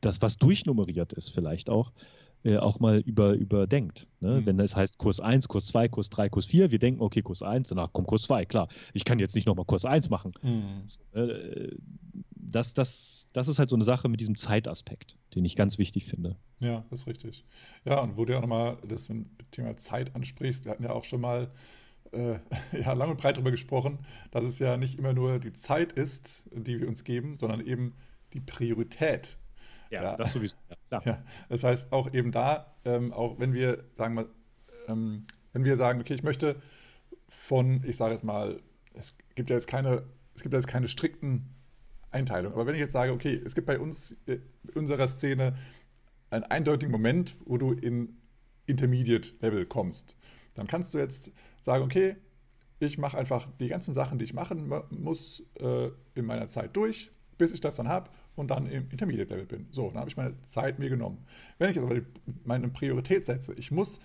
das 0.00 0.20
was 0.22 0.36
durchnummeriert 0.36 1.12
ist, 1.12 1.30
vielleicht 1.30 1.70
auch, 1.70 1.92
äh, 2.44 2.56
auch 2.56 2.80
mal 2.80 2.98
über, 2.98 3.34
überdenkt. 3.34 4.06
Ne? 4.20 4.40
Mhm. 4.40 4.46
Wenn 4.46 4.60
es 4.60 4.74
heißt 4.74 4.98
Kurs 4.98 5.20
1, 5.20 5.48
Kurs 5.48 5.66
2, 5.66 5.88
Kurs 5.88 6.10
3, 6.10 6.28
Kurs 6.28 6.46
4, 6.46 6.70
wir 6.70 6.78
denken, 6.78 7.00
okay, 7.00 7.22
Kurs 7.22 7.42
1, 7.42 7.68
danach 7.68 7.92
kommt 7.92 8.08
Kurs 8.08 8.22
2, 8.22 8.46
klar. 8.46 8.68
Ich 8.92 9.04
kann 9.04 9.18
jetzt 9.18 9.34
nicht 9.34 9.46
nochmal 9.46 9.64
Kurs 9.64 9.84
1 9.84 10.10
machen. 10.10 10.32
Mhm. 10.42 10.84
Äh, 11.12 11.76
das, 12.34 12.74
das, 12.74 13.28
das 13.32 13.48
ist 13.48 13.58
halt 13.58 13.70
so 13.70 13.76
eine 13.76 13.84
Sache 13.84 14.08
mit 14.08 14.20
diesem 14.20 14.34
Zeitaspekt, 14.34 15.16
den 15.34 15.44
ich 15.44 15.56
ganz 15.56 15.78
wichtig 15.78 16.04
finde. 16.04 16.36
Ja, 16.58 16.84
das 16.90 17.00
ist 17.00 17.06
richtig. 17.06 17.44
Ja, 17.84 18.00
und 18.00 18.16
wo 18.16 18.24
du 18.24 18.32
ja 18.34 18.40
nochmal 18.40 18.76
das 18.86 19.08
Thema 19.50 19.76
Zeit 19.76 20.14
ansprichst, 20.14 20.64
wir 20.64 20.72
hatten 20.72 20.84
ja 20.84 20.90
auch 20.90 21.04
schon 21.04 21.20
mal 21.20 21.50
äh, 22.12 22.38
ja, 22.80 22.92
lang 22.92 23.10
und 23.10 23.20
breit 23.20 23.36
darüber 23.36 23.50
gesprochen, 23.50 23.98
dass 24.30 24.44
es 24.44 24.58
ja 24.58 24.76
nicht 24.76 24.98
immer 24.98 25.12
nur 25.12 25.38
die 25.38 25.52
Zeit 25.52 25.92
ist, 25.92 26.44
die 26.52 26.80
wir 26.80 26.88
uns 26.88 27.04
geben, 27.04 27.36
sondern 27.36 27.60
eben 27.60 27.94
die 28.32 28.40
Priorität. 28.40 29.38
Ja, 29.90 30.02
ja. 30.02 30.16
das 30.16 30.32
sowieso. 30.32 30.56
Ja, 30.90 31.02
ja, 31.04 31.22
das 31.48 31.64
heißt 31.64 31.92
auch 31.92 32.12
eben 32.12 32.32
da, 32.32 32.74
ähm, 32.84 33.12
auch 33.12 33.38
wenn 33.38 33.52
wir 33.52 33.84
sagen 33.92 34.14
mal, 34.14 34.26
ähm, 34.88 35.24
wenn 35.52 35.64
wir 35.64 35.76
sagen, 35.76 36.00
okay, 36.00 36.14
ich 36.14 36.22
möchte 36.22 36.60
von, 37.28 37.82
ich 37.84 37.96
sage 37.96 38.12
jetzt 38.12 38.24
mal, 38.24 38.60
es 38.94 39.16
gibt 39.34 39.50
ja 39.50 39.56
jetzt 39.56 39.66
keine, 39.66 40.04
es 40.34 40.42
gibt 40.42 40.52
ja 40.54 40.58
jetzt 40.58 40.66
keine 40.66 40.88
strikten 40.88 41.54
Einteilungen, 42.10 42.54
aber 42.54 42.66
wenn 42.66 42.74
ich 42.74 42.80
jetzt 42.80 42.92
sage, 42.92 43.12
okay, 43.12 43.40
es 43.44 43.54
gibt 43.54 43.66
bei 43.66 43.78
uns, 43.78 44.16
in 44.26 44.34
äh, 44.34 44.72
unserer 44.74 45.08
Szene 45.08 45.54
einen 46.30 46.44
eindeutigen 46.44 46.90
Moment, 46.90 47.36
wo 47.44 47.58
du 47.58 47.72
in 47.72 48.16
Intermediate 48.66 49.32
Level 49.40 49.66
kommst, 49.66 50.16
dann 50.54 50.66
kannst 50.66 50.94
du 50.94 50.98
jetzt 50.98 51.32
sagen, 51.60 51.84
okay, 51.84 52.16
ich 52.78 52.98
mache 52.98 53.16
einfach 53.16 53.48
die 53.60 53.68
ganzen 53.68 53.94
Sachen, 53.94 54.18
die 54.18 54.24
ich 54.24 54.34
machen 54.34 54.72
muss, 54.90 55.44
äh, 55.60 55.90
in 56.14 56.26
meiner 56.26 56.48
Zeit 56.48 56.76
durch, 56.76 57.12
bis 57.38 57.52
ich 57.52 57.60
das 57.60 57.76
dann 57.76 57.88
habe 57.88 58.10
und 58.34 58.50
dann 58.50 58.66
im 58.66 58.90
Intermediate-Level 58.90 59.46
bin. 59.46 59.68
So, 59.70 59.88
dann 59.88 59.98
habe 59.98 60.10
ich 60.10 60.16
meine 60.16 60.40
Zeit 60.42 60.78
mir 60.78 60.88
genommen. 60.88 61.24
Wenn 61.58 61.68
ich 61.70 61.76
jetzt 61.76 61.84
aber 61.84 61.94
die, 61.94 62.06
meine 62.44 62.68
Priorität 62.68 63.26
setze, 63.26 63.52
ich 63.54 63.70
muss 63.70 64.00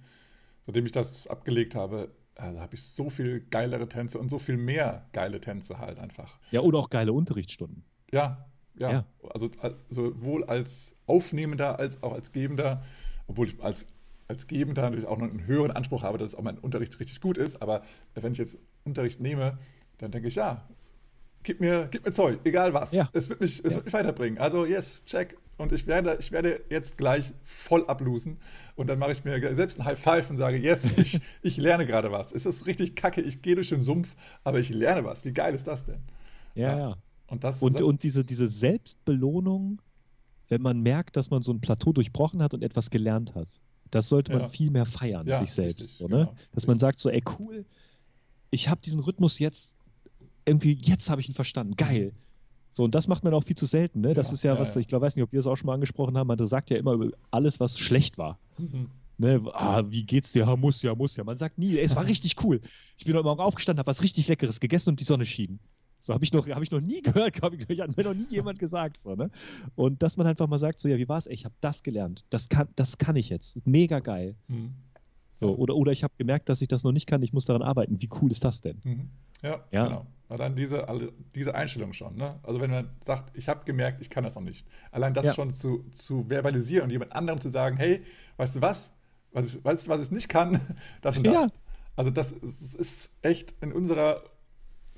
seitdem 0.66 0.86
ich 0.86 0.94
das 0.94 1.28
abgelegt 1.28 1.76
habe, 1.76 2.10
also 2.36 2.62
habe 2.62 2.76
ich 2.76 2.84
so 2.84 3.10
viel 3.10 3.42
geilere 3.50 3.90
Tänze 3.90 4.18
und 4.18 4.30
so 4.30 4.40
viel 4.40 4.56
mehr 4.56 5.10
geile 5.12 5.42
Tänze 5.42 5.80
halt 5.80 6.00
einfach. 6.00 6.40
Ja, 6.52 6.62
oder 6.62 6.80
auch 6.80 6.90
geile 6.90 7.12
Unterrichtsstunden. 7.12 7.84
Ja, 8.10 8.46
ja. 8.78 8.92
ja. 8.92 9.06
Also 9.30 9.50
als, 9.60 9.84
sowohl 9.90 10.46
als 10.46 10.96
Aufnehmender 11.06 11.80
als 11.80 12.02
auch 12.02 12.14
als 12.14 12.32
Gebender, 12.32 12.82
obwohl 13.28 13.48
ich 13.48 13.62
als, 13.62 13.88
als 14.30 14.48
Gebender 14.48 14.84
natürlich 14.84 15.08
auch 15.08 15.18
noch 15.18 15.30
einen 15.30 15.48
höheren 15.48 15.72
Anspruch 15.72 16.04
habe, 16.04 16.18
dass 16.18 16.34
auch 16.34 16.44
mein 16.44 16.60
Unterricht 16.60 16.98
richtig 17.02 17.20
gut 17.20 17.38
ist. 17.38 17.62
Aber 17.62 17.82
wenn 18.14 18.32
ich 18.32 18.38
jetzt 18.38 18.58
Unterricht 18.86 19.20
nehme, 19.20 19.58
dann 19.98 20.12
denke 20.12 20.28
ich, 20.28 20.36
ja, 20.36 20.68
gib 21.44 21.60
mir, 21.60 21.88
gib 21.90 22.06
mir 22.06 22.12
Zeug, 22.12 22.40
egal 22.44 22.74
was. 22.74 22.92
Ja. 22.92 23.10
Es, 23.14 23.30
wird 23.30 23.42
mich, 23.42 23.64
es 23.64 23.72
ja. 23.72 23.76
wird 23.76 23.86
mich 23.86 23.94
weiterbringen. 23.94 24.38
Also, 24.40 24.66
yes, 24.66 25.04
check. 25.06 25.38
Und 25.58 25.72
ich 25.72 25.88
werde, 25.88 26.18
ich 26.20 26.32
werde 26.32 26.62
jetzt 26.70 26.98
gleich 26.98 27.34
voll 27.44 27.86
ablosen. 27.88 28.38
Und 28.76 28.88
dann 28.88 29.00
mache 29.00 29.12
ich 29.12 29.24
mir 29.24 29.56
selbst 29.56 29.80
ein 29.80 29.86
High 29.86 30.00
Five 30.00 30.30
und 30.30 30.38
sage, 30.38 30.58
yes, 30.58 30.92
ich, 30.98 31.20
ich 31.42 31.58
lerne 31.58 31.86
gerade 31.86 32.12
was. 32.12 32.32
Es 32.32 32.46
ist 32.46 32.68
richtig 32.68 32.96
kacke, 32.96 33.22
ich 33.22 33.42
gehe 33.42 33.56
durch 33.56 33.70
den 33.70 33.82
Sumpf, 33.82 34.16
aber 34.44 34.60
ich 34.60 34.70
lerne 34.70 35.04
was. 35.04 35.26
Wie 35.26 35.34
geil 35.34 35.56
ist 35.56 35.68
das 35.68 35.86
denn? 35.86 36.00
Ja, 36.54 36.78
ja. 36.78 36.98
Und, 37.28 37.44
das 37.44 37.62
und, 37.62 37.82
und 37.82 38.04
diese, 38.04 38.24
diese 38.24 38.48
Selbstbelohnung, 38.48 39.82
wenn 40.48 40.62
man 40.62 40.82
merkt, 40.82 41.18
dass 41.18 41.30
man 41.30 41.42
so 41.42 41.52
ein 41.52 41.60
Plateau 41.60 41.92
durchbrochen 41.92 42.42
hat 42.42 42.54
und 42.54 42.64
etwas 42.64 42.90
gelernt 42.90 43.36
hat. 43.36 43.60
Das 43.90 44.10
sollte 44.10 44.34
man 44.34 44.42
ja. 44.42 44.50
viel 44.50 44.70
mehr 44.70 44.86
feiern, 44.86 45.26
ja, 45.28 45.40
sich 45.40 45.52
selbst. 45.52 45.80
Richtig, 45.80 45.96
so, 45.96 46.08
ne? 46.08 46.18
Genau, 46.18 46.26
Dass 46.26 46.38
richtig. 46.56 46.68
man 46.68 46.80
sagt 46.80 47.00
so, 47.00 47.10
ey 47.10 47.24
cool, 47.40 47.66
ich 48.52 48.70
habe 48.70 48.82
diesen 48.82 49.00
Rhythmus 49.00 49.40
jetzt 49.40 49.78
irgendwie, 50.48 50.74
jetzt 50.82 51.10
habe 51.10 51.22
ich 51.22 51.30
ihn 51.30 51.36
verstanden. 51.36 51.76
Geil. 51.76 52.14
So, 52.70 52.84
und 52.84 52.96
das 52.96 53.08
macht 53.08 53.24
man 53.24 53.34
auch 53.34 53.44
viel 53.44 53.56
zu 53.56 53.66
selten. 53.66 54.02
Ne? 54.02 54.14
Das 54.14 54.28
ja, 54.28 54.34
ist 54.34 54.44
ja, 54.44 54.54
ja 54.54 54.60
was, 54.60 54.76
ich 54.76 54.88
glaube, 54.88 55.06
weiß 55.06 55.16
nicht, 55.16 55.24
ob 55.24 55.32
wir 55.32 55.40
es 55.40 55.48
auch 55.48 55.56
schon 55.56 55.68
mal 55.68 55.74
angesprochen 55.74 56.18
haben, 56.18 56.28
man 56.28 56.46
sagt 56.48 56.70
ja 56.70 56.78
immer 56.78 56.94
über 56.94 57.12
alles, 57.32 57.60
was 57.60 57.78
schlecht 57.80 58.18
war. 58.18 58.40
Mhm. 58.58 58.90
Ne, 59.20 59.42
ah, 59.54 59.84
wie 59.90 60.04
geht's 60.04 60.32
dir? 60.32 60.46
Ja, 60.46 60.56
muss 60.56 60.84
ja, 60.84 60.94
muss 60.94 61.16
ja. 61.16 61.24
Man 61.24 61.38
sagt 61.38 61.58
nie, 61.58 61.78
ey, 61.78 61.84
es 61.84 61.96
war 61.96 62.06
richtig 62.08 62.44
cool. 62.44 62.62
Ich 62.98 63.06
bin 63.06 63.16
heute 63.16 63.24
Morgen 63.24 63.42
aufgestanden, 63.42 63.80
habe 63.80 63.88
was 63.88 64.04
richtig 64.04 64.28
Leckeres 64.28 64.60
gegessen 64.60 64.90
und 64.90 65.00
die 65.00 65.06
Sonne 65.06 65.26
schien. 65.26 65.60
So 66.00 66.14
habe 66.14 66.24
ich 66.24 66.32
noch, 66.32 66.48
habe 66.48 66.64
ich 66.64 66.70
noch 66.70 66.82
nie 66.82 67.02
gehört, 67.04 67.42
habe 67.42 67.56
ich, 67.56 67.80
hat 67.80 67.98
mir 67.98 68.04
noch 68.04 68.14
nie 68.14 68.28
jemand 68.30 68.60
gesagt. 68.60 69.02
So, 69.02 69.16
ne? 69.16 69.32
Und 69.76 70.04
dass 70.04 70.18
man 70.18 70.28
einfach 70.28 70.48
mal 70.48 70.60
sagt, 70.60 70.80
so 70.80 70.88
ja, 70.88 70.98
wie 70.98 71.10
war 71.10 71.18
es? 71.18 71.26
Ich 71.26 71.46
habe 71.46 71.56
das 71.62 71.82
gelernt. 71.82 72.26
Das 72.30 72.50
kann, 72.50 72.68
das 72.76 73.00
kann 73.00 73.16
ich 73.16 73.30
jetzt. 73.30 73.66
Mega 73.66 74.00
geil. 74.00 74.36
Mhm. 74.48 74.74
So, 75.30 75.56
oder, 75.56 75.76
oder 75.76 75.92
ich 75.92 76.04
habe 76.04 76.14
gemerkt, 76.18 76.50
dass 76.50 76.62
ich 76.62 76.68
das 76.68 76.84
noch 76.84 76.92
nicht 76.92 77.08
kann, 77.08 77.22
ich 77.22 77.34
muss 77.34 77.46
daran 77.46 77.62
arbeiten. 77.62 78.02
Wie 78.02 78.10
cool 78.22 78.32
ist 78.32 78.44
das 78.44 78.62
denn? 78.62 78.80
Mhm. 78.84 79.10
Ja, 79.44 79.64
ja, 79.72 79.88
genau. 79.88 80.08
Dann 80.30 80.56
diese, 80.56 80.86
diese 81.36 81.56
Einstellung 81.56 81.94
schon. 81.94 82.16
Ne? 82.16 82.40
Also 82.44 82.60
wenn 82.60 82.70
man 82.70 82.90
sagt, 83.06 83.36
ich 83.38 83.48
habe 83.48 83.64
gemerkt, 83.64 84.02
ich 84.02 84.10
kann 84.10 84.24
das 84.24 84.36
noch 84.36 84.42
nicht. 84.42 84.68
Allein 84.92 85.14
das 85.14 85.28
ja. 85.28 85.34
schon 85.34 85.54
zu, 85.54 85.86
zu 85.92 86.26
verbalisieren 86.28 86.86
und 86.86 86.90
jemand 86.90 87.14
anderem 87.14 87.40
zu 87.40 87.50
sagen, 87.50 87.78
hey, 87.78 88.04
weißt 88.36 88.58
du 88.58 88.62
was? 88.62 88.92
Was 89.32 89.56
ich, 89.56 89.64
weißt 89.64 89.88
du, 89.88 89.92
was 89.92 90.02
ich 90.02 90.12
nicht 90.12 90.30
kann? 90.30 90.60
Das 91.02 91.18
und 91.18 91.28
das. 91.28 91.34
Ja. 91.34 91.48
Also 91.96 92.12
das 92.12 92.32
ist, 92.32 92.76
ist 92.76 93.12
echt 93.22 93.56
in 93.62 93.72
unserer, 93.72 94.24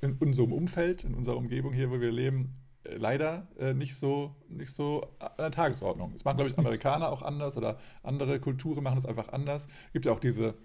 in 0.01 0.13
unserem 0.13 0.51
Umfeld, 0.51 1.03
in 1.03 1.13
unserer 1.13 1.37
Umgebung 1.37 1.73
hier, 1.73 1.91
wo 1.91 2.01
wir 2.01 2.11
leben, 2.11 2.55
leider 2.83 3.47
äh, 3.59 3.73
nicht, 3.73 3.95
so, 3.95 4.35
nicht 4.47 4.71
so 4.71 5.07
an 5.19 5.31
der 5.37 5.51
Tagesordnung. 5.51 6.13
Das 6.13 6.23
machen, 6.23 6.37
glaube 6.37 6.51
ich, 6.51 6.57
Amerikaner 6.57 7.09
auch 7.09 7.21
anders 7.21 7.57
oder 7.57 7.77
andere 8.03 8.39
Kulturen 8.39 8.83
machen 8.83 8.97
es 8.97 9.05
einfach 9.05 9.29
anders. 9.29 9.67
Es 9.87 9.93
gibt 9.93 10.05
ja 10.05 10.11
auch 10.11 10.19
diese 10.19 10.55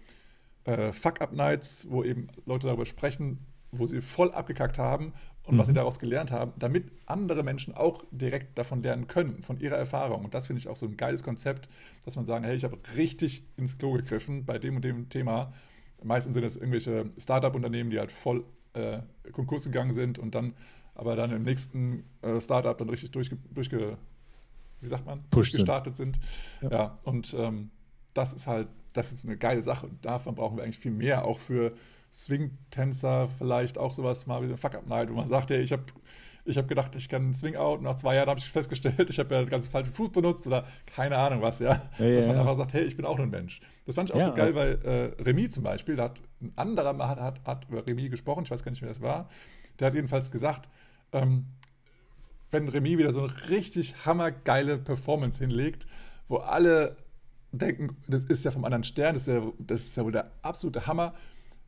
äh, 0.65 0.93
Fuck-Up-Nights, 0.93 1.89
wo 1.91 2.05
eben 2.05 2.29
Leute 2.47 2.67
darüber 2.67 2.87
sprechen, 2.87 3.47
wo 3.73 3.87
sie 3.87 4.01
voll 4.01 4.33
abgekackt 4.33 4.79
haben 4.79 5.12
und 5.43 5.55
mhm. 5.55 5.59
was 5.59 5.67
sie 5.67 5.73
mhm. 5.73 5.77
daraus 5.77 5.99
gelernt 5.99 6.31
haben, 6.31 6.53
damit 6.59 6.91
andere 7.07 7.43
Menschen 7.43 7.75
auch 7.75 8.05
direkt 8.11 8.57
davon 8.59 8.83
lernen 8.83 9.07
können, 9.09 9.43
von 9.43 9.59
ihrer 9.59 9.77
Erfahrung. 9.77 10.25
Und 10.25 10.35
das 10.35 10.47
finde 10.47 10.61
ich 10.61 10.69
auch 10.69 10.77
so 10.77 10.87
ein 10.87 10.97
geiles 10.97 11.23
Konzept, 11.23 11.69
dass 12.05 12.17
man 12.17 12.25
sagen, 12.25 12.45
hey, 12.45 12.55
ich 12.55 12.65
habe 12.65 12.79
richtig 12.97 13.45
ins 13.57 13.77
Klo 13.79 13.93
gegriffen 13.93 14.45
bei 14.45 14.59
dem 14.59 14.77
und 14.77 14.85
dem 14.85 15.09
Thema. 15.09 15.53
Meistens 16.03 16.35
sind 16.35 16.45
es 16.45 16.57
irgendwelche 16.57 17.11
Startup-Unternehmen, 17.19 17.91
die 17.91 17.99
halt 17.99 18.12
voll 18.12 18.45
äh, 18.75 19.01
Konkurs 19.33 19.65
gegangen 19.65 19.93
sind 19.93 20.19
und 20.19 20.35
dann 20.35 20.55
aber 20.95 21.17
dann 21.17 21.31
im 21.33 21.43
nächsten 21.43 22.05
äh, 22.23 22.41
Startup 22.41 22.77
dann 22.77 22.89
richtig 22.89 23.11
durchge, 23.11 23.37
durchge 23.53 23.97
wie 24.81 24.89
sagt 24.89 25.07
man, 25.07 25.25
durchgestartet 25.31 25.97
sind. 25.97 26.19
sind. 26.61 26.73
Ja. 26.73 26.79
ja. 26.79 26.99
und 27.05 27.35
ähm, 27.39 27.71
das 28.13 28.33
ist 28.33 28.47
halt, 28.47 28.69
das 28.93 29.13
ist 29.13 29.25
eine 29.25 29.37
geile 29.37 29.63
Sache. 29.63 29.87
Und 29.87 30.05
davon 30.05 30.35
brauchen 30.35 30.57
wir 30.57 30.65
eigentlich 30.65 30.79
viel 30.79 30.93
mehr, 30.93 31.25
auch 31.25 31.39
für 31.39 31.73
Swing-Tänzer 32.13 33.29
vielleicht 33.39 33.77
auch 33.77 33.91
sowas 33.91 34.27
mal 34.27 34.47
wie 34.47 34.53
ein 34.53 34.57
Fuck-Up-Night, 34.57 35.11
wo 35.11 35.15
man 35.15 35.27
sagt, 35.27 35.51
hey, 35.51 35.61
ich 35.61 35.73
habe 35.73 35.85
ich 36.47 36.59
habe 36.59 36.69
gedacht, 36.69 36.95
ich 36.95 37.09
kann 37.09 37.33
Swing-Out. 37.33 37.81
Nach 37.81 37.97
zwei 37.97 38.17
Jahren 38.17 38.29
habe 38.29 38.39
ich 38.39 38.45
festgestellt, 38.45 39.09
ich 39.09 39.19
habe 39.19 39.35
ja 39.35 39.45
ganz 39.45 39.69
falschen 39.69 39.93
Fuß 39.93 40.11
benutzt 40.11 40.47
oder 40.47 40.65
keine 40.87 41.17
Ahnung 41.17 41.41
was, 41.41 41.59
ja. 41.59 41.91
ja 41.99 42.15
Dass 42.17 42.27
man 42.27 42.37
einfach 42.37 42.57
sagt, 42.57 42.75
hey, 42.75 42.85
ich 42.85 42.97
bin 42.97 43.07
auch 43.07 43.17
nur 43.17 43.27
ein 43.27 43.31
Mensch. 43.31 43.61
Das 43.87 43.95
fand 43.95 44.11
ich 44.11 44.17
auch 44.17 44.21
so 44.21 44.35
geil, 44.35 44.55
weil 44.55 44.79
äh, 44.85 45.23
Remy 45.23 45.49
zum 45.49 45.65
Beispiel, 45.65 45.97
da 45.97 46.05
hat 46.05 46.21
ein 46.43 46.53
anderer 46.57 46.93
mal 46.93 47.09
hat, 47.09 47.21
hat, 47.21 47.41
hat 47.47 47.67
über 47.69 47.87
Remy 47.87 48.11
gesprochen, 48.11 48.45
ich 48.45 48.51
weiß 48.51 48.63
gar 48.63 48.71
nicht, 48.71 48.83
wer 48.83 48.91
das 48.91 49.01
war. 49.01 49.29
Der 49.79 49.87
hat 49.87 49.95
jedenfalls 49.95 50.31
gesagt, 50.31 50.69
ähm, 51.15 51.47
wenn 52.51 52.69
Remy 52.69 52.99
wieder 52.99 53.12
so 53.12 53.23
eine 53.23 53.49
richtig 53.49 54.07
hammergeile 54.07 54.79
Performance 54.79 55.43
hinlegt, 55.43 55.87
wo 56.29 56.37
alle 56.37 56.97
denken, 57.53 57.97
das 58.07 58.25
ist 58.25 58.45
ja 58.45 58.51
vom 58.51 58.65
anderen 58.65 58.85
Stern, 58.85 59.15
das 59.15 59.27
ist 59.27 59.35
ja, 59.35 59.53
das 59.59 59.81
ist 59.81 59.97
ja 59.97 60.05
wohl 60.05 60.12
der 60.12 60.31
absolute 60.43 60.87
Hammer, 60.87 61.15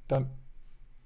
dann 0.09 0.31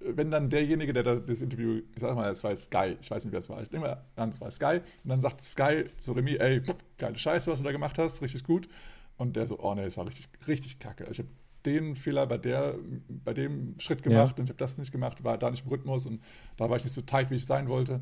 wenn 0.02 0.30
dann 0.30 0.48
derjenige, 0.48 0.94
der 0.94 1.02
das 1.02 1.42
Interview, 1.42 1.82
ich 1.94 2.00
sag 2.00 2.16
mal, 2.16 2.30
es 2.30 2.42
war 2.42 2.56
Sky, 2.56 2.96
ich 3.00 3.10
weiß 3.10 3.24
nicht, 3.24 3.32
wer 3.32 3.38
es 3.38 3.50
war, 3.50 3.60
ich 3.60 3.70
nehme 3.70 3.86
mal 3.86 4.04
an, 4.16 4.30
es 4.30 4.40
war 4.40 4.50
Sky, 4.50 4.80
und 5.04 5.10
dann 5.10 5.20
sagt 5.20 5.42
Sky 5.42 5.84
zu 5.98 6.12
Remy, 6.12 6.36
ey, 6.36 6.62
geile 6.96 7.18
Scheiße, 7.18 7.50
was 7.50 7.58
du 7.58 7.64
da 7.66 7.72
gemacht 7.72 7.98
hast, 7.98 8.22
richtig 8.22 8.44
gut. 8.44 8.68
Und 9.18 9.36
der 9.36 9.46
so, 9.46 9.58
oh 9.60 9.74
nee, 9.74 9.84
es 9.84 9.98
war 9.98 10.06
richtig, 10.06 10.28
richtig 10.48 10.78
kacke. 10.78 11.06
Ich 11.10 11.18
habe 11.18 11.28
den 11.66 11.94
Fehler 11.94 12.26
bei, 12.26 12.38
der, 12.38 12.76
bei 13.08 13.34
dem 13.34 13.78
Schritt 13.78 14.02
gemacht 14.02 14.38
ja. 14.38 14.40
und 14.40 14.44
ich 14.44 14.50
habe 14.50 14.58
das 14.58 14.78
nicht 14.78 14.92
gemacht, 14.92 15.22
war 15.22 15.36
da 15.36 15.50
nicht 15.50 15.66
im 15.66 15.70
Rhythmus 15.70 16.06
und 16.06 16.22
da 16.56 16.70
war 16.70 16.78
ich 16.78 16.84
nicht 16.84 16.94
so 16.94 17.02
tight, 17.02 17.30
wie 17.30 17.34
ich 17.34 17.44
sein 17.44 17.68
wollte. 17.68 18.00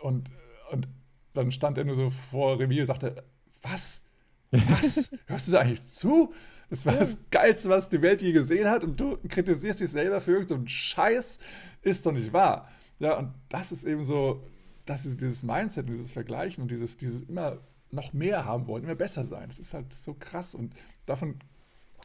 Und, 0.00 0.30
und 0.70 0.88
dann 1.34 1.52
stand 1.52 1.78
er 1.78 1.84
nur 1.84 1.96
so 1.96 2.10
vor 2.10 2.58
Remy 2.58 2.80
und 2.80 2.86
sagte, 2.86 3.24
was? 3.62 4.02
Was? 4.50 5.10
Hörst 5.26 5.48
du 5.48 5.52
da 5.52 5.60
eigentlich 5.60 5.82
zu? 5.82 6.32
Das 6.70 6.84
war 6.84 6.96
das 6.96 7.18
Geilste, 7.30 7.68
was 7.68 7.88
die 7.88 8.02
Welt 8.02 8.22
je 8.22 8.32
gesehen 8.32 8.68
hat 8.68 8.82
und 8.82 8.98
du 8.98 9.18
kritisierst 9.28 9.80
dich 9.80 9.90
selber 9.90 10.20
für 10.20 10.32
irgendeinen 10.32 10.62
so 10.62 10.68
Scheiß. 10.68 11.38
Ist 11.82 12.04
doch 12.04 12.12
nicht 12.12 12.32
wahr. 12.32 12.68
Ja, 12.98 13.18
und 13.18 13.32
das 13.48 13.70
ist 13.70 13.84
eben 13.84 14.04
so, 14.04 14.42
das 14.84 15.04
ist 15.06 15.20
dieses 15.20 15.42
Mindset 15.42 15.86
und 15.86 15.92
dieses 15.92 16.10
Vergleichen 16.10 16.62
und 16.62 16.70
dieses, 16.70 16.96
dieses 16.96 17.22
immer 17.22 17.58
noch 17.90 18.12
mehr 18.12 18.44
haben 18.44 18.66
wollen, 18.66 18.84
immer 18.84 18.94
besser 18.96 19.24
sein. 19.24 19.48
Das 19.48 19.58
ist 19.58 19.74
halt 19.74 19.92
so 19.92 20.14
krass 20.14 20.54
und 20.54 20.74
davon 21.06 21.36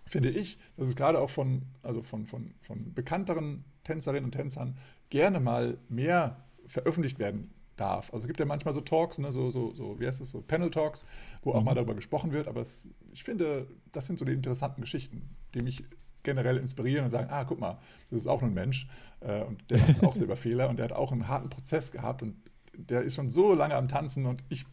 finde 0.06 0.30
ich, 0.30 0.60
dass 0.78 0.88
es 0.88 0.96
gerade 0.96 1.20
auch 1.20 1.30
von, 1.30 1.64
also 1.82 2.04
von, 2.04 2.26
von, 2.26 2.54
von 2.62 2.94
bekannteren 2.94 3.64
Tänzerinnen 3.84 4.26
und 4.26 4.32
Tänzern 4.32 4.78
gerne 5.10 5.40
mal 5.40 5.78
mehr 5.90 6.44
veröffentlicht 6.68 7.18
werden 7.18 7.52
darf. 7.82 8.14
Also 8.14 8.24
es 8.24 8.28
gibt 8.28 8.40
ja 8.40 8.46
manchmal 8.46 8.74
so 8.74 8.82
Talks, 8.82 9.18
ne, 9.18 9.32
so, 9.32 9.50
so, 9.50 9.74
so, 9.74 10.00
wie 10.00 10.08
heißt 10.08 10.22
es, 10.22 10.32
so 10.32 10.42
Panel-Talks, 10.42 11.06
wo 11.42 11.54
auch 11.54 11.60
mhm. 11.60 11.66
mal 11.66 11.76
darüber 11.76 11.96
gesprochen 11.96 12.32
wird, 12.32 12.48
aber 12.48 12.62
es, 12.62 12.88
ich 13.12 13.24
finde, 13.24 13.68
das 13.92 14.08
sind 14.08 14.20
so 14.20 14.26
die 14.26 14.34
interessanten 14.34 14.82
Geschichten, 14.82 15.36
die 15.54 15.64
mich 15.64 15.84
generell 16.24 16.58
inspirieren 16.58 17.06
und 17.06 17.10
sagen, 17.10 17.28
ah, 17.32 17.44
guck 17.44 17.60
mal, 17.60 17.80
das 18.10 18.22
ist 18.22 18.28
auch 18.28 18.42
nur 18.42 18.52
ein 18.52 18.54
Mensch 18.54 18.88
äh, 19.22 19.42
und 19.42 19.70
der 19.72 19.80
macht 19.80 20.04
auch 20.04 20.14
selber 20.14 20.36
Fehler 20.46 20.70
und 20.70 20.78
der 20.78 20.86
hat 20.86 20.94
auch 20.94 21.12
einen 21.12 21.28
harten 21.28 21.50
Prozess 21.50 21.92
gehabt 21.92 22.22
und 22.22 22.36
der 22.74 23.02
ist 23.02 23.16
schon 23.16 23.32
so 23.32 23.54
lange 23.54 23.76
am 23.76 23.88
Tanzen 23.88 24.26
und 24.28 24.44
ich 24.50 24.66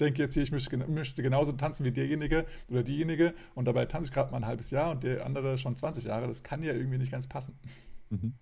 denke 0.00 0.22
jetzt 0.22 0.34
hier, 0.34 0.42
ich 0.42 0.52
möchte, 0.52 0.76
möchte 0.76 1.22
genauso 1.22 1.52
tanzen 1.52 1.84
wie 1.84 1.92
derjenige 1.92 2.46
oder 2.68 2.82
diejenige 2.82 3.34
und 3.54 3.66
dabei 3.66 3.86
tanze 3.86 4.08
ich 4.08 4.14
gerade 4.14 4.30
mal 4.30 4.38
ein 4.38 4.46
halbes 4.46 4.70
Jahr 4.70 4.90
und 4.90 5.02
der 5.02 5.26
andere 5.26 5.58
schon 5.58 5.76
20 5.76 6.04
Jahre, 6.04 6.26
das 6.26 6.42
kann 6.42 6.62
ja 6.62 6.72
irgendwie 6.72 6.98
nicht 6.98 7.12
ganz 7.12 7.28
passen. 7.28 7.58
Mhm. 8.10 8.34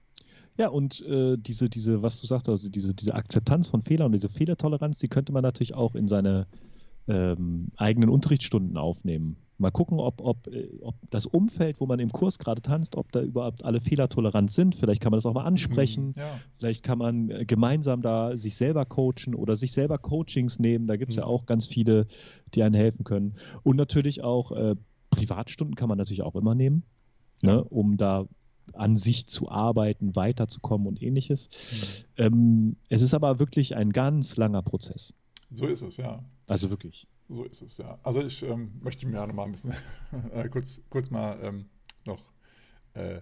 Ja, 0.58 0.68
und 0.68 1.00
äh, 1.06 1.36
diese, 1.38 1.70
diese, 1.70 2.02
was 2.02 2.20
du 2.20 2.26
sagst, 2.26 2.48
also 2.48 2.68
diese, 2.68 2.94
diese 2.94 3.14
Akzeptanz 3.14 3.68
von 3.68 3.82
Fehlern 3.82 4.06
und 4.06 4.12
diese 4.12 4.28
Fehlertoleranz, 4.28 4.98
die 4.98 5.08
könnte 5.08 5.32
man 5.32 5.42
natürlich 5.42 5.74
auch 5.74 5.94
in 5.94 6.08
seine 6.08 6.46
ähm, 7.08 7.68
eigenen 7.76 8.10
Unterrichtsstunden 8.10 8.76
aufnehmen. 8.76 9.36
Mal 9.58 9.70
gucken, 9.70 9.98
ob, 9.98 10.20
ob, 10.20 10.46
äh, 10.48 10.68
ob 10.82 10.94
das 11.10 11.24
Umfeld, 11.24 11.80
wo 11.80 11.86
man 11.86 12.00
im 12.00 12.10
Kurs 12.10 12.38
gerade 12.38 12.62
tanzt, 12.62 12.96
ob 12.96 13.12
da 13.12 13.22
überhaupt 13.22 13.64
alle 13.64 13.80
fehlertolerant 13.80 14.50
sind. 14.50 14.74
Vielleicht 14.74 15.00
kann 15.00 15.10
man 15.10 15.18
das 15.18 15.26
auch 15.26 15.34
mal 15.34 15.44
ansprechen. 15.44 16.08
Mhm, 16.08 16.14
ja. 16.16 16.38
Vielleicht 16.56 16.82
kann 16.82 16.98
man 16.98 17.30
äh, 17.30 17.44
gemeinsam 17.44 18.02
da 18.02 18.36
sich 18.36 18.56
selber 18.56 18.84
coachen 18.84 19.34
oder 19.34 19.56
sich 19.56 19.72
selber 19.72 19.98
Coachings 19.98 20.58
nehmen. 20.58 20.86
Da 20.86 20.96
gibt 20.96 21.12
es 21.12 21.16
mhm. 21.16 21.22
ja 21.22 21.26
auch 21.26 21.46
ganz 21.46 21.66
viele, 21.66 22.06
die 22.54 22.62
einen 22.62 22.74
helfen 22.74 23.04
können. 23.04 23.34
Und 23.62 23.76
natürlich 23.76 24.22
auch 24.22 24.52
äh, 24.52 24.76
Privatstunden 25.10 25.76
kann 25.76 25.88
man 25.88 25.98
natürlich 25.98 26.22
auch 26.22 26.34
immer 26.34 26.54
nehmen, 26.54 26.82
ja. 27.42 27.56
ne, 27.56 27.64
um 27.64 27.96
da 27.96 28.26
an 28.76 28.96
sich 28.96 29.26
zu 29.26 29.50
arbeiten, 29.50 30.16
weiterzukommen 30.16 30.86
und 30.86 31.02
ähnliches. 31.02 31.48
Mhm. 32.16 32.24
Ähm, 32.24 32.76
es 32.88 33.02
ist 33.02 33.14
aber 33.14 33.38
wirklich 33.38 33.76
ein 33.76 33.92
ganz 33.92 34.36
langer 34.36 34.62
Prozess. 34.62 35.14
So 35.50 35.66
ist 35.66 35.82
es, 35.82 35.96
ja. 35.96 36.22
Also 36.46 36.70
wirklich. 36.70 37.06
So 37.28 37.44
ist 37.44 37.62
es, 37.62 37.78
ja. 37.78 37.98
Also 38.02 38.22
ich 38.22 38.42
ähm, 38.42 38.72
möchte 38.82 39.06
mir 39.06 39.16
ja 39.16 39.26
noch 39.26 39.34
mal 39.34 39.44
ein 39.44 39.52
bisschen 39.52 39.74
äh, 40.32 40.48
kurz, 40.48 40.80
kurz 40.90 41.10
mal 41.10 41.38
ähm, 41.42 41.66
noch 42.04 42.30
äh, 42.94 43.20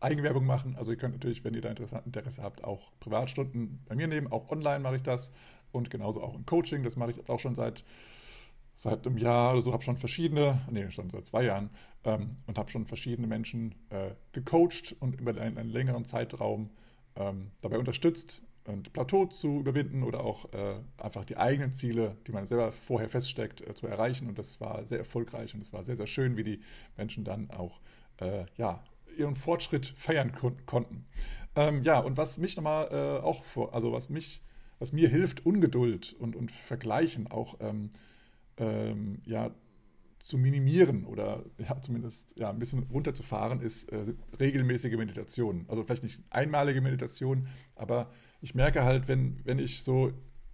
Eigenwerbung 0.00 0.46
machen. 0.46 0.76
Also 0.76 0.92
ihr 0.92 0.96
könnt 0.96 1.14
natürlich, 1.14 1.44
wenn 1.44 1.54
ihr 1.54 1.60
da 1.60 1.70
Interesse 1.70 2.42
habt, 2.42 2.64
auch 2.64 2.92
Privatstunden 3.00 3.80
bei 3.86 3.94
mir 3.94 4.06
nehmen. 4.06 4.28
Auch 4.28 4.50
online 4.50 4.80
mache 4.80 4.96
ich 4.96 5.02
das 5.02 5.32
und 5.72 5.90
genauso 5.90 6.22
auch 6.22 6.34
im 6.34 6.46
Coaching. 6.46 6.82
Das 6.82 6.96
mache 6.96 7.10
ich 7.10 7.16
jetzt 7.16 7.30
auch 7.30 7.40
schon 7.40 7.54
seit 7.54 7.84
seit 8.78 9.06
einem 9.06 9.18
Jahr 9.18 9.52
oder 9.52 9.60
so, 9.60 9.72
habe 9.72 9.82
schon 9.82 9.96
verschiedene, 9.96 10.60
nee, 10.70 10.88
schon 10.90 11.10
seit 11.10 11.26
zwei 11.26 11.42
Jahren, 11.42 11.68
ähm, 12.08 12.36
und 12.46 12.58
habe 12.58 12.70
schon 12.70 12.86
verschiedene 12.86 13.26
Menschen 13.26 13.74
äh, 13.90 14.10
gecoacht 14.32 14.96
und 15.00 15.20
über 15.20 15.38
einen, 15.40 15.58
einen 15.58 15.70
längeren 15.70 16.04
Zeitraum 16.04 16.70
ähm, 17.16 17.50
dabei 17.60 17.78
unterstützt, 17.78 18.42
ein 18.64 18.82
Plateau 18.82 19.26
zu 19.26 19.60
überwinden 19.60 20.02
oder 20.02 20.20
auch 20.20 20.52
äh, 20.52 20.80
einfach 20.98 21.24
die 21.24 21.36
eigenen 21.36 21.72
Ziele, 21.72 22.16
die 22.26 22.32
man 22.32 22.46
selber 22.46 22.72
vorher 22.72 23.08
feststeckt, 23.08 23.66
äh, 23.66 23.74
zu 23.74 23.86
erreichen. 23.86 24.28
Und 24.28 24.38
das 24.38 24.60
war 24.60 24.84
sehr 24.86 24.98
erfolgreich 24.98 25.54
und 25.54 25.60
es 25.60 25.72
war 25.72 25.82
sehr, 25.82 25.96
sehr 25.96 26.06
schön, 26.06 26.36
wie 26.36 26.44
die 26.44 26.60
Menschen 26.96 27.24
dann 27.24 27.50
auch 27.50 27.80
äh, 28.18 28.44
ja, 28.56 28.82
ihren 29.16 29.36
Fortschritt 29.36 29.86
feiern 29.86 30.32
kon 30.32 30.56
konnten. 30.66 31.06
Ähm, 31.56 31.82
ja, 31.82 31.98
und 31.98 32.16
was 32.16 32.38
mich 32.38 32.56
nochmal 32.56 32.88
äh, 32.90 33.24
auch 33.24 33.44
vor, 33.44 33.74
also 33.74 33.92
was 33.92 34.10
mich, 34.10 34.42
was 34.78 34.92
mir 34.92 35.08
hilft, 35.08 35.44
Ungeduld 35.44 36.14
und, 36.18 36.36
und 36.36 36.52
Vergleichen 36.52 37.26
auch 37.26 37.56
ähm, 37.60 37.90
ähm, 38.58 39.20
ja, 39.24 39.50
zu 40.20 40.36
minimieren 40.38 41.04
oder 41.04 41.44
ja, 41.58 41.80
zumindest 41.80 42.38
ja, 42.38 42.50
ein 42.50 42.58
bisschen 42.58 42.84
runterzufahren, 42.84 43.60
ist 43.60 43.90
äh, 43.90 44.14
regelmäßige 44.38 44.96
Meditation. 44.96 45.64
Also 45.68 45.84
vielleicht 45.84 46.02
nicht 46.02 46.20
einmalige 46.30 46.80
Meditation, 46.80 47.48
aber 47.76 48.10
ich 48.40 48.54
merke 48.54 48.84
halt, 48.84 49.08
wenn, 49.08 49.40
wenn 49.44 49.58
ich 49.58 49.82
so 49.82 50.12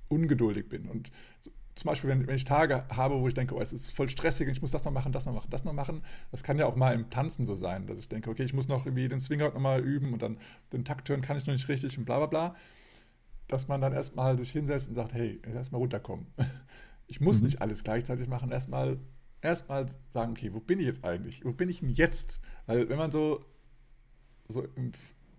ungeduldig 0.08 0.68
bin 0.68 0.88
und 0.88 1.10
zum 1.74 1.88
Beispiel, 1.88 2.10
wenn, 2.10 2.26
wenn 2.26 2.36
ich 2.36 2.44
Tage 2.44 2.84
habe, 2.88 3.20
wo 3.20 3.26
ich 3.26 3.34
denke, 3.34 3.54
oh, 3.54 3.60
es 3.60 3.72
ist 3.72 3.90
voll 3.90 4.08
stressig 4.08 4.46
und 4.46 4.52
ich 4.52 4.62
muss 4.62 4.70
das 4.70 4.84
noch 4.84 4.92
machen, 4.92 5.10
das 5.10 5.26
noch 5.26 5.34
machen, 5.34 5.50
das 5.50 5.64
noch 5.64 5.72
machen. 5.72 6.02
Das 6.30 6.44
kann 6.44 6.56
ja 6.56 6.66
auch 6.66 6.76
mal 6.76 6.94
im 6.94 7.10
Tanzen 7.10 7.46
so 7.46 7.56
sein, 7.56 7.86
dass 7.86 7.98
ich 7.98 8.08
denke, 8.08 8.30
okay, 8.30 8.44
ich 8.44 8.54
muss 8.54 8.68
noch 8.68 8.86
irgendwie 8.86 9.08
den 9.08 9.18
Swingout 9.18 9.54
nochmal 9.54 9.80
üben 9.80 10.12
und 10.12 10.22
dann 10.22 10.38
den 10.72 10.84
Takt 10.84 11.08
hören 11.08 11.20
kann 11.20 11.36
ich 11.36 11.46
noch 11.46 11.52
nicht 11.52 11.68
richtig 11.68 11.98
und 11.98 12.04
bla 12.04 12.18
bla 12.18 12.26
bla. 12.26 12.56
Dass 13.48 13.66
man 13.66 13.80
dann 13.80 13.92
erstmal 13.92 14.38
sich 14.38 14.50
hinsetzt 14.52 14.88
und 14.88 14.94
sagt, 14.94 15.14
hey, 15.14 15.40
erstmal 15.52 15.80
runterkommen. 15.80 16.26
Ich 17.06 17.20
muss 17.20 17.40
mhm. 17.40 17.48
nicht 17.48 17.60
alles 17.60 17.84
gleichzeitig 17.84 18.28
machen. 18.28 18.50
Erstmal 18.50 18.98
erstmal 19.44 19.86
sagen, 20.10 20.32
okay, 20.32 20.52
wo 20.52 20.60
bin 20.60 20.80
ich 20.80 20.86
jetzt 20.86 21.04
eigentlich? 21.04 21.44
Wo 21.44 21.52
bin 21.52 21.68
ich 21.68 21.80
denn 21.80 21.90
jetzt? 21.90 22.40
Weil 22.66 22.88
wenn 22.88 22.98
man 22.98 23.12
so, 23.12 23.44
so 24.48 24.66
im, 24.74 24.92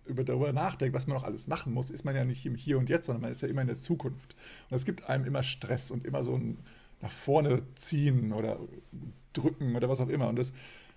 über 0.05 0.23
darüber 0.23 0.53
nachdenkt, 0.53 0.95
was 0.95 1.07
man 1.07 1.17
noch 1.17 1.23
alles 1.23 1.47
machen 1.47 1.73
muss, 1.73 1.89
ist 1.89 2.05
man 2.05 2.15
ja 2.15 2.23
nicht 2.23 2.45
im 2.45 2.55
Hier 2.55 2.77
und 2.77 2.89
Jetzt, 2.89 3.07
sondern 3.07 3.23
man 3.23 3.31
ist 3.31 3.41
ja 3.41 3.47
immer 3.47 3.61
in 3.61 3.67
der 3.67 3.75
Zukunft. 3.75 4.35
Und 4.69 4.75
es 4.75 4.85
gibt 4.85 5.09
einem 5.09 5.25
immer 5.25 5.43
Stress 5.43 5.91
und 5.91 6.05
immer 6.05 6.23
so 6.23 6.35
ein 6.35 6.59
nach 7.01 7.11
vorne 7.11 7.63
ziehen 7.75 8.31
oder 8.31 8.59
drücken 9.33 9.75
oder 9.75 9.89
was 9.89 10.01
auch 10.01 10.09
immer. 10.09 10.29
Und 10.29 10.37
das, 10.37 10.53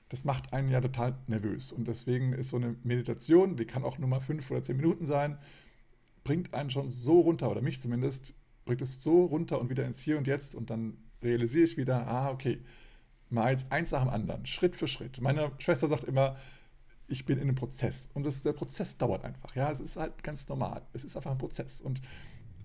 das 0.09 0.25
macht 0.25 0.53
einen 0.53 0.69
ja 0.69 0.81
total 0.81 1.17
nervös. 1.27 1.73
Und 1.73 1.89
deswegen 1.89 2.33
ist 2.33 2.51
so 2.51 2.57
eine 2.57 2.77
Meditation, 2.85 3.57
die 3.57 3.65
kann 3.65 3.85
auch 3.85 3.99
nur 3.99 4.09
mal 4.09 4.21
fünf 4.21 4.51
oder 4.51 4.63
zehn 4.63 4.77
Minuten 4.77 5.07
sein, 5.07 5.39
bringt 6.25 6.55
einen 6.55 6.71
schon 6.71 6.91
so 6.91 7.21
runter, 7.21 7.51
oder 7.51 7.63
mich 7.63 7.81
zumindest, 7.81 8.35
bringt 8.65 8.83
es 8.83 9.03
so 9.03 9.25
runter 9.25 9.61
und 9.61 9.71
wieder 9.71 9.85
ins 9.87 10.01
Hier 10.01 10.19
und 10.19 10.27
Jetzt 10.27 10.55
und 10.55 10.71
dann 10.71 10.97
realisiere 11.23 11.65
ich 11.65 11.77
wieder, 11.77 12.07
ah, 12.07 12.31
okay, 12.31 12.61
mal 13.31 13.57
eins 13.71 13.91
nach 13.91 14.03
dem 14.03 14.11
anderen, 14.11 14.47
Schritt 14.47 14.77
für 14.77 14.89
Schritt. 14.89 15.21
Meine 15.21 15.53
Schwester 15.59 15.89
sagt 15.89 16.05
immer, 16.05 16.37
ich 17.09 17.25
bin 17.25 17.39
in 17.39 17.45
einem 17.45 17.55
Prozess 17.55 18.11
und 18.15 18.25
das, 18.25 18.43
der 18.43 18.53
Prozess 18.53 18.99
dauert 18.99 19.25
einfach. 19.25 19.55
Ja, 19.55 19.71
es 19.71 19.81
ist 19.81 19.97
halt 19.97 20.23
ganz 20.23 20.49
normal. 20.49 20.83
Es 20.93 21.05
ist 21.05 21.17
einfach 21.17 21.31
ein 21.31 21.39
Prozess 21.39 21.81
und 21.81 22.01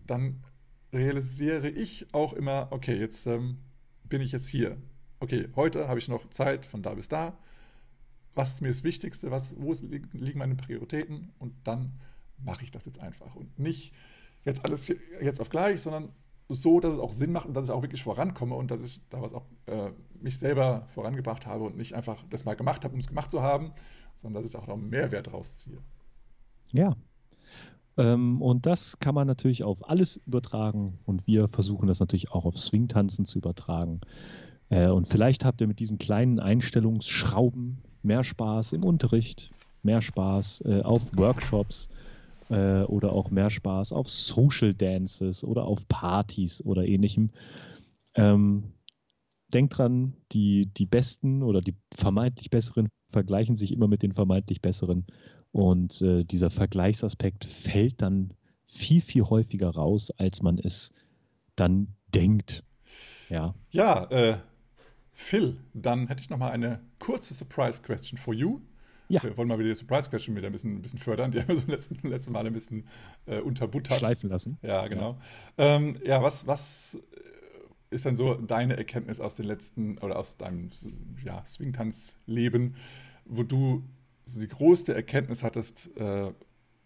dann 0.06 0.44
realisiere 0.92 1.70
ich 1.70 2.14
auch 2.14 2.34
immer, 2.34 2.68
okay, 2.72 2.98
jetzt 2.98 3.26
ähm, 3.26 3.60
bin 4.04 4.22
ich 4.22 4.32
jetzt 4.32 4.48
hier. 4.48 4.78
Okay, 5.20 5.48
heute 5.56 5.88
habe 5.88 6.00
ich 6.00 6.10
noch 6.10 6.30
Zeit 6.30 6.66
von 6.66 6.84
da 6.84 6.94
bis 6.94 7.08
da. 7.08 7.38
Was 8.36 8.52
ist 8.52 8.62
mir 8.62 8.68
das 8.68 8.84
Wichtigste? 8.84 9.32
Was, 9.32 9.56
wo 9.60 9.74
liegen 9.82 10.40
meine 10.40 10.56
Prioritäten? 10.56 11.32
Und 11.40 11.54
dann 11.64 12.00
mache 12.38 12.64
ich 12.64 12.72
das 12.72 12.86
jetzt 12.86 13.00
einfach 13.00 13.36
und 13.36 13.58
nicht 13.60 13.94
jetzt 14.44 14.66
alles 14.66 14.92
jetzt 15.22 15.40
auf 15.40 15.50
gleich, 15.50 15.82
sondern 15.82 16.12
so, 16.50 16.80
dass 16.80 16.94
es 16.94 17.00
auch 17.00 17.12
Sinn 17.12 17.32
macht 17.32 17.48
und 17.48 17.54
dass 17.54 17.66
ich 17.66 17.72
auch 17.72 17.82
wirklich 17.82 18.04
vorankomme 18.04 18.56
und 18.56 18.72
dass 18.72 18.82
ich 18.82 19.02
da 19.10 19.22
was 19.22 19.34
auch 19.34 19.46
äh, 19.66 19.92
mich 20.22 20.38
selber 20.38 20.86
vorangebracht 20.94 21.46
habe 21.46 21.64
und 21.64 21.78
nicht 21.78 21.94
einfach 21.94 22.22
das 22.30 22.46
mal 22.46 22.56
gemacht 22.56 22.84
habe, 22.84 22.94
um 22.94 23.00
es 23.00 23.08
gemacht 23.08 23.32
zu 23.32 23.42
haben, 23.42 23.72
sondern 24.16 24.44
dass 24.44 24.52
ich 24.52 24.58
auch 24.58 24.68
noch 24.68 24.76
einen 24.76 24.90
Mehrwert 24.90 25.32
rausziehe. 25.34 25.78
Ja. 26.72 26.96
Ähm, 27.98 28.42
und 28.42 28.66
das 28.66 29.00
kann 29.00 29.16
man 29.16 29.28
natürlich 29.28 29.64
auf 29.64 29.88
alles 29.88 30.18
übertragen 30.26 31.00
und 31.06 31.28
wir 31.28 31.48
versuchen 31.48 31.88
das 31.88 32.00
natürlich 32.00 32.32
auch 32.32 32.46
auf 32.46 32.58
Swingtanzen 32.58 33.26
zu 33.26 33.38
übertragen. 33.38 34.02
Äh, 34.70 34.88
und 34.88 35.08
vielleicht 35.08 35.46
habt 35.46 35.62
ihr 35.62 35.68
mit 35.68 35.80
diesen 35.80 36.00
kleinen 36.00 36.40
Einstellungsschrauben 36.40 37.78
mehr 38.02 38.24
Spaß 38.24 38.74
im 38.74 38.84
Unterricht, 38.84 39.52
mehr 39.84 40.02
Spaß 40.02 40.64
äh, 40.66 40.82
auf 40.82 41.16
Workshops 41.16 41.88
äh, 42.54 42.84
oder 42.84 43.14
auch 43.14 43.32
mehr 43.32 43.50
Spaß 43.50 43.94
auf 43.94 44.10
Social 44.10 44.74
Dances 44.74 45.44
oder 45.44 45.66
auf 45.66 45.88
Partys 45.88 46.64
oder 46.64 46.86
ähnlichem. 46.86 47.32
Ähm, 48.14 48.74
denkt 49.54 49.78
dran, 49.78 50.14
die, 50.32 50.68
die 50.68 50.86
Besten 50.86 51.42
oder 51.42 51.62
die 51.62 51.76
vermeintlich 51.96 52.52
Besseren 52.52 52.90
vergleichen 53.12 53.56
sich 53.56 53.72
immer 53.72 53.88
mit 53.88 54.04
den 54.04 54.14
vermeintlich 54.14 54.62
Besseren. 54.62 55.06
Und 55.52 56.02
äh, 56.02 56.24
dieser 56.24 56.50
Vergleichsaspekt 56.50 57.46
fällt 57.46 58.02
dann 58.02 58.34
viel, 58.68 59.02
viel 59.02 59.24
häufiger 59.24 59.70
raus, 59.70 60.12
als 60.18 60.42
man 60.42 60.58
es 60.58 60.94
dann 61.56 61.96
denkt. 62.14 62.64
Ja, 63.30 63.56
ja 63.72 64.06
äh, 64.12 64.38
Phil, 65.12 65.58
dann 65.74 66.08
hätte 66.08 66.22
ich 66.22 66.30
noch 66.30 66.38
mal 66.38 66.52
eine 66.52 66.80
kurze 67.00 67.34
Surprise-Question 67.34 68.18
for 68.18 68.34
you. 68.34 68.62
Ja. 69.10 69.22
Wir 69.24 69.36
wollen 69.38 69.48
mal 69.48 69.60
wieder 69.60 69.70
die 69.70 69.76
Surprise-Question 69.76 70.36
wieder 70.36 70.48
ein 70.48 70.52
bisschen, 70.54 70.78
ein 70.78 70.82
bisschen 70.82 71.00
fördern. 71.00 71.32
Die 71.32 71.40
haben 71.40 71.50
wir 71.50 71.58
so 71.58 71.68
letzten, 71.68 72.08
letzten 72.08 72.32
Mal 72.32 72.48
ein 72.48 72.54
bisschen 72.54 72.88
äh, 73.26 73.40
unterbuttert. 73.40 74.00
Schleifen 74.00 74.30
lassen. 74.30 74.58
Ja, 74.62 74.88
genau. 74.88 75.18
Ja, 75.58 75.76
ähm, 75.76 75.98
ja 76.04 76.24
was, 76.24 76.48
was 76.48 76.98
ist 77.94 78.06
denn 78.06 78.16
so 78.16 78.34
deine 78.34 78.76
Erkenntnis 78.76 79.20
aus 79.20 79.36
den 79.36 79.46
letzten 79.46 79.98
oder 80.00 80.18
aus 80.18 80.38
deinem 80.38 80.70
ja, 81.24 81.46
Swingtanz-Leben, 81.46 82.76
wo 83.26 83.44
du 83.44 83.84
so 84.26 84.42
die 84.42 84.48
größte 84.48 84.94
Erkenntnis 84.94 85.44
hattest, 85.44 85.96
äh, 85.98 86.32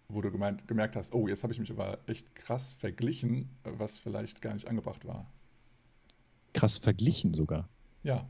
wo 0.10 0.22
du 0.22 0.32
gemeint, 0.32 0.68
gemerkt 0.68 0.96
hast, 0.96 1.14
oh, 1.14 1.28
jetzt 1.28 1.44
habe 1.44 1.54
ich 1.54 1.60
mich 1.60 1.72
aber 1.72 2.00
echt 2.08 2.36
krass 2.36 2.74
verglichen, 2.74 3.50
was 3.64 4.00
vielleicht 4.00 4.42
gar 4.42 4.54
nicht 4.54 4.68
angebracht 4.68 5.06
war? 5.06 5.32
Krass 6.54 6.78
verglichen 6.78 7.34
sogar. 7.34 7.70
Ja. 8.04 8.28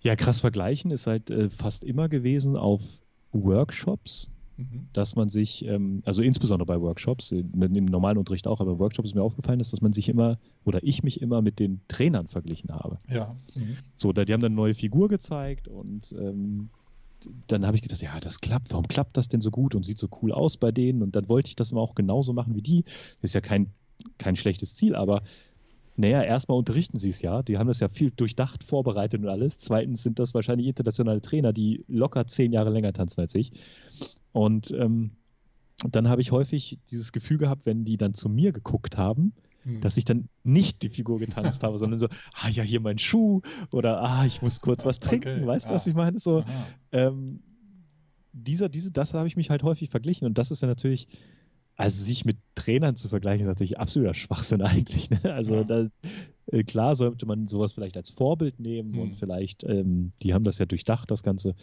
Ja, 0.00 0.16
krass 0.16 0.40
vergleichen 0.40 0.90
ist 0.90 1.06
halt 1.06 1.30
äh, 1.30 1.48
fast 1.48 1.84
immer 1.84 2.08
gewesen 2.08 2.56
auf 2.56 3.00
Workshops, 3.44 4.30
mhm. 4.56 4.88
dass 4.92 5.16
man 5.16 5.28
sich, 5.28 5.64
ähm, 5.64 6.02
also 6.04 6.22
insbesondere 6.22 6.66
bei 6.66 6.80
Workshops, 6.80 7.32
im 7.32 7.84
normalen 7.84 8.18
Unterricht 8.18 8.46
auch, 8.46 8.60
aber 8.60 8.78
Workshops 8.78 9.08
ist 9.08 9.14
mir 9.14 9.22
aufgefallen, 9.22 9.60
ist, 9.60 9.72
dass 9.72 9.80
man 9.80 9.92
sich 9.92 10.08
immer 10.08 10.38
oder 10.64 10.82
ich 10.82 11.02
mich 11.02 11.20
immer 11.22 11.42
mit 11.42 11.58
den 11.58 11.80
Trainern 11.88 12.28
verglichen 12.28 12.70
habe. 12.70 12.98
Ja. 13.08 13.36
Mhm. 13.54 13.76
So, 13.94 14.12
da, 14.12 14.24
die 14.24 14.32
haben 14.32 14.40
dann 14.40 14.52
eine 14.52 14.56
neue 14.56 14.74
Figur 14.74 15.08
gezeigt 15.08 15.68
und 15.68 16.14
ähm, 16.18 16.70
dann 17.46 17.66
habe 17.66 17.76
ich 17.76 17.82
gedacht, 17.82 18.02
ja, 18.02 18.20
das 18.20 18.40
klappt, 18.40 18.70
warum 18.72 18.86
klappt 18.88 19.16
das 19.16 19.28
denn 19.28 19.40
so 19.40 19.50
gut 19.50 19.74
und 19.74 19.84
sieht 19.84 19.98
so 19.98 20.08
cool 20.22 20.32
aus 20.32 20.56
bei 20.56 20.70
denen? 20.70 21.02
Und 21.02 21.16
dann 21.16 21.28
wollte 21.28 21.48
ich 21.48 21.56
das 21.56 21.72
immer 21.72 21.80
auch 21.80 21.94
genauso 21.94 22.32
machen 22.32 22.54
wie 22.54 22.62
die. 22.62 22.84
Ist 23.22 23.34
ja 23.34 23.40
kein, 23.40 23.70
kein 24.18 24.36
schlechtes 24.36 24.74
Ziel, 24.74 24.94
aber 24.94 25.22
naja, 25.96 26.22
erstmal 26.22 26.58
unterrichten 26.58 26.98
sie 26.98 27.08
es 27.08 27.22
ja. 27.22 27.42
Die 27.42 27.58
haben 27.58 27.68
das 27.68 27.80
ja 27.80 27.88
viel 27.88 28.10
durchdacht, 28.10 28.64
vorbereitet 28.64 29.22
und 29.22 29.28
alles. 29.28 29.58
Zweitens 29.58 30.02
sind 30.02 30.18
das 30.18 30.34
wahrscheinlich 30.34 30.66
internationale 30.66 31.22
Trainer, 31.22 31.52
die 31.52 31.84
locker 31.88 32.26
zehn 32.26 32.52
Jahre 32.52 32.70
länger 32.70 32.92
tanzen 32.92 33.22
als 33.22 33.34
ich. 33.34 33.52
Und 34.32 34.70
ähm, 34.72 35.12
dann 35.90 36.08
habe 36.08 36.20
ich 36.20 36.32
häufig 36.32 36.78
dieses 36.90 37.12
Gefühl 37.12 37.38
gehabt, 37.38 37.64
wenn 37.64 37.84
die 37.84 37.96
dann 37.96 38.14
zu 38.14 38.28
mir 38.28 38.52
geguckt 38.52 38.98
haben, 38.98 39.32
hm. 39.62 39.80
dass 39.80 39.96
ich 39.96 40.04
dann 40.04 40.28
nicht 40.44 40.82
die 40.82 40.90
Figur 40.90 41.18
getanzt 41.18 41.62
habe, 41.62 41.78
sondern 41.78 41.98
so, 41.98 42.08
ah 42.34 42.48
ja, 42.48 42.62
hier 42.62 42.80
mein 42.80 42.98
Schuh 42.98 43.40
oder 43.70 44.02
ah, 44.02 44.26
ich 44.26 44.42
muss 44.42 44.60
kurz 44.60 44.84
was 44.84 45.00
trinken, 45.00 45.38
okay. 45.38 45.46
weißt 45.46 45.66
du, 45.66 45.70
ah. 45.70 45.74
was 45.74 45.86
ich 45.86 45.94
meine? 45.94 46.18
So, 46.18 46.44
ähm, 46.92 47.40
dieser, 48.32 48.68
diese, 48.68 48.90
das 48.90 49.14
habe 49.14 49.26
ich 49.26 49.36
mich 49.36 49.48
halt 49.48 49.62
häufig 49.62 49.90
verglichen 49.90 50.26
und 50.26 50.36
das 50.36 50.50
ist 50.50 50.60
ja 50.60 50.68
natürlich 50.68 51.08
also 51.76 52.02
sich 52.02 52.24
mit 52.24 52.38
Trainern 52.54 52.96
zu 52.96 53.08
vergleichen, 53.08 53.42
ist 53.42 53.48
natürlich 53.48 53.78
absoluter 53.78 54.14
Schwachsinn 54.14 54.62
eigentlich. 54.62 55.10
Ne? 55.10 55.20
Also 55.24 55.56
ja. 55.56 55.64
da, 55.64 55.88
äh, 56.46 56.64
klar 56.64 56.94
sollte 56.94 57.26
man 57.26 57.48
sowas 57.48 57.74
vielleicht 57.74 57.96
als 57.96 58.10
Vorbild 58.10 58.58
nehmen 58.60 58.94
hm. 58.94 59.00
und 59.00 59.16
vielleicht, 59.16 59.64
ähm, 59.64 60.12
die 60.22 60.34
haben 60.34 60.44
das 60.44 60.58
ja 60.58 60.66
durchdacht, 60.66 61.10
das 61.10 61.22
Ganze. 61.22 61.54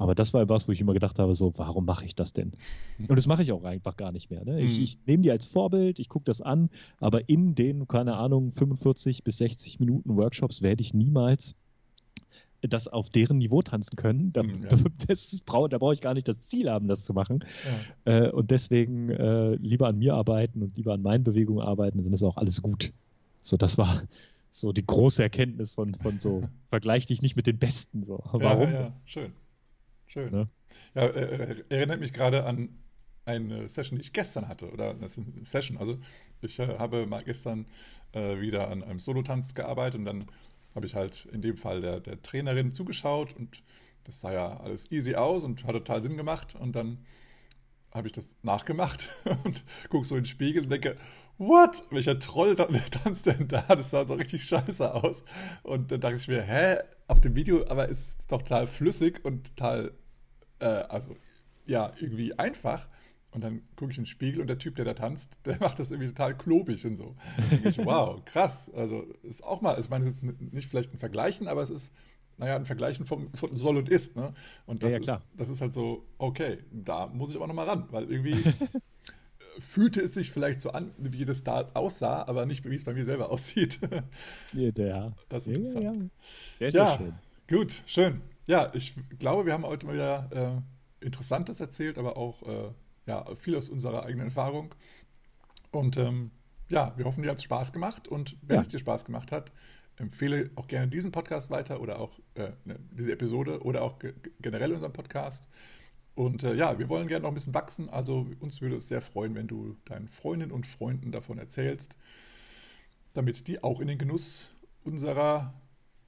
Aber 0.00 0.14
das 0.14 0.32
war 0.32 0.48
was, 0.48 0.68
wo 0.68 0.72
ich 0.72 0.80
immer 0.80 0.92
gedacht 0.92 1.18
habe, 1.18 1.34
so, 1.34 1.52
warum 1.56 1.84
mache 1.84 2.04
ich 2.04 2.14
das 2.14 2.32
denn? 2.32 2.52
Und 3.08 3.16
das 3.16 3.26
mache 3.26 3.42
ich 3.42 3.50
auch 3.50 3.64
einfach 3.64 3.96
gar 3.96 4.12
nicht 4.12 4.30
mehr. 4.30 4.44
Ne? 4.44 4.60
Ich, 4.60 4.76
hm. 4.76 4.84
ich 4.84 4.98
nehme 5.06 5.24
die 5.24 5.30
als 5.32 5.44
Vorbild, 5.44 5.98
ich 5.98 6.08
gucke 6.08 6.24
das 6.24 6.40
an, 6.40 6.70
aber 6.98 7.28
in 7.28 7.56
den, 7.56 7.88
keine 7.88 8.14
Ahnung, 8.14 8.52
45 8.52 9.24
bis 9.24 9.38
60 9.38 9.80
Minuten 9.80 10.16
Workshops 10.16 10.62
werde 10.62 10.82
ich 10.82 10.94
niemals 10.94 11.56
das 12.62 12.88
auf 12.88 13.10
deren 13.10 13.38
Niveau 13.38 13.62
tanzen 13.62 13.96
können. 13.96 14.32
Da, 14.32 14.42
mhm, 14.42 14.64
ja. 14.64 14.68
das 15.06 15.40
brauch, 15.44 15.68
da 15.68 15.78
brauche 15.78 15.94
ich 15.94 16.00
gar 16.00 16.14
nicht 16.14 16.28
das 16.28 16.40
Ziel 16.40 16.70
haben, 16.70 16.88
das 16.88 17.04
zu 17.04 17.12
machen. 17.12 17.44
Ja. 18.04 18.26
Äh, 18.26 18.30
und 18.30 18.50
deswegen 18.50 19.10
äh, 19.10 19.54
lieber 19.54 19.88
an 19.88 19.98
mir 19.98 20.14
arbeiten 20.14 20.62
und 20.62 20.76
lieber 20.76 20.94
an 20.94 21.02
meinen 21.02 21.24
Bewegungen 21.24 21.60
arbeiten, 21.60 22.02
dann 22.02 22.12
ist 22.12 22.22
auch 22.22 22.36
alles 22.36 22.62
gut. 22.62 22.92
So, 23.42 23.56
das 23.56 23.78
war 23.78 24.02
so 24.50 24.72
die 24.72 24.84
große 24.84 25.22
Erkenntnis 25.22 25.74
von, 25.74 25.94
von 25.94 26.18
so, 26.18 26.48
vergleich 26.70 27.06
dich 27.06 27.22
nicht 27.22 27.36
mit 27.36 27.46
den 27.46 27.58
Besten. 27.58 28.04
So. 28.04 28.20
Warum? 28.32 28.72
Ja, 28.72 28.80
ja, 28.80 28.92
schön. 29.04 29.32
Schön. 30.06 30.32
Ne? 30.32 30.48
Ja, 30.94 31.06
äh, 31.06 31.52
äh, 31.52 31.64
erinnert 31.68 32.00
mich 32.00 32.12
gerade 32.12 32.44
an 32.44 32.70
eine 33.24 33.68
Session, 33.68 33.98
die 33.98 34.02
ich 34.02 34.12
gestern 34.12 34.48
hatte, 34.48 34.70
oder 34.72 34.90
eine 34.90 35.08
Session. 35.08 35.76
Also 35.76 35.98
ich 36.40 36.58
äh, 36.58 36.78
habe 36.78 37.06
mal 37.06 37.22
gestern 37.22 37.66
äh, 38.12 38.40
wieder 38.40 38.68
an 38.70 38.82
einem 38.82 39.00
Solotanz 39.00 39.54
gearbeitet 39.54 40.00
und 40.00 40.06
dann 40.06 40.26
habe 40.74 40.86
ich 40.86 40.94
halt 40.94 41.26
in 41.32 41.42
dem 41.42 41.56
Fall 41.56 41.80
der, 41.80 42.00
der 42.00 42.20
Trainerin 42.22 42.72
zugeschaut 42.72 43.34
und 43.36 43.62
das 44.04 44.20
sah 44.20 44.32
ja 44.32 44.56
alles 44.60 44.90
easy 44.90 45.14
aus 45.14 45.44
und 45.44 45.64
hat 45.64 45.72
total 45.72 46.02
Sinn 46.02 46.16
gemacht. 46.16 46.54
Und 46.54 46.74
dann 46.74 47.04
habe 47.92 48.06
ich 48.06 48.12
das 48.12 48.36
nachgemacht 48.42 49.08
und 49.44 49.64
gucke 49.90 50.06
so 50.06 50.16
in 50.16 50.22
den 50.22 50.26
Spiegel 50.26 50.62
und 50.62 50.70
denke, 50.70 50.96
what? 51.36 51.84
Welcher 51.90 52.18
Troll 52.18 52.56
tanzt 52.90 53.26
denn 53.26 53.48
da? 53.48 53.62
Das 53.68 53.90
sah 53.90 54.06
so 54.06 54.14
richtig 54.14 54.44
scheiße 54.44 54.94
aus. 54.94 55.24
Und 55.62 55.92
dann 55.92 56.00
dachte 56.00 56.16
ich 56.16 56.28
mir, 56.28 56.42
hä? 56.42 56.78
Auf 57.06 57.20
dem 57.20 57.34
Video, 57.34 57.66
aber 57.68 57.88
es 57.88 58.00
ist 58.00 58.32
doch 58.32 58.42
total 58.42 58.66
flüssig 58.66 59.24
und 59.24 59.56
total, 59.56 59.92
äh, 60.58 60.66
also 60.66 61.16
ja, 61.66 61.92
irgendwie 62.00 62.38
einfach. 62.38 62.88
Und 63.30 63.44
dann 63.44 63.62
gucke 63.76 63.92
ich 63.92 63.98
in 63.98 64.04
den 64.04 64.08
Spiegel 64.08 64.40
und 64.40 64.46
der 64.46 64.58
Typ, 64.58 64.76
der 64.76 64.84
da 64.84 64.94
tanzt, 64.94 65.38
der 65.44 65.58
macht 65.60 65.78
das 65.78 65.90
irgendwie 65.90 66.08
total 66.08 66.36
klobig 66.36 66.86
und 66.86 66.96
so. 66.96 67.14
Und 67.50 67.66
ich, 67.66 67.78
wow, 67.84 68.24
krass. 68.24 68.70
Also 68.74 69.02
ist 69.22 69.44
auch 69.44 69.60
mal, 69.60 69.78
ich 69.78 69.90
meine, 69.90 70.06
es 70.06 70.22
ist 70.22 70.24
nicht 70.52 70.68
vielleicht 70.68 70.94
ein 70.94 70.98
Vergleichen, 70.98 71.46
aber 71.46 71.62
es 71.62 71.70
ist, 71.70 71.92
naja, 72.38 72.56
ein 72.56 72.64
Vergleichen 72.64 73.04
vom, 73.04 73.32
von 73.34 73.54
Soll 73.56 73.76
und 73.76 73.88
Ist. 73.88 74.16
Ne? 74.16 74.32
Und 74.66 74.82
das, 74.82 74.94
ja, 74.94 75.00
ja, 75.00 75.14
ist, 75.14 75.22
das 75.36 75.48
ist 75.50 75.60
halt 75.60 75.74
so, 75.74 76.06
okay, 76.16 76.58
da 76.70 77.06
muss 77.06 77.30
ich 77.30 77.36
aber 77.36 77.46
nochmal 77.46 77.68
ran, 77.68 77.86
weil 77.90 78.10
irgendwie 78.10 78.42
fühlte 79.58 80.00
es 80.00 80.14
sich 80.14 80.30
vielleicht 80.30 80.60
so 80.60 80.70
an, 80.70 80.92
wie 80.96 81.24
das 81.24 81.44
da 81.44 81.68
aussah, 81.74 82.26
aber 82.26 82.46
nicht, 82.46 82.68
wie 82.68 82.74
es 82.74 82.84
bei 82.84 82.94
mir 82.94 83.04
selber 83.04 83.30
aussieht. 83.30 83.78
ja, 84.54 84.70
der. 84.70 85.12
Das 85.28 85.46
ist 85.46 85.56
interessant. 85.58 85.84
Ja, 85.84 85.92
sehr, 86.58 86.72
sehr 86.72 86.82
ja, 86.82 86.98
schön. 86.98 87.14
gut, 87.48 87.82
schön. 87.86 88.20
Ja, 88.46 88.70
ich 88.72 88.94
glaube, 89.18 89.44
wir 89.44 89.52
haben 89.52 89.66
heute 89.66 89.86
mal 89.86 89.94
wieder 89.94 90.62
äh, 91.02 91.04
Interessantes 91.04 91.60
erzählt, 91.60 91.98
aber 91.98 92.16
auch 92.16 92.42
äh, 92.44 92.70
ja, 93.08 93.24
viel 93.36 93.56
aus 93.56 93.68
unserer 93.68 94.04
eigenen 94.04 94.26
Erfahrung. 94.26 94.74
Und 95.72 95.96
ähm, 95.96 96.30
ja, 96.68 96.92
wir 96.96 97.06
hoffen, 97.06 97.22
dir 97.22 97.30
hat 97.30 97.38
es 97.38 97.44
Spaß 97.44 97.72
gemacht. 97.72 98.06
Und 98.06 98.36
wenn 98.42 98.56
ja. 98.56 98.60
es 98.60 98.68
dir 98.68 98.78
Spaß 98.78 99.04
gemacht 99.04 99.32
hat, 99.32 99.50
empfehle 99.96 100.50
auch 100.54 100.68
gerne 100.68 100.88
diesen 100.88 101.10
Podcast 101.10 101.50
weiter 101.50 101.80
oder 101.80 101.98
auch 101.98 102.18
äh, 102.34 102.52
ne, 102.64 102.78
diese 102.92 103.12
Episode 103.12 103.62
oder 103.62 103.82
auch 103.82 103.96
generell 104.40 104.72
unseren 104.72 104.92
Podcast. 104.92 105.48
Und 106.14 106.44
äh, 106.44 106.54
ja, 106.54 106.78
wir 106.78 106.88
wollen 106.88 107.08
gerne 107.08 107.22
noch 107.22 107.30
ein 107.30 107.34
bisschen 107.34 107.54
wachsen. 107.54 107.88
Also 107.88 108.26
uns 108.40 108.60
würde 108.60 108.76
es 108.76 108.88
sehr 108.88 109.00
freuen, 109.00 109.34
wenn 109.34 109.48
du 109.48 109.76
deinen 109.86 110.08
Freundinnen 110.08 110.52
und 110.52 110.66
Freunden 110.66 111.12
davon 111.12 111.38
erzählst, 111.38 111.96
damit 113.14 113.48
die 113.48 113.62
auch 113.62 113.80
in 113.80 113.88
den 113.88 113.98
Genuss 113.98 114.52
unserer 114.84 115.54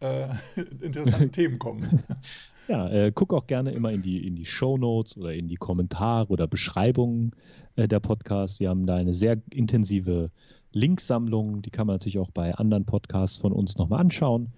äh, 0.00 0.28
interessanten 0.80 1.32
Themen 1.32 1.58
kommen. 1.58 2.04
Ja, 2.70 2.88
äh, 2.88 3.10
guck 3.12 3.34
auch 3.34 3.48
gerne 3.48 3.72
immer 3.72 3.90
in 3.90 4.00
die, 4.00 4.24
in 4.24 4.36
die 4.36 4.46
Show 4.46 4.78
Notes 4.78 5.16
oder 5.16 5.34
in 5.34 5.48
die 5.48 5.56
Kommentare 5.56 6.28
oder 6.28 6.46
Beschreibungen 6.46 7.32
äh, 7.74 7.88
der 7.88 7.98
Podcasts. 7.98 8.60
Wir 8.60 8.68
haben 8.68 8.86
da 8.86 8.94
eine 8.94 9.12
sehr 9.12 9.42
intensive 9.50 10.30
Linksammlung. 10.70 11.62
Die 11.62 11.70
kann 11.70 11.88
man 11.88 11.94
natürlich 11.94 12.20
auch 12.20 12.30
bei 12.30 12.54
anderen 12.54 12.84
Podcasts 12.84 13.38
von 13.38 13.52
uns 13.52 13.76
nochmal 13.76 13.98
anschauen. 13.98 14.52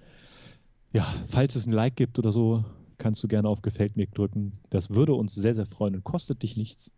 Ja, 0.93 1.06
falls 1.30 1.56
es 1.56 1.64
ein 1.64 1.72
Like 1.72 1.97
gibt 1.97 2.18
oder 2.18 2.32
so, 2.32 2.66
kannst 2.98 3.24
du 3.24 3.28
gerne 3.28 3.48
auf 3.48 3.62
Gefällt 3.62 3.97
mir 3.97 4.06
drücken. 4.09 4.59
Das 4.68 4.90
würde 4.90 5.14
uns 5.14 5.34
sehr, 5.34 5.55
sehr 5.55 5.64
freuen 5.64 5.94
und 5.94 6.05
kostet 6.05 6.43
dich 6.43 6.59
nichts. 6.59 6.93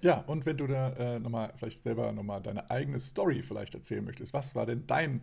Ja, 0.00 0.22
und 0.28 0.46
wenn 0.46 0.58
du 0.58 0.68
da 0.68 0.90
äh, 0.90 1.18
nochmal 1.18 1.52
vielleicht 1.56 1.82
selber 1.82 2.12
nochmal 2.12 2.40
deine 2.40 2.70
eigene 2.70 3.00
Story 3.00 3.42
vielleicht 3.42 3.74
erzählen 3.74 4.04
möchtest, 4.04 4.32
was 4.32 4.54
war 4.54 4.66
denn 4.66 4.84
dein 4.86 5.22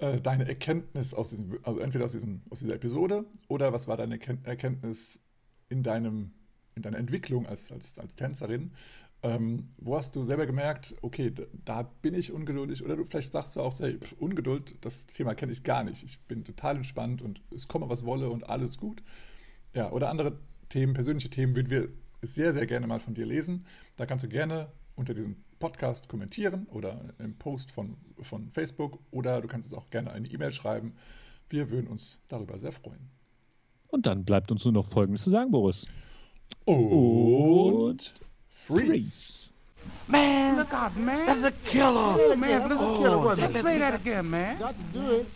äh, 0.00 0.20
deine 0.20 0.48
Erkenntnis 0.48 1.14
aus 1.14 1.30
diesem, 1.30 1.58
also 1.62 1.80
entweder 1.80 2.04
aus, 2.04 2.12
diesem, 2.12 2.42
aus 2.50 2.60
dieser 2.60 2.74
Episode 2.74 3.26
oder 3.48 3.72
was 3.72 3.86
war 3.86 3.96
deine 3.96 4.18
Erkenntnis 4.44 5.20
in, 5.68 5.82
deinem, 5.82 6.32
in 6.74 6.82
deiner 6.82 6.98
Entwicklung 6.98 7.46
als, 7.46 7.70
als, 7.70 7.98
als 7.98 8.14
Tänzerin? 8.14 8.72
Ähm, 9.22 9.68
wo 9.76 9.96
hast 9.96 10.16
du 10.16 10.24
selber 10.24 10.46
gemerkt, 10.46 10.94
okay, 11.02 11.30
da, 11.30 11.42
da, 11.66 11.82
bin 11.82 12.14
ich 12.14 12.32
ungeduldig 12.32 12.82
oder 12.82 12.96
du 12.96 13.04
vielleicht 13.04 13.32
sagst 13.32 13.54
du 13.54 13.60
auch, 13.60 13.78
hey, 13.78 13.98
Ungeduld, 14.18 14.82
das 14.82 15.06
Thema 15.06 15.34
kenne 15.34 15.52
ich 15.52 15.62
gar 15.62 15.84
nicht. 15.84 16.02
Ich 16.02 16.18
bin 16.20 16.42
total 16.44 16.76
entspannt 16.76 17.20
und 17.20 17.42
es 17.54 17.68
komme, 17.68 17.90
was 17.90 18.06
wolle 18.06 18.30
und 18.30 18.48
alles 18.48 18.78
gut. 18.78 19.02
Ja, 19.74 19.90
oder 19.92 20.08
andere 20.08 20.38
Themen, 20.70 20.94
persönliche 20.94 21.28
Themen 21.28 21.54
würden 21.54 21.68
wir 21.68 21.88
sehr, 22.22 22.54
sehr 22.54 22.66
gerne 22.66 22.86
mal 22.86 23.00
von 23.00 23.12
dir 23.12 23.26
lesen. 23.26 23.66
Da 23.96 24.06
kannst 24.06 24.24
du 24.24 24.28
gerne 24.28 24.72
unter 24.94 25.12
diesem 25.12 25.36
Podcast 25.60 26.08
kommentieren 26.08 26.66
oder 26.72 26.98
im 27.18 27.36
Post 27.36 27.70
von, 27.70 27.96
von 28.22 28.50
Facebook 28.50 28.98
oder 29.12 29.40
du 29.40 29.46
kannst 29.46 29.70
es 29.70 29.78
auch 29.78 29.88
gerne 29.90 30.10
eine 30.10 30.26
E-Mail 30.26 30.52
schreiben. 30.52 30.94
Wir 31.48 31.70
würden 31.70 31.86
uns 31.86 32.18
darüber 32.28 32.58
sehr 32.58 32.72
freuen. 32.72 33.08
Und 33.88 34.06
dann 34.06 34.24
bleibt 34.24 34.50
uns 34.50 34.64
nur 34.64 34.72
noch 34.72 34.88
Folgendes 34.88 35.22
zu 35.22 35.30
sagen, 35.30 35.50
Boris. 35.50 35.86
Und, 36.64 36.76
Und 36.76 38.12
freeze. 38.48 38.86
freeze. 38.88 39.50
Man, 40.06 40.56
look 40.56 40.72
out, 40.72 40.96
man. 40.96 41.26
That's 41.26 41.44
a 41.44 41.52
killer. 41.70 42.16
Oh, 42.18 42.36
man, 42.36 42.68
that's 42.68 42.80
a 42.80 42.98
killer. 42.98 43.18
Oh, 43.18 43.32
Let's 43.34 43.52
play 43.52 43.78
that 43.78 43.94
again, 43.94 44.28
man. 44.28 44.58
Got 44.58 44.74
to 44.92 44.98
do 44.98 45.12
it. 45.20 45.26